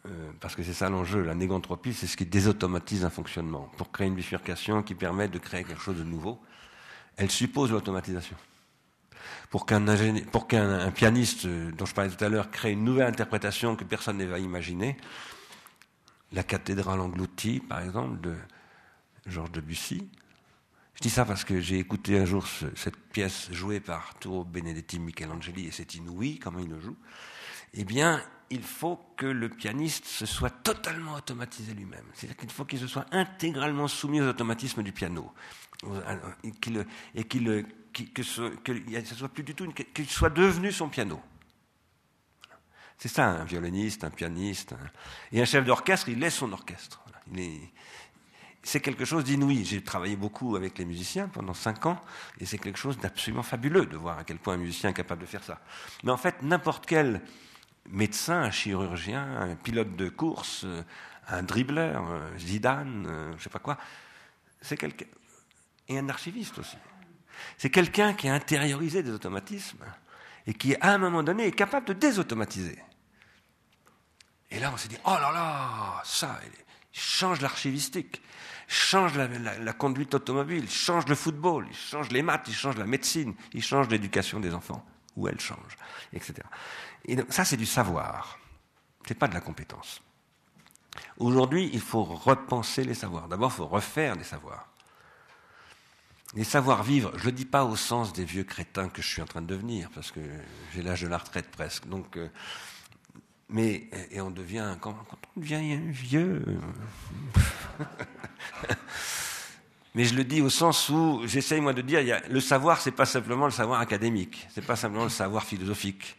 euh, 0.07 0.31
parce 0.41 0.57
que 0.57 0.62
c'est 0.62 0.73
ça 0.73 0.89
l'enjeu, 0.89 1.23
la 1.23 1.35
négantropie, 1.35 1.93
c'est 1.93 2.07
ce 2.07 2.17
qui 2.17 2.25
désautomatise 2.25 3.05
un 3.05 3.11
fonctionnement. 3.11 3.71
Pour 3.77 3.93
créer 3.93 4.07
une 4.07 4.15
bifurcation 4.15 4.83
qui 4.83 4.95
permet 4.95 5.29
de 5.29 5.39
créer 5.39 5.62
quelque 5.65 5.83
chose 5.83 5.99
de 5.99 6.05
nouveau, 6.05 6.41
elle 7.19 7.31
suppose 7.31 7.71
l'automatisation. 7.71 8.37
Pour 9.51 9.67
qu'un 9.67 10.91
pianiste 10.91 11.45
euh, 11.45 11.71
dont 11.73 11.85
je 11.85 11.95
parlais 11.95 12.11
tout 12.11 12.25
à 12.25 12.31
l'heure 12.31 12.51
crée 12.51 12.73
une 12.73 12.85
nouvelle 12.85 13.09
interprétation 13.09 13.77
que 13.77 13.85
personne 13.85 14.17
ne 14.17 14.25
va 14.25 14.39
imaginer, 14.39 14.97
la 16.32 16.43
cathédrale 16.43 17.01
engloutie, 17.01 17.61
par 17.61 17.81
exemple, 17.81 18.20
de 18.20 18.36
Georges 19.27 19.52
Debussy. 19.52 20.09
Je 20.94 21.01
dis 21.01 21.11
ça 21.11 21.24
parce 21.24 21.44
que 21.44 21.61
j'ai 21.61 21.78
écouté 21.78 22.19
un 22.19 22.24
jour 22.24 22.47
cette 22.77 22.97
pièce 22.97 23.51
jouée 23.52 23.81
par 23.81 23.98
Arturo 23.98 24.44
Benedetti 24.44 24.98
Michelangeli 24.98 25.66
et 25.66 25.70
c'est 25.70 25.94
inouï 25.94 26.39
comment 26.39 26.59
il 26.59 26.69
le 26.69 26.81
joue. 26.81 26.97
Eh 27.74 27.85
bien, 27.85 28.23
il 28.51 28.62
faut 28.62 29.01
que 29.16 29.27
le 29.27 29.48
pianiste 29.48 30.05
se 30.07 30.27
soit 30.27 30.51
totalement 30.51 31.15
automatisé 31.15 31.73
lui-même. 31.73 32.05
C'est-à-dire 32.15 32.36
qu'il 32.36 32.51
faut 32.51 32.65
qu'il 32.65 32.81
se 32.81 32.89
soit 32.89 33.07
intégralement 33.12 33.89
soumis 33.89 34.20
aux 34.20 34.28
automatismes 34.28 34.82
du 34.82 34.93
piano. 34.93 35.32
Et 36.44 36.52
qu'il, 36.52 36.85
soit 38.24 38.51
qu'il 38.62 40.09
soit 40.09 40.31
devenu 40.31 40.73
son 40.73 40.89
piano. 40.89 41.20
C'est 43.01 43.09
ça, 43.09 43.29
un 43.29 43.45
violoniste, 43.45 44.05
un 44.05 44.11
pianiste. 44.11 44.75
Et 45.33 45.41
un 45.41 45.47
chef 45.47 45.65
d'orchestre, 45.65 46.11
il 46.11 46.23
est 46.23 46.29
son 46.29 46.53
orchestre. 46.53 47.03
c'est 48.63 48.81
quelque 48.81 49.07
chose 49.07 49.25
d'inouï. 49.25 49.65
J'ai 49.65 49.83
travaillé 49.83 50.17
beaucoup 50.17 50.55
avec 50.55 50.77
les 50.77 50.85
musiciens 50.85 51.27
pendant 51.29 51.55
cinq 51.55 51.87
ans, 51.87 51.99
et 52.39 52.45
c'est 52.45 52.59
quelque 52.59 52.79
chose 52.79 52.99
d'absolument 52.99 53.43
fabuleux 53.43 53.87
de 53.87 53.97
voir 53.97 54.19
à 54.19 54.25
quel 54.25 54.39
point 54.39 54.53
un 54.53 54.59
musicien 54.59 54.91
est 54.91 54.95
capable 54.95 55.23
de 55.23 55.27
faire 55.27 55.43
ça. 55.43 55.63
Mais 56.05 56.11
en 56.11 56.19
fait, 56.19 56.43
n'importe 56.43 56.85
quel 56.85 57.23
médecin, 57.89 58.43
un 58.43 58.51
chirurgien, 58.51 59.25
un 59.41 59.57
pilote 59.57 59.97
de 59.97 60.11
course, 60.11 60.67
un 61.27 61.43
dribbleur, 61.43 62.05
Zidane, 62.39 63.07
je 63.31 63.33
ne 63.33 63.39
sais 63.39 63.49
pas 63.49 63.61
quoi, 63.61 63.79
c'est 64.61 64.77
quelqu'un. 64.77 65.07
Et 65.89 65.99
un 65.99 66.11
archiviste 66.11 66.59
aussi. 66.59 66.77
C'est 67.57 67.71
quelqu'un 67.71 68.13
qui 68.13 68.29
a 68.29 68.35
intériorisé 68.35 69.03
des 69.03 69.11
automatismes 69.11 69.87
et 70.47 70.53
qui, 70.53 70.77
à 70.83 70.93
un 70.93 70.99
moment 70.99 71.23
donné, 71.23 71.47
est 71.47 71.53
capable 71.53 71.87
de 71.87 71.95
désautomatiser. 71.95 72.79
Et 74.51 74.59
là, 74.59 74.71
on 74.73 74.77
s'est 74.77 74.89
dit, 74.89 74.99
oh 75.05 75.11
là 75.11 75.31
là, 75.33 76.03
ça, 76.05 76.41
change 76.93 77.41
l'archivistique, 77.41 78.21
change 78.67 79.17
la, 79.17 79.73
conduite 79.73 80.15
automobile, 80.15 80.69
change 80.69 81.07
le 81.07 81.15
football, 81.15 81.67
il 81.71 81.77
change 81.77 82.11
les 82.11 82.23
maths, 82.23 82.47
il 82.49 82.55
change 82.55 82.77
la 82.77 82.87
médecine, 82.87 83.35
il 83.53 83.63
change 83.63 83.89
l'éducation 83.89 84.41
des 84.41 84.55
enfants, 84.55 84.85
ou 85.17 85.29
elle 85.29 85.41
change, 85.41 85.77
etc. 86.13 86.35
Et 87.05 87.17
donc, 87.17 87.27
ça, 87.33 87.45
c'est 87.45 87.57
du 87.57 87.67
savoir, 87.67 88.39
c'est 89.07 89.15
pas 89.15 89.29
de 89.29 89.35
la 89.35 89.41
compétence. 89.41 90.03
Aujourd'hui, 91.19 91.71
il 91.73 91.81
faut 91.81 92.03
repenser 92.03 92.85
les 92.85 92.95
savoirs. 92.95 93.29
D'abord, 93.29 93.53
il 93.53 93.57
faut 93.57 93.67
refaire 93.67 94.17
des 94.17 94.25
savoirs. 94.25 94.67
Les 96.35 96.45
savoir-vivre, 96.45 97.13
je 97.17 97.23
ne 97.23 97.27
le 97.27 97.33
dis 97.33 97.45
pas 97.45 97.65
au 97.65 97.75
sens 97.77 98.13
des 98.13 98.25
vieux 98.25 98.45
crétins 98.45 98.89
que 98.89 99.03
je 99.03 99.09
suis 99.09 99.23
en 99.23 99.27
train 99.27 99.43
de 99.43 99.47
devenir, 99.47 99.91
parce 99.95 100.13
que 100.13 100.21
j'ai 100.73 100.83
l'âge 100.83 101.03
de 101.03 101.09
la 101.09 101.19
retraite 101.19 101.51
presque. 101.51 101.87
Donc, 101.89 102.17
euh, 102.17 102.29
mais, 103.51 103.89
et 104.11 104.21
on 104.21 104.31
devient, 104.31 104.77
quand, 104.81 104.95
on 105.37 105.41
devient 105.41 105.79
vieux. 105.89 106.43
Euh, 106.47 107.85
mais 109.95 110.05
je 110.05 110.15
le 110.15 110.25
dis 110.25 110.41
au 110.41 110.51
sens 110.51 110.89
où 110.89 111.23
j'essaye 111.27 111.61
moi 111.61 111.73
de 111.73 111.83
dire, 111.83 112.21
le 112.29 112.41
savoir, 112.41 112.81
c'est 112.81 112.93
pas 112.93 113.07
simplement 113.07 113.47
le 113.47 113.51
savoir 113.53 113.81
académique, 113.81 114.47
c'est 114.51 114.65
pas 114.65 114.77
simplement 114.77 115.05
le 115.05 115.11
savoir 115.11 115.45
philosophique, 115.45 116.17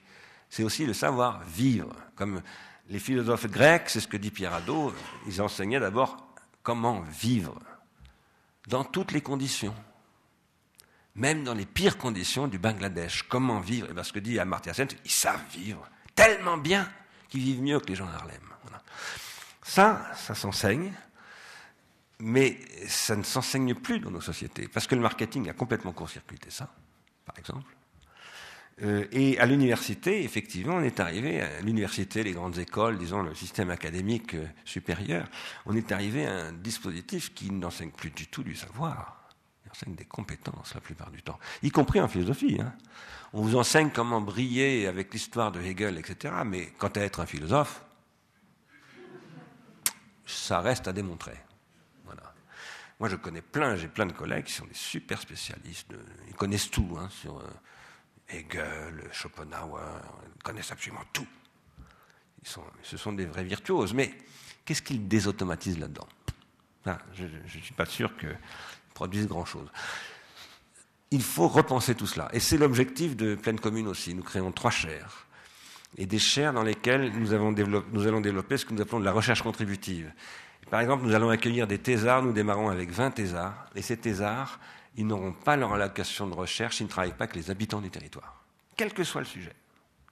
c'est 0.49 0.63
aussi 0.63 0.85
le 0.85 0.93
savoir 0.93 1.43
vivre. 1.43 1.93
Comme 2.15 2.41
les 2.89 2.99
philosophes 2.99 3.47
grecs, 3.47 3.89
c'est 3.89 4.01
ce 4.01 4.07
que 4.07 4.17
dit 4.17 4.31
Pierre 4.31 4.53
Hadot, 4.53 4.93
ils 5.27 5.41
enseignaient 5.41 5.79
d'abord 5.79 6.17
comment 6.63 7.01
vivre 7.01 7.57
dans 8.67 8.83
toutes 8.83 9.11
les 9.11 9.21
conditions 9.21 9.73
même 11.15 11.43
dans 11.43 11.53
les 11.53 11.65
pires 11.65 11.97
conditions 11.97 12.47
du 12.47 12.57
Bangladesh. 12.57 13.23
Comment 13.23 13.59
vivre? 13.59 13.89
Et 13.89 13.93
bien, 13.93 14.03
ce 14.03 14.13
que 14.13 14.19
dit 14.19 14.39
Amartya 14.39 14.73
Sen, 14.73 14.87
ils 15.03 15.11
savent 15.11 15.43
vivre 15.51 15.89
tellement 16.15 16.57
bien 16.57 16.87
qu'ils 17.31 17.41
vivent 17.41 17.63
mieux 17.63 17.79
que 17.79 17.87
les 17.87 17.95
gens 17.95 18.07
à 18.07 18.15
Harlem. 18.15 18.41
Ça, 19.63 20.11
ça 20.15 20.35
s'enseigne, 20.35 20.91
mais 22.19 22.59
ça 22.87 23.15
ne 23.15 23.23
s'enseigne 23.23 23.73
plus 23.73 23.99
dans 23.99 24.11
nos 24.11 24.21
sociétés, 24.21 24.67
parce 24.67 24.85
que 24.85 24.95
le 24.95 25.01
marketing 25.01 25.49
a 25.49 25.53
complètement 25.53 25.93
court-circuité 25.93 26.49
ça, 26.49 26.73
par 27.25 27.37
exemple. 27.39 27.73
Euh, 28.83 29.05
et 29.11 29.39
à 29.39 29.45
l'université, 29.45 30.23
effectivement, 30.23 30.75
on 30.75 30.83
est 30.83 30.99
arrivé, 30.99 31.41
à 31.41 31.61
l'université, 31.61 32.23
les 32.23 32.33
grandes 32.33 32.57
écoles, 32.57 32.97
disons 32.97 33.21
le 33.21 33.33
système 33.33 33.69
académique 33.69 34.33
euh, 34.33 34.45
supérieur, 34.65 35.27
on 35.65 35.75
est 35.75 35.91
arrivé 35.91 36.25
à 36.25 36.47
un 36.47 36.51
dispositif 36.51 37.33
qui 37.33 37.51
n'enseigne 37.51 37.91
plus 37.91 38.09
du 38.11 38.27
tout 38.27 38.43
du 38.43 38.55
savoir 38.55 39.21
enseigne 39.71 39.95
des 39.95 40.05
compétences 40.05 40.73
la 40.73 40.81
plupart 40.81 41.11
du 41.11 41.21
temps, 41.21 41.39
y 41.63 41.71
compris 41.71 41.99
en 42.01 42.07
philosophie. 42.07 42.57
Hein. 42.61 42.73
On 43.33 43.41
vous 43.41 43.55
enseigne 43.55 43.91
comment 43.91 44.19
briller 44.19 44.87
avec 44.87 45.13
l'histoire 45.13 45.51
de 45.51 45.61
Hegel, 45.61 45.97
etc. 45.97 46.33
Mais 46.45 46.67
quant 46.77 46.89
à 46.89 46.99
être 46.99 47.21
un 47.21 47.25
philosophe, 47.25 47.81
ça 50.25 50.59
reste 50.59 50.87
à 50.87 50.93
démontrer. 50.93 51.37
Voilà. 52.05 52.33
Moi, 52.99 53.07
je 53.07 53.15
connais 53.15 53.41
plein, 53.41 53.75
j'ai 53.75 53.87
plein 53.87 54.05
de 54.05 54.11
collègues 54.11 54.45
qui 54.45 54.53
sont 54.53 54.65
des 54.65 54.73
super 54.73 55.21
spécialistes. 55.21 55.87
ils 56.27 56.35
connaissent 56.35 56.69
tout 56.69 56.97
hein, 56.99 57.07
sur 57.09 57.39
euh, 57.39 57.47
Hegel, 58.29 59.09
Schopenhauer, 59.13 60.01
ils 60.35 60.43
connaissent 60.43 60.71
absolument 60.71 61.05
tout. 61.13 61.27
Ils 62.43 62.49
sont, 62.49 62.63
ce 62.83 62.97
sont 62.97 63.13
des 63.13 63.25
vrais 63.25 63.45
virtuoses. 63.45 63.93
Mais 63.93 64.13
qu'est-ce 64.65 64.81
qu'ils 64.81 65.07
désautomatisent 65.07 65.79
là-dedans? 65.79 66.07
Je 67.13 67.25
ne 67.25 67.47
suis 67.47 67.73
pas 67.73 67.85
sûr 67.85 68.17
que 68.17 68.27
produisent 68.93 69.27
grand-chose. 69.27 69.69
Il 71.11 71.21
faut 71.21 71.49
repenser 71.49 71.93
tout 71.93 72.07
cela. 72.07 72.29
Et 72.31 72.39
c'est 72.39 72.57
l'objectif 72.57 73.17
de 73.17 73.35
Pleine 73.35 73.59
Commune 73.59 73.87
aussi. 73.87 74.13
Nous 74.13 74.23
créons 74.23 74.53
trois 74.53 74.71
chaires. 74.71 75.27
Et 75.97 76.05
des 76.05 76.19
chaires 76.19 76.53
dans 76.53 76.63
lesquelles 76.63 77.11
nous, 77.11 77.33
allons 77.33 77.51
développer 77.51 78.55
ce 78.57 78.65
que 78.65 78.73
nous 78.73 78.81
appelons 78.81 79.01
de 79.01 79.05
la 79.05 79.11
recherche 79.11 79.41
contributive. 79.41 80.13
Par 80.69 80.79
exemple, 80.79 81.05
nous 81.05 81.13
allons 81.13 81.29
accueillir 81.29 81.67
des 81.67 81.79
thésards. 81.79 82.23
Nous 82.23 82.31
démarrons 82.31 82.69
avec 82.69 82.91
20 82.91 83.11
thésards. 83.11 83.65
Et 83.75 83.81
ces 83.81 83.97
thésards, 83.97 84.57
ils 84.95 85.05
n'auront 85.05 85.33
pas 85.33 85.57
leur 85.57 85.73
allocation 85.73 86.27
de 86.27 86.33
recherche 86.33 86.77
s'ils 86.77 86.85
ne 86.85 86.91
travaillent 86.91 87.11
pas 87.11 87.25
avec 87.25 87.35
les 87.35 87.51
habitants 87.51 87.81
du 87.81 87.89
territoire. 87.89 88.41
Quel 88.77 88.93
que 88.93 89.03
soit 89.03 89.19
le 89.19 89.27
sujet. 89.27 89.53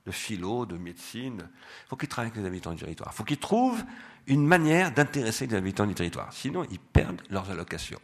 De 0.06 0.12
philo, 0.12 0.66
de 0.66 0.78
médecine. 0.78 1.48
Il 1.48 1.90
faut 1.90 1.96
qu'ils 1.96 2.10
travaillent 2.10 2.32
avec 2.32 2.42
les 2.42 2.48
habitants 2.48 2.74
du 2.74 2.80
territoire. 2.80 3.12
Il 3.14 3.16
faut 3.16 3.24
qu'ils 3.24 3.38
trouvent 3.38 3.86
une 4.28 4.46
manière 4.46 4.92
d'intéresser 4.92 5.48
les 5.48 5.56
habitants 5.56 5.86
du 5.86 5.96
territoire. 5.96 6.34
Sinon, 6.34 6.66
ils 6.70 6.80
perdent 6.80 7.22
leurs 7.30 7.50
allocations. 7.50 8.00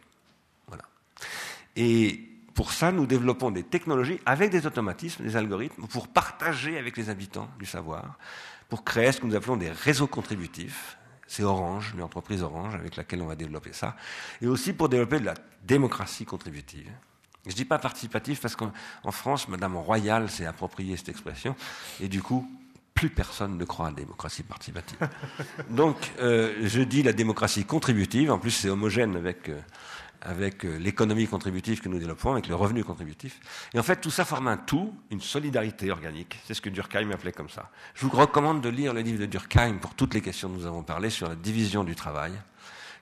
Et 1.78 2.35
pour 2.56 2.72
ça, 2.72 2.90
nous 2.90 3.06
développons 3.06 3.50
des 3.50 3.62
technologies 3.62 4.18
avec 4.24 4.50
des 4.50 4.66
automatismes, 4.66 5.22
des 5.22 5.36
algorithmes, 5.36 5.86
pour 5.88 6.08
partager 6.08 6.78
avec 6.78 6.96
les 6.96 7.10
habitants 7.10 7.48
du 7.58 7.66
savoir, 7.66 8.18
pour 8.70 8.82
créer 8.82 9.12
ce 9.12 9.20
que 9.20 9.26
nous 9.26 9.36
appelons 9.36 9.58
des 9.58 9.70
réseaux 9.70 10.06
contributifs. 10.06 10.96
C'est 11.26 11.42
Orange, 11.42 11.94
l'entreprise 11.98 12.42
Orange 12.42 12.74
avec 12.74 12.96
laquelle 12.96 13.20
on 13.20 13.26
va 13.26 13.36
développer 13.36 13.74
ça. 13.74 13.94
Et 14.40 14.46
aussi 14.46 14.72
pour 14.72 14.88
développer 14.88 15.20
de 15.20 15.26
la 15.26 15.34
démocratie 15.64 16.24
contributive. 16.24 16.90
Je 17.44 17.50
ne 17.50 17.56
dis 17.56 17.66
pas 17.66 17.78
participatif 17.78 18.40
parce 18.40 18.56
qu'en 18.56 18.72
France, 19.10 19.48
Madame 19.48 19.76
Royal 19.76 20.30
s'est 20.30 20.46
approprié 20.46 20.96
cette 20.96 21.10
expression. 21.10 21.54
Et 22.00 22.08
du 22.08 22.22
coup, 22.22 22.48
plus 22.94 23.10
personne 23.10 23.58
ne 23.58 23.64
croit 23.66 23.88
à 23.88 23.90
la 23.90 23.96
démocratie 23.96 24.42
participative. 24.42 24.96
Donc, 25.70 25.96
euh, 26.20 26.54
je 26.62 26.80
dis 26.80 27.02
la 27.02 27.12
démocratie 27.12 27.66
contributive. 27.66 28.32
En 28.32 28.38
plus, 28.38 28.52
c'est 28.52 28.70
homogène 28.70 29.14
avec 29.14 29.50
euh, 29.50 29.60
avec 30.26 30.64
euh, 30.64 30.76
l'économie 30.76 31.26
contributive 31.28 31.80
que 31.80 31.88
nous 31.88 31.98
développons, 31.98 32.32
avec 32.32 32.48
le 32.48 32.56
revenu 32.56 32.82
contributif. 32.82 33.40
Et 33.72 33.78
en 33.78 33.82
fait, 33.82 34.00
tout 34.00 34.10
ça 34.10 34.24
forme 34.24 34.48
un 34.48 34.56
tout, 34.56 34.92
une 35.10 35.20
solidarité 35.20 35.90
organique. 35.90 36.36
C'est 36.44 36.54
ce 36.54 36.60
que 36.60 36.68
Durkheim 36.68 37.10
appelait 37.12 37.32
comme 37.32 37.48
ça. 37.48 37.70
Je 37.94 38.04
vous 38.04 38.16
recommande 38.16 38.60
de 38.60 38.68
lire 38.68 38.92
le 38.92 39.00
livre 39.00 39.20
de 39.20 39.26
Durkheim 39.26 39.78
pour 39.78 39.94
toutes 39.94 40.14
les 40.14 40.20
questions 40.20 40.48
que 40.48 40.54
nous 40.54 40.66
avons 40.66 40.82
parlé 40.82 41.10
sur 41.10 41.28
la 41.28 41.36
division 41.36 41.84
du 41.84 41.94
travail, 41.94 42.32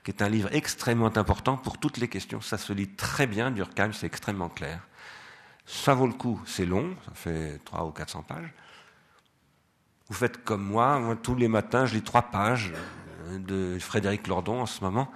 qui 0.03 0.11
est 0.11 0.21
un 0.21 0.29
livre 0.29 0.49
extrêmement 0.53 1.17
important 1.17 1.57
pour 1.57 1.79
toutes 1.79 1.97
les 1.97 2.07
questions. 2.07 2.41
Ça 2.41 2.59
se 2.59 2.71
lit 2.73 2.89
très 2.89 3.25
bien, 3.25 3.49
Durkheim, 3.49 3.91
c'est 3.91 4.05
extrêmement 4.05 4.49
clair. 4.49 4.81
Ça 5.65 5.95
vaut 5.95 6.07
le 6.07 6.13
coup, 6.13 6.39
c'est 6.45 6.65
long, 6.65 6.95
ça 7.05 7.11
fait 7.15 7.59
300 7.65 7.87
ou 7.87 7.91
400 7.91 8.21
pages. 8.21 8.53
Vous 10.09 10.13
faites 10.13 10.43
comme 10.43 10.63
moi, 10.63 10.99
moi 10.99 11.15
tous 11.15 11.33
les 11.33 11.47
matins, 11.47 11.87
je 11.87 11.95
lis 11.95 12.03
trois 12.03 12.21
pages 12.21 12.71
de 13.31 13.79
Frédéric 13.79 14.27
Lordon 14.27 14.61
en 14.61 14.67
ce 14.67 14.83
moment 14.83 15.11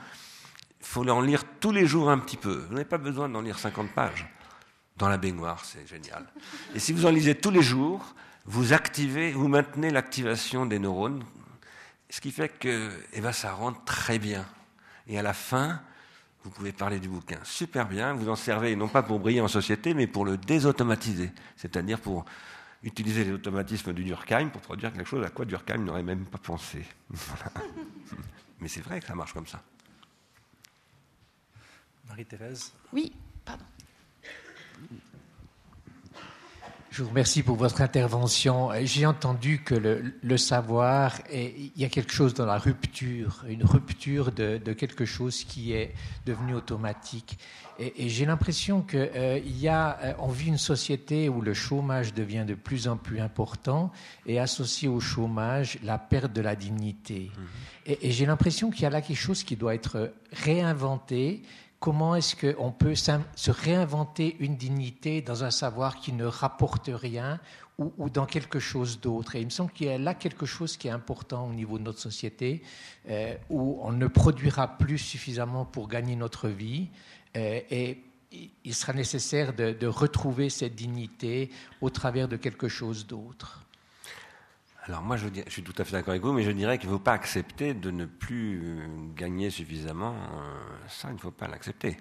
il 0.80 0.86
faut 0.86 1.08
en 1.08 1.22
lire 1.22 1.44
tous 1.60 1.72
les 1.72 1.86
jours 1.86 2.10
un 2.10 2.18
petit 2.18 2.38
peu. 2.38 2.66
Vous 2.68 2.74
n'avez 2.74 2.86
pas 2.86 2.98
besoin 2.98 3.30
d'en 3.30 3.42
lire 3.42 3.60
50 3.60 3.92
pages. 3.92 4.28
Dans 4.98 5.10
la 5.10 5.18
baignoire, 5.18 5.64
c'est 5.64 5.88
génial. 5.88 6.26
Et 6.76 6.80
si 6.80 6.94
vous 6.94 7.06
en 7.06 7.12
lisez 7.12 7.36
tous 7.36 7.52
les 7.52 7.62
jours, 7.62 8.16
vous 8.46 8.74
activez, 8.74 9.32
vous 9.32 9.48
maintenez 9.48 9.92
l'activation 9.92 10.66
des 10.66 10.80
neurones, 10.80 11.24
ce 12.10 12.22
qui 12.22 12.32
fait 12.32 12.50
que 12.50 12.90
eh 13.14 13.22
ben, 13.22 13.32
ça 13.32 13.54
rentre 13.54 13.84
très 13.86 14.20
bien. 14.20 14.46
Et 15.08 15.18
à 15.18 15.22
la 15.22 15.34
fin, 15.34 15.82
vous 16.44 16.50
pouvez 16.50 16.72
parler 16.72 17.00
du 17.00 17.08
bouquin 17.08 17.40
super 17.44 17.88
bien, 17.88 18.14
vous 18.14 18.30
en 18.30 18.36
servez 18.36 18.76
non 18.76 18.88
pas 18.88 19.04
pour 19.04 19.20
briller 19.20 19.42
en 19.42 19.48
société, 19.48 19.94
mais 19.94 20.08
pour 20.08 20.26
le 20.26 20.38
désautomatiser, 20.38 21.32
c'est-à-dire 21.56 22.00
pour 22.00 22.26
utiliser 22.84 23.26
les 23.26 23.32
automatismes 23.32 23.94
du 23.94 24.04
Durkheim 24.04 24.50
pour 24.50 24.62
produire 24.62 24.94
quelque 24.94 25.08
chose 25.08 25.26
à 25.26 25.30
quoi 25.30 25.46
Durkheim 25.46 25.80
n'aurait 25.84 26.04
même 26.04 26.26
pas 26.26 26.38
pensé. 26.38 26.86
mais 28.62 28.68
c'est 28.68 28.82
vrai 28.82 29.00
que 29.00 29.06
ça 29.06 29.16
marche 29.16 29.34
comme 29.34 29.48
ça. 29.48 29.62
Marie-Thérèse 32.10 32.74
Oui, 32.92 33.14
pardon. 33.46 33.64
Je 36.92 37.04
vous 37.04 37.10
remercie 37.10 37.44
pour 37.44 37.56
votre 37.56 37.82
intervention. 37.82 38.72
J'ai 38.84 39.06
entendu 39.06 39.62
que 39.64 39.76
le, 39.76 40.38
savoir, 40.38 41.20
il 41.32 41.72
y 41.78 41.86
a 41.86 41.88
quelque 41.88 42.12
chose 42.12 42.34
dans 42.34 42.48
la 42.48 42.58
rupture, 42.58 43.46
une 43.48 43.64
rupture 43.64 44.32
de, 44.32 44.58
quelque 44.74 45.06
chose 45.06 45.44
qui 45.44 45.72
est 45.72 45.94
devenu 46.26 46.56
automatique. 46.56 47.38
Et, 47.78 48.10
j'ai 48.10 48.26
l'impression 48.26 48.82
qu'il 48.82 49.10
euh, 49.16 49.40
y 49.46 49.70
a, 49.70 49.98
euh, 50.04 50.14
on 50.20 50.28
vit 50.28 50.50
une 50.50 50.58
société 50.58 51.30
où 51.30 51.40
le 51.40 51.54
chômage 51.54 52.14
devient 52.14 52.44
de 52.46 52.56
plus 52.56 52.90
en 52.90 52.98
plus 52.98 53.22
important 53.22 53.94
et 54.26 54.38
associé 54.38 54.90
au 54.90 55.00
chômage, 55.00 55.80
la 55.84 55.98
perte 55.98 56.34
de 56.34 56.42
la 56.42 56.58
dignité. 56.58 57.32
Mmh. 57.34 57.42
Et, 57.86 58.08
et 58.08 58.12
j'ai 58.12 58.26
l'impression 58.26 58.70
qu'il 58.70 58.82
y 58.82 58.86
a 58.86 58.90
là 58.90 59.02
quelque 59.02 59.16
chose 59.16 59.44
qui 59.44 59.56
doit 59.56 59.76
être 59.76 60.12
réinventé, 60.34 61.44
comment 61.80 62.16
est-ce 62.16 62.36
qu'on 62.36 62.72
peut 62.72 62.96
se 62.96 63.52
réinventer 63.52 64.36
une 64.40 64.56
dignité 64.56 65.22
dans 65.22 65.44
un 65.44 65.52
savoir 65.52 66.00
qui 66.00 66.14
ne 66.14 66.26
rapporte 66.26 66.90
rien 66.94 67.40
ou, 67.78 68.10
dans 68.10 68.26
quelque 68.26 68.60
chose 68.60 69.00
d'autre? 69.00 69.36
Et 69.36 69.40
il 69.40 69.46
me 69.46 69.50
semble 69.50 69.72
qu'il 69.72 69.88
y 69.88 69.90
a 69.90 69.98
là 69.98 70.14
quelque 70.14 70.46
chose 70.46 70.76
qui 70.76 70.88
est 70.88 70.92
important 70.92 71.48
au 71.48 71.54
niveau 71.54 71.78
de 71.78 71.84
notre 71.84 72.00
société, 72.00 72.62
euh, 73.10 73.34
où 73.50 73.80
on 73.82 73.94
ne 73.94 74.08
produira 74.08 74.78
plus 74.78 74.98
suffisamment 74.98 75.66
pour 75.66 75.88
gagner 75.88 76.16
notre 76.16 76.50
vie. 76.50 76.90
Euh, 77.38 77.62
et 77.70 78.04
il 78.64 78.74
sera 78.74 78.94
nécessaire 78.94 79.54
de 79.54 79.88
retrouver 79.88 80.50
cette 80.50 80.76
dignité 80.76 81.50
au 81.82 81.90
travers 81.90 82.28
de 82.28 82.36
quelque 82.36 82.68
chose 82.68 83.08
d'autre. 83.08 83.66
Alors 84.90 85.04
moi, 85.04 85.18
je, 85.18 85.28
suis 85.50 85.62
tout 85.62 85.76
à 85.78 85.86
fait 85.86 85.92
d'accord 85.92 86.10
avec 86.10 86.24
vous, 86.24 86.34
mais 86.34 86.42
je 86.42 86.50
dirais 86.50 86.80
qu'il 86.80 86.90
ne 86.90 86.96
faut 86.96 87.00
pas 87.00 87.14
accepter 87.14 87.76
de 87.76 87.92
ne 87.92 88.06
plus 88.06 88.60
euh, 88.64 88.88
gagner 89.16 89.52
suffisamment. 89.52 90.16
Euh, 90.16 90.88
ça, 90.88 91.10
il 91.10 91.14
ne 91.14 91.20
faut 91.20 91.30
pas 91.30 91.48
l'accepter. 91.48 91.96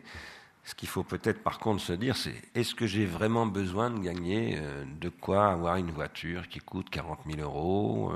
Ce 0.65 0.75
qu'il 0.75 0.89
faut 0.89 1.03
peut-être 1.03 1.43
par 1.43 1.59
contre 1.59 1.83
se 1.83 1.93
dire, 1.93 2.17
c'est 2.17 2.35
est-ce 2.55 2.75
que 2.75 2.87
j'ai 2.87 3.05
vraiment 3.05 3.45
besoin 3.45 3.91
de 3.91 3.99
gagner 3.99 4.57
euh, 4.57 4.87
de 5.03 5.11
quoi 5.11 5.51
avoir 5.51 5.77
une 5.77 5.91
voiture 5.91 6.49
qui 6.49 6.61
coûte 6.61 6.89
40 6.89 7.21
000 7.27 7.41
euros, 7.43 8.11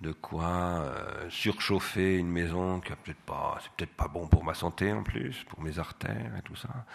de 0.00 0.12
quoi 0.12 0.84
surchauffer 1.28 2.16
une 2.16 2.30
maison 2.30 2.78
qui 2.78 2.92
peut-être 2.92 3.22
pas, 3.22 3.58
peut-être 3.76 3.94
pas 3.94 4.06
bon 4.06 4.28
pour 4.28 4.44
ma 4.44 4.54
santé 4.54 4.92
en 4.92 5.02
plus, 5.02 5.44
pour 5.48 5.62
mes 5.62 5.80
artères 5.80 6.32
et 6.38 6.42
tout 6.42 6.56
ça, 6.56 6.86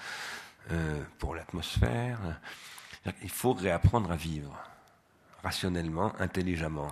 pour 1.19 1.35
l'atmosphère? 1.35 2.39
Il 3.21 3.29
faut 3.29 3.53
réapprendre 3.53 4.11
à 4.11 4.15
vivre 4.15 4.57
rationnellement, 5.45 6.11
intelligemment, 6.19 6.91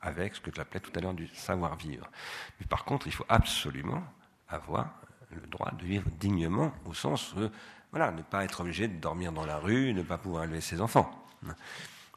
avec 0.00 0.34
ce 0.34 0.40
que 0.40 0.50
tu 0.50 0.60
appelais 0.60 0.80
tout 0.80 0.90
à 0.96 1.00
l'heure 1.00 1.14
du 1.14 1.28
savoir-vivre. 1.28 2.10
Mais 2.58 2.66
par 2.66 2.84
contre, 2.84 3.06
il 3.06 3.12
faut 3.12 3.24
absolument 3.28 4.02
avoir 4.48 4.90
le 5.30 5.46
droit 5.46 5.70
de 5.70 5.84
vivre 5.84 6.10
dignement, 6.18 6.72
au 6.84 6.94
sens, 6.94 7.32
de 7.36 7.48
voilà, 7.92 8.10
ne 8.10 8.22
pas 8.22 8.42
être 8.44 8.60
obligé 8.60 8.88
de 8.88 8.98
dormir 8.98 9.30
dans 9.32 9.46
la 9.46 9.58
rue, 9.58 9.94
ne 9.94 10.02
pas 10.02 10.18
pouvoir 10.18 10.44
élever 10.44 10.60
ses 10.60 10.80
enfants. 10.80 11.10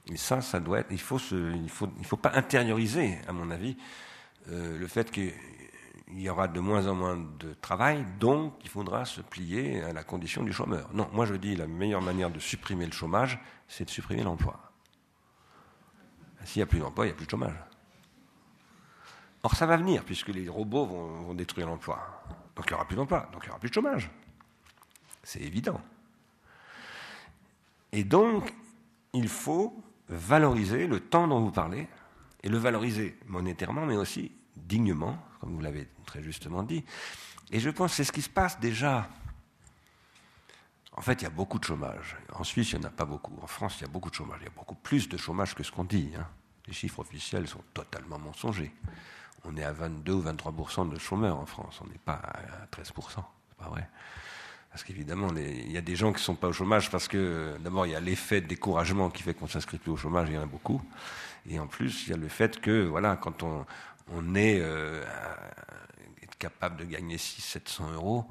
Et 0.07 0.17
ça, 0.17 0.41
ça 0.41 0.59
doit 0.59 0.79
être, 0.79 0.91
il 0.91 0.99
faut 0.99 1.19
il 1.19 1.69
faut, 1.69 1.87
faut 2.03 2.17
pas 2.17 2.31
intérioriser, 2.33 3.19
à 3.27 3.33
mon 3.33 3.51
avis, 3.51 3.77
euh, 4.49 4.79
le 4.79 4.87
fait 4.87 5.11
qu'il 5.11 5.33
y 6.13 6.29
aura 6.29 6.47
de 6.47 6.59
moins 6.59 6.87
en 6.87 6.95
moins 6.95 7.17
de 7.39 7.53
travail, 7.53 8.05
donc 8.19 8.53
il 8.63 8.69
faudra 8.69 9.05
se 9.05 9.21
plier 9.21 9.83
à 9.83 9.93
la 9.93 10.03
condition 10.03 10.41
du 10.41 10.51
chômeur. 10.51 10.89
Non, 10.93 11.07
moi 11.13 11.25
je 11.25 11.35
dis 11.35 11.55
la 11.55 11.67
meilleure 11.67 12.01
manière 12.01 12.31
de 12.31 12.39
supprimer 12.39 12.85
le 12.87 12.91
chômage, 12.91 13.39
c'est 13.67 13.85
de 13.85 13.89
supprimer 13.91 14.23
l'emploi. 14.23 14.64
S'il 16.45 16.59
n'y 16.59 16.63
a 16.63 16.67
plus 16.67 16.79
d'emploi, 16.79 17.05
il 17.05 17.09
n'y 17.09 17.13
a 17.13 17.15
plus 17.15 17.25
de 17.25 17.31
chômage. 17.31 17.55
Or, 19.43 19.55
ça 19.55 19.65
va 19.65 19.77
venir, 19.77 20.03
puisque 20.03 20.29
les 20.29 20.47
robots 20.47 20.85
vont, 20.85 21.33
détruire 21.33 21.67
l'emploi. 21.67 21.99
Donc, 22.55 22.65
il 22.67 22.69
n'y 22.69 22.75
aura 22.75 22.85
plus 22.85 22.95
d'emploi, 22.95 23.29
donc 23.31 23.43
il 23.43 23.47
n'y 23.47 23.51
aura 23.51 23.59
plus 23.59 23.69
de 23.69 23.73
chômage. 23.73 24.09
C'est 25.23 25.41
évident. 25.41 25.81
Et 27.91 28.03
donc, 28.03 28.53
il 29.13 29.27
faut 29.27 29.83
valoriser 30.09 30.87
le 30.87 30.99
temps 30.99 31.27
dont 31.27 31.41
vous 31.41 31.51
parlez, 31.51 31.87
et 32.43 32.49
le 32.49 32.57
valoriser 32.57 33.17
monétairement, 33.27 33.85
mais 33.85 33.97
aussi 33.97 34.31
dignement, 34.55 35.17
comme 35.39 35.53
vous 35.53 35.61
l'avez 35.61 35.87
très 36.05 36.21
justement 36.21 36.63
dit. 36.63 36.83
Et 37.51 37.59
je 37.59 37.69
pense 37.69 37.91
que 37.91 37.97
c'est 37.97 38.03
ce 38.03 38.11
qui 38.11 38.21
se 38.21 38.29
passe 38.29 38.59
déjà. 38.59 39.09
En 40.97 41.01
fait, 41.01 41.21
il 41.21 41.23
y 41.23 41.27
a 41.27 41.31
beaucoup 41.31 41.59
de 41.59 41.65
chômage. 41.65 42.15
En 42.33 42.43
Suisse, 42.43 42.71
il 42.71 42.79
n'y 42.79 42.85
en 42.85 42.87
a 42.87 42.91
pas 42.91 43.05
beaucoup. 43.05 43.37
En 43.41 43.47
France, 43.47 43.77
il 43.79 43.81
y 43.81 43.85
a 43.85 43.89
beaucoup 43.89 44.09
de 44.09 44.15
chômage. 44.15 44.37
Il 44.41 44.45
y 44.45 44.47
a 44.47 44.53
beaucoup 44.55 44.75
plus 44.75 45.09
de 45.09 45.17
chômage 45.17 45.53
que 45.53 45.63
ce 45.63 45.71
qu'on 45.71 45.83
dit. 45.83 46.11
Hein. 46.17 46.25
Les 46.67 46.73
chiffres 46.73 46.99
officiels 46.99 47.47
sont 47.47 47.63
totalement 47.73 48.17
mensongers. 48.17 48.73
On 49.43 49.55
est 49.57 49.63
à 49.63 49.73
22 49.73 50.13
ou 50.13 50.23
23% 50.23 50.89
de 50.89 50.97
chômeurs 50.97 51.37
en 51.37 51.45
France. 51.45 51.79
On 51.83 51.87
n'est 51.87 51.99
pas 52.03 52.13
à 52.13 52.65
13% 52.73 52.85
C'est 52.95 53.57
pas 53.57 53.69
vrai. 53.69 53.87
Parce 54.71 54.83
qu'évidemment, 54.83 55.29
il 55.35 55.71
y 55.71 55.77
a 55.77 55.81
des 55.81 55.95
gens 55.95 56.11
qui 56.11 56.19
ne 56.19 56.23
sont 56.23 56.35
pas 56.35 56.47
au 56.47 56.53
chômage 56.53 56.89
parce 56.89 57.07
que, 57.07 57.57
d'abord, 57.59 57.85
il 57.85 57.91
y 57.91 57.95
a 57.95 57.99
l'effet 57.99 58.41
de 58.41 58.47
découragement 58.47 59.09
qui 59.09 59.23
fait 59.23 59.33
qu'on 59.33 59.45
ne 59.45 59.49
s'inscrit 59.49 59.77
plus 59.77 59.91
au 59.91 59.97
chômage, 59.97 60.29
il 60.29 60.35
y 60.35 60.37
en 60.37 60.43
a 60.43 60.47
beaucoup. 60.47 60.81
Et 61.49 61.59
en 61.59 61.67
plus, 61.67 62.07
il 62.07 62.09
y 62.09 62.13
a 62.13 62.17
le 62.17 62.27
fait 62.27 62.59
que, 62.59 62.85
voilà, 62.85 63.15
quand 63.15 63.43
on, 63.43 64.35
est 64.35 64.59
euh, 64.59 65.03
capable 66.39 66.77
de 66.77 66.83
gagner 66.85 67.17
600-700 67.17 67.93
euros, 67.93 68.25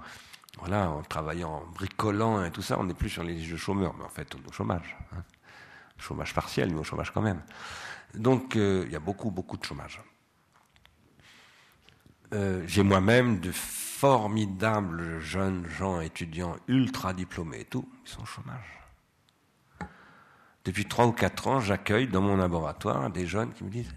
voilà, 0.58 0.90
en 0.90 1.02
travaillant, 1.02 1.50
en 1.50 1.66
bricolant 1.66 2.44
et 2.44 2.50
tout 2.50 2.62
ça, 2.62 2.78
on 2.78 2.84
n'est 2.84 2.94
plus 2.94 3.10
sur 3.10 3.24
les 3.24 3.34
de 3.34 3.56
chômeurs, 3.56 3.94
mais 3.98 4.04
en 4.04 4.08
fait, 4.08 4.34
on 4.34 4.38
est 4.38 4.48
au 4.48 4.52
chômage. 4.52 4.96
Hein. 5.12 5.22
Chômage 5.98 6.34
partiel, 6.34 6.72
mais 6.72 6.80
au 6.80 6.84
chômage 6.84 7.10
quand 7.10 7.22
même. 7.22 7.42
Donc, 8.14 8.56
euh, 8.56 8.84
il 8.86 8.92
y 8.92 8.96
a 8.96 9.00
beaucoup, 9.00 9.30
beaucoup 9.30 9.56
de 9.56 9.64
chômage. 9.64 10.00
Euh, 12.32 12.62
j'ai 12.66 12.82
moi-même 12.82 13.40
de 13.40 13.52
formidables 13.52 15.20
jeunes 15.20 15.66
gens 15.66 16.00
étudiants 16.00 16.56
ultra 16.68 17.12
diplômés 17.12 17.60
et 17.60 17.64
tout, 17.64 17.88
ils 18.04 18.10
sont 18.10 18.22
au 18.22 18.26
chômage. 18.26 18.80
Depuis 20.64 20.86
trois 20.86 21.06
ou 21.06 21.12
quatre 21.12 21.46
ans, 21.46 21.60
j'accueille 21.60 22.08
dans 22.08 22.22
mon 22.22 22.36
laboratoire 22.36 23.10
des 23.10 23.26
jeunes 23.26 23.52
qui 23.52 23.64
me 23.64 23.70
disent 23.70 23.94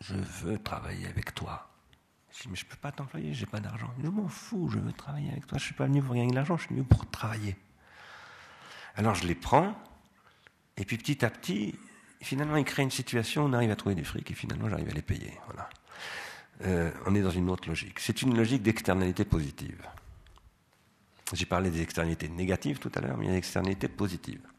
Je 0.00 0.14
veux 0.14 0.58
travailler 0.58 1.06
avec 1.06 1.34
toi. 1.34 1.71
Je 2.32 2.42
dis, 2.42 2.48
mais 2.48 2.56
je 2.56 2.64
ne 2.64 2.70
peux 2.70 2.76
pas 2.76 2.92
t'employer, 2.92 3.34
je 3.34 3.40
n'ai 3.40 3.50
pas 3.50 3.60
d'argent. 3.60 3.92
Je 4.02 4.08
m'en 4.08 4.28
fous, 4.28 4.68
je 4.70 4.78
veux 4.78 4.92
travailler 4.92 5.30
avec 5.30 5.46
toi. 5.46 5.58
Je 5.58 5.64
ne 5.64 5.66
suis 5.66 5.74
pas 5.74 5.86
venu 5.86 6.02
pour 6.02 6.14
gagner 6.14 6.30
de 6.30 6.34
l'argent, 6.34 6.56
je 6.56 6.64
suis 6.64 6.74
venu 6.74 6.84
pour 6.84 7.08
travailler. 7.10 7.56
Alors 8.96 9.14
je 9.14 9.26
les 9.26 9.34
prends, 9.34 9.74
et 10.76 10.84
puis 10.84 10.96
petit 10.96 11.24
à 11.24 11.30
petit, 11.30 11.74
finalement, 12.20 12.56
ils 12.56 12.64
créent 12.64 12.82
une 12.82 12.90
situation 12.90 13.44
on 13.44 13.52
arrive 13.52 13.70
à 13.70 13.76
trouver 13.76 13.94
des 13.94 14.04
fric, 14.04 14.30
et 14.30 14.34
finalement, 14.34 14.68
j'arrive 14.68 14.88
à 14.88 14.92
les 14.92 15.02
payer. 15.02 15.32
Voilà. 15.46 15.68
Euh, 16.62 16.90
on 17.06 17.14
est 17.14 17.22
dans 17.22 17.30
une 17.30 17.50
autre 17.50 17.68
logique. 17.68 17.98
C'est 17.98 18.22
une 18.22 18.36
logique 18.36 18.62
d'externalité 18.62 19.24
positive. 19.24 19.86
J'ai 21.32 21.46
parlé 21.46 21.70
des 21.70 21.82
externalités 21.82 22.28
négatives 22.28 22.78
tout 22.78 22.92
à 22.94 23.00
l'heure, 23.00 23.16
mais 23.16 23.24
il 23.24 23.28
y 23.28 23.30
a 23.30 23.32
des 23.32 23.38
externalités 23.38 23.88
positives 23.88 24.51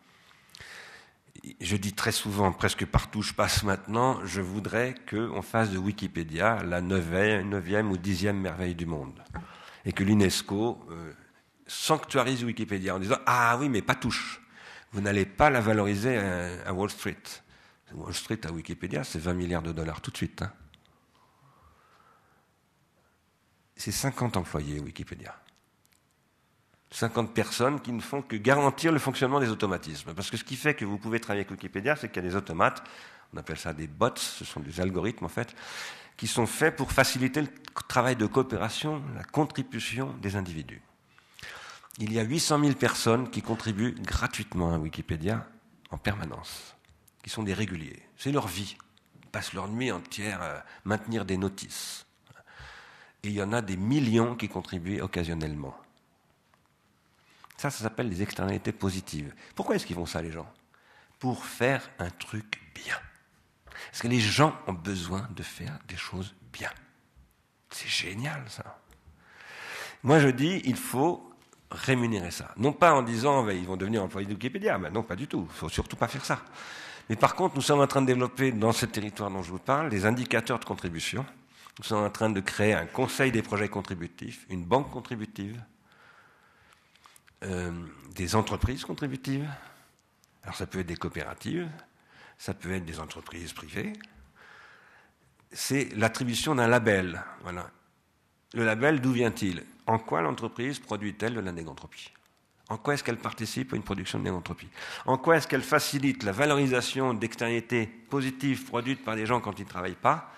je 1.60 1.76
dis 1.76 1.94
très 1.94 2.11
souvent, 2.11 2.52
presque 2.52 2.86
partout 2.86 3.20
où 3.20 3.24
je 3.24 3.34
passe 3.34 3.64
maintenant, 3.64 4.26
je 4.26 4.41
voudrais 4.41 4.95
qu'on 5.10 5.41
fasse 5.41 5.72
de 5.72 5.78
Wikipédia 5.78 6.64
la 6.64 6.82
neuvième, 6.82 7.91
ou 7.91 7.98
dixième 7.98 8.40
merveille 8.40 8.76
du 8.76 8.86
monde. 8.86 9.22
Et 9.86 9.91
que 9.91 10.03
l'UNESCO 10.03 10.80
euh, 10.90 11.14
sanctuarise 11.68 12.44
Wikipédia 12.44 12.95
en 12.95 12.99
disant 12.99 13.18
Ah 13.26 13.57
oui, 13.60 13.68
mais 13.68 13.82
pas 13.82 13.95
touche. 13.95 14.41
Vous 14.94 15.02
n'allez 15.02 15.26
pas 15.26 15.49
la 15.49 15.60
valoriser 15.60 16.18
à, 16.18 16.74
Wall 16.74 16.90
Street. 16.90 17.18
Wall 17.94 18.14
Street 18.14 18.40
à 18.45 18.52
Wikipédia, 18.52 19.03
c'est 19.03 19.20
20 19.20 19.34
milliards 19.34 19.64
de 19.64 19.72
dollars 19.72 20.02
tout 20.02 20.11
de 20.11 20.18
suite. 20.18 20.44
Hein. 20.44 20.52
C'est 23.76 23.91
50 23.91 24.38
employés 24.38 24.80
Wikipédia. 24.80 25.36
50 26.94 27.34
personnes 27.34 27.82
qui 27.82 27.91
ne 27.91 28.02
font 28.02 28.22
que 28.22 28.36
garantir 28.36 28.91
le 28.91 28.99
fonctionnement 28.99 29.40
des 29.40 29.49
automatismes. 29.49 30.14
Parce 30.14 30.30
que 30.30 30.38
ce 30.38 30.44
qui 30.44 30.56
fait 30.56 30.76
que 30.76 30.86
vous 30.86 30.99
pouvez 30.99 31.20
travailler 31.20 31.41
avec 31.41 31.52
Wikipédia, 31.52 31.95
c'est 31.95 32.07
qu'il 32.07 32.24
y 32.24 32.26
a 32.26 32.30
des 32.30 32.36
automates, 32.36 32.84
on 33.34 33.38
appelle 33.38 33.57
ça 33.57 33.74
des 33.74 33.88
bots, 33.88 34.15
ce 34.15 34.45
sont 34.45 34.60
des 34.60 34.80
algorithmes 34.80 35.26
en 35.26 35.30
fait, 35.30 35.56
qui 36.18 36.28
sont 36.28 36.45
faits 36.45 36.76
pour 36.76 36.91
faciliter 36.91 37.41
le 37.41 37.48
travail 37.88 38.15
de 38.15 38.28
coopération, 38.28 39.02
la 39.15 39.24
contribution 39.24 40.14
des 40.22 40.36
individus. 40.36 40.84
Il 41.98 42.14
y 42.14 42.20
a 42.20 42.24
800 42.24 42.60
000 42.60 42.74
personnes 42.74 43.30
qui 43.32 43.41
contribuent 43.41 43.95
gratuitement 43.99 44.74
à 44.74 44.78
Wikipédia 44.78 45.48
en 45.90 45.98
permanence, 45.98 46.76
qui 47.24 47.32
sont 47.32 47.44
des 47.44 47.56
réguliers. 47.56 48.03
C'est 48.18 48.32
leur 48.32 48.48
vie. 48.48 48.78
Ils 49.24 49.30
passent 49.30 49.53
leur 49.53 49.68
nuit 49.68 49.91
entière 49.91 50.44
à 50.44 50.64
maintenir 50.86 51.26
des 51.26 51.38
notices. 51.38 52.06
Et 53.24 53.30
il 53.30 53.34
y 53.34 53.41
en 53.41 53.52
a 53.52 53.61
des 53.61 53.78
millions 53.78 54.36
qui 54.36 54.48
contribuent 54.48 55.02
occasionnellement. 55.02 55.76
Ça, 57.64 57.69
ça 57.69 57.84
s'appelle 57.85 58.10
les 58.10 58.22
externalités 58.22 58.73
positives. 58.73 59.34
Pourquoi 59.56 59.77
est-ce 59.77 59.85
qu'ils 59.85 59.95
font 59.95 60.06
ça, 60.06 60.22
les 60.22 60.34
gens? 60.34 60.52
Pour 61.18 61.45
faire 61.45 61.90
un 61.98 62.10
truc 62.10 62.60
bien. 62.76 62.98
Parce 63.90 64.02
que 64.02 64.10
les 64.10 64.19
gens 64.19 64.53
ont 64.68 64.73
besoin 64.73 65.30
de 65.34 65.44
faire 65.44 65.80
des 65.88 65.95
choses 65.95 66.35
bien. 66.52 66.72
C'est 67.69 67.88
génial, 67.88 68.44
ça. 68.49 68.81
Moi, 70.03 70.19
je 70.19 70.27
dis, 70.27 70.61
il 70.65 70.76
faut 70.76 71.34
rémunérer 71.72 72.31
ça. 72.31 72.53
Non 72.57 72.73
pas 72.73 72.94
en 72.94 73.02
disant, 73.02 73.48
ils 73.48 73.65
vont 73.65 73.77
devenir 73.77 74.03
employés 74.03 74.27
de 74.27 74.34
Wikipédia, 74.34 74.77
mais 74.77 74.90
non, 74.90 75.02
pas 75.02 75.15
du 75.15 75.27
tout. 75.27 75.48
Il 75.49 75.56
faut 75.56 75.69
surtout 75.69 75.95
pas 75.95 76.10
faire 76.10 76.26
ça. 76.26 76.41
Mais 77.07 77.15
par 77.15 77.34
contre, 77.34 77.56
nous 77.56 77.61
sommes 77.61 77.80
en 77.80 77.88
train 77.88 78.02
de 78.02 78.07
développer 78.07 78.52
dans 78.52 78.73
ce 78.73 78.85
territoire 78.85 79.31
dont 79.31 79.41
je 79.41 79.52
vous 79.52 79.57
parle 79.57 79.90
des 79.90 80.06
indicateurs 80.06 80.60
de 80.60 80.65
contribution. 80.65 81.26
Nous 81.80 81.85
sommes 81.85 82.03
en 82.03 82.10
train 82.10 82.30
de 82.30 82.41
créer 82.41 82.73
un 82.73 82.88
conseil 82.88 83.31
des 83.31 83.41
projets 83.41 83.69
contributifs, 83.69 84.45
une 84.49 84.65
banque 84.65 84.91
contributive, 84.91 85.64
euh, 87.44 87.72
des 88.15 88.36
entreprises 88.36 88.86
contributives, 88.86 89.49
Alors 90.44 90.56
ça 90.56 90.65
peut 90.65 90.80
être 90.80 90.88
des 90.88 90.95
coopératives, 90.95 91.70
ça 92.38 92.53
peut 92.53 92.72
être 92.72 92.86
des 92.86 92.99
entreprises 92.99 93.53
privées. 93.53 93.94
C'est 95.52 95.90
l'attribution 95.95 96.56
d'un 96.56 96.68
label. 96.68 97.24
Voilà. 97.41 97.70
Le 98.53 98.65
label, 98.65 99.02
d'où 99.02 99.11
vient-il? 99.11 99.64
En 99.88 99.99
quoi 99.99 100.22
l'entreprise 100.22 100.80
produit-elle 100.80 101.36
de 101.36 101.40
la 101.40 101.52
négantropie? 101.52 102.11
En 102.70 102.78
quoi 102.78 102.94
est-ce 102.94 103.03
qu'elle 103.03 103.18
participe 103.18 103.74
à 103.74 103.76
une 103.76 103.84
production 103.84 104.20
de 104.20 104.24
négantropie? 104.24 104.70
En 105.06 105.18
quoi 105.18 105.38
est-ce 105.38 105.48
qu'elle 105.48 105.64
facilite 105.64 106.24
la 106.24 106.32
valorisation 106.32 107.14
d'externalités 107.14 107.88
positives 107.88 108.65
produites 108.65 109.03
par 109.03 109.15
des 109.15 109.26
gens 109.26 109.41
quand 109.41 109.60
ils 109.60 109.65
ne 109.65 109.70
travaillent 109.70 109.95
pas? 109.95 110.32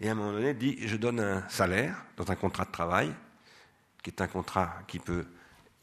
Et 0.00 0.08
à 0.08 0.12
un 0.12 0.14
moment 0.14 0.32
donné, 0.32 0.54
dit 0.54 0.76
je 0.86 0.96
donne 0.96 1.20
un 1.20 1.48
salaire 1.48 2.04
dans 2.16 2.30
un 2.30 2.36
contrat 2.36 2.64
de 2.64 2.70
travail, 2.70 3.12
qui 4.02 4.10
est 4.10 4.20
un 4.20 4.28
contrat 4.28 4.78
qui 4.86 4.98
peut 4.98 5.26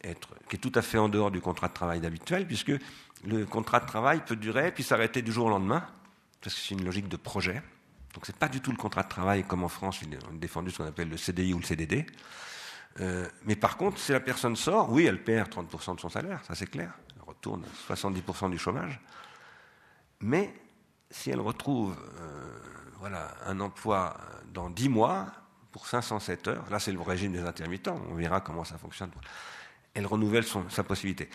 qui 0.02 0.56
est 0.56 0.60
tout 0.60 0.72
à 0.76 0.82
fait 0.82 0.98
en 0.98 1.10
dehors 1.10 1.32
du 1.32 1.42
contrat 1.42 1.68
de 1.68 1.74
travail 1.74 2.06
habituel, 2.06 2.48
puisque 2.48 2.72
le 3.26 3.46
contrat 3.46 3.80
de 3.80 3.86
travail 3.86 4.22
peut 4.26 4.36
durer 4.36 4.72
puis 4.72 4.84
s'arrêter 4.84 5.22
du 5.22 5.32
jour 5.32 5.48
au 5.48 5.50
lendemain, 5.50 5.86
parce 6.42 6.56
que 6.56 6.62
c'est 6.62 6.76
une 6.76 6.86
logique 6.86 7.10
de 7.10 7.18
projet. 7.18 7.62
Donc 8.14 8.26
ce 8.26 8.32
n'est 8.32 8.38
pas 8.38 8.48
du 8.48 8.62
tout 8.62 8.72
le 8.72 8.78
contrat 8.78 9.04
de 9.04 9.10
travail 9.10 9.44
comme 9.44 9.64
en 9.64 9.70
France, 9.70 10.00
on 10.04 10.36
a 10.36 10.38
défendu 10.38 10.72
ce 10.72 10.78
qu'on 10.78 10.86
appelle 10.86 11.10
le 11.10 11.18
CDI 11.18 11.54
ou 11.54 11.60
le 11.60 11.66
CDD. 11.66 12.06
Euh, 13.02 13.28
mais 13.46 13.56
par 13.56 13.78
contre, 13.78 14.00
si 14.00 14.12
la 14.12 14.20
personne 14.20 14.56
sort, 14.56 14.92
oui, 14.92 15.06
elle 15.06 15.24
perd 15.24 15.50
30% 15.50 15.96
de 15.96 16.00
son 16.00 16.10
salaire, 16.10 16.42
ça 16.46 16.56
c'est 16.56 16.68
clair. 16.68 16.92
Elle 17.16 17.24
retourne 17.28 17.64
70% 17.88 18.50
du 18.50 18.58
chômage. 18.58 19.00
Mais 20.22 20.54
si 21.12 21.30
elle 21.30 21.40
retrouve 21.40 21.96
euh, 22.20 22.60
voilà, 23.00 23.32
un 23.46 23.60
emploi 23.60 24.18
dans 24.54 24.70
10 24.70 24.90
mois 24.90 25.28
pour 25.72 25.88
507 25.88 26.48
heures, 26.48 26.66
là 26.70 26.80
c'est 26.80 26.92
le 26.92 27.00
régime 27.00 27.32
des 27.32 27.44
intermittents, 27.44 28.02
on 28.10 28.16
verra 28.16 28.42
comment 28.42 28.64
ça 28.64 28.78
fonctionne. 28.78 29.12
Elle 29.94 30.06
renouvelle 30.06 30.45
sa 30.70 30.84
possibilité 30.84 31.30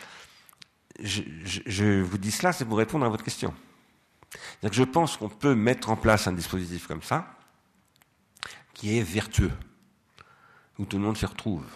je, 1.01 2.03
vous 2.03 2.19
dis 2.19 2.31
cela, 2.31 2.53
c'est 2.53 2.65
pour 2.65 2.79
répondre 2.79 3.05
à 3.05 3.09
votre 3.09 3.25
question. 3.25 3.55
Que 4.63 4.73
je 4.73 4.83
pense 4.83 5.17
qu'on 5.17 5.29
peut 5.29 5.55
mettre 5.55 5.91
en 5.91 5.97
place 5.97 6.27
un 6.27 6.33
dispositif 6.33 6.87
comme 6.87 7.03
ça, 7.03 7.37
qui 8.73 8.99
est 8.99 9.03
vertueux, 9.03 9.53
où 10.79 10.85
tout 10.85 10.99
le 10.99 11.05
monde 11.05 11.17
s'y 11.17 11.27
retrouve. 11.27 11.67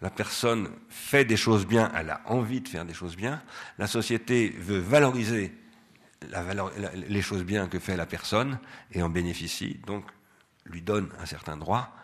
La 0.00 0.10
personne 0.10 0.70
fait 0.88 1.26
des 1.26 1.36
choses 1.36 1.66
bien, 1.66 1.92
elle 1.94 2.10
a 2.10 2.22
envie 2.24 2.62
de 2.62 2.68
faire 2.68 2.86
des 2.86 2.94
choses 2.94 3.16
bien. 3.16 3.42
La 3.76 3.86
société 3.86 4.48
veut 4.58 4.78
valoriser 4.78 5.54
les 6.94 7.22
choses 7.22 7.44
bien 7.44 7.66
que 7.66 7.78
fait 7.78 7.96
la 7.96 8.06
personne 8.06 8.58
et 8.92 9.02
en 9.02 9.10
bénéficie, 9.10 9.80
donc 9.86 10.04
lui 10.64 10.82
donne 10.82 11.10
un 11.18 11.26
certain 11.26 11.56
droit 11.56 11.94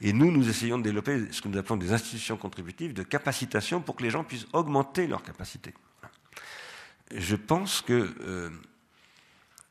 et 0.00 0.12
nous, 0.12 0.30
nous 0.30 0.48
essayons 0.48 0.78
de 0.78 0.82
développer 0.82 1.32
ce 1.32 1.40
que 1.40 1.48
nous 1.48 1.58
appelons 1.58 1.76
des 1.76 1.92
institutions 1.92 2.36
contributives 2.36 2.94
de 2.94 3.02
capacitation 3.02 3.80
pour 3.80 3.96
que 3.96 4.02
les 4.02 4.10
gens 4.10 4.24
puissent 4.24 4.46
augmenter 4.52 5.06
leur 5.06 5.22
capacité. 5.22 5.74
Je 7.14 7.36
pense 7.36 7.82
que 7.82 8.14
euh, 8.22 8.50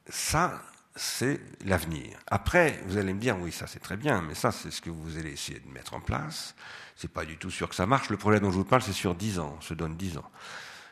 ça, 0.08 0.62
c'est 0.96 1.40
l'avenir. 1.66 2.18
Après, 2.28 2.82
vous 2.88 2.98
allez 2.98 3.14
me 3.14 3.20
dire, 3.20 3.38
oui, 3.40 3.52
ça 3.52 3.68
c'est 3.68 3.80
très 3.80 3.98
bien, 3.98 4.22
mais 4.22 4.36
ça 4.36 4.52
c'est 4.52 4.72
ce 4.72 4.82
que 4.82 4.90
vous 4.90 5.18
allez 5.18 5.32
essayer 5.32 5.60
de 5.60 5.70
mettre 5.70 5.94
en 5.94 6.00
place. 6.00 6.56
C'est 6.96 7.12
pas 7.12 7.26
du 7.26 7.38
tout 7.38 7.50
sûr 7.50 7.68
que 7.70 7.76
ça 7.76 7.86
marche. 7.86 8.10
Le 8.10 8.18
projet 8.18 8.40
dont 8.40 8.52
je 8.52 8.58
vous 8.58 8.66
parle, 8.66 8.84
c'est 8.84 8.94
sur 8.94 9.16
10 9.16 9.40
ans, 9.40 9.56
on 9.58 9.62
se 9.62 9.74
donne 9.74 9.98
10 9.98 10.18
ans. 10.18 10.30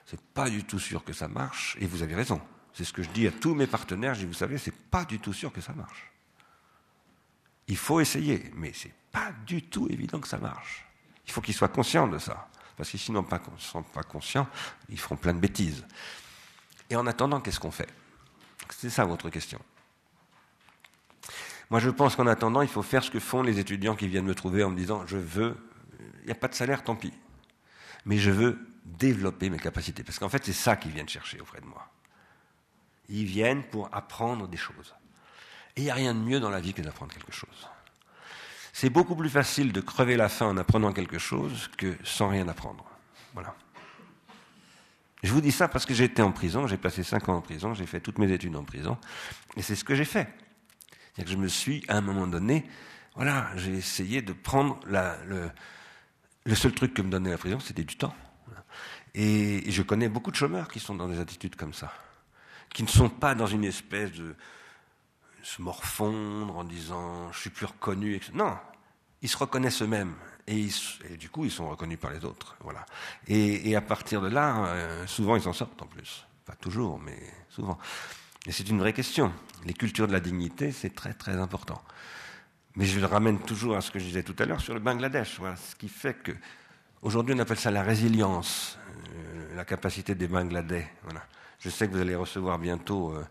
C'est 0.06 0.20
pas 0.20 0.49
du 0.49 0.64
tout 0.64 0.80
sûr 0.80 1.03
que 1.03 1.14
ça 1.14 1.28
marche, 1.28 1.78
et 1.80 1.86
vous 1.86 2.02
avez 2.02 2.16
raison. 2.16 2.41
C'est 2.74 2.84
ce 2.84 2.94
que 2.94 3.03
je 3.03 3.10
dis 3.10 3.28
à 3.28 3.32
tous 3.32 3.53
mes 3.53 3.68
partenaires, 3.68 4.16
je 4.16 4.22
dis, 4.22 4.26
vous 4.26 4.34
savez, 4.34 4.58
c'est 4.58 4.76
pas 4.76 5.06
du 5.06 5.20
tout 5.20 5.34
sûr 5.34 5.53
que 5.53 5.62
ça 5.62 5.74
marche. 5.74 6.11
Il 7.72 7.77
faut 7.77 8.02
essayer, 8.02 8.52
mais 8.53 8.73
ce 8.73 8.89
n'est 8.89 8.93
pas 9.14 9.31
du 9.48 9.64
tout 9.64 9.88
évident 9.89 10.19
que 10.19 10.27
ça 10.27 10.38
marche. 10.38 10.85
Il 11.26 11.31
faut 11.31 11.39
qu'ils 11.39 11.53
soient 11.53 11.69
conscients 11.69 12.06
de 12.06 12.18
ça. 12.18 12.49
Parce 12.76 12.91
que 12.91 12.98
sinon, 12.98 13.26
ils 13.26 13.53
ne 13.53 13.60
sont 13.60 13.81
pas 13.81 14.03
conscients, 14.03 14.45
ils 14.89 14.99
feront 14.99 15.15
plein 15.15 15.34
de 15.34 15.39
bêtises. 15.39 15.85
Et 16.89 16.98
en 16.98 17.07
attendant, 17.07 17.39
qu'est-ce 17.39 17.61
qu'on 17.61 17.72
fait? 17.72 17.88
C'est 18.72 18.89
ça 18.89 19.06
votre 19.06 19.30
question. 19.30 19.57
Moi, 21.69 21.80
je 21.80 21.89
pense 21.89 22.18
qu'en 22.18 22.27
attendant, 22.27 22.61
il 22.61 22.68
faut 22.68 22.81
faire 22.81 23.06
ce 23.06 23.10
que 23.10 23.22
font 23.22 23.41
les 23.41 23.57
étudiants 23.57 23.95
qui 23.95 24.10
viennent 24.10 24.26
me 24.26 24.35
trouver 24.35 24.65
en 24.65 24.69
me 24.69 24.76
disant 24.76 25.07
Je 25.07 25.15
veux, 25.15 25.56
il 26.19 26.26
n'y 26.26 26.31
a 26.34 26.35
pas 26.35 26.49
de 26.49 26.56
salaire, 26.56 26.84
tant 26.84 26.98
pis. 26.98 27.14
Mais 28.03 28.18
je 28.18 28.31
veux 28.31 28.68
développer 28.84 29.49
mes 29.49 29.60
capacités. 29.60 30.03
Parce 30.03 30.19
qu'en 30.19 30.27
fait, 30.27 30.43
c'est 30.43 30.52
ça 30.52 30.76
qu'ils 30.76 30.91
viennent 30.91 31.07
chercher 31.07 31.39
auprès 31.39 31.61
de 31.61 31.68
moi. 31.68 31.89
Ils 33.07 33.23
viennent 33.23 33.64
pour 33.64 33.88
apprendre 33.93 34.49
des 34.49 34.57
choses. 34.57 34.93
Et 35.76 35.81
il 35.81 35.84
n'y 35.85 35.89
a 35.89 35.95
rien 35.95 36.14
de 36.14 36.19
mieux 36.19 36.39
dans 36.39 36.49
la 36.49 36.60
vie 36.60 36.73
que 36.73 36.81
d'apprendre 36.81 37.14
quelque 37.14 37.31
chose. 37.31 37.69
C'est 38.73 38.89
beaucoup 38.89 39.15
plus 39.15 39.30
facile 39.30 39.72
de 39.72 39.81
crever 39.81 40.15
la 40.15 40.30
faim 40.30 40.48
en 40.48 40.57
apprenant 40.57 40.93
quelque 40.93 41.19
chose 41.19 41.69
que 41.77 41.98
sans 42.03 42.30
rien 42.30 42.48
apprendre. 42.48 42.85
Voilà. 43.34 43.56
Je 45.23 45.31
vous 45.31 45.41
dis 45.41 45.52
ça 45.52 45.68
parce 45.68 45.85
que 45.85 45.93
j'ai 45.93 46.06
été 46.06 46.22
en 46.22 46.31
prison, 46.31 46.68
j'ai 46.68 46.77
passé 46.77 47.03
cinq 47.03 47.30
ans 47.30 47.35
en 47.35 47.41
prison, 47.41 47.73
j'ai 47.73 47.85
fait 47.85 47.99
toutes 47.99 48.18
mes 48.18 48.31
études 48.31 48.56
en 48.56 48.64
prison, 48.64 48.98
et 49.56 49.61
c'est 49.61 49.76
ce 49.76 49.84
que 49.84 49.93
j'ai 49.93 50.06
fait. 50.06 50.27
cest 51.15 51.27
que 51.27 51.31
je 51.31 51.38
me 51.38 51.48
suis, 51.48 51.84
à 51.88 51.98
un 51.98 52.02
moment 52.02 52.26
donné, 52.26 52.65
voilà, 53.15 53.49
j'ai 53.56 53.73
essayé 53.73 54.22
de 54.22 54.34
prendre 54.34 54.80
le 54.88 56.56
seul 56.56 56.72
truc 56.72 56.93
que 56.93 57.02
me 57.03 57.11
donnait 57.11 57.30
la 57.30 57.38
prison, 57.38 57.60
c'était 57.60 57.84
du 57.84 57.98
temps. 57.98 58.15
Et 59.14 59.69
je 59.69 59.81
connais 59.84 60.10
beaucoup 60.10 60.31
de 60.31 60.38
chômeurs 60.38 60.69
qui 60.69 60.80
sont 60.80 60.95
dans 60.95 61.07
des 61.07 61.19
attitudes 61.19 61.56
comme 61.56 61.73
ça, 61.73 61.93
qui 62.73 62.81
ne 62.81 62.88
sont 62.88 63.10
pas 63.10 63.35
dans 63.35 63.48
une 63.48 63.65
espèce 63.65 64.11
de, 64.14 64.35
se 65.43 65.61
morfondre 65.61 66.57
en 66.57 66.63
disant 66.63 67.31
je 67.31 67.39
suis 67.39 67.49
plus 67.49 67.65
reconnu. 67.65 68.19
Non, 68.34 68.57
ils 69.22 69.30
se 69.30 69.38
reconnaissent 69.38 69.81
eux-mêmes. 69.81 70.15
Et, 70.47 70.68
du 71.18 71.30
coup, 71.30 71.45
ils 71.45 71.51
sont 71.51 71.69
reconnus 71.69 71.99
par 71.99 72.11
les 72.11 72.26
autres. 72.26 72.55
Voilà. 72.61 72.85
Et, 73.27 73.76
à 73.76 73.81
partir 73.81 74.22
de 74.22 74.27
là, 74.27 74.65
euh, 74.65 75.07
souvent, 75.07 75.35
ils 75.35 75.41
s'en 75.41 75.53
sortent 75.53 75.81
en 75.81 75.85
plus. 75.85 76.26
Pas 76.45 76.55
toujours, 76.55 76.99
mais 76.99 77.18
souvent. 77.49 77.77
Et 78.45 78.51
c'est 78.51 78.68
une 78.68 78.80
vraie 78.80 78.93
question. 78.93 79.31
Les 79.65 79.73
cultures 79.73 80.07
de 80.07 80.13
la 80.13 80.19
dignité, 80.19 80.72
c'est 80.72 80.95
très 80.95 81.13
très 81.13 81.35
important. 81.35 81.81
Mais 82.76 82.85
je 82.85 82.99
le 82.99 83.05
ramène 83.05 83.39
toujours 83.39 83.76
à 83.76 83.81
ce 83.81 83.91
que 83.91 83.99
je 83.99 84.05
disais 84.05 84.23
tout 84.23 84.35
à 84.39 84.45
l'heure 84.45 84.61
sur 84.61 84.73
le 84.73 84.80
Bangladesh. 84.80 85.38
Voilà. 85.39 85.55
Ce 85.55 85.76
qui 85.76 85.88
fait 85.88 86.15
que, 86.15 86.31
aujourd'hui, 87.01 87.35
on 87.35 87.39
appelle 87.39 87.59
ça 87.59 87.69
la 87.69 87.84
résilience, 87.84 88.77
euh, 89.15 89.55
la 89.55 89.63
capacité 89.63 90.15
des 90.15 90.27
Bangladais. 90.27 90.91
Voilà. 91.03 91.22
Je 91.59 91.69
sais 91.69 91.88
que 91.88 91.93
vous 91.93 92.01
allez 92.01 92.15
recevoir 92.15 92.57
bientôt. 92.57 93.11
Euh, 93.11 93.23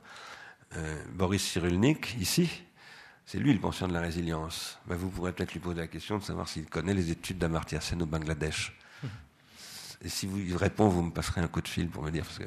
euh, 0.76 1.02
Boris 1.12 1.42
Cyrulnik, 1.42 2.16
ici, 2.20 2.62
c'est 3.26 3.38
lui 3.38 3.52
le 3.52 3.60
pension 3.60 3.88
de 3.88 3.92
la 3.92 4.00
résilience. 4.00 4.78
Ben, 4.86 4.96
vous 4.96 5.08
pourrez 5.08 5.32
peut-être 5.32 5.52
lui 5.52 5.60
poser 5.60 5.80
la 5.80 5.86
question 5.86 6.18
de 6.18 6.22
savoir 6.22 6.48
s'il 6.48 6.66
connaît 6.66 6.94
les 6.94 7.10
études 7.10 7.38
d'Amartya 7.38 7.80
Sen 7.80 8.02
au 8.02 8.06
Bangladesh. 8.06 8.76
Et 10.02 10.08
si 10.08 10.26
vous 10.26 10.38
y 10.38 10.56
répond, 10.56 10.88
vous 10.88 11.02
me 11.02 11.10
passerez 11.10 11.40
un 11.40 11.48
coup 11.48 11.60
de 11.60 11.68
fil 11.68 11.88
pour 11.88 12.02
me 12.02 12.10
dire, 12.10 12.24
parce 12.24 12.38
que 12.38 12.44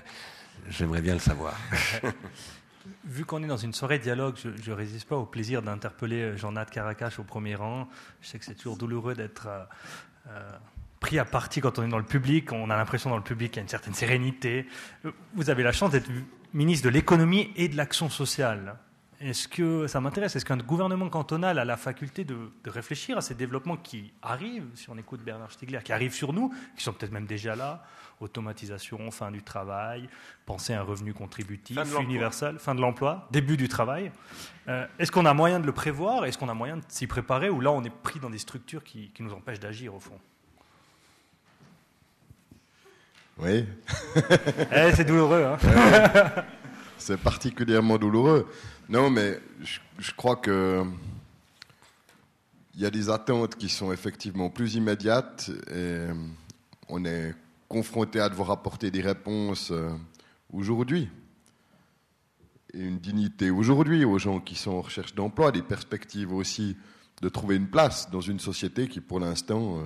j'aimerais 0.69 1.01
bien 1.01 1.13
le 1.13 1.19
savoir. 1.19 1.55
Vu 3.05 3.23
qu'on 3.23 3.41
est 3.43 3.47
dans 3.47 3.57
une 3.57 3.73
soirée 3.73 3.99
dialogue, 3.99 4.35
je 4.35 4.69
ne 4.69 4.75
résiste 4.75 5.07
pas 5.07 5.15
au 5.15 5.25
plaisir 5.25 5.61
d'interpeller 5.61 6.21
euh, 6.21 6.37
Jean-Nat 6.37 6.65
Caracas 6.65 7.15
au 7.17 7.23
premier 7.23 7.55
rang. 7.55 7.87
Je 8.21 8.27
sais 8.27 8.39
que 8.39 8.45
c'est 8.45 8.55
toujours 8.55 8.75
douloureux 8.75 9.15
d'être 9.15 9.47
euh, 10.27 10.51
pris 10.99 11.19
à 11.19 11.25
partie 11.25 11.61
quand 11.61 11.79
on 11.79 11.83
est 11.83 11.89
dans 11.89 11.97
le 11.97 12.03
public. 12.03 12.51
On 12.51 12.69
a 12.69 12.75
l'impression 12.75 13.09
dans 13.09 13.17
le 13.17 13.23
public 13.23 13.51
qu'il 13.51 13.57
y 13.57 13.61
a 13.61 13.63
une 13.63 13.69
certaine 13.69 13.93
sérénité. 13.93 14.67
Vous 15.33 15.49
avez 15.49 15.63
la 15.63 15.71
chance 15.71 15.91
d'être 15.91 16.09
ministre 16.53 16.85
de 16.85 16.89
l'économie 16.89 17.51
et 17.55 17.67
de 17.67 17.75
l'action 17.75 18.09
sociale. 18.09 18.77
Est-ce 19.19 19.47
que 19.47 19.87
ça 19.87 20.01
m'intéresse? 20.01 20.35
Est-ce 20.35 20.43
qu'un 20.43 20.57
gouvernement 20.57 21.07
cantonal 21.07 21.57
a 21.57 21.63
la 21.63 21.77
faculté 21.77 22.25
de, 22.25 22.51
réfléchir 22.65 23.17
à 23.17 23.21
ces 23.21 23.35
développements 23.35 23.77
qui 23.77 24.11
arrivent, 24.21 24.67
si 24.75 24.89
on 24.89 24.97
écoute 24.97 25.21
Bernard 25.21 25.51
Stiegler, 25.51 25.79
qui 25.81 25.93
arrivent 25.93 26.13
sur 26.13 26.33
nous, 26.33 26.53
qui 26.75 26.83
sont 26.83 26.91
peut-être 26.91 27.13
même 27.13 27.25
déjà 27.25 27.55
là? 27.55 27.85
Automatisation, 28.19 29.09
fin 29.11 29.31
du 29.31 29.41
travail, 29.41 30.09
penser 30.45 30.73
à 30.73 30.81
un 30.81 30.83
revenu 30.83 31.13
contributif 31.13 31.77
universel, 32.01 32.59
fin 32.59 32.75
de 32.75 32.81
l'emploi, 32.81 33.27
début 33.31 33.55
du 33.55 33.69
travail. 33.69 34.11
Euh, 34.67 34.85
est-ce 34.99 35.11
qu'on 35.11 35.25
a 35.25 35.33
moyen 35.33 35.59
de 35.59 35.65
le 35.65 35.73
prévoir? 35.73 36.25
Est-ce 36.25 36.37
qu'on 36.37 36.49
a 36.49 36.53
moyen 36.53 36.77
de 36.77 36.83
s'y 36.89 37.07
préparer? 37.07 37.49
Ou 37.49 37.61
là, 37.61 37.71
on 37.71 37.83
est 37.83 37.89
pris 37.89 38.19
dans 38.19 38.29
des 38.29 38.39
structures 38.39 38.83
qui, 38.83 39.09
qui 39.11 39.23
nous 39.23 39.33
empêchent 39.33 39.59
d'agir, 39.59 39.95
au 39.95 39.99
fond? 39.99 40.19
Oui. 43.39 43.65
Eh, 44.71 44.91
c'est 44.95 45.05
douloureux. 45.05 45.43
Hein. 45.43 45.57
c'est 46.97 47.17
particulièrement 47.17 47.97
douloureux. 47.97 48.47
Non, 48.89 49.09
mais 49.09 49.39
je, 49.99 50.11
crois 50.11 50.35
que 50.35 50.83
il 52.75 52.81
y 52.81 52.85
a 52.85 52.89
des 52.89 53.09
attentes 53.09 53.55
qui 53.55 53.69
sont 53.69 53.91
effectivement 53.91 54.49
plus 54.49 54.75
immédiates 54.75 55.51
et 55.73 56.07
on 56.89 57.05
est 57.05 57.33
confronté 57.67 58.19
à 58.19 58.29
devoir 58.29 58.51
apporter 58.51 58.91
des 58.91 59.01
réponses 59.01 59.71
euh, 59.71 59.89
aujourd'hui. 60.51 61.09
Et 62.73 62.79
une 62.79 62.99
dignité 62.99 63.49
aujourd'hui 63.49 64.05
aux 64.05 64.17
gens 64.17 64.39
qui 64.39 64.55
sont 64.55 64.71
en 64.71 64.81
recherche 64.81 65.15
d'emploi, 65.15 65.51
des 65.51 65.61
perspectives 65.61 66.33
aussi 66.33 66.75
de 67.21 67.29
trouver 67.29 67.55
une 67.55 67.67
place 67.67 68.09
dans 68.11 68.21
une 68.21 68.39
société 68.39 68.87
qui, 68.87 68.99
pour 68.99 69.19
l'instant, 69.19 69.77
euh, 69.77 69.83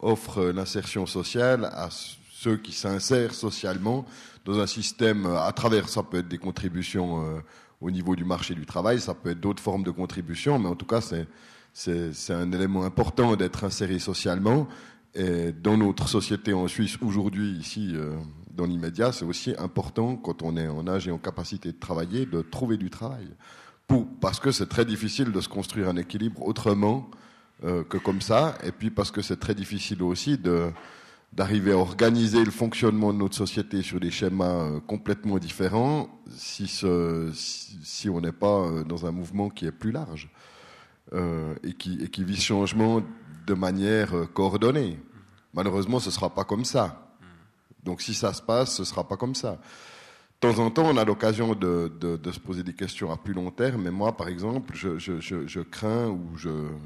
offre 0.00 0.44
l'insertion 0.46 1.06
sociale 1.06 1.66
à 1.66 1.88
ceux 2.36 2.56
qui 2.56 2.72
s'insèrent 2.72 3.32
socialement 3.32 4.04
dans 4.44 4.58
un 4.58 4.66
système 4.66 5.24
à 5.26 5.52
travers, 5.52 5.88
ça 5.88 6.02
peut 6.02 6.18
être 6.18 6.28
des 6.28 6.38
contributions 6.38 7.24
euh, 7.24 7.40
au 7.80 7.90
niveau 7.92 8.16
du 8.16 8.24
marché 8.24 8.54
du 8.54 8.66
travail, 8.66 9.00
ça 9.00 9.14
peut 9.14 9.30
être 9.30 9.40
d'autres 9.40 9.62
formes 9.62 9.84
de 9.84 9.92
contributions, 9.92 10.58
mais 10.58 10.68
en 10.68 10.74
tout 10.74 10.84
cas, 10.84 11.00
c'est, 11.00 11.26
c'est, 11.72 12.32
un 12.34 12.50
élément 12.50 12.84
important 12.84 13.36
d'être 13.36 13.62
inséré 13.62 13.98
socialement. 14.00 14.66
Et 15.14 15.52
dans 15.52 15.76
notre 15.76 16.08
société 16.08 16.52
en 16.52 16.66
Suisse, 16.66 16.98
aujourd'hui, 17.00 17.52
ici, 17.52 17.92
euh, 17.94 18.16
dans 18.50 18.66
l'immédiat, 18.66 19.12
c'est 19.12 19.24
aussi 19.24 19.54
important, 19.56 20.16
quand 20.16 20.42
on 20.42 20.56
est 20.56 20.66
en 20.66 20.88
âge 20.88 21.06
et 21.06 21.12
en 21.12 21.18
capacité 21.18 21.70
de 21.70 21.78
travailler, 21.78 22.26
de 22.26 22.42
trouver 22.42 22.76
du 22.76 22.90
travail. 22.90 23.28
Pour, 23.86 24.08
parce 24.20 24.40
que 24.40 24.50
c'est 24.50 24.68
très 24.68 24.84
difficile 24.84 25.30
de 25.30 25.40
se 25.40 25.48
construire 25.48 25.88
un 25.88 25.96
équilibre 25.96 26.42
autrement 26.42 27.08
euh, 27.62 27.84
que 27.84 27.96
comme 27.96 28.20
ça, 28.20 28.58
et 28.64 28.72
puis 28.72 28.90
parce 28.90 29.12
que 29.12 29.22
c'est 29.22 29.38
très 29.38 29.54
difficile 29.54 30.02
aussi 30.02 30.36
de, 30.36 30.72
d'arriver 31.34 31.72
à 31.72 31.78
organiser 31.78 32.44
le 32.44 32.50
fonctionnement 32.52 33.12
de 33.12 33.18
notre 33.18 33.34
société 33.34 33.82
sur 33.82 33.98
des 33.98 34.10
schémas 34.10 34.44
euh, 34.44 34.80
complètement 34.80 35.38
différents 35.38 36.08
si, 36.30 36.84
on 38.08 38.20
n'est 38.20 38.32
pas 38.32 38.60
euh, 38.60 38.84
dans 38.84 39.04
un 39.04 39.10
mouvement 39.10 39.50
qui 39.50 39.66
est 39.66 39.72
plus 39.72 39.90
large 39.90 40.30
euh, 41.12 41.54
et, 41.64 41.72
qui, 41.72 41.98
et 42.02 42.08
qui 42.08 42.22
vit 42.22 42.40
changement 42.40 43.02
de 43.46 43.54
manière 43.54 44.12
coordonnée. 44.32 44.98
Malheureusement, 45.52 45.98
ce 45.98 46.08
ne 46.08 46.12
sera 46.12 46.30
pas 46.30 46.44
comme 46.44 46.64
ça. 46.64 47.12
Donc 47.82 48.00
si 48.00 48.14
ça 48.14 48.32
se 48.32 48.40
passe, 48.40 48.76
ce 48.76 48.82
ne 48.82 48.86
sera 48.86 49.06
pas 49.06 49.16
comme 49.16 49.34
ça. 49.34 49.58
De 50.40 50.48
temps 50.48 50.58
en 50.62 50.70
temps, 50.70 50.86
on 50.86 50.96
a 50.96 51.04
l'occasion 51.04 51.54
de, 51.54 51.90
se 52.32 52.38
poser 52.38 52.62
des 52.62 52.74
questions 52.74 53.10
à 53.10 53.16
plus 53.16 53.34
long 53.34 53.50
terme, 53.50 53.82
mais 53.82 53.90
moi, 53.90 54.16
par 54.16 54.28
exemple, 54.28 54.74
je, 54.74 55.60
crains 55.62 56.08
ou 56.08 56.36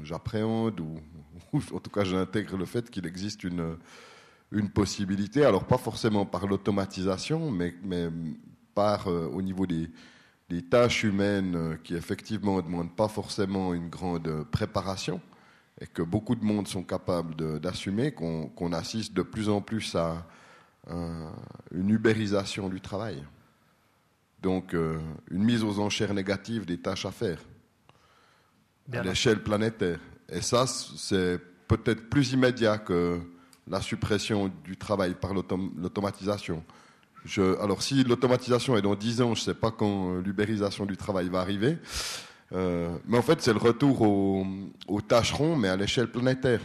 j'appréhende, 0.03 0.79
ou, 1.53 1.59
en 1.73 1.79
tout 1.79 1.89
cas 1.89 2.03
j'intègre 2.03 2.57
le 2.57 2.65
fait 2.65 2.89
qu'il 2.89 3.05
existe 3.05 3.43
une, 3.43 3.77
une 4.51 4.69
possibilité, 4.69 5.45
alors 5.45 5.65
pas 5.65 5.77
forcément 5.77 6.25
par 6.25 6.47
l'automatisation, 6.47 7.51
mais, 7.51 7.75
mais 7.83 8.09
par 8.73 9.07
euh, 9.07 9.27
au 9.27 9.41
niveau 9.41 9.67
des, 9.67 9.89
des, 10.49 10.63
tâches 10.63 11.03
humaines 11.03 11.55
euh, 11.55 11.75
qui 11.83 11.95
effectivement 11.95 12.57
ne 12.57 12.61
demandent 12.61 12.95
pas 12.95 13.07
forcément 13.07 13.73
une 13.73 13.89
grande 13.89 14.45
préparation 14.51 15.21
et 15.79 15.87
que 15.87 16.01
beaucoup 16.01 16.35
de 16.35 16.43
monde 16.43 16.67
sont 16.67 16.83
capables 16.83 17.59
d'assumer, 17.59 18.11
qu'on 18.11 18.49
qu 18.49 18.73
assiste 18.73 19.13
de 19.13 19.21
plus 19.21 19.49
en 19.49 19.61
plus 19.61 19.95
à 19.95 20.25
une 21.71 21.89
ubérisation 21.91 22.67
du 22.67 22.81
travail. 22.81 23.23
Donc 24.41 24.73
euh, 24.73 24.99
une 25.29 25.43
mise 25.43 25.63
aux 25.63 25.79
enchères 25.79 26.13
négatives 26.13 26.65
des 26.65 26.77
tâches 26.79 27.05
à 27.05 27.11
faire 27.11 27.39
Bien 28.87 29.01
à 29.01 29.03
l'échelle 29.03 29.43
planétaire. 29.43 29.99
Et 30.29 30.41
ça, 30.41 30.65
c'est 30.65 31.39
peut-être 31.67 32.09
plus 32.09 32.31
immédiat 32.31 32.77
que 32.77 33.19
la 33.69 33.81
suppression 33.81 34.51
du 34.63 34.77
travail 34.77 35.13
par 35.13 35.33
l'automatisation. 35.33 36.63
alors 37.61 37.83
si 37.83 38.03
l'automatisation 38.03 38.75
est 38.75 38.81
dans 38.81 38.95
10 38.95 39.21
ans, 39.21 39.35
je 39.35 39.41
ne 39.41 39.45
sais 39.45 39.53
pas 39.53 39.71
quand 39.71 40.15
l'ubérisation 40.15 40.85
du 40.85 40.97
travail 40.97 41.29
va 41.29 41.39
arriver, 41.39 41.77
euh, 42.53 42.97
mais 43.05 43.17
en 43.17 43.21
fait 43.21 43.41
c'est 43.41 43.53
le 43.53 43.59
retour 43.59 44.01
aux 44.01 45.01
tâcherons, 45.01 45.55
mais 45.55 45.67
à 45.67 45.75
l'échelle 45.75 46.11
planétaire. 46.11 46.61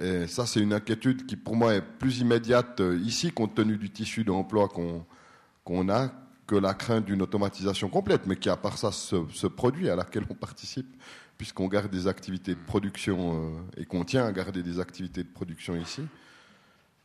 Et 0.00 0.26
ça 0.26 0.46
c'est 0.46 0.60
une 0.60 0.72
inquiétude 0.72 1.26
qui 1.26 1.36
pour 1.36 1.54
moi 1.54 1.74
est 1.74 1.82
plus 1.82 2.18
immédiate 2.20 2.80
euh, 2.80 2.98
ici, 3.04 3.30
compte 3.32 3.54
tenu 3.54 3.76
du 3.76 3.90
tissu 3.90 4.24
d'emploi 4.24 4.68
qu'on 4.68 5.88
a, 5.88 6.10
que 6.46 6.56
la 6.56 6.74
crainte 6.74 7.04
d'une 7.04 7.22
automatisation 7.22 7.88
complète, 7.88 8.26
mais 8.26 8.36
qui 8.36 8.48
à 8.48 8.56
part 8.56 8.78
ça 8.78 8.90
se 8.90 9.46
produit, 9.46 9.88
à 9.90 9.94
laquelle 9.94 10.24
on 10.28 10.34
participe 10.34 10.96
puisqu'on 11.40 11.68
garde 11.68 11.90
des 11.90 12.06
activités 12.06 12.54
de 12.54 12.60
production 12.60 13.16
euh, 13.32 13.80
et 13.80 13.86
qu'on 13.86 14.04
tient 14.04 14.26
à 14.26 14.30
garder 14.30 14.62
des 14.62 14.78
activités 14.78 15.22
de 15.22 15.28
production 15.28 15.74
ici. 15.74 16.02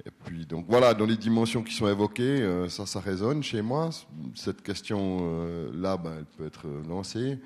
Et 0.06 0.10
puis, 0.26 0.46
donc 0.46 0.66
voilà, 0.68 0.94
dans 0.94 1.06
les 1.06 1.16
dimensions 1.16 1.64
qui 1.64 1.74
sont 1.74 1.88
évoquées, 1.88 2.42
euh, 2.42 2.68
ça, 2.68 2.86
ça 2.86 3.00
résonne 3.00 3.42
chez 3.42 3.62
moi. 3.62 3.92
Cette 4.34 4.62
question-là, 4.62 5.94
euh, 5.94 5.98
ben, 5.98 6.16
elle 6.18 6.26
peut 6.26 6.46
être 6.46 6.68
lancée. 6.86 7.40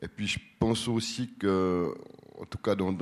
Et 0.00 0.06
puis, 0.06 0.28
je 0.28 0.38
pense 0.60 0.86
aussi 0.86 1.32
que, 1.36 1.92
en 2.40 2.44
tout 2.44 2.58
cas, 2.58 2.76
dans, 2.76 2.94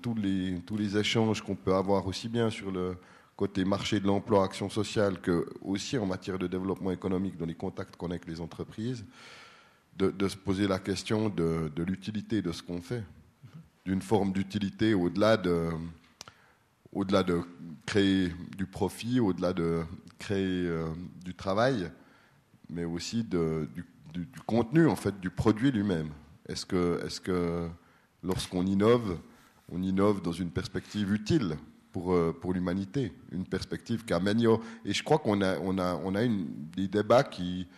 tous, 0.00 0.14
les, 0.14 0.60
tous 0.64 0.76
les 0.76 0.96
échanges 0.96 1.42
qu'on 1.42 1.56
peut 1.56 1.74
avoir, 1.74 2.06
aussi 2.06 2.28
bien 2.28 2.48
sur 2.48 2.70
le 2.70 2.96
côté 3.34 3.64
marché 3.64 3.98
de 3.98 4.06
l'emploi, 4.06 4.44
action 4.44 4.70
sociale, 4.70 5.20
que 5.20 5.48
aussi 5.62 5.98
en 5.98 6.06
matière 6.06 6.38
de 6.38 6.46
développement 6.46 6.92
économique, 6.92 7.36
dans 7.38 7.46
les 7.46 7.56
contacts 7.56 7.96
qu'on 7.96 8.06
a 8.06 8.10
avec 8.10 8.28
les 8.28 8.40
entreprises, 8.40 9.04
de, 9.98 10.28
se 10.28 10.36
poser 10.36 10.66
la 10.66 10.78
question 10.78 11.28
de, 11.28 11.70
l'utilité 11.76 12.42
de 12.42 12.52
ce 12.52 12.62
qu'on 12.62 12.80
fait, 12.80 13.04
d'une 13.84 14.02
forme 14.02 14.32
d'utilité 14.32 14.94
au-delà 14.94 15.36
de, 15.36 15.70
au-delà 16.92 17.22
de 17.22 17.40
créer 17.86 18.32
du 18.56 18.66
profit, 18.66 19.20
au-delà 19.20 19.52
de 19.52 19.82
créer 20.18 20.66
euh, 20.66 20.88
du 21.24 21.34
travail, 21.34 21.90
mais 22.70 22.84
aussi 22.84 23.24
du, 23.24 23.84
contenu 24.46 24.86
en 24.88 24.96
fait, 24.96 25.18
du 25.20 25.30
produit 25.30 25.70
lui-même. 25.70 26.10
Est-ce 26.48 26.66
que, 26.66 27.00
est-ce 27.04 27.20
que 27.20 27.68
lorsqu'on 28.22 28.66
innove, 28.66 29.18
on 29.70 29.82
innove 29.82 30.22
dans 30.22 30.32
une 30.32 30.50
perspective 30.50 31.12
utile 31.12 31.56
pour, 31.92 32.12
euh, 32.12 32.36
pour 32.38 32.52
l'humanité, 32.52 33.12
une 33.30 33.44
perspective 33.44 34.04
qui 34.04 34.12
améliore. 34.12 34.60
Et 34.84 34.92
je 34.92 35.02
crois 35.04 35.18
qu'on 35.18 35.40
a, 35.42 35.58
on 35.60 35.78
a, 35.78 35.94
on 36.04 36.14
a 36.16 36.26
des 36.26 36.88
débats 36.88 37.22
qui, 37.22 37.68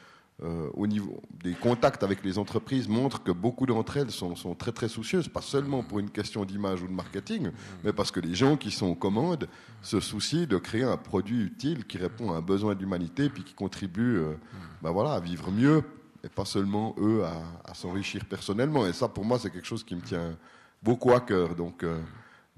euh, 0.42 0.68
au 0.74 0.86
niveau 0.86 1.22
des 1.42 1.54
contacts 1.54 2.02
avec 2.02 2.22
les 2.22 2.36
entreprises 2.36 2.88
montrent 2.88 3.22
que 3.22 3.30
beaucoup 3.30 3.64
d'entre 3.64 3.96
elles 3.96 4.10
sont, 4.10 4.34
très 4.54 4.70
très 4.70 4.88
soucieuses, 4.88 5.28
pas 5.28 5.40
seulement 5.40 5.82
pour 5.82 5.98
une 5.98 6.10
question 6.10 6.44
d'image 6.44 6.82
ou 6.82 6.86
de 6.86 6.92
marketing, 6.92 7.52
mais 7.82 7.94
parce 7.94 8.10
que 8.10 8.20
les 8.20 8.34
gens 8.34 8.58
qui 8.58 8.70
sont 8.70 8.88
aux 8.88 8.94
commandes 8.94 9.48
se 9.80 9.98
soucient 9.98 10.44
de 10.44 10.58
créer 10.58 10.82
un 10.82 10.98
produit 10.98 11.42
utile 11.42 11.86
qui 11.86 11.96
répond 11.96 12.32
à 12.32 12.36
un 12.36 12.42
besoin 12.42 12.74
d'humanité 12.74 13.30
puis 13.30 13.44
qui 13.44 13.54
contribue 13.54 14.18
euh, 14.18 14.34
ben 14.82 14.90
voilà, 14.90 15.14
à 15.14 15.20
vivre 15.20 15.50
mieux 15.50 15.82
et 16.22 16.28
pas 16.28 16.44
seulement 16.44 16.94
eux 16.98 17.24
à, 17.24 17.72
s'enrichir 17.72 18.26
personnellement. 18.26 18.86
Et 18.86 18.92
ça, 18.92 19.08
pour 19.08 19.24
moi, 19.24 19.38
c'est 19.38 19.48
quelque 19.48 19.66
chose 19.66 19.84
qui 19.84 19.94
me 19.94 20.02
tient 20.02 20.36
beaucoup 20.82 21.12
à 21.12 21.20
cœur. 21.20 21.54
Donc, 21.54 21.82
euh, 21.82 21.98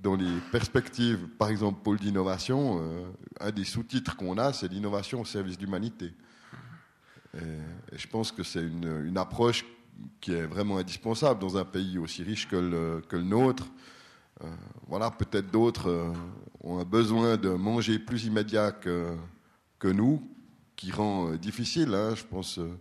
dans 0.01 0.17
les 0.17 0.41
perspectives, 0.51 1.29
par 1.39 1.49
exemple, 1.49 1.81
pôle 1.85 1.99
d'innovation, 1.99 2.81
un 3.41 3.51
des 3.51 3.65
sous-titres 3.65 4.17
qu'on 4.17 4.39
a, 4.39 4.53
c'est 4.53 4.69
l'innovation 4.69 5.21
au 5.21 5.25
service 5.25 5.59
d'humanité. 5.59 6.13
Et, 7.39 7.95
et, 7.95 7.99
je 7.99 8.09
pense 8.09 8.33
que 8.33 8.43
c'est 8.43 8.63
une, 8.63 9.17
approche 9.17 9.65
qui 10.21 10.33
est 10.33 10.47
vraiment 10.47 10.79
indispensable 10.79 11.41
dans 11.41 11.57
un 11.57 11.65
pays 11.65 11.99
aussi 11.99 12.23
riche 12.23 12.49
que 12.49 12.57
le, 12.57 13.23
nôtre. 13.23 13.67
Euh, 14.45 14.47
voilà, 14.87 15.11
peut-être 15.11 15.51
d'autres 15.51 15.89
euh, 15.89 16.13
ont 16.61 16.79
un 16.79 16.85
besoin 16.85 17.37
de 17.37 17.51
manger 17.51 17.99
plus 17.99 18.25
immédiat 18.25 18.73
que, 18.73 19.17
nous, 19.85 20.23
qui 20.77 20.91
rend 20.91 21.31
euh, 21.31 21.39
difficile, 21.39 21.95
hein, 21.95 22.15
je 22.15 22.25
pense, 22.25 22.59
euh, 22.59 22.79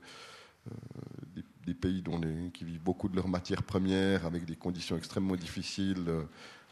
des, 1.65 1.73
pays 1.73 2.01
dont 2.01 2.17
les, 2.19 2.49
qui 2.51 2.63
vivent 2.63 2.81
beaucoup 2.81 3.09
de 3.09 3.15
leurs 3.15 3.27
matières 3.27 3.63
premières, 3.63 4.25
avec 4.25 4.45
des 4.45 4.55
conditions 4.55 4.97
extrêmement 4.97 5.35
difficiles, 5.35 6.05
euh, 6.07 6.23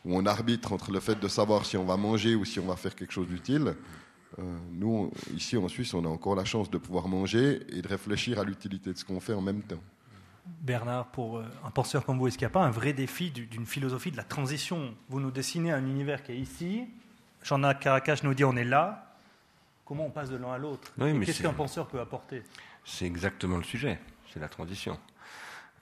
où 0.05 0.15
on 0.17 0.25
arbitre 0.25 0.71
entre 0.71 0.91
le 0.91 0.99
fait 0.99 1.19
de 1.19 1.27
savoir 1.27 1.65
si 1.65 1.77
on 1.77 1.83
va 1.83 1.97
manger 1.97 2.35
ou 2.35 2.45
si 2.45 2.59
on 2.59 2.65
va 2.65 2.75
faire 2.75 2.95
quelque 2.95 3.11
chose 3.11 3.27
d'utile. 3.27 3.75
Euh, 4.39 4.57
nous, 4.71 5.11
ici 5.33 5.57
en 5.57 5.67
Suisse, 5.67 5.93
on 5.93 6.03
a 6.05 6.07
encore 6.07 6.35
la 6.35 6.45
chance 6.45 6.69
de 6.69 6.77
pouvoir 6.77 7.07
manger 7.07 7.61
et 7.69 7.81
de 7.81 7.87
réfléchir 7.87 8.39
à 8.39 8.43
l'utilité 8.43 8.91
de 8.91 8.97
ce 8.97 9.05
qu'on 9.05 9.19
fait 9.19 9.33
en 9.33 9.41
même 9.41 9.61
temps. 9.61 9.81
Bernard, 10.45 11.07
pour 11.07 11.37
euh, 11.37 11.45
un 11.63 11.71
penseur 11.71 12.05
comme 12.05 12.19
vous, 12.19 12.27
est-ce 12.27 12.37
qu'il 12.37 12.45
n'y 12.45 12.51
a 12.51 12.53
pas 12.53 12.63
un 12.63 12.71
vrai 12.71 12.93
défi 12.93 13.31
d'une 13.31 13.65
philosophie 13.65 14.11
de 14.11 14.17
la 14.17 14.23
transition? 14.23 14.93
Vous 15.09 15.19
nous 15.19 15.31
dessinez 15.31 15.71
un 15.71 15.85
univers 15.85 16.21
qui 16.21 16.33
est 16.33 16.37
ici, 16.37 16.87
Jean-Jacques 17.43 17.79
Caracas 17.79 18.19
nous 18.23 18.33
dit 18.33 18.43
on 18.43 18.55
est 18.55 18.65
là, 18.65 19.17
comment 19.85 20.05
on 20.07 20.11
passe 20.11 20.29
de 20.29 20.35
l'un 20.35 20.51
à 20.51 20.57
l'autre? 20.57 20.91
Oui, 20.97 21.19
Qu'est-ce 21.25 21.41
qu'un 21.41 21.53
penseur 21.53 21.87
peut 21.87 21.99
apporter? 21.99 22.43
C'est 22.83 23.05
exactement 23.05 23.57
le 23.57 23.63
sujet, 23.63 23.99
c'est 24.31 24.39
la 24.39 24.49
transition. 24.49 24.99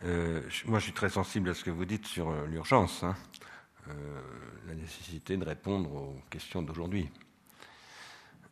Euh, 0.06 0.42
moi, 0.66 0.80
je 0.80 0.86
suis 0.86 0.94
très 0.94 1.10
sensible 1.10 1.50
à 1.50 1.54
ce 1.54 1.64
que 1.64 1.72
vous 1.72 1.86
dites 1.86 2.06
sur 2.06 2.32
l'urgence, 2.46 3.04
hein, 3.04 3.16
euh, 3.90 4.22
la 4.68 4.76
nécessité 4.76 5.36
de 5.36 5.44
répondre 5.44 5.94
aux 5.94 6.22
questions 6.30 6.62
d'aujourd'hui. 6.62 7.10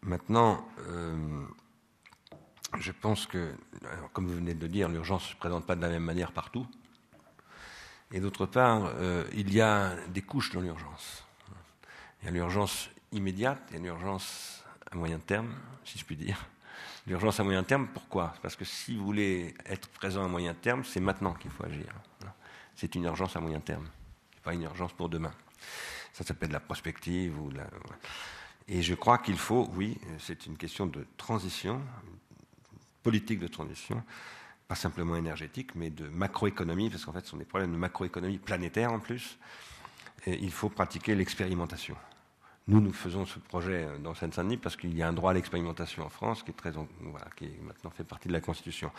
Maintenant, 0.04 0.68
euh, 0.88 1.46
je 2.80 2.92
pense 2.92 3.28
que, 3.28 3.54
comme 4.14 4.28
vous 4.28 4.36
venez 4.36 4.54
de 4.54 4.62
le 4.62 4.68
dire, 4.68 4.90
l'urgence 4.90 5.26
ne 5.26 5.34
se 5.34 5.36
présente 5.36 5.66
pas 5.66 5.76
de 5.76 5.82
la 5.82 5.90
même 5.90 6.04
manière 6.04 6.32
partout. 6.32 6.68
Et 8.12 8.20
d'autre 8.20 8.46
part, 8.46 8.92
euh, 8.96 9.24
il 9.34 9.54
y 9.54 9.62
a 9.62 9.96
des 10.08 10.22
couches 10.22 10.52
dans 10.52 10.62
l'urgence. 10.62 11.24
Il 12.22 12.26
y 12.26 12.28
a 12.30 12.32
l'urgence 12.32 12.90
immédiate 13.12 13.62
et 13.74 13.80
l'urgence 13.80 14.64
à 14.92 14.96
moyen 14.96 15.20
terme, 15.20 15.54
si 15.86 15.98
je 15.98 16.06
puis 16.06 16.16
dire. 16.16 16.46
L'urgence 17.08 17.40
à 17.40 17.44
moyen 17.44 17.64
terme, 17.64 17.88
pourquoi? 17.88 18.34
Parce 18.42 18.56
que 18.56 18.66
si 18.66 18.96
vous 18.96 19.06
voulez 19.06 19.56
être 19.66 19.88
présent 19.90 20.26
à 20.26 20.28
moyen 20.28 20.54
terme, 20.54 20.84
c'est 20.84 21.00
maintenant 21.00 21.34
qu'il 21.34 21.52
faut 21.52 21.66
agir. 21.66 21.94
C'est 22.76 22.96
une 22.96 23.04
urgence 23.04 23.36
à 23.36 23.40
moyen 23.40 23.60
terme, 23.60 23.88
pas 24.44 24.54
une 24.54 24.64
urgence 24.64 24.94
pour 24.94 25.10
demain. 25.10 25.34
Ça 26.14 26.24
s'appelle 26.24 26.52
la 26.52 26.60
prospective 26.60 27.40
ou 27.40 27.50
la... 27.52 27.68
Et 28.68 28.82
je 28.82 28.94
crois 28.94 29.18
qu'il 29.18 29.38
faut, 29.38 29.70
oui, 29.76 29.98
c'est 30.20 30.46
une 30.46 30.58
question 30.58 30.86
de 30.86 31.06
transition, 31.18 31.82
politique 33.04 33.40
de 33.40 33.48
transition, 33.48 34.04
pas 34.68 34.76
simplement 34.76 35.16
énergétique, 35.16 35.76
mais 35.76 35.90
de 35.90 36.08
macroéconomie, 36.08 36.90
parce 36.90 37.04
qu'en 37.04 37.12
fait, 37.12 37.26
ce 37.26 37.32
sont 37.32 37.38
des 37.38 37.46
problèmes 37.46 37.74
de 37.74 37.78
macroéconomie 37.78 38.38
planétaire 38.38 38.94
en 38.94 39.00
plus. 39.00 39.38
Il 40.28 40.52
faut 40.52 40.70
pratiquer 40.70 41.16
l'expérimentation. 41.16 41.98
Nous, 42.68 42.80
nous 42.80 42.94
faisons 42.94 43.26
ce 43.26 43.40
projet 43.40 43.88
dans 44.04 44.14
Seine-Saint-Denis 44.14 44.58
parce 44.58 44.78
qu'il 44.78 44.96
y 44.96 45.02
a 45.02 45.08
un 45.08 45.14
droit 45.14 45.32
à 45.32 45.34
l'expérimentation 45.34 46.06
en 46.06 46.10
France 46.10 46.44
qui 46.44 46.52
est, 46.52 46.54
très, 46.54 46.72
voilà, 46.72 47.26
qui 47.36 47.50
maintenant 47.64 47.90
fait 47.90 48.04
partie 48.04 48.28
de 48.28 48.34
la 48.34 48.40
Constitution. 48.40 48.92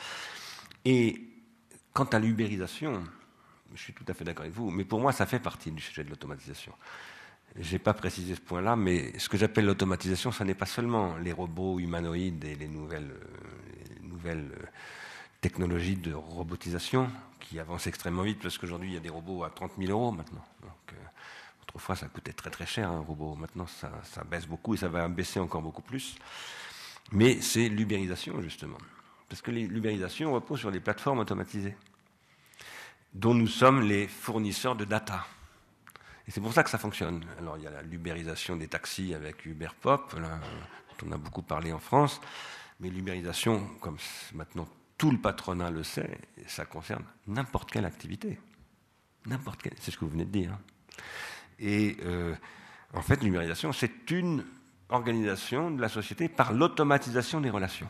Et 0.85 1.23
quant 1.93 2.05
à 2.05 2.19
l'ubérisation, 2.19 3.03
je 3.73 3.81
suis 3.81 3.93
tout 3.93 4.05
à 4.09 4.15
fait 4.15 4.25
d'accord 4.25 4.43
avec 4.43 4.55
vous, 4.55 4.71
mais 4.71 4.85
pour 4.85 5.01
moi, 5.01 5.13
ça 5.13 5.27
fait 5.27 5.39
partie 5.39 5.71
du 5.71 5.81
sujet 5.81 6.05
de 6.05 6.11
l'automatisation. 6.11 6.73
Je 7.57 7.73
n'ai 7.73 7.79
pas 7.79 7.93
précisé 7.93 8.35
ce 8.35 8.41
point-là, 8.41 8.77
mais 8.77 9.19
ce 9.19 9.29
que 9.29 9.37
j'appelle 9.37 9.67
l'automatisation, 9.67 10.33
ce 10.33 10.43
n'est 10.43 10.55
pas 10.55 10.67
seulement 10.67 11.17
les 11.19 11.33
robots 11.33 11.79
humanoïdes 11.79 12.45
et 12.45 12.55
les 12.55 12.69
nouvelles, 12.69 13.13
euh, 14.25 14.29
euh, 14.29 14.67
technologies 15.41 15.97
de 15.97 16.15
robotisation 16.15 17.11
qui 17.41 17.59
avancent 17.59 17.87
extrêmement 17.87 18.23
vite, 18.23 18.39
parce 18.41 18.57
qu'aujourd'hui, 18.57 18.91
il 18.91 18.95
y 18.95 18.97
a 18.97 19.01
des 19.01 19.11
robots 19.11 19.45
à 19.45 19.51
30 19.51 19.73
000 19.79 19.91
euros 19.91 20.13
maintenant. 20.13 20.45
Donc, 20.63 20.99
autrefois, 21.63 21.97
ça 21.97 22.07
coûtait 22.07 22.33
très 22.33 22.49
très 22.49 22.65
cher 22.65 22.91
un 22.91 23.01
robot. 23.01 23.35
Maintenant, 23.35 23.67
ça, 23.67 23.91
ça 24.05 24.25
baisse 24.25 24.47
beaucoup 24.47 24.75
et 24.75 24.77
ça 24.79 24.89
va 24.89 25.07
baisser 25.09 25.41
encore 25.41 25.61
beaucoup 25.61 25.83
plus. 25.83 26.17
Mais 27.11 27.41
c'est 27.43 27.69
l'ubérisation, 27.69 28.41
justement. 28.41 28.79
Parce 29.29 29.43
que 29.43 29.51
l'ubérisation 29.51 30.33
repose 30.33 30.61
sur 30.61 30.71
des 30.71 30.81
plateformes 30.81 31.19
automatisées, 31.19 31.75
dont 33.13 33.35
nous 33.35 33.49
sommes 33.49 33.83
les 33.83 34.07
fournisseurs 34.07 34.77
de 34.77 34.85
data. 34.85 35.27
Et 36.27 36.31
c'est 36.31 36.41
pour 36.41 36.53
ça 36.53 36.63
que 36.63 36.71
ça 36.71 36.79
fonctionne. 36.79 37.25
Alors 37.39 37.57
il 37.57 37.65
y 37.65 37.67
a 37.67 37.83
l'ubérisation 37.83 38.57
des 38.57 38.69
taxis 38.69 39.15
avec 39.15 39.45
Uber 39.47 39.69
Pop, 39.81 40.15
dont 40.15 41.09
on 41.09 41.13
a 41.13 41.17
beaucoup 41.17 41.43
parlé 41.43 41.73
en 41.73 41.79
France, 41.79 42.21
mais 42.81 42.91
l'ubérisation, 42.91 43.67
comme 43.81 43.99
maintenant 44.35 44.69
tout 44.99 45.11
le 45.11 45.19
patronat 45.19 45.71
le 45.71 45.83
sait, 45.83 46.19
ça 46.47 46.65
concerne 46.65 47.05
n'importe 47.27 47.71
quelle 47.71 47.85
activité. 47.85 48.39
N'importe 49.27 49.63
quelle, 49.63 49.75
c'est 49.81 49.91
ce 49.91 49.99
que 49.99 50.05
vous 50.05 50.13
venez 50.13 50.25
de 50.25 50.31
dire. 50.31 50.57
Et 51.59 51.97
euh, 52.05 52.35
en 52.93 53.03
fait, 53.03 53.23
l'ubérisation, 53.23 53.73
c'est 53.73 54.11
une 54.11 54.45
organisation 54.89 55.71
de 55.71 55.81
la 55.81 55.89
société 55.89 56.29
par 56.29 56.53
l'automatisation 56.53 57.41
des 57.41 57.51
relations. 57.51 57.89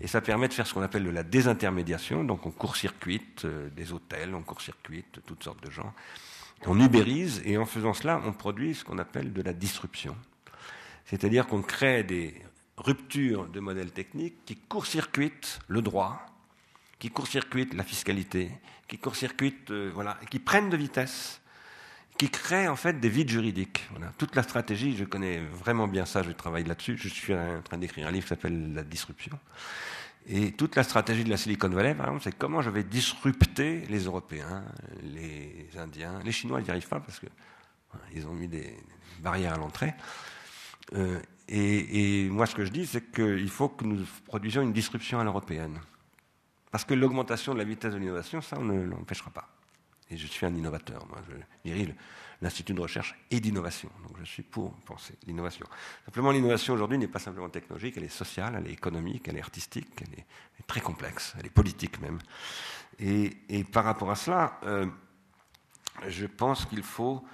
Et 0.00 0.06
ça 0.06 0.20
permet 0.20 0.48
de 0.48 0.54
faire 0.54 0.66
ce 0.66 0.72
qu'on 0.72 0.82
appelle 0.82 1.04
de 1.04 1.10
la 1.10 1.22
désintermédiation, 1.22 2.24
donc 2.24 2.46
on 2.46 2.50
court-circuite 2.50 3.44
euh, 3.44 3.68
des 3.70 3.92
hôtels, 3.92 4.34
on 4.34 4.42
court-circuite 4.42 5.20
toutes 5.26 5.42
sortes 5.42 5.62
de 5.62 5.70
gens, 5.70 5.92
on 6.66 6.80
ubérise, 6.80 7.42
et 7.44 7.56
en 7.56 7.66
faisant 7.66 7.94
cela, 7.94 8.20
on 8.24 8.32
produit 8.32 8.74
ce 8.74 8.84
qu'on 8.84 8.98
appelle 8.98 9.32
de 9.32 9.42
la 9.42 9.52
disruption. 9.52 10.16
C'est-à-dire 11.04 11.46
qu'on 11.46 11.62
crée 11.62 12.04
des 12.04 12.34
ruptures 12.76 13.48
de 13.48 13.60
modèles 13.60 13.90
techniques 13.90 14.44
qui 14.44 14.56
court-circuitent 14.56 15.58
le 15.68 15.82
droit, 15.82 16.24
qui 16.98 17.10
court-circuitent 17.10 17.74
la 17.74 17.84
fiscalité, 17.84 18.50
qui 18.88 18.98
court-circuitent, 18.98 19.70
euh, 19.70 19.90
voilà, 19.92 20.18
qui 20.30 20.38
prennent 20.38 20.70
de 20.70 20.76
vitesse 20.76 21.42
qui 22.18 22.30
crée 22.30 22.68
en 22.68 22.76
fait 22.76 23.00
des 23.00 23.08
vides 23.08 23.30
juridiques. 23.30 23.88
Toute 24.18 24.36
la 24.36 24.42
stratégie, 24.42 24.96
je 24.96 25.04
connais 25.04 25.38
vraiment 25.38 25.88
bien 25.88 26.04
ça, 26.04 26.22
je 26.22 26.30
travaille 26.30 26.64
là-dessus. 26.64 26.96
Je 26.96 27.08
suis 27.08 27.34
en 27.34 27.62
train 27.62 27.78
d'écrire 27.78 28.06
un 28.06 28.10
livre 28.10 28.24
qui 28.24 28.28
s'appelle 28.28 28.74
La 28.74 28.84
disruption. 28.84 29.38
Et 30.26 30.52
toute 30.52 30.76
la 30.76 30.84
stratégie 30.84 31.24
de 31.24 31.30
la 31.30 31.36
Silicon 31.36 31.68
Valley, 31.68 31.94
par 31.94 32.06
exemple, 32.06 32.22
c'est 32.22 32.36
comment 32.36 32.62
je 32.62 32.70
vais 32.70 32.84
disrupter 32.84 33.80
les 33.88 34.04
Européens, 34.04 34.64
les 35.02 35.68
Indiens. 35.76 36.20
Les 36.24 36.32
Chinois, 36.32 36.60
ils 36.60 36.64
n'y 36.64 36.70
arrivent 36.70 36.88
pas 36.88 37.00
parce 37.00 37.20
qu'ils 37.20 38.26
ont 38.26 38.34
mis 38.34 38.48
des 38.48 38.76
barrières 39.20 39.54
à 39.54 39.56
l'entrée. 39.56 39.94
Euh, 40.94 41.18
et, 41.48 42.24
et, 42.24 42.30
moi, 42.30 42.46
ce 42.46 42.54
que 42.54 42.64
je 42.64 42.70
dis, 42.70 42.86
c'est 42.86 43.10
qu'il 43.12 43.50
faut 43.50 43.68
que 43.68 43.84
nous 43.84 44.06
produisions 44.26 44.62
une 44.62 44.72
disruption 44.72 45.18
à 45.18 45.24
l'européenne. 45.24 45.80
Parce 46.70 46.84
que 46.84 46.94
l'augmentation 46.94 47.52
de 47.52 47.58
la 47.58 47.64
vitesse 47.64 47.92
de 47.92 47.98
l'innovation, 47.98 48.40
ça, 48.40 48.56
on 48.58 48.64
ne 48.64 48.82
l'empêchera 48.82 49.30
pas. 49.30 49.48
Et 50.12 50.18
je 50.18 50.26
suis 50.26 50.44
un 50.44 50.54
innovateur. 50.54 51.06
Moi, 51.06 51.18
je 51.28 51.34
dirige 51.64 51.94
l'Institut 52.42 52.74
de 52.74 52.80
recherche 52.80 53.16
et 53.30 53.40
d'innovation. 53.40 53.88
Donc 54.06 54.18
je 54.20 54.24
suis 54.24 54.42
pour 54.42 54.74
penser 54.80 55.14
l'innovation. 55.26 55.66
Simplement, 56.04 56.30
l'innovation 56.30 56.74
aujourd'hui 56.74 56.98
n'est 56.98 57.08
pas 57.08 57.18
simplement 57.18 57.48
technologique, 57.48 57.94
elle 57.96 58.04
est 58.04 58.08
sociale, 58.08 58.56
elle 58.58 58.66
est 58.70 58.74
économique, 58.74 59.26
elle 59.28 59.38
est 59.38 59.42
artistique, 59.42 59.88
elle 60.02 60.18
est, 60.18 60.26
très 60.66 60.80
complexe, 60.80 61.34
elle 61.38 61.46
est 61.46 61.50
politique 61.50 62.00
même. 62.00 62.18
Et, 62.98 63.64
par 63.64 63.84
rapport 63.84 64.10
à 64.10 64.16
cela, 64.16 64.60
euh, 64.64 64.86
je 66.08 66.26
pense 66.26 66.66
qu'il 66.66 66.82
faut 66.82 67.24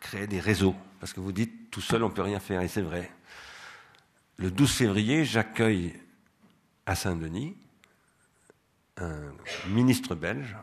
créer 0.00 0.26
des 0.26 0.40
réseaux. 0.40 0.74
Parce 1.00 1.12
que 1.12 1.20
vous 1.20 1.32
dites, 1.32 1.70
tout 1.70 1.82
seul, 1.82 2.02
on 2.02 2.08
ne 2.08 2.14
peut 2.14 2.22
rien 2.22 2.40
faire. 2.40 2.62
Et 2.62 2.68
c'est 2.68 2.82
vrai. 2.82 3.12
Le 4.38 4.50
12 4.50 4.72
février, 4.72 5.24
j'accueille 5.24 6.00
à 6.86 6.94
Saint-Denis 6.94 7.56
un 8.98 9.32
ministre 9.68 10.14
belge 10.14 10.56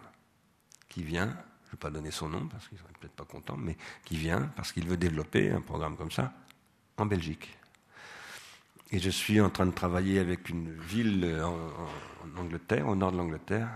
qui 0.93 1.03
vient, 1.03 1.25
je 1.25 1.69
ne 1.69 1.71
vais 1.71 1.77
pas 1.79 1.89
donner 1.89 2.11
son 2.11 2.29
nom 2.29 2.47
parce 2.47 2.67
qu'il 2.67 2.77
ne 2.77 2.83
serait 2.83 2.93
peut-être 2.99 3.15
pas 3.15 3.25
content, 3.25 3.57
mais 3.57 3.77
qui 4.05 4.15
vient 4.15 4.51
parce 4.55 4.71
qu'il 4.71 4.87
veut 4.87 4.97
développer 4.97 5.51
un 5.51 5.61
programme 5.61 5.97
comme 5.97 6.11
ça 6.11 6.33
en 6.97 7.05
Belgique. 7.05 7.57
Et 8.91 8.99
je 8.99 9.09
suis 9.09 9.41
en 9.41 9.49
train 9.49 9.65
de 9.65 9.71
travailler 9.71 10.19
avec 10.19 10.49
une 10.49 10.71
ville 10.71 11.41
en, 11.43 12.39
Angleterre, 12.39 12.87
au 12.87 12.95
nord 12.95 13.11
de 13.11 13.17
l'Angleterre, 13.17 13.69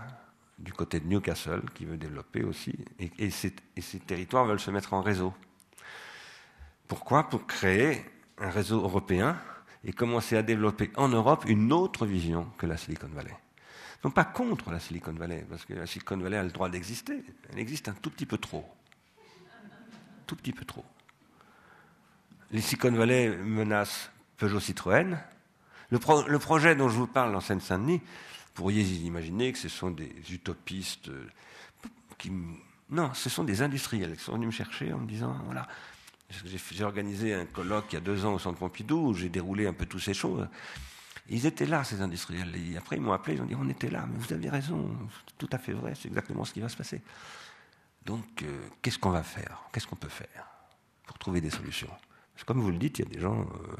du 0.60 0.72
côté 0.72 1.00
de 1.00 1.06
Newcastle, 1.06 1.62
qui 1.74 1.84
veut 1.84 1.96
développer 1.96 2.44
aussi. 2.44 2.72
Et, 3.00 3.10
et, 3.18 3.30
ces, 3.30 3.52
territoires 4.06 4.44
veulent 4.46 4.60
se 4.60 4.70
mettre 4.70 4.94
en 4.94 5.02
réseau. 5.02 5.34
Pourquoi? 6.86 7.28
Pour 7.28 7.46
créer 7.46 8.04
un 8.38 8.50
réseau 8.50 8.80
européen 8.80 9.36
et 9.84 9.92
commencer 9.92 10.36
à 10.36 10.42
développer 10.44 10.90
en 10.96 11.08
Europe 11.08 11.44
une 11.48 11.72
autre 11.72 12.06
vision 12.06 12.46
que 12.58 12.66
la 12.66 12.76
Silicon 12.76 13.08
Valley 13.12 13.36
non 14.04 14.10
pas 14.10 14.24
contre 14.24 14.70
la 14.70 14.78
Silicon 14.78 15.12
Valley, 15.12 15.44
parce 15.48 15.64
que 15.64 15.74
la 15.74 15.86
Silicon 15.86 16.18
Valley 16.18 16.36
a 16.36 16.44
le 16.44 16.50
droit 16.50 16.68
d'exister. 16.68 17.22
Elle 17.52 17.58
existe 17.58 17.88
un 17.88 17.94
tout 17.94 18.10
petit 18.10 18.26
peu 18.26 18.38
trop. 18.38 18.64
Tout 20.26 20.36
petit 20.36 20.52
peu 20.52 20.64
trop. 20.64 20.84
Les 22.52 22.60
Silicon 22.60 22.92
Valley 22.92 23.36
menacent 23.36 24.10
Peugeot 24.36 24.60
Citroën. 24.60 25.18
Le, 25.90 26.38
projet 26.38 26.76
dont 26.76 26.88
je 26.88 26.96
vous 26.96 27.06
parle 27.06 27.34
en 27.34 27.40
Seine-Saint-Denis, 27.40 27.98
vous 27.98 28.52
pourriez 28.54 28.82
imaginer 28.82 29.52
que 29.52 29.58
ce 29.58 29.68
sont 29.68 29.90
des 29.90 30.14
utopistes 30.30 31.08
euh, 31.08 31.26
qui. 32.18 32.30
Non, 32.90 33.12
ce 33.14 33.28
sont 33.28 33.44
des 33.44 33.62
industriels 33.62 34.16
qui 34.16 34.22
sont 34.22 34.34
venus 34.34 34.46
me 34.46 34.52
chercher 34.52 34.92
en 34.92 34.98
me 34.98 35.06
disant 35.06 35.36
voilà, 35.44 35.66
j'ai 36.30 36.84
organisé 36.84 37.34
un 37.34 37.46
colloque 37.46 37.86
il 37.90 37.94
y 37.94 37.98
a 37.98 38.00
deux 38.00 38.24
ans 38.24 38.34
au 38.34 38.38
Centre 38.38 38.58
Pompidou 38.58 39.08
où 39.08 39.14
j'ai 39.14 39.28
déroulé 39.28 39.66
un 39.66 39.72
peu 39.72 39.86
toutes 39.86 40.02
ces 40.02 40.14
choses. 40.14 40.46
Ils 41.30 41.46
étaient 41.46 41.66
là, 41.66 41.84
ces 41.84 42.00
industriels. 42.00 42.54
Et 42.56 42.76
après, 42.76 42.96
ils 42.96 43.02
m'ont 43.02 43.12
appelé, 43.12 43.36
ils 43.36 43.42
ont 43.42 43.46
dit 43.46 43.54
On 43.54 43.68
était 43.68 43.90
là, 43.90 44.06
mais 44.10 44.18
vous 44.18 44.32
avez 44.32 44.48
raison, 44.48 44.90
tout 45.36 45.48
à 45.52 45.58
fait 45.58 45.72
vrai, 45.72 45.94
c'est 45.94 46.08
exactement 46.08 46.44
ce 46.44 46.52
qui 46.52 46.60
va 46.60 46.68
se 46.68 46.76
passer. 46.76 47.02
Donc, 48.04 48.42
euh, 48.42 48.68
qu'est-ce 48.80 48.98
qu'on 48.98 49.10
va 49.10 49.22
faire? 49.22 49.62
Qu'est-ce 49.72 49.86
qu'on 49.86 49.96
peut 49.96 50.08
faire 50.08 50.46
pour 51.06 51.18
trouver 51.18 51.40
des 51.40 51.50
solutions? 51.50 51.90
Parce 52.32 52.44
que, 52.44 52.46
comme 52.46 52.60
vous 52.60 52.70
le 52.70 52.78
dites, 52.78 52.98
il 52.98 53.04
y 53.04 53.08
a 53.08 53.14
des 53.14 53.20
gens. 53.20 53.40
Euh, 53.40 53.76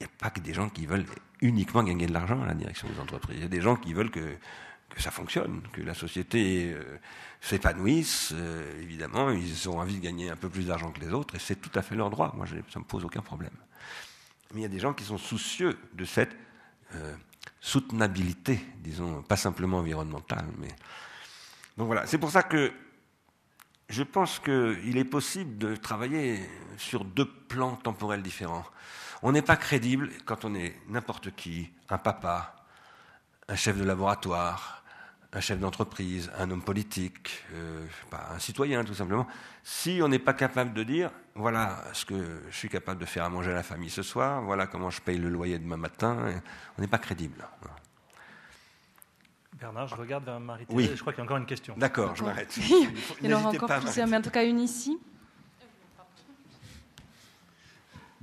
n'y 0.00 0.06
a 0.06 0.10
pas 0.18 0.28
que 0.28 0.40
des 0.40 0.52
gens 0.52 0.68
qui 0.68 0.86
veulent 0.86 1.06
uniquement 1.40 1.82
gagner 1.82 2.06
de 2.06 2.12
l'argent 2.12 2.42
à 2.42 2.46
la 2.46 2.54
direction 2.54 2.88
des 2.88 3.00
entreprises. 3.00 3.36
Il 3.38 3.42
y 3.42 3.46
a 3.46 3.48
des 3.48 3.60
gens 3.60 3.76
qui 3.76 3.94
veulent 3.94 4.10
que, 4.10 4.36
ça 4.98 5.10
fonctionne, 5.10 5.62
que 5.72 5.80
la 5.80 5.94
société 5.94 6.72
euh, 6.74 6.98
s'épanouisse. 7.40 8.34
évidemment, 8.80 9.30
ils 9.30 9.68
ont 9.68 9.78
envie 9.78 9.96
de 9.96 10.02
gagner 10.02 10.30
un 10.30 10.36
peu 10.36 10.50
plus 10.50 10.66
d'argent 10.66 10.90
que 10.90 11.00
les 11.00 11.12
autres, 11.12 11.36
et 11.36 11.38
c'est 11.38 11.56
tout 11.56 11.76
à 11.78 11.82
fait 11.82 11.94
leur 11.94 12.10
droit. 12.10 12.32
Moi, 12.36 12.46
ça 12.46 12.54
ne 12.54 12.80
me 12.80 12.84
pose 12.84 13.04
aucun 13.04 13.22
problème 13.22 13.56
mais 14.52 14.60
il 14.60 14.62
y 14.62 14.66
a 14.66 14.68
des 14.68 14.78
gens 14.78 14.92
qui 14.92 15.04
sont 15.04 15.18
soucieux 15.18 15.78
de 15.94 16.04
cette 16.04 16.36
euh, 16.94 17.14
soutenabilité, 17.60 18.64
disons, 18.78 19.22
pas 19.22 19.36
simplement 19.36 19.78
environnementale. 19.78 20.46
Donc 21.76 21.86
voilà, 21.86 22.06
c'est 22.06 22.18
pour 22.18 22.30
ça 22.30 22.42
que 22.42 22.72
je 23.88 24.02
pense 24.02 24.38
qu'il 24.38 24.96
est 24.96 25.04
possible 25.04 25.58
de 25.58 25.76
travailler 25.76 26.40
sur 26.76 27.04
deux 27.04 27.28
plans 27.28 27.76
temporels 27.76 28.22
différents. 28.22 28.64
On 29.22 29.32
n'est 29.32 29.42
pas 29.42 29.56
crédible 29.56 30.10
quand 30.24 30.44
on 30.44 30.54
est 30.54 30.76
n'importe 30.88 31.34
qui, 31.34 31.70
un 31.88 31.98
papa, 31.98 32.54
un 33.48 33.56
chef 33.56 33.78
de 33.78 33.84
laboratoire, 33.84 34.83
un 35.34 35.40
chef 35.40 35.58
d'entreprise, 35.58 36.30
un 36.38 36.50
homme 36.50 36.62
politique, 36.62 37.44
euh, 37.54 37.84
un 38.12 38.38
citoyen 38.38 38.84
tout 38.84 38.94
simplement, 38.94 39.26
si 39.64 40.00
on 40.02 40.08
n'est 40.08 40.20
pas 40.20 40.32
capable 40.32 40.72
de 40.72 40.84
dire, 40.84 41.10
voilà 41.34 41.82
ce 41.92 42.04
que 42.04 42.42
je 42.50 42.56
suis 42.56 42.68
capable 42.68 43.00
de 43.00 43.06
faire 43.06 43.24
à 43.24 43.28
manger 43.28 43.50
à 43.50 43.54
la 43.54 43.62
famille 43.64 43.90
ce 43.90 44.02
soir, 44.02 44.42
voilà 44.42 44.66
comment 44.66 44.90
je 44.90 45.00
paye 45.00 45.18
le 45.18 45.28
loyer 45.28 45.58
demain 45.58 45.76
matin, 45.76 46.40
on 46.78 46.80
n'est 46.80 46.88
pas 46.88 46.98
crédible. 46.98 47.44
Bernard, 49.54 49.88
je 49.88 49.94
regarde 49.96 50.24
vers 50.24 50.38
marie 50.38 50.66
oui. 50.68 50.90
je 50.94 51.00
crois 51.00 51.12
qu'il 51.12 51.18
y 51.18 51.22
a 51.22 51.24
encore 51.24 51.36
une 51.36 51.46
question. 51.46 51.74
D'accord, 51.76 52.14
je 52.14 52.24
m'arrête. 52.24 52.56
Il 53.22 53.30
y 53.30 53.34
en 53.34 53.38
aura 53.38 53.50
encore 53.50 53.80
plusieurs, 53.80 54.06
mais 54.06 54.16
en 54.16 54.22
tout 54.22 54.30
cas 54.30 54.44
une 54.44 54.60
ici. 54.60 54.98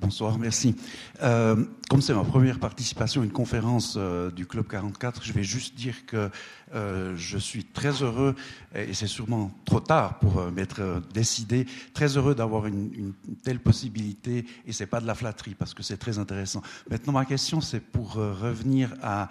Bonsoir, 0.01 0.39
merci. 0.39 0.75
Euh, 1.21 1.63
comme 1.87 2.01
c'est 2.01 2.15
ma 2.15 2.23
première 2.23 2.57
participation 2.57 3.21
à 3.21 3.23
une 3.23 3.31
conférence 3.31 3.97
euh, 3.97 4.31
du 4.31 4.47
Club 4.47 4.67
44, 4.67 5.23
je 5.23 5.31
vais 5.31 5.43
juste 5.43 5.75
dire 5.75 6.07
que 6.07 6.31
euh, 6.73 7.13
je 7.15 7.37
suis 7.37 7.63
très 7.63 8.01
heureux, 8.01 8.35
et 8.73 8.95
c'est 8.95 9.05
sûrement 9.05 9.51
trop 9.63 9.79
tard 9.79 10.17
pour 10.17 10.41
m'être 10.51 11.03
décidé, 11.13 11.67
très 11.93 12.17
heureux 12.17 12.33
d'avoir 12.33 12.65
une, 12.65 13.13
telle 13.43 13.59
possibilité, 13.59 14.47
et 14.65 14.73
c'est 14.73 14.87
pas 14.87 15.01
de 15.01 15.05
la 15.05 15.13
flatterie, 15.13 15.53
parce 15.53 15.75
que 15.75 15.83
c'est 15.83 15.97
très 15.97 16.17
intéressant. 16.17 16.63
Maintenant, 16.89 17.13
ma 17.13 17.25
question, 17.25 17.61
c'est 17.61 17.79
pour 17.79 18.13
revenir 18.13 18.95
à, 19.03 19.29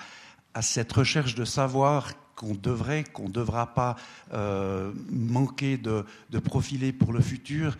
cette 0.60 0.92
recherche 0.92 1.34
de 1.34 1.44
savoir 1.44 2.12
qu'on 2.36 2.54
devrait, 2.54 3.02
qu'on 3.02 3.24
ne 3.24 3.32
devra 3.32 3.74
pas 3.74 3.96
manquer 5.10 5.78
de, 5.78 6.04
profiler 6.38 6.92
pour 6.92 7.12
le 7.12 7.20
futur 7.20 7.76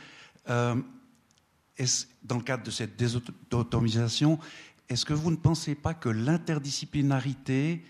dans 2.23 2.36
le 2.36 2.43
cadre 2.43 2.65
de 2.65 2.70
cette 2.70 2.97
désautomisation, 2.97 4.39
est-ce 4.89 5.05
que 5.05 5.12
vous 5.12 5.31
ne 5.31 5.36
pensez 5.36 5.74
pas 5.74 5.94
que 5.94 6.09
l'interdisciplinarité 6.09 7.85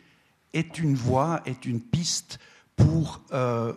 est 0.53 0.79
une 0.79 0.95
voie, 0.95 1.41
est 1.47 1.65
une 1.65 1.81
piste 1.81 2.39
pour 2.77 3.23
euh, 3.33 3.73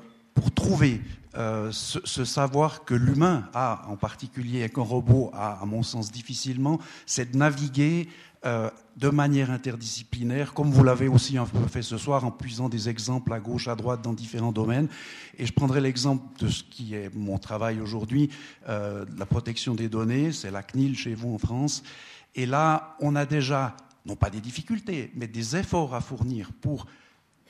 trouver 0.56 1.02
euh, 1.36 1.72
ce, 1.72 2.26
savoir 2.26 2.86
que 2.86 2.94
l'humain 2.94 3.50
a, 3.54 3.86
en 3.88 3.96
particulier 3.96 4.62
et 4.62 4.70
qu'un 4.70 4.82
robot 4.82 5.32
a, 5.34 5.62
à 5.62 5.66
mon 5.66 5.84
sens, 5.84 6.12
difficilement, 6.12 6.80
c'est 7.06 7.32
de 7.32 7.38
naviguer 7.38 8.08
euh, 8.46 8.70
de 8.98 9.10
manière 9.10 9.52
interdisciplinaire, 9.52 10.54
comme 10.54 10.70
vous 10.70 10.84
l'avez 10.84 11.08
aussi 11.08 11.38
un 11.38 11.46
peu 11.46 11.66
fait 11.68 11.82
ce 11.82 11.98
soir, 11.98 12.26
en 12.26 12.32
puisant 12.32 12.70
des 12.70 12.90
exemples 12.90 13.34
à 13.34 13.40
gauche, 13.40 13.68
à 13.68 13.76
droite 13.76 14.02
dans 14.02 14.14
différents 14.14 14.52
domaines. 14.52 14.88
Et 15.38 15.46
je 15.46 15.54
prendrai 15.54 15.82
l'exemple 15.82 16.26
de 16.40 16.50
ce 16.50 16.64
qui 16.64 16.94
est 16.94 17.10
mon 17.16 17.40
travail 17.40 17.80
aujourd'hui, 17.80 18.30
euh, 18.70 19.06
la 19.18 19.26
protection 19.26 19.74
des 19.76 19.90
données, 19.90 20.32
c'est 20.32 20.52
la 20.52 20.62
CNIL 20.62 20.98
chez 20.98 21.16
vous 21.16 21.34
en 21.34 21.38
France. 21.38 21.84
Et 22.36 22.46
là, 22.46 22.96
on 23.00 23.16
a 23.16 23.26
déjà, 23.26 23.76
non 24.06 24.16
pas 24.16 24.30
des 24.30 24.42
difficultés, 24.42 25.12
mais 25.16 25.28
des 25.28 25.56
efforts 25.56 25.96
à 25.96 26.02
fournir 26.02 26.52
pour 26.62 26.86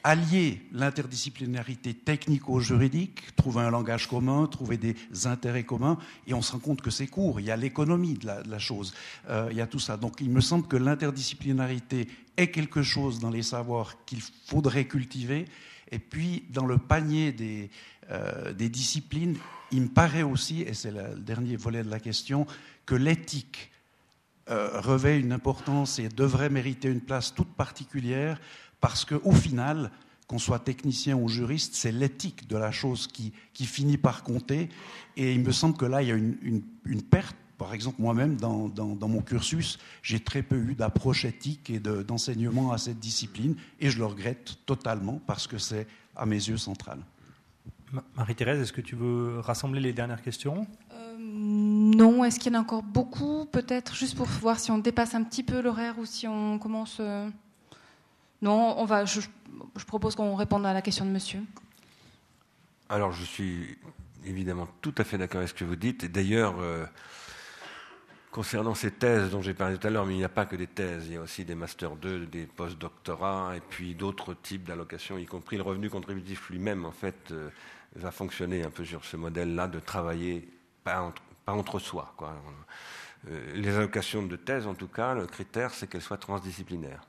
allier 0.03 0.61
l'interdisciplinarité 0.73 1.93
technico-juridique, 1.93 3.35
trouver 3.35 3.61
un 3.61 3.69
langage 3.69 4.07
commun, 4.07 4.47
trouver 4.47 4.77
des 4.77 4.95
intérêts 5.25 5.63
communs, 5.63 5.97
et 6.27 6.33
on 6.33 6.41
se 6.41 6.51
rend 6.51 6.59
compte 6.59 6.81
que 6.81 6.91
c'est 6.91 7.07
court. 7.07 7.39
Il 7.39 7.45
y 7.45 7.51
a 7.51 7.55
l'économie 7.55 8.15
de, 8.15 8.27
la, 8.27 8.59
chose, 8.59 8.93
euh, 9.29 9.47
il 9.51 9.57
y 9.57 9.61
a 9.61 9.67
tout 9.67 9.79
ça. 9.79 9.95
Donc 9.97 10.19
il 10.19 10.29
me 10.29 10.41
semble 10.41 10.67
que 10.67 10.75
l'interdisciplinarité 10.75 12.07
est 12.35 12.47
quelque 12.47 12.83
chose 12.83 13.19
dans 13.19 13.29
les 13.29 13.43
savoirs 13.43 14.03
qu'il 14.05 14.21
faudrait 14.45 14.85
cultiver. 14.85 15.45
Et 15.91 15.99
puis 15.99 16.43
dans 16.49 16.65
le 16.65 16.77
panier 16.77 17.31
des, 17.31 17.69
euh, 18.11 18.51
disciplines, 18.53 19.37
il 19.71 19.83
me 19.83 19.87
paraît 19.87 20.23
aussi, 20.23 20.61
et 20.61 20.73
c'est 20.73 20.91
le 20.91 21.17
dernier 21.17 21.55
volet 21.55 21.83
de 21.83 21.89
la 21.89 21.99
question, 21.99 22.45
que 22.85 22.95
l'éthique 22.95 23.71
euh, 24.49 24.81
revêt 24.81 25.19
une 25.19 25.31
importance 25.31 25.99
et 25.99 26.09
devrait 26.09 26.49
mériter 26.49 26.89
une 26.89 26.99
place 26.99 27.33
toute 27.33 27.53
particulière 27.53 28.41
parce 28.83 29.05
qu'au 29.05 29.31
final, 29.31 29.91
qu'on 30.27 30.39
soit 30.39 30.59
technicien 30.59 31.15
ou 31.15 31.29
juriste, 31.29 31.73
c'est 31.73 31.93
l'éthique 31.93 32.49
de 32.49 32.57
la 32.57 32.69
chose 32.69 33.07
qui, 33.07 33.31
finit 33.65 33.97
par 33.97 34.23
compter. 34.23 34.67
Et 35.15 35.33
il 35.33 35.39
me 35.39 35.53
semble 35.53 35.77
que 35.77 35.85
là, 35.85 36.01
il 36.01 36.09
y 36.09 36.11
a 36.11 36.15
une, 36.15 37.01
perte. 37.09 37.37
Par 37.57 37.73
exemple, 37.73 38.01
moi-même, 38.01 38.35
dans, 38.35 39.07
mon 39.07 39.21
cursus, 39.21 39.79
j'ai 40.01 40.19
très 40.19 40.43
peu 40.43 40.57
eu 40.57 40.75
d'approche 40.75 41.23
éthique 41.23 41.69
et 41.69 41.79
d'enseignement 41.79 42.73
à 42.73 42.77
cette 42.77 42.99
discipline, 42.99 43.55
et 43.79 43.89
je 43.89 43.99
le 43.99 44.05
regrette 44.05 44.57
totalement 44.65 45.21
parce 45.27 45.47
que 45.47 45.57
c'est, 45.57 45.87
à 46.13 46.25
mes 46.25 46.35
yeux, 46.35 46.57
central. 46.57 46.99
Marie-Thérèse, 48.17 48.59
est-ce 48.59 48.73
que 48.73 48.81
tu 48.81 48.95
veux 48.95 49.39
rassembler 49.39 49.79
les 49.79 49.93
dernières 49.93 50.21
questions? 50.21 50.67
Euh, 50.91 51.15
Non. 51.17 52.25
Est-ce 52.25 52.37
qu'il 52.37 52.51
y 52.51 52.55
en 52.57 52.59
a 52.59 52.61
encore 52.61 52.83
beaucoup? 52.83 53.45
Peut-être 53.45 53.95
juste 53.95 54.17
pour 54.17 54.25
voir 54.25 54.59
si 54.59 54.71
on 54.71 54.77
dépasse 54.77 55.15
un 55.15 55.23
petit 55.23 55.43
peu 55.43 55.61
l'horaire 55.61 55.97
ou 55.99 56.05
si 56.05 56.27
on 56.27 56.59
commence. 56.59 56.97
Euh, 56.99 57.29
non, 58.43 58.75
on 58.77 58.83
va, 58.83 59.05
je, 59.05 59.21
propose 59.87 60.15
qu'on 60.15 60.35
réponde 60.35 60.65
à 60.65 60.73
la 60.73 60.81
question 60.81 61.05
de 61.05 61.09
monsieur. 61.09 61.39
Alors, 62.89 63.13
je 63.13 63.23
suis 63.23 63.77
évidemment 64.25 64.67
tout 64.81 64.93
à 64.97 65.05
fait 65.05 65.17
d'accord 65.17 65.37
avec 65.37 65.49
ce 65.49 65.53
que 65.53 65.63
vous 65.63 65.77
dites. 65.77 66.11
D'ailleurs, 66.11 66.55
euh, 66.59 66.85
concernant 68.31 68.75
ces 68.75 68.91
thèses 68.91 69.31
dont 69.31 69.41
j'ai 69.41 69.53
parlé 69.53 69.77
tout 69.77 69.87
à 69.87 69.89
l'heure, 69.89 70.05
mais 70.05 70.15
il 70.15 70.17
n'y 70.17 70.25
a 70.25 70.29
pas 70.29 70.45
que 70.45 70.57
des 70.57 70.67
thèses, 70.67 71.07
il 71.07 71.13
y 71.13 71.15
a 71.15 71.21
aussi 71.21 71.45
des 71.45 71.55
Master 71.55 71.95
2, 71.95 72.25
des 72.25 72.45
post-doctorats, 72.45 73.53
et 73.55 73.61
puis 73.61 73.95
d'autres 73.95 74.33
types 74.33 74.65
d'allocations, 74.65 75.17
y 75.17 75.25
compris 75.25 75.55
le 75.55 75.63
revenu 75.63 75.89
contributif 75.89 76.49
lui-même, 76.49 76.83
en 76.83 76.91
fait, 76.91 77.31
euh, 77.31 77.49
va 77.95 78.11
fonctionner 78.11 78.65
un 78.65 78.71
peu 78.71 78.83
sur 78.83 79.05
ce 79.05 79.15
modèle-là 79.15 79.69
de 79.69 79.79
travailler 79.79 80.49
pas 80.83 81.13
entre, 81.47 81.79
soi. 81.79 82.13
Euh, 83.29 83.55
les 83.55 83.73
allocations 83.73 84.23
de 84.23 84.35
thèse, 84.35 84.67
en 84.67 84.75
tout 84.75 84.89
cas, 84.89 85.13
le 85.13 85.27
critère, 85.27 85.73
c'est 85.73 85.87
qu'elles 85.87 86.01
soient 86.01 86.17
transdisciplinaires. 86.17 87.07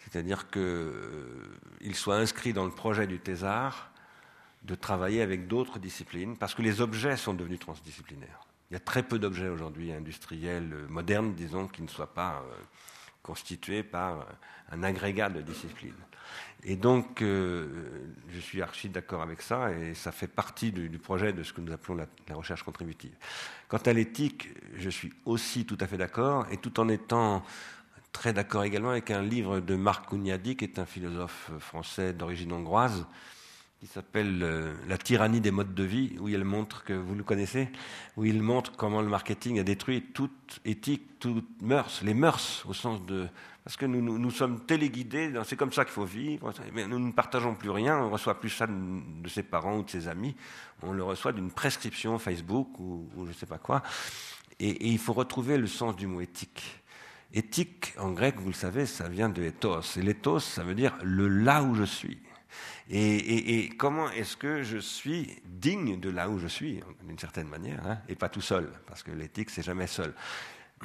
C'est-à-dire 0.00 0.48
qu'il 0.50 0.62
euh, 0.62 1.92
soit 1.92 2.16
inscrit 2.16 2.52
dans 2.52 2.64
le 2.64 2.70
projet 2.70 3.06
du 3.06 3.18
thésard 3.18 3.90
de 4.62 4.74
travailler 4.74 5.22
avec 5.22 5.46
d'autres 5.46 5.78
disciplines, 5.78 6.36
parce 6.36 6.54
que 6.54 6.62
les 6.62 6.80
objets 6.80 7.16
sont 7.16 7.34
devenus 7.34 7.60
transdisciplinaires. 7.60 8.40
Il 8.70 8.74
y 8.74 8.76
a 8.76 8.80
très 8.80 9.02
peu 9.02 9.18
d'objets 9.18 9.48
aujourd'hui 9.48 9.92
industriels 9.92 10.72
euh, 10.72 10.86
modernes, 10.88 11.34
disons, 11.34 11.68
qui 11.68 11.82
ne 11.82 11.88
soient 11.88 12.14
pas 12.14 12.42
euh, 12.46 12.54
constitués 13.22 13.82
par 13.82 14.26
un 14.70 14.82
agrégat 14.82 15.28
de 15.28 15.42
disciplines. 15.42 15.94
Et 16.62 16.76
donc, 16.76 17.20
je 17.20 18.38
suis 18.40 18.62
archi 18.62 18.88
d'accord 18.88 19.22
avec 19.22 19.42
ça, 19.42 19.72
et 19.72 19.94
ça 19.94 20.12
fait 20.12 20.28
partie 20.28 20.72
du, 20.72 20.98
projet 20.98 21.32
de 21.32 21.42
ce 21.42 21.52
que 21.52 21.60
nous 21.60 21.72
appelons 21.72 21.96
la 21.96 22.34
recherche 22.34 22.62
contributive. 22.62 23.12
Quant 23.68 23.78
à 23.78 23.92
l'éthique, 23.92 24.48
je 24.76 24.90
suis 24.90 25.12
aussi 25.24 25.64
tout 25.64 25.78
à 25.80 25.86
fait 25.86 25.96
d'accord, 25.96 26.46
et 26.50 26.58
tout 26.58 26.78
en 26.78 26.88
étant 26.88 27.42
très 28.12 28.32
d'accord 28.32 28.64
également 28.64 28.90
avec 28.90 29.10
un 29.10 29.22
livre 29.22 29.60
de 29.60 29.74
Marc 29.76 30.10
Cugnadi, 30.10 30.56
qui 30.56 30.64
est 30.64 30.78
un 30.78 30.86
philosophe 30.86 31.50
français 31.58 32.12
d'origine 32.12 32.52
hongroise, 32.52 33.06
qui 33.80 33.86
s'appelle 33.86 34.40
euh, 34.42 34.74
La 34.88 34.98
tyrannie 34.98 35.40
des 35.40 35.50
modes 35.50 35.74
de 35.74 35.84
vie, 35.84 36.16
où 36.20 36.28
il 36.28 36.44
montre 36.44 36.84
que 36.84 36.92
vous 36.92 37.14
le 37.14 37.24
connaissez, 37.24 37.68
où 38.16 38.24
il 38.24 38.42
montre 38.42 38.72
comment 38.76 39.00
le 39.00 39.08
marketing 39.08 39.58
a 39.58 39.62
détruit 39.62 40.02
toute 40.02 40.60
éthique, 40.64 41.18
toute 41.18 41.62
mœurs, 41.62 42.02
les 42.02 42.14
mœurs 42.14 42.64
au 42.68 42.74
sens 42.74 43.04
de 43.06 43.26
parce 43.64 43.76
que 43.76 43.84
nous, 43.84 44.18
nous, 44.18 44.30
sommes 44.30 44.64
téléguidés, 44.64 45.32
c'est 45.44 45.56
comme 45.56 45.72
ça 45.72 45.84
qu'il 45.84 45.92
faut 45.92 46.04
vivre, 46.04 46.52
mais 46.72 46.86
nous 46.86 46.98
ne 46.98 47.12
partageons 47.12 47.54
plus 47.54 47.70
rien, 47.70 47.98
on 47.98 48.06
ne 48.06 48.10
reçoit 48.10 48.40
plus 48.40 48.48
ça 48.48 48.66
de, 48.66 49.28
ses 49.28 49.42
parents 49.42 49.76
ou 49.76 49.82
de 49.82 49.90
ses 49.90 50.08
amis, 50.08 50.34
on 50.82 50.92
le 50.92 51.04
reçoit 51.04 51.32
d'une 51.32 51.50
prescription 51.50 52.18
Facebook 52.18 52.80
ou, 52.80 53.06
je 53.24 53.28
ne 53.28 53.32
sais 53.32 53.46
pas 53.46 53.58
quoi, 53.58 53.82
et 54.58 54.88
il 54.88 54.98
faut 54.98 55.12
retrouver 55.12 55.58
le 55.58 55.66
sens 55.66 55.94
du 55.94 56.06
mot 56.06 56.20
éthique. 56.20 56.79
Éthique, 57.32 57.94
en 57.98 58.10
grec, 58.10 58.36
vous 58.38 58.48
le 58.48 58.54
savez, 58.54 58.86
ça 58.86 59.08
vient 59.08 59.28
de 59.28 59.42
ethos. 59.42 59.96
Et 59.96 60.02
l'éthos, 60.02 60.40
ça 60.40 60.64
veut 60.64 60.74
dire 60.74 60.96
le 61.02 61.28
là 61.28 61.62
où 61.62 61.74
je 61.74 61.84
suis. 61.84 62.18
Et, 62.92 63.68
comment 63.78 64.10
est-ce 64.10 64.36
que 64.36 64.64
je 64.64 64.78
suis 64.78 65.40
digne 65.44 66.00
de 66.00 66.10
là 66.10 66.28
où 66.28 66.40
je 66.40 66.48
suis, 66.48 66.80
d'une 67.04 67.18
certaine 67.18 67.46
manière, 67.46 67.86
hein, 67.86 67.98
et 68.08 68.16
pas 68.16 68.28
tout 68.28 68.40
seul, 68.40 68.68
parce 68.86 69.04
que 69.04 69.12
l'éthique, 69.12 69.50
c'est 69.50 69.62
jamais 69.62 69.86
seul. 69.86 70.12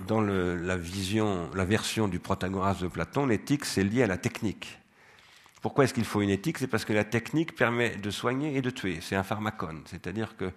Dans 0.08 0.22
la 0.22 0.78
vision, 0.78 1.50
la 1.56 1.66
version 1.66 2.08
du 2.08 2.20
Protagoras 2.20 2.76
de 2.76 2.88
Platon, 2.88 3.26
l'éthique, 3.26 3.66
c'est 3.66 3.84
lié 3.84 4.04
à 4.04 4.08
la 4.08 4.18
technique. 4.18 4.78
Pourquoi 5.66 5.86
est-ce 5.86 5.96
qu'il 5.96 6.06
faut 6.06 6.22
une 6.22 6.30
éthique? 6.30 6.60
C'est 6.60 6.68
parce 6.68 6.86
que 6.86 6.94
la 6.94 7.04
technique 7.04 7.56
permet 7.56 7.96
de 7.96 8.12
soigner 8.12 8.56
et 8.56 8.62
de 8.62 8.70
tuer. 8.70 9.00
C'est 9.02 9.16
un 9.16 9.24
pharmacone. 9.24 9.82
C'est-à-dire 9.88 10.38
que 10.38 10.52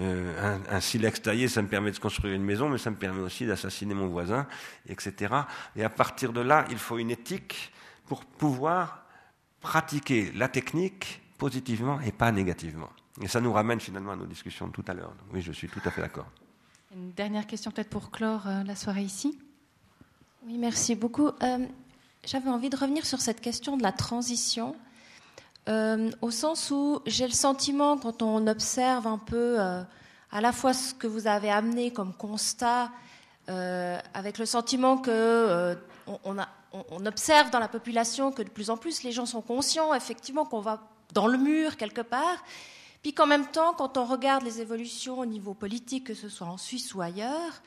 euh, 0.00 0.58
un, 0.68 0.80
silex 0.80 1.22
taillé, 1.22 1.46
ça 1.46 1.62
me 1.62 1.68
permet 1.68 1.92
de 1.92 1.98
construire 2.00 2.34
une 2.34 2.42
maison, 2.42 2.68
mais 2.68 2.78
ça 2.78 2.90
me 2.90 2.96
permet 2.96 3.20
aussi 3.20 3.46
d'assassiner 3.46 3.94
mon 3.94 4.08
voisin, 4.08 4.48
etc. 4.88 5.32
Et 5.76 5.84
à 5.84 5.88
partir 5.88 6.32
de 6.32 6.40
là, 6.40 6.64
il 6.72 6.78
faut 6.78 6.98
une 6.98 7.12
éthique 7.12 7.72
pour 8.06 8.24
pouvoir 8.24 9.04
pratiquer 9.60 10.32
la 10.32 10.48
technique 10.48 11.22
positivement 11.38 12.00
et 12.00 12.10
pas 12.10 12.32
négativement. 12.32 12.90
Et 13.22 13.28
ça 13.28 13.40
nous 13.40 13.52
ramène 13.52 13.78
finalement 13.78 14.10
à 14.10 14.16
nos 14.16 14.26
discussions 14.26 14.66
de 14.66 14.72
tout 14.72 14.84
à 14.88 14.92
l'heure. 14.92 15.14
Oui, 15.32 15.40
je 15.40 15.52
suis 15.52 15.68
tout 15.68 15.80
à 15.84 15.92
fait 15.92 16.00
d'accord. 16.00 16.26
Une 16.92 17.12
dernière 17.12 17.46
question 17.46 17.70
peut-être 17.70 17.90
pour 17.90 18.10
clore 18.10 18.48
euh, 18.48 18.64
la 18.64 18.74
soirée 18.74 19.02
ici. 19.02 19.38
Oui, 20.44 20.58
merci 20.58 20.96
beaucoup. 20.96 21.28
Euh, 21.28 21.58
j'avais 22.24 22.50
envie 22.50 22.70
de 22.70 22.76
revenir 22.76 23.06
sur 23.06 23.20
cette 23.20 23.40
question 23.40 23.76
de 23.76 23.82
la 23.82 23.92
transition, 23.92 24.76
euh, 25.68 26.10
au 26.22 26.30
sens 26.30 26.70
où 26.70 27.00
j'ai 27.06 27.26
le 27.26 27.32
sentiment, 27.32 27.98
quand 27.98 28.22
on 28.22 28.46
observe 28.46 29.06
un 29.06 29.18
peu 29.18 29.60
euh, 29.60 29.82
à 30.30 30.40
la 30.40 30.52
fois 30.52 30.72
ce 30.72 30.94
que 30.94 31.06
vous 31.06 31.26
avez 31.26 31.50
amené 31.50 31.92
comme 31.92 32.14
constat, 32.14 32.90
euh, 33.48 33.98
avec 34.14 34.38
le 34.38 34.46
sentiment 34.46 34.98
que 34.98 35.76
on, 36.24 37.06
observe 37.06 37.50
dans 37.50 37.58
la 37.58 37.68
population 37.68 38.32
que 38.32 38.42
de 38.42 38.50
plus 38.50 38.70
en 38.70 38.76
plus 38.76 39.02
les 39.02 39.12
gens 39.12 39.26
sont 39.26 39.42
conscients, 39.42 39.94
effectivement, 39.94 40.44
qu'on 40.44 40.60
va 40.60 40.80
dans 41.12 41.26
le 41.26 41.38
mur 41.38 41.76
quelque 41.76 42.02
part. 42.02 42.44
Puis 43.02 43.14
qu'en 43.14 43.26
même 43.26 43.46
temps, 43.46 43.74
quand 43.74 43.96
on 43.96 44.04
regarde 44.04 44.42
les 44.42 44.60
évolutions 44.60 45.18
au 45.18 45.26
niveau 45.26 45.54
politique, 45.54 46.04
que 46.04 46.14
ce 46.14 46.28
soit 46.28 46.46
en 46.46 46.56
Suisse 46.56 46.94
ou 46.94 47.00
ailleurs, 47.00 47.62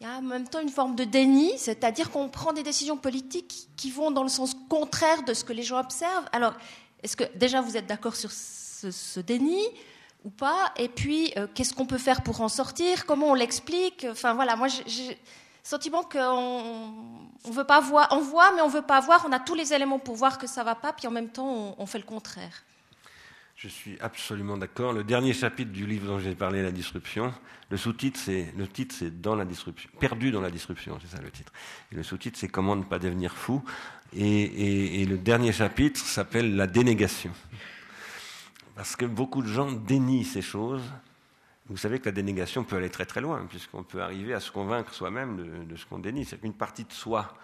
il 0.00 0.06
y 0.06 0.10
a 0.10 0.18
en 0.18 0.22
même 0.22 0.48
temps 0.48 0.60
une 0.60 0.68
forme 0.68 0.94
de 0.94 1.04
déni, 1.04 1.52
c'est-à-dire 1.58 2.10
qu'on 2.10 2.28
prend 2.28 2.52
des 2.52 2.62
décisions 2.62 2.96
politiques 2.96 3.68
qui 3.76 3.90
vont 3.90 4.10
dans 4.12 4.22
le 4.22 4.28
sens 4.28 4.56
contraire 4.68 5.24
de 5.24 5.34
ce 5.34 5.42
que 5.42 5.52
les 5.52 5.64
gens 5.64 5.80
observent. 5.80 6.28
Alors, 6.32 6.54
est-ce 7.02 7.16
que 7.16 7.24
déjà 7.36 7.60
vous 7.60 7.76
êtes 7.76 7.86
d'accord 7.86 8.14
sur 8.14 8.30
ce, 8.30 9.18
déni 9.18 9.60
ou 10.24 10.30
pas? 10.30 10.72
Et 10.76 10.88
puis, 10.88 11.32
euh, 11.36 11.48
qu'est-ce 11.52 11.74
qu'on 11.74 11.86
peut 11.86 11.98
faire 11.98 12.22
pour 12.22 12.40
en 12.42 12.48
sortir? 12.48 13.06
Comment 13.06 13.30
on 13.30 13.34
l'explique? 13.34 14.06
Enfin 14.08 14.34
voilà, 14.34 14.54
moi 14.54 14.68
j'ai 14.68 15.08
le 15.08 15.14
sentiment 15.64 16.04
qu'on 16.04 16.94
on 17.44 17.50
veut 17.50 17.64
pas 17.64 17.80
voir, 17.80 18.08
on 18.12 18.20
voit 18.20 18.52
mais 18.54 18.62
on 18.62 18.68
veut 18.68 18.82
pas 18.82 19.00
voir. 19.00 19.26
On 19.28 19.32
a 19.32 19.40
tous 19.40 19.54
les 19.56 19.72
éléments 19.72 19.98
pour 19.98 20.14
voir 20.14 20.38
que 20.38 20.46
ça 20.46 20.62
va 20.62 20.76
pas, 20.76 20.92
puis 20.92 21.08
en 21.08 21.12
même 21.12 21.28
temps 21.28 21.74
on 21.76 21.86
fait 21.86 21.98
le 21.98 22.04
contraire. 22.04 22.62
Je 23.58 23.66
suis 23.66 23.98
absolument 23.98 24.56
d'accord. 24.56 24.92
Le 24.92 25.02
dernier 25.02 25.32
chapitre 25.32 25.72
du 25.72 25.84
livre 25.84 26.06
dont 26.06 26.20
j'ai 26.20 26.36
parlé, 26.36 26.62
La 26.62 26.70
disruption, 26.70 27.34
le 27.70 27.76
sous-titre, 27.76 28.20
c'est, 28.22 28.54
le 28.56 28.68
titre, 28.68 28.94
c'est 28.96 29.20
Dans 29.20 29.34
la 29.34 29.44
disruption, 29.44 29.90
Perdu 29.98 30.30
dans 30.30 30.40
la 30.40 30.52
disruption, 30.52 30.96
c'est 31.00 31.16
ça 31.16 31.20
le 31.20 31.28
titre. 31.32 31.52
Et 31.90 31.96
le 31.96 32.04
sous-titre, 32.04 32.38
c'est 32.38 32.46
Comment 32.46 32.76
ne 32.76 32.84
pas 32.84 33.00
devenir 33.00 33.34
fou. 33.34 33.64
Et, 34.16 35.04
le 35.04 35.18
dernier 35.18 35.50
chapitre 35.50 35.98
s'appelle 35.98 36.54
La 36.54 36.68
dénégation. 36.68 37.32
Parce 38.76 38.94
que 38.94 39.06
beaucoup 39.06 39.42
de 39.42 39.48
gens 39.48 39.72
dénient 39.72 40.24
ces 40.24 40.40
choses. 40.40 40.84
Vous 41.66 41.76
savez 41.76 41.98
que 41.98 42.04
la 42.04 42.12
dénégation 42.12 42.62
peut 42.62 42.76
aller 42.76 42.90
très 42.90 43.06
très 43.06 43.20
loin, 43.20 43.44
puisqu'on 43.50 43.82
peut 43.82 44.00
arriver 44.00 44.34
à 44.34 44.40
se 44.40 44.52
convaincre 44.52 44.94
soi-même 44.94 45.36
de, 45.36 45.64
de 45.64 45.76
ce 45.76 45.84
qu'on 45.84 45.98
dénie. 45.98 46.24
C'est 46.24 46.40
qu'une 46.40 46.54
partie 46.54 46.84
de 46.84 46.92
soi 46.92 47.34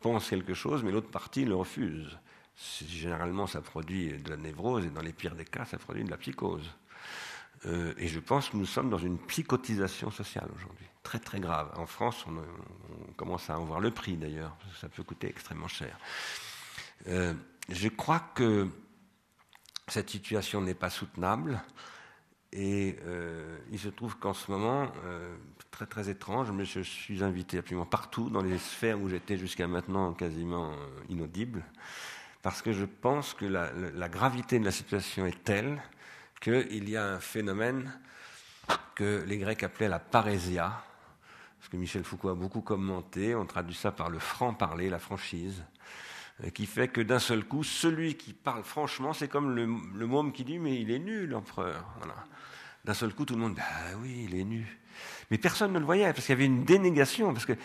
pense 0.00 0.30
quelque 0.30 0.54
chose, 0.54 0.84
mais 0.84 0.92
l'autre 0.92 1.10
partie 1.10 1.44
le 1.44 1.56
refuse. 1.56 2.16
Généralement, 2.56 3.46
ça 3.46 3.60
produit 3.60 4.18
de 4.18 4.30
la 4.30 4.36
névrose 4.36 4.86
et 4.86 4.90
dans 4.90 5.02
les 5.02 5.12
pires 5.12 5.34
des 5.34 5.44
cas, 5.44 5.64
ça 5.64 5.78
produit 5.78 6.04
de 6.04 6.10
la 6.10 6.16
psychose. 6.16 6.70
Euh, 7.66 7.94
et 7.98 8.08
je 8.08 8.20
pense 8.20 8.50
que 8.50 8.56
nous 8.56 8.66
sommes 8.66 8.90
dans 8.90 8.98
une 8.98 9.18
psychotisation 9.18 10.10
sociale 10.10 10.48
aujourd'hui, 10.54 10.86
très 11.02 11.18
très 11.18 11.40
grave. 11.40 11.72
En 11.76 11.86
France, 11.86 12.24
on, 12.28 13.12
commence 13.14 13.48
à 13.48 13.58
en 13.58 13.64
voir 13.64 13.80
le 13.80 13.90
prix 13.90 14.16
d'ailleurs, 14.16 14.56
parce 14.60 14.74
que 14.74 14.78
ça 14.80 14.88
peut 14.88 15.02
coûter 15.02 15.28
extrêmement 15.28 15.68
cher. 15.68 15.96
Euh, 17.08 17.34
je 17.70 17.88
crois 17.88 18.20
que 18.34 18.68
cette 19.88 20.10
situation 20.10 20.60
n'est 20.60 20.74
pas 20.74 20.90
soutenable. 20.90 21.62
Et 22.52 22.96
euh, 23.04 23.58
il 23.72 23.80
se 23.80 23.88
trouve 23.88 24.16
qu'en 24.16 24.32
ce 24.32 24.48
moment, 24.48 24.92
très 25.72 25.86
très 25.86 26.08
étrange, 26.08 26.52
mais 26.52 26.64
je 26.64 26.80
suis 26.80 27.24
invité 27.24 27.58
absolument 27.58 27.86
partout, 27.86 28.30
dans 28.30 28.42
les 28.42 28.58
sphères 28.58 29.00
où 29.00 29.08
j'étais 29.08 29.36
jusqu'à 29.36 29.66
maintenant 29.66 30.12
quasiment 30.12 30.72
inaudible, 31.08 31.64
parce 32.44 32.60
que 32.60 32.74
je 32.74 32.84
pense 32.84 33.32
que 33.32 33.46
la, 33.46 34.08
gravité 34.10 34.58
de 34.58 34.66
la 34.66 34.70
situation 34.70 35.24
est 35.24 35.42
telle 35.44 35.82
qu'il 36.42 36.90
y 36.90 36.94
a 36.94 37.14
un 37.14 37.18
phénomène 37.18 37.90
que 38.94 39.24
les 39.26 39.38
Grecs 39.38 39.62
appelaient 39.62 39.88
la 39.88 39.98
parésia, 39.98 40.84
ce 41.62 41.70
que 41.70 41.78
Michel 41.78 42.04
Foucault 42.04 42.28
a 42.28 42.34
beaucoup 42.34 42.60
commenté, 42.60 43.34
on 43.34 43.46
traduit 43.46 43.74
ça 43.74 43.92
par 43.92 44.10
le 44.10 44.18
franc-parler, 44.18 44.90
la 44.90 44.98
franchise, 44.98 45.64
qui 46.52 46.66
fait 46.66 46.88
que 46.88 47.00
d'un 47.00 47.18
seul 47.18 47.44
coup, 47.44 47.64
celui 47.64 48.14
qui 48.14 48.34
parle 48.34 48.62
franchement, 48.62 49.14
c'est 49.14 49.28
comme 49.28 49.54
le, 49.56 49.66
môme 50.06 50.30
qui 50.30 50.44
dit 50.44 50.58
Mais 50.58 50.78
il 50.78 50.90
est 50.90 50.98
nu, 50.98 51.26
l'empereur. 51.26 51.82
D'un 52.84 52.94
seul 52.94 53.14
coup, 53.14 53.24
tout 53.24 53.36
le 53.36 53.40
monde 53.40 53.54
dit 53.54 53.62
Ah 53.62 53.96
oui, 54.02 54.26
il 54.28 54.38
est 54.38 54.44
nu. 54.44 54.80
Mais 55.30 55.38
personne 55.38 55.72
ne 55.72 55.78
le 55.78 55.86
voyait, 55.86 56.12
parce 56.12 56.26
qu'il 56.26 56.34
y 56.34 56.36
avait 56.36 56.44
une 56.44 56.64
dénégation, 56.64 57.32
parce 57.32 57.46
que 57.46 57.56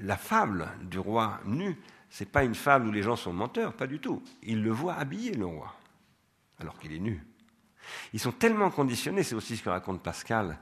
la 0.00 0.18
fable 0.18 0.68
du 0.82 0.98
roi 0.98 1.40
nu, 1.46 1.78
c'est 2.10 2.30
pas 2.30 2.44
une 2.44 2.54
fable 2.54 2.86
où 2.86 2.92
les 2.92 3.02
gens 3.02 3.16
sont 3.16 3.32
menteurs, 3.32 3.74
pas 3.74 3.86
du 3.86 3.98
tout. 3.98 4.22
Ils 4.42 4.62
le 4.62 4.70
voient 4.70 4.94
habillé, 4.94 5.32
le 5.32 5.46
roi, 5.46 5.74
alors 6.60 6.78
qu'il 6.78 6.92
est 6.92 6.98
nu. 6.98 7.24
Ils 8.12 8.20
sont 8.20 8.32
tellement 8.32 8.70
conditionnés, 8.70 9.22
c'est 9.22 9.34
aussi 9.34 9.56
ce 9.56 9.62
que 9.62 9.68
raconte 9.68 10.02
Pascal 10.02 10.58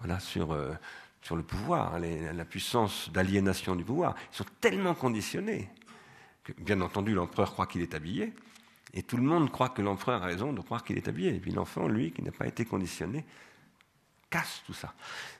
voilà, 0.00 0.18
sur, 0.20 0.52
euh, 0.52 0.72
sur 1.22 1.36
le 1.36 1.42
pouvoir, 1.42 1.94
hein, 1.94 2.00
la 2.00 2.44
puissance 2.44 3.10
d'aliénation 3.12 3.76
du 3.76 3.84
pouvoir. 3.84 4.14
Ils 4.32 4.36
sont 4.36 4.46
tellement 4.60 4.94
conditionnés 4.94 5.70
que, 6.42 6.52
bien 6.52 6.80
entendu, 6.80 7.14
l'empereur 7.14 7.52
croit 7.52 7.66
qu'il 7.66 7.82
est 7.82 7.94
habillé, 7.94 8.32
et 8.92 9.02
tout 9.02 9.16
le 9.16 9.22
monde 9.22 9.50
croit 9.50 9.70
que 9.70 9.82
l'empereur 9.82 10.22
a 10.22 10.26
raison 10.26 10.52
de 10.52 10.60
croire 10.60 10.84
qu'il 10.84 10.96
est 10.96 11.08
habillé. 11.08 11.34
Et 11.34 11.40
puis 11.40 11.50
l'enfant, 11.50 11.88
lui, 11.88 12.12
qui 12.12 12.22
n'a 12.22 12.30
pas 12.30 12.46
été 12.46 12.64
conditionné, 12.64 13.24
casse 14.30 14.62
tout 14.66 14.74
ça. 14.74 14.94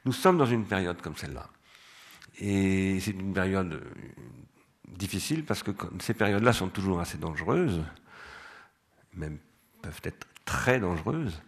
Nous 0.05 0.13
sommes 0.13 0.39
dans 0.39 0.47
une 0.47 0.65
période 0.65 1.01
comme 1.01 1.17
celle-là. 1.17 1.49
Et 2.39 2.99
c'est 3.01 3.13
une 3.13 3.33
période 3.33 3.81
difficile 4.97 5.45
parce 5.45 5.63
que 5.63 5.71
ces 6.01 6.15
périodes-là 6.15 6.53
sont 6.53 6.69
toujours 6.69 7.01
assez 7.01 7.19
dangereuses, 7.19 7.83
même 9.15 9.39
peuvent 9.83 10.01
être 10.05 10.27
très 10.45 10.81
dangereuses, 10.81 11.41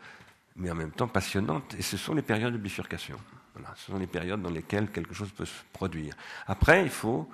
mais 0.56 0.70
en 0.70 0.74
même 0.74 0.92
temps 0.92 1.08
passionnantes. 1.08 1.74
Et 1.78 1.82
ce 1.82 1.96
sont 1.96 2.14
les 2.14 2.22
périodes 2.22 2.52
de 2.52 2.58
bifurcation. 2.58 3.16
Voilà, 3.54 3.74
ce 3.76 3.90
sont 3.90 3.98
les 3.98 4.06
périodes 4.06 4.42
dans 4.42 4.50
lesquelles 4.50 4.90
quelque 4.90 5.14
chose 5.14 5.30
peut 5.30 5.46
se 5.46 5.62
produire. 5.72 6.14
Après, 6.46 6.82
il 6.82 6.90
faut 6.90 7.28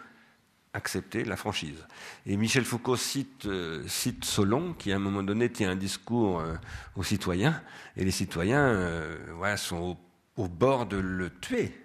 accepter 0.74 1.24
la 1.24 1.36
franchise. 1.36 1.84
Et 2.26 2.36
Michel 2.36 2.64
Foucault 2.64 2.96
cite, 2.96 3.46
euh, 3.46 3.84
Solon, 4.22 4.72
qui 4.72 4.92
à 4.92 4.96
un 4.96 5.00
moment 5.00 5.22
donné 5.22 5.50
tient 5.50 5.70
un 5.70 5.76
discours 5.76 6.40
euh, 6.40 6.54
aux 6.96 7.02
citoyens, 7.02 7.60
et 7.96 8.04
les 8.04 8.10
citoyens 8.10 8.64
euh, 8.64 9.56
sont 9.56 9.98
au, 10.36 10.48
bord 10.48 10.86
de 10.86 10.96
le 10.96 11.30
tuer. 11.40 11.78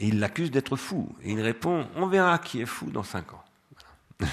Et 0.00 0.08
il 0.08 0.18
l'accuse 0.18 0.50
d'être 0.50 0.76
fou. 0.76 1.14
Et 1.22 1.32
il 1.32 1.40
répond, 1.40 1.86
on 1.94 2.06
verra 2.06 2.38
qui 2.38 2.60
est 2.60 2.66
fou 2.66 2.90
dans 2.90 3.02
cinq 3.02 3.32
ans. 3.32 3.44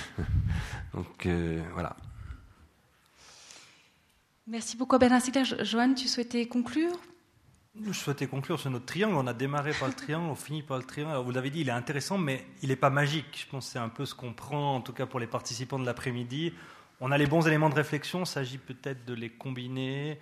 Donc 0.93 1.27
voilà. 1.73 1.95
Merci 4.47 4.77
beaucoup 4.77 4.97
Bernard 4.97 5.21
Sigler. 5.21 5.43
Joanne, 5.43 5.93
tu 5.93 6.07
souhaitais 6.07 6.47
conclure? 6.47 6.93
Je 7.85 7.91
souhaitais 7.91 8.27
conclure 8.27 8.59
sur 8.59 8.71
notre 8.71 8.85
triangle. 8.85 9.15
On 9.15 9.27
a 9.27 9.33
démarré 9.33 9.71
par 9.71 9.87
le 9.87 9.93
triangle, 9.93 10.29
on 10.29 10.35
finit 10.35 10.63
par 10.63 10.77
le 10.77 10.83
triangle. 10.83 11.11
Alors 11.11 11.23
vous 11.25 11.31
l'avez 11.31 11.49
dit, 11.49 11.61
il 11.61 11.69
est 11.69 11.73
intéressant, 11.73 12.17
mais 12.17 12.45
il 12.63 12.69
n'est 12.69 12.75
pas 12.75 12.89
magique. 12.89 13.45
Je 13.45 13.51
pense 13.51 13.65
que 13.65 13.73
c'est 13.73 13.79
un 13.79 13.89
peu 13.89 14.05
ce 14.05 14.15
qu'on 14.15 14.33
prend, 14.33 14.75
en 14.75 14.81
tout 14.81 14.93
cas 14.93 15.05
pour 15.05 15.19
les 15.19 15.27
participants 15.27 15.77
de 15.77 15.85
l'après-midi. 15.85 16.53
On 17.01 17.11
a 17.11 17.17
les 17.17 17.27
bons 17.27 17.45
éléments 17.45 17.69
de 17.69 17.75
réflexion, 17.75 18.21
il 18.21 18.25
s'agit 18.25 18.57
peut-être 18.57 19.05
de 19.05 19.13
les 19.13 19.29
combiner 19.29 20.19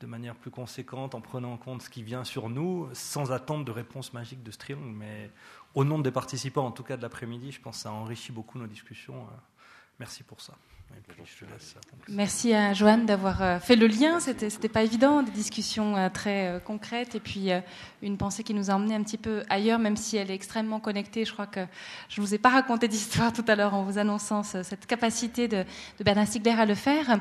de 0.00 0.06
manière 0.06 0.34
plus 0.36 0.50
conséquente 0.50 1.14
en 1.14 1.20
prenant 1.20 1.52
en 1.52 1.56
compte 1.56 1.82
ce 1.82 1.90
qui 1.90 2.02
vient 2.02 2.24
sur 2.24 2.48
nous, 2.48 2.88
sans 2.92 3.32
attendre 3.32 3.64
de 3.64 3.72
réponse 3.72 4.12
magique 4.12 4.42
de 4.42 4.50
ce 4.50 4.58
triangle. 4.58 4.94
Mais 4.94 5.30
au 5.74 5.84
nom 5.84 5.98
des 5.98 6.10
participants, 6.10 6.66
en 6.66 6.72
tout 6.72 6.82
cas 6.82 6.96
de 6.96 7.02
l'après-midi, 7.02 7.52
je 7.52 7.60
pense 7.60 7.76
que 7.76 7.82
ça 7.82 7.92
enrichit 7.92 8.32
beaucoup 8.32 8.58
nos 8.58 8.66
discussions. 8.66 9.26
Merci 9.98 10.22
pour 10.22 10.40
ça. 10.40 10.54
Merci 12.08 12.54
à 12.54 12.72
Joanne 12.72 13.04
d'avoir 13.04 13.42
euh, 13.42 13.58
fait 13.58 13.74
le 13.74 13.88
lien. 13.88 14.20
C'était, 14.20 14.48
c'était 14.48 14.68
pas 14.68 14.82
évident, 14.82 15.22
des 15.22 15.30
discussions 15.32 15.96
euh, 15.96 16.08
très 16.08 16.46
euh, 16.46 16.58
concrètes 16.60 17.16
et 17.16 17.20
puis 17.20 17.48
une 18.02 18.16
pensée 18.16 18.44
qui 18.44 18.54
nous 18.54 18.70
a 18.70 18.74
emmené 18.74 18.94
un 18.94 19.02
petit 19.02 19.18
peu 19.18 19.42
ailleurs, 19.48 19.78
même 19.78 19.96
si 19.96 20.16
elle 20.16 20.30
est 20.30 20.34
extrêmement 20.34 20.78
connectée. 20.78 21.24
Je 21.24 21.32
crois 21.32 21.46
que 21.46 21.60
je 22.08 22.20
ne 22.20 22.26
vous 22.26 22.34
ai 22.34 22.38
pas 22.38 22.50
raconté 22.50 22.86
d'histoire 22.86 23.32
tout 23.32 23.44
à 23.48 23.56
l'heure 23.56 23.74
en 23.74 23.82
vous 23.82 23.98
annonçant 23.98 24.42
cette 24.42 24.86
capacité 24.86 25.48
de, 25.48 25.64
de 25.98 26.04
Bernard 26.04 26.28
Stiegler 26.28 26.52
à 26.52 26.66
le 26.66 26.74
faire. 26.74 27.18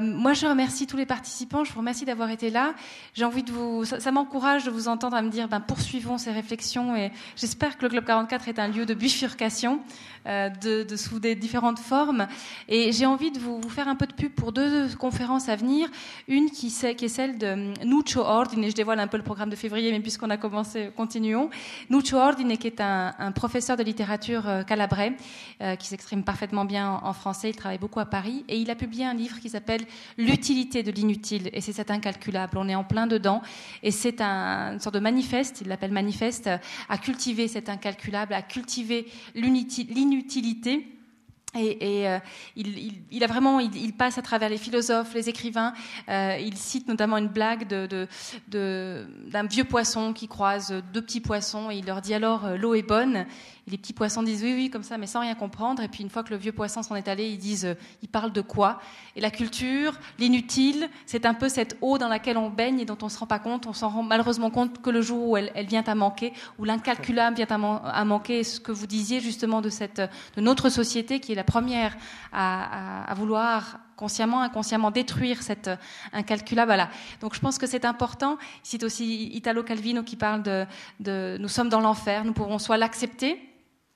moi, 0.00 0.34
je 0.34 0.46
remercie 0.46 0.86
tous 0.86 0.96
les 0.96 1.06
participants. 1.06 1.64
Je 1.64 1.72
vous 1.72 1.78
remercie 1.78 2.04
d'avoir 2.04 2.30
été 2.30 2.50
là. 2.50 2.74
J'ai 3.14 3.24
envie 3.24 3.42
de 3.42 3.52
vous, 3.52 3.84
ça, 3.84 4.10
m'encourage 4.10 4.64
de 4.64 4.70
vous 4.70 4.88
entendre 4.88 5.16
à 5.16 5.22
me 5.22 5.30
dire, 5.30 5.48
ben, 5.48 5.60
poursuivons 5.60 6.18
ces 6.18 6.32
réflexions 6.32 6.94
et 6.94 7.10
j'espère 7.36 7.78
que 7.78 7.84
le 7.84 7.88
Club 7.88 8.04
44 8.04 8.48
est 8.48 8.58
un 8.58 8.68
lieu 8.68 8.84
de 8.84 8.94
bifurcation, 8.94 9.80
de, 10.26 10.82
de 10.82 10.96
sous 10.96 11.20
des 11.20 11.34
différentes 11.34 11.78
formes. 11.78 12.26
Et 12.68 12.73
j'ai 12.92 13.06
envie 13.06 13.30
de 13.30 13.38
vous, 13.38 13.60
faire 13.68 13.88
un 13.88 13.94
peu 13.94 14.06
de 14.06 14.12
pub 14.12 14.32
pour 14.32 14.52
deux 14.52 14.88
conférences 14.96 15.48
à 15.48 15.56
venir. 15.56 15.88
Une 16.28 16.50
qui, 16.50 16.66
est 16.66 17.08
celle 17.08 17.38
de 17.38 17.72
Nuccio 17.84 18.22
Ordine, 18.22 18.68
je 18.68 18.74
dévoile 18.74 19.00
un 19.00 19.06
peu 19.06 19.16
le 19.16 19.22
programme 19.22 19.50
de 19.50 19.56
février, 19.56 19.92
mais 19.92 20.00
puisqu'on 20.00 20.30
a 20.30 20.36
commencé, 20.36 20.90
continuons. 20.96 21.50
Nuccio 21.90 22.18
Ordine, 22.18 22.56
qui 22.56 22.66
est 22.66 22.80
un, 22.80 23.32
professeur 23.34 23.76
de 23.76 23.82
littérature 23.82 24.48
euh, 24.48 24.62
calabrais, 24.62 25.14
euh, 25.60 25.76
qui 25.76 25.86
s'exprime 25.86 26.24
parfaitement 26.24 26.64
bien 26.64 27.00
en 27.02 27.12
français, 27.12 27.50
il 27.50 27.56
travaille 27.56 27.78
beaucoup 27.78 28.00
à 28.00 28.06
Paris, 28.06 28.44
et 28.48 28.58
il 28.58 28.70
a 28.70 28.74
publié 28.74 29.04
un 29.04 29.14
livre 29.14 29.38
qui 29.40 29.48
s'appelle 29.48 29.82
L'utilité 30.18 30.82
de 30.82 30.90
l'inutile, 30.90 31.50
et 31.52 31.60
c'est 31.60 31.72
cet 31.72 31.90
incalculable. 31.90 32.58
On 32.58 32.68
est 32.68 32.74
en 32.74 32.84
plein 32.84 33.06
dedans, 33.06 33.42
et 33.82 33.90
c'est 33.90 34.20
un, 34.20 34.72
une 34.72 34.80
sorte 34.80 34.94
de 34.94 35.00
manifeste, 35.00 35.60
il 35.60 35.68
l'appelle 35.68 35.92
manifeste, 35.92 36.50
à 36.88 36.98
cultiver 36.98 37.48
cet 37.48 37.68
incalculable, 37.68 38.34
à 38.34 38.42
cultiver 38.42 39.06
l'inutilité 39.34 40.86
et, 41.54 42.00
et 42.00 42.08
euh, 42.08 42.18
il, 42.56 42.78
il, 42.78 42.92
il, 43.10 43.24
a 43.24 43.26
vraiment, 43.26 43.60
il, 43.60 43.74
il, 43.76 43.92
passe 43.92 44.18
à 44.18 44.22
travers 44.22 44.48
les 44.48 44.58
philosophes, 44.58 45.14
les 45.14 45.28
écrivains. 45.28 45.72
Euh, 46.08 46.36
il 46.40 46.56
cite 46.56 46.88
notamment 46.88 47.16
une 47.16 47.28
blague 47.28 47.66
de, 47.68 47.86
de, 47.86 48.08
de, 48.48 49.06
d'un 49.30 49.44
vieux 49.44 49.64
poisson 49.64 50.12
qui 50.12 50.28
croise 50.28 50.82
deux 50.92 51.02
petits 51.02 51.20
poissons 51.20 51.70
et 51.70 51.76
il 51.76 51.86
leur 51.86 52.00
dit 52.00 52.14
alors 52.14 52.44
euh, 52.44 52.56
l'eau 52.56 52.74
est 52.74 52.82
bonne. 52.82 53.26
Et 53.66 53.70
les 53.70 53.78
petits 53.78 53.92
poissons 53.92 54.22
disent 54.22 54.42
oui, 54.42 54.52
oui, 54.54 54.70
comme 54.70 54.82
ça, 54.82 54.98
mais 54.98 55.06
sans 55.06 55.20
rien 55.20 55.34
comprendre. 55.34 55.82
Et 55.82 55.88
puis 55.88 56.02
une 56.02 56.10
fois 56.10 56.22
que 56.22 56.30
le 56.30 56.36
vieux 56.36 56.52
poisson 56.52 56.82
s'en 56.82 56.96
est 56.96 57.08
allé, 57.08 57.28
ils 57.28 57.38
disent, 57.38 57.64
euh, 57.64 57.74
ils 58.02 58.08
parlent 58.08 58.32
de 58.32 58.40
quoi? 58.40 58.80
Et 59.16 59.20
la 59.20 59.30
culture, 59.30 59.98
l'inutile, 60.18 60.88
c'est 61.06 61.24
un 61.24 61.34
peu 61.34 61.48
cette 61.48 61.76
eau 61.80 61.96
dans 61.96 62.08
laquelle 62.08 62.36
on 62.36 62.50
baigne 62.50 62.80
et 62.80 62.84
dont 62.84 62.98
on 63.00 63.08
se 63.08 63.18
rend 63.18 63.26
pas 63.26 63.38
compte. 63.38 63.66
On 63.66 63.72
s'en 63.72 63.88
rend 63.88 64.02
malheureusement 64.02 64.50
compte 64.50 64.82
que 64.82 64.90
le 64.90 65.00
jour 65.00 65.28
où 65.28 65.36
elle, 65.36 65.50
vient 65.66 65.84
à 65.84 65.94
manquer, 65.94 66.32
où 66.58 66.64
l'incalculable 66.64 67.36
vient 67.36 67.46
à, 67.46 68.04
manquer. 68.04 68.44
Ce 68.44 68.60
que 68.60 68.72
vous 68.72 68.86
disiez 68.86 69.20
justement 69.20 69.62
de 69.62 69.70
cette, 69.70 70.02
de 70.36 70.40
notre 70.40 70.68
société 70.68 71.20
qui 71.20 71.32
est 71.32 71.36
la 71.36 71.44
première 71.44 71.96
à, 72.32 73.04
à, 73.04 73.10
à 73.10 73.14
vouloir 73.14 73.78
consciemment, 73.96 74.42
inconsciemment 74.42 74.90
détruire 74.90 75.42
cet 75.42 75.68
euh, 75.68 75.76
incalculable. 76.12 76.68
Voilà. 76.68 76.90
Donc 77.20 77.34
je 77.34 77.40
pense 77.40 77.58
que 77.58 77.66
c'est 77.66 77.84
important. 77.84 78.38
Il 78.64 78.68
cite 78.68 78.82
aussi 78.82 79.28
Italo 79.28 79.62
Calvino 79.62 80.02
qui 80.02 80.16
parle 80.16 80.42
de, 80.42 80.66
de 81.00 81.36
nous 81.40 81.48
sommes 81.48 81.68
dans 81.68 81.80
l'enfer, 81.80 82.24
nous 82.24 82.32
pourrons 82.32 82.58
soit 82.58 82.76
l'accepter, 82.76 83.53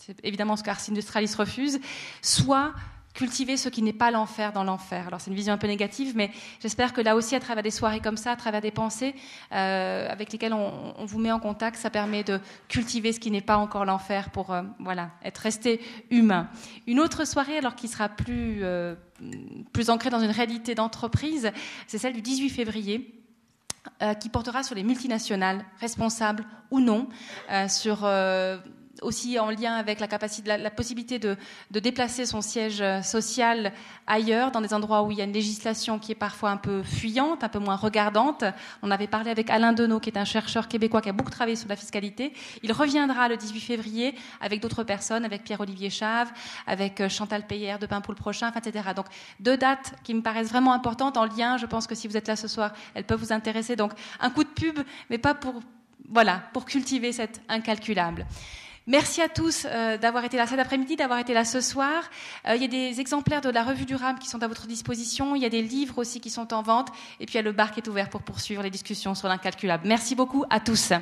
c'est 0.09 0.25
évidemment 0.25 0.57
ce 0.57 0.63
qu'Ars 0.63 0.81
Industrialis 0.89 1.35
refuse, 1.37 1.81
soit 2.23 2.73
cultiver 3.13 3.59
ce 3.59 3.69
qui 3.69 3.83
n'est 3.83 3.93
pas 3.93 4.11
l'enfer 4.11 4.55
dans 4.55 4.65
l'enfer. 4.65 5.07
Alors 5.07 5.21
c'est 5.21 5.31
une 5.31 5.37
vision 5.37 5.53
un 5.53 5.59
peu 5.59 5.67
négative, 5.67 6.15
mais 6.17 6.31
j'espère 6.61 6.95
que 6.95 7.03
là 7.03 7.15
aussi, 7.15 7.35
à 7.35 7.41
travers 7.41 7.63
des 7.63 7.71
soirées 7.71 8.01
comme 8.01 8.17
ça, 8.17 8.33
à 8.33 8.37
travers 8.37 8.63
des 8.63 8.71
pensées 8.71 9.15
euh, 9.53 10.09
avec 10.09 10.33
lesquelles 10.33 10.55
on, 10.55 11.05
vous 11.05 11.19
met 11.19 11.31
en 11.31 11.41
contact, 11.41 11.77
ça 11.77 11.91
permet 11.91 12.25
de 12.25 12.41
cultiver 12.69 13.13
ce 13.13 13.21
qui 13.21 13.31
n'est 13.31 13.43
pas 13.43 13.59
encore 13.59 13.85
l'enfer 13.85 14.31
pour 14.31 14.53
euh, 14.53 14.63
voilà 14.79 15.11
être 15.23 15.39
resté 15.39 15.83
humain. 16.11 16.49
Une 16.87 17.01
autre 17.01 17.27
soirée, 17.27 17.59
alors 17.59 17.75
qui 17.75 17.89
sera 17.89 18.09
plus 18.09 18.61
euh, 18.63 18.95
plus 19.75 19.91
ancrée 19.91 20.09
dans 20.09 20.21
une 20.21 20.31
réalité 20.31 20.75
d'entreprise, 20.75 21.53
c'est 21.87 21.99
celle 21.99 22.15
du 22.15 22.23
18 22.23 22.49
février. 22.49 23.15
Qui 24.21 24.29
portera 24.29 24.63
sur 24.63 24.75
les 24.75 24.83
multinationales, 24.83 25.65
responsables 25.81 26.45
ou 26.71 26.79
non, 26.79 27.09
sur 27.69 28.07
aussi 29.03 29.39
en 29.39 29.51
lien 29.51 29.75
avec 29.75 30.01
la, 30.01 30.09
capacité, 30.09 30.57
la, 30.57 30.71
possibilité 30.71 31.19
de, 31.19 31.37
déplacer 31.71 32.27
son 32.27 32.41
siège 32.41 32.81
euh, 32.81 33.03
social 33.03 33.73
ailleurs, 34.07 34.51
dans 34.51 34.61
des 34.61 34.75
endroits 34.75 35.03
où 35.03 35.13
il 35.13 35.19
y 35.19 35.21
a 35.21 35.25
une 35.25 35.33
législation 35.33 35.99
qui 35.99 36.13
est 36.13 36.17
parfois 36.17 36.51
un 36.51 36.57
peu 36.57 36.83
fuyante, 36.83 37.45
un 37.45 37.49
peu 37.49 37.59
moins 37.59 37.77
regardante. 37.77 38.45
On 38.83 38.91
avait 38.91 39.07
parlé 39.07 39.31
avec 39.31 39.51
Alain 39.51 39.73
Denot, 39.73 40.01
qui 40.01 40.11
est 40.11 40.19
un 40.19 40.25
chercheur 40.25 40.69
québécois 40.69 41.01
qui 41.01 41.09
a 41.09 41.13
beaucoup 41.13 41.31
travaillé 41.31 41.57
sur 41.57 41.69
la 41.69 41.77
fiscalité. 41.77 42.33
Il 42.63 42.73
reviendra 42.73 43.29
le 43.29 43.37
18 43.37 43.61
février 43.61 44.15
avec 44.41 44.61
d'autres 44.61 44.85
personnes, 44.85 45.25
avec 45.25 45.45
Pierre-Olivier 45.45 45.91
Chave, 45.91 46.31
avec 46.67 47.01
euh, 47.01 47.09
Chantal 47.09 47.47
Payère 47.47 47.79
de 47.79 47.87
Pain 47.87 48.01
prochain, 48.01 48.53
etc. 48.55 48.91
Donc 48.95 49.07
deux 49.41 49.57
dates 49.57 49.95
qui 50.03 50.15
me 50.15 50.23
paraissent 50.23 50.49
vraiment 50.49 50.73
importantes 50.73 51.17
en 51.17 51.25
lien. 51.25 51.57
Je 51.57 51.67
pense 51.67 51.87
que 51.87 51.95
si 51.95 52.09
vous 52.09 52.17
êtes 52.17 52.29
là 52.29 52.37
ce 52.37 52.49
soir, 52.49 52.73
elles 52.95 53.05
peuvent 53.05 53.21
vous 53.21 53.33
intéresser. 53.33 53.77
Donc 53.77 53.93
un 54.21 54.31
coup 54.31 54.45
de 54.45 54.49
pub, 54.49 54.79
mais 55.11 55.19
pas 55.19 55.35
pour 55.35 55.61
voilà, 56.11 56.43
pour 56.53 56.65
cultiver 56.65 57.13
cet 57.13 57.43
incalculable. 57.49 58.27
Merci 58.89 59.21
à 59.21 59.29
tous 59.29 59.67
euh, 59.67 59.99
d'avoir 59.99 60.25
été 60.25 60.39
là 60.39 60.47
cet 60.47 60.59
après-midi, 60.59 60.97
d'avoir 60.97 61.19
été 61.19 61.35
là 61.35 61.45
ce 61.45 61.61
soir. 61.61 62.05
Euh, 62.47 62.57
il 62.57 62.63
y 62.63 62.65
a 62.65 62.69
des 62.69 63.01
exemplaires 63.01 63.43
de 63.43 63.51
la 63.51 63.63
revue 63.63 63.85
du 63.85 63.95
RAM 63.95 64.19
qui 64.19 64.31
sont 64.31 64.43
à 64.43 64.49
votre 64.49 64.67
disposition. 64.67 65.37
Il 65.37 65.43
y 65.43 65.45
a 65.45 65.51
des 65.51 65.61
livres 65.61 65.99
aussi 65.99 66.23
qui 66.23 66.31
sont 66.31 66.55
en 66.55 66.63
vente. 66.63 66.89
Et 67.21 67.27
puis 67.27 67.35
il 67.35 67.37
y 67.37 67.41
a 67.41 67.43
le 67.43 67.53
bar 67.53 67.71
qui 67.71 67.81
est 67.81 67.89
ouvert 67.89 68.09
pour 68.09 68.23
poursuivre 68.23 68.63
les 68.63 68.71
discussions 68.71 69.15
sur 69.15 69.29
l'incalculable. 69.29 69.87
Merci 69.87 70.15
beaucoup 70.15 70.47
à 70.49 70.59
tous. 70.59 70.95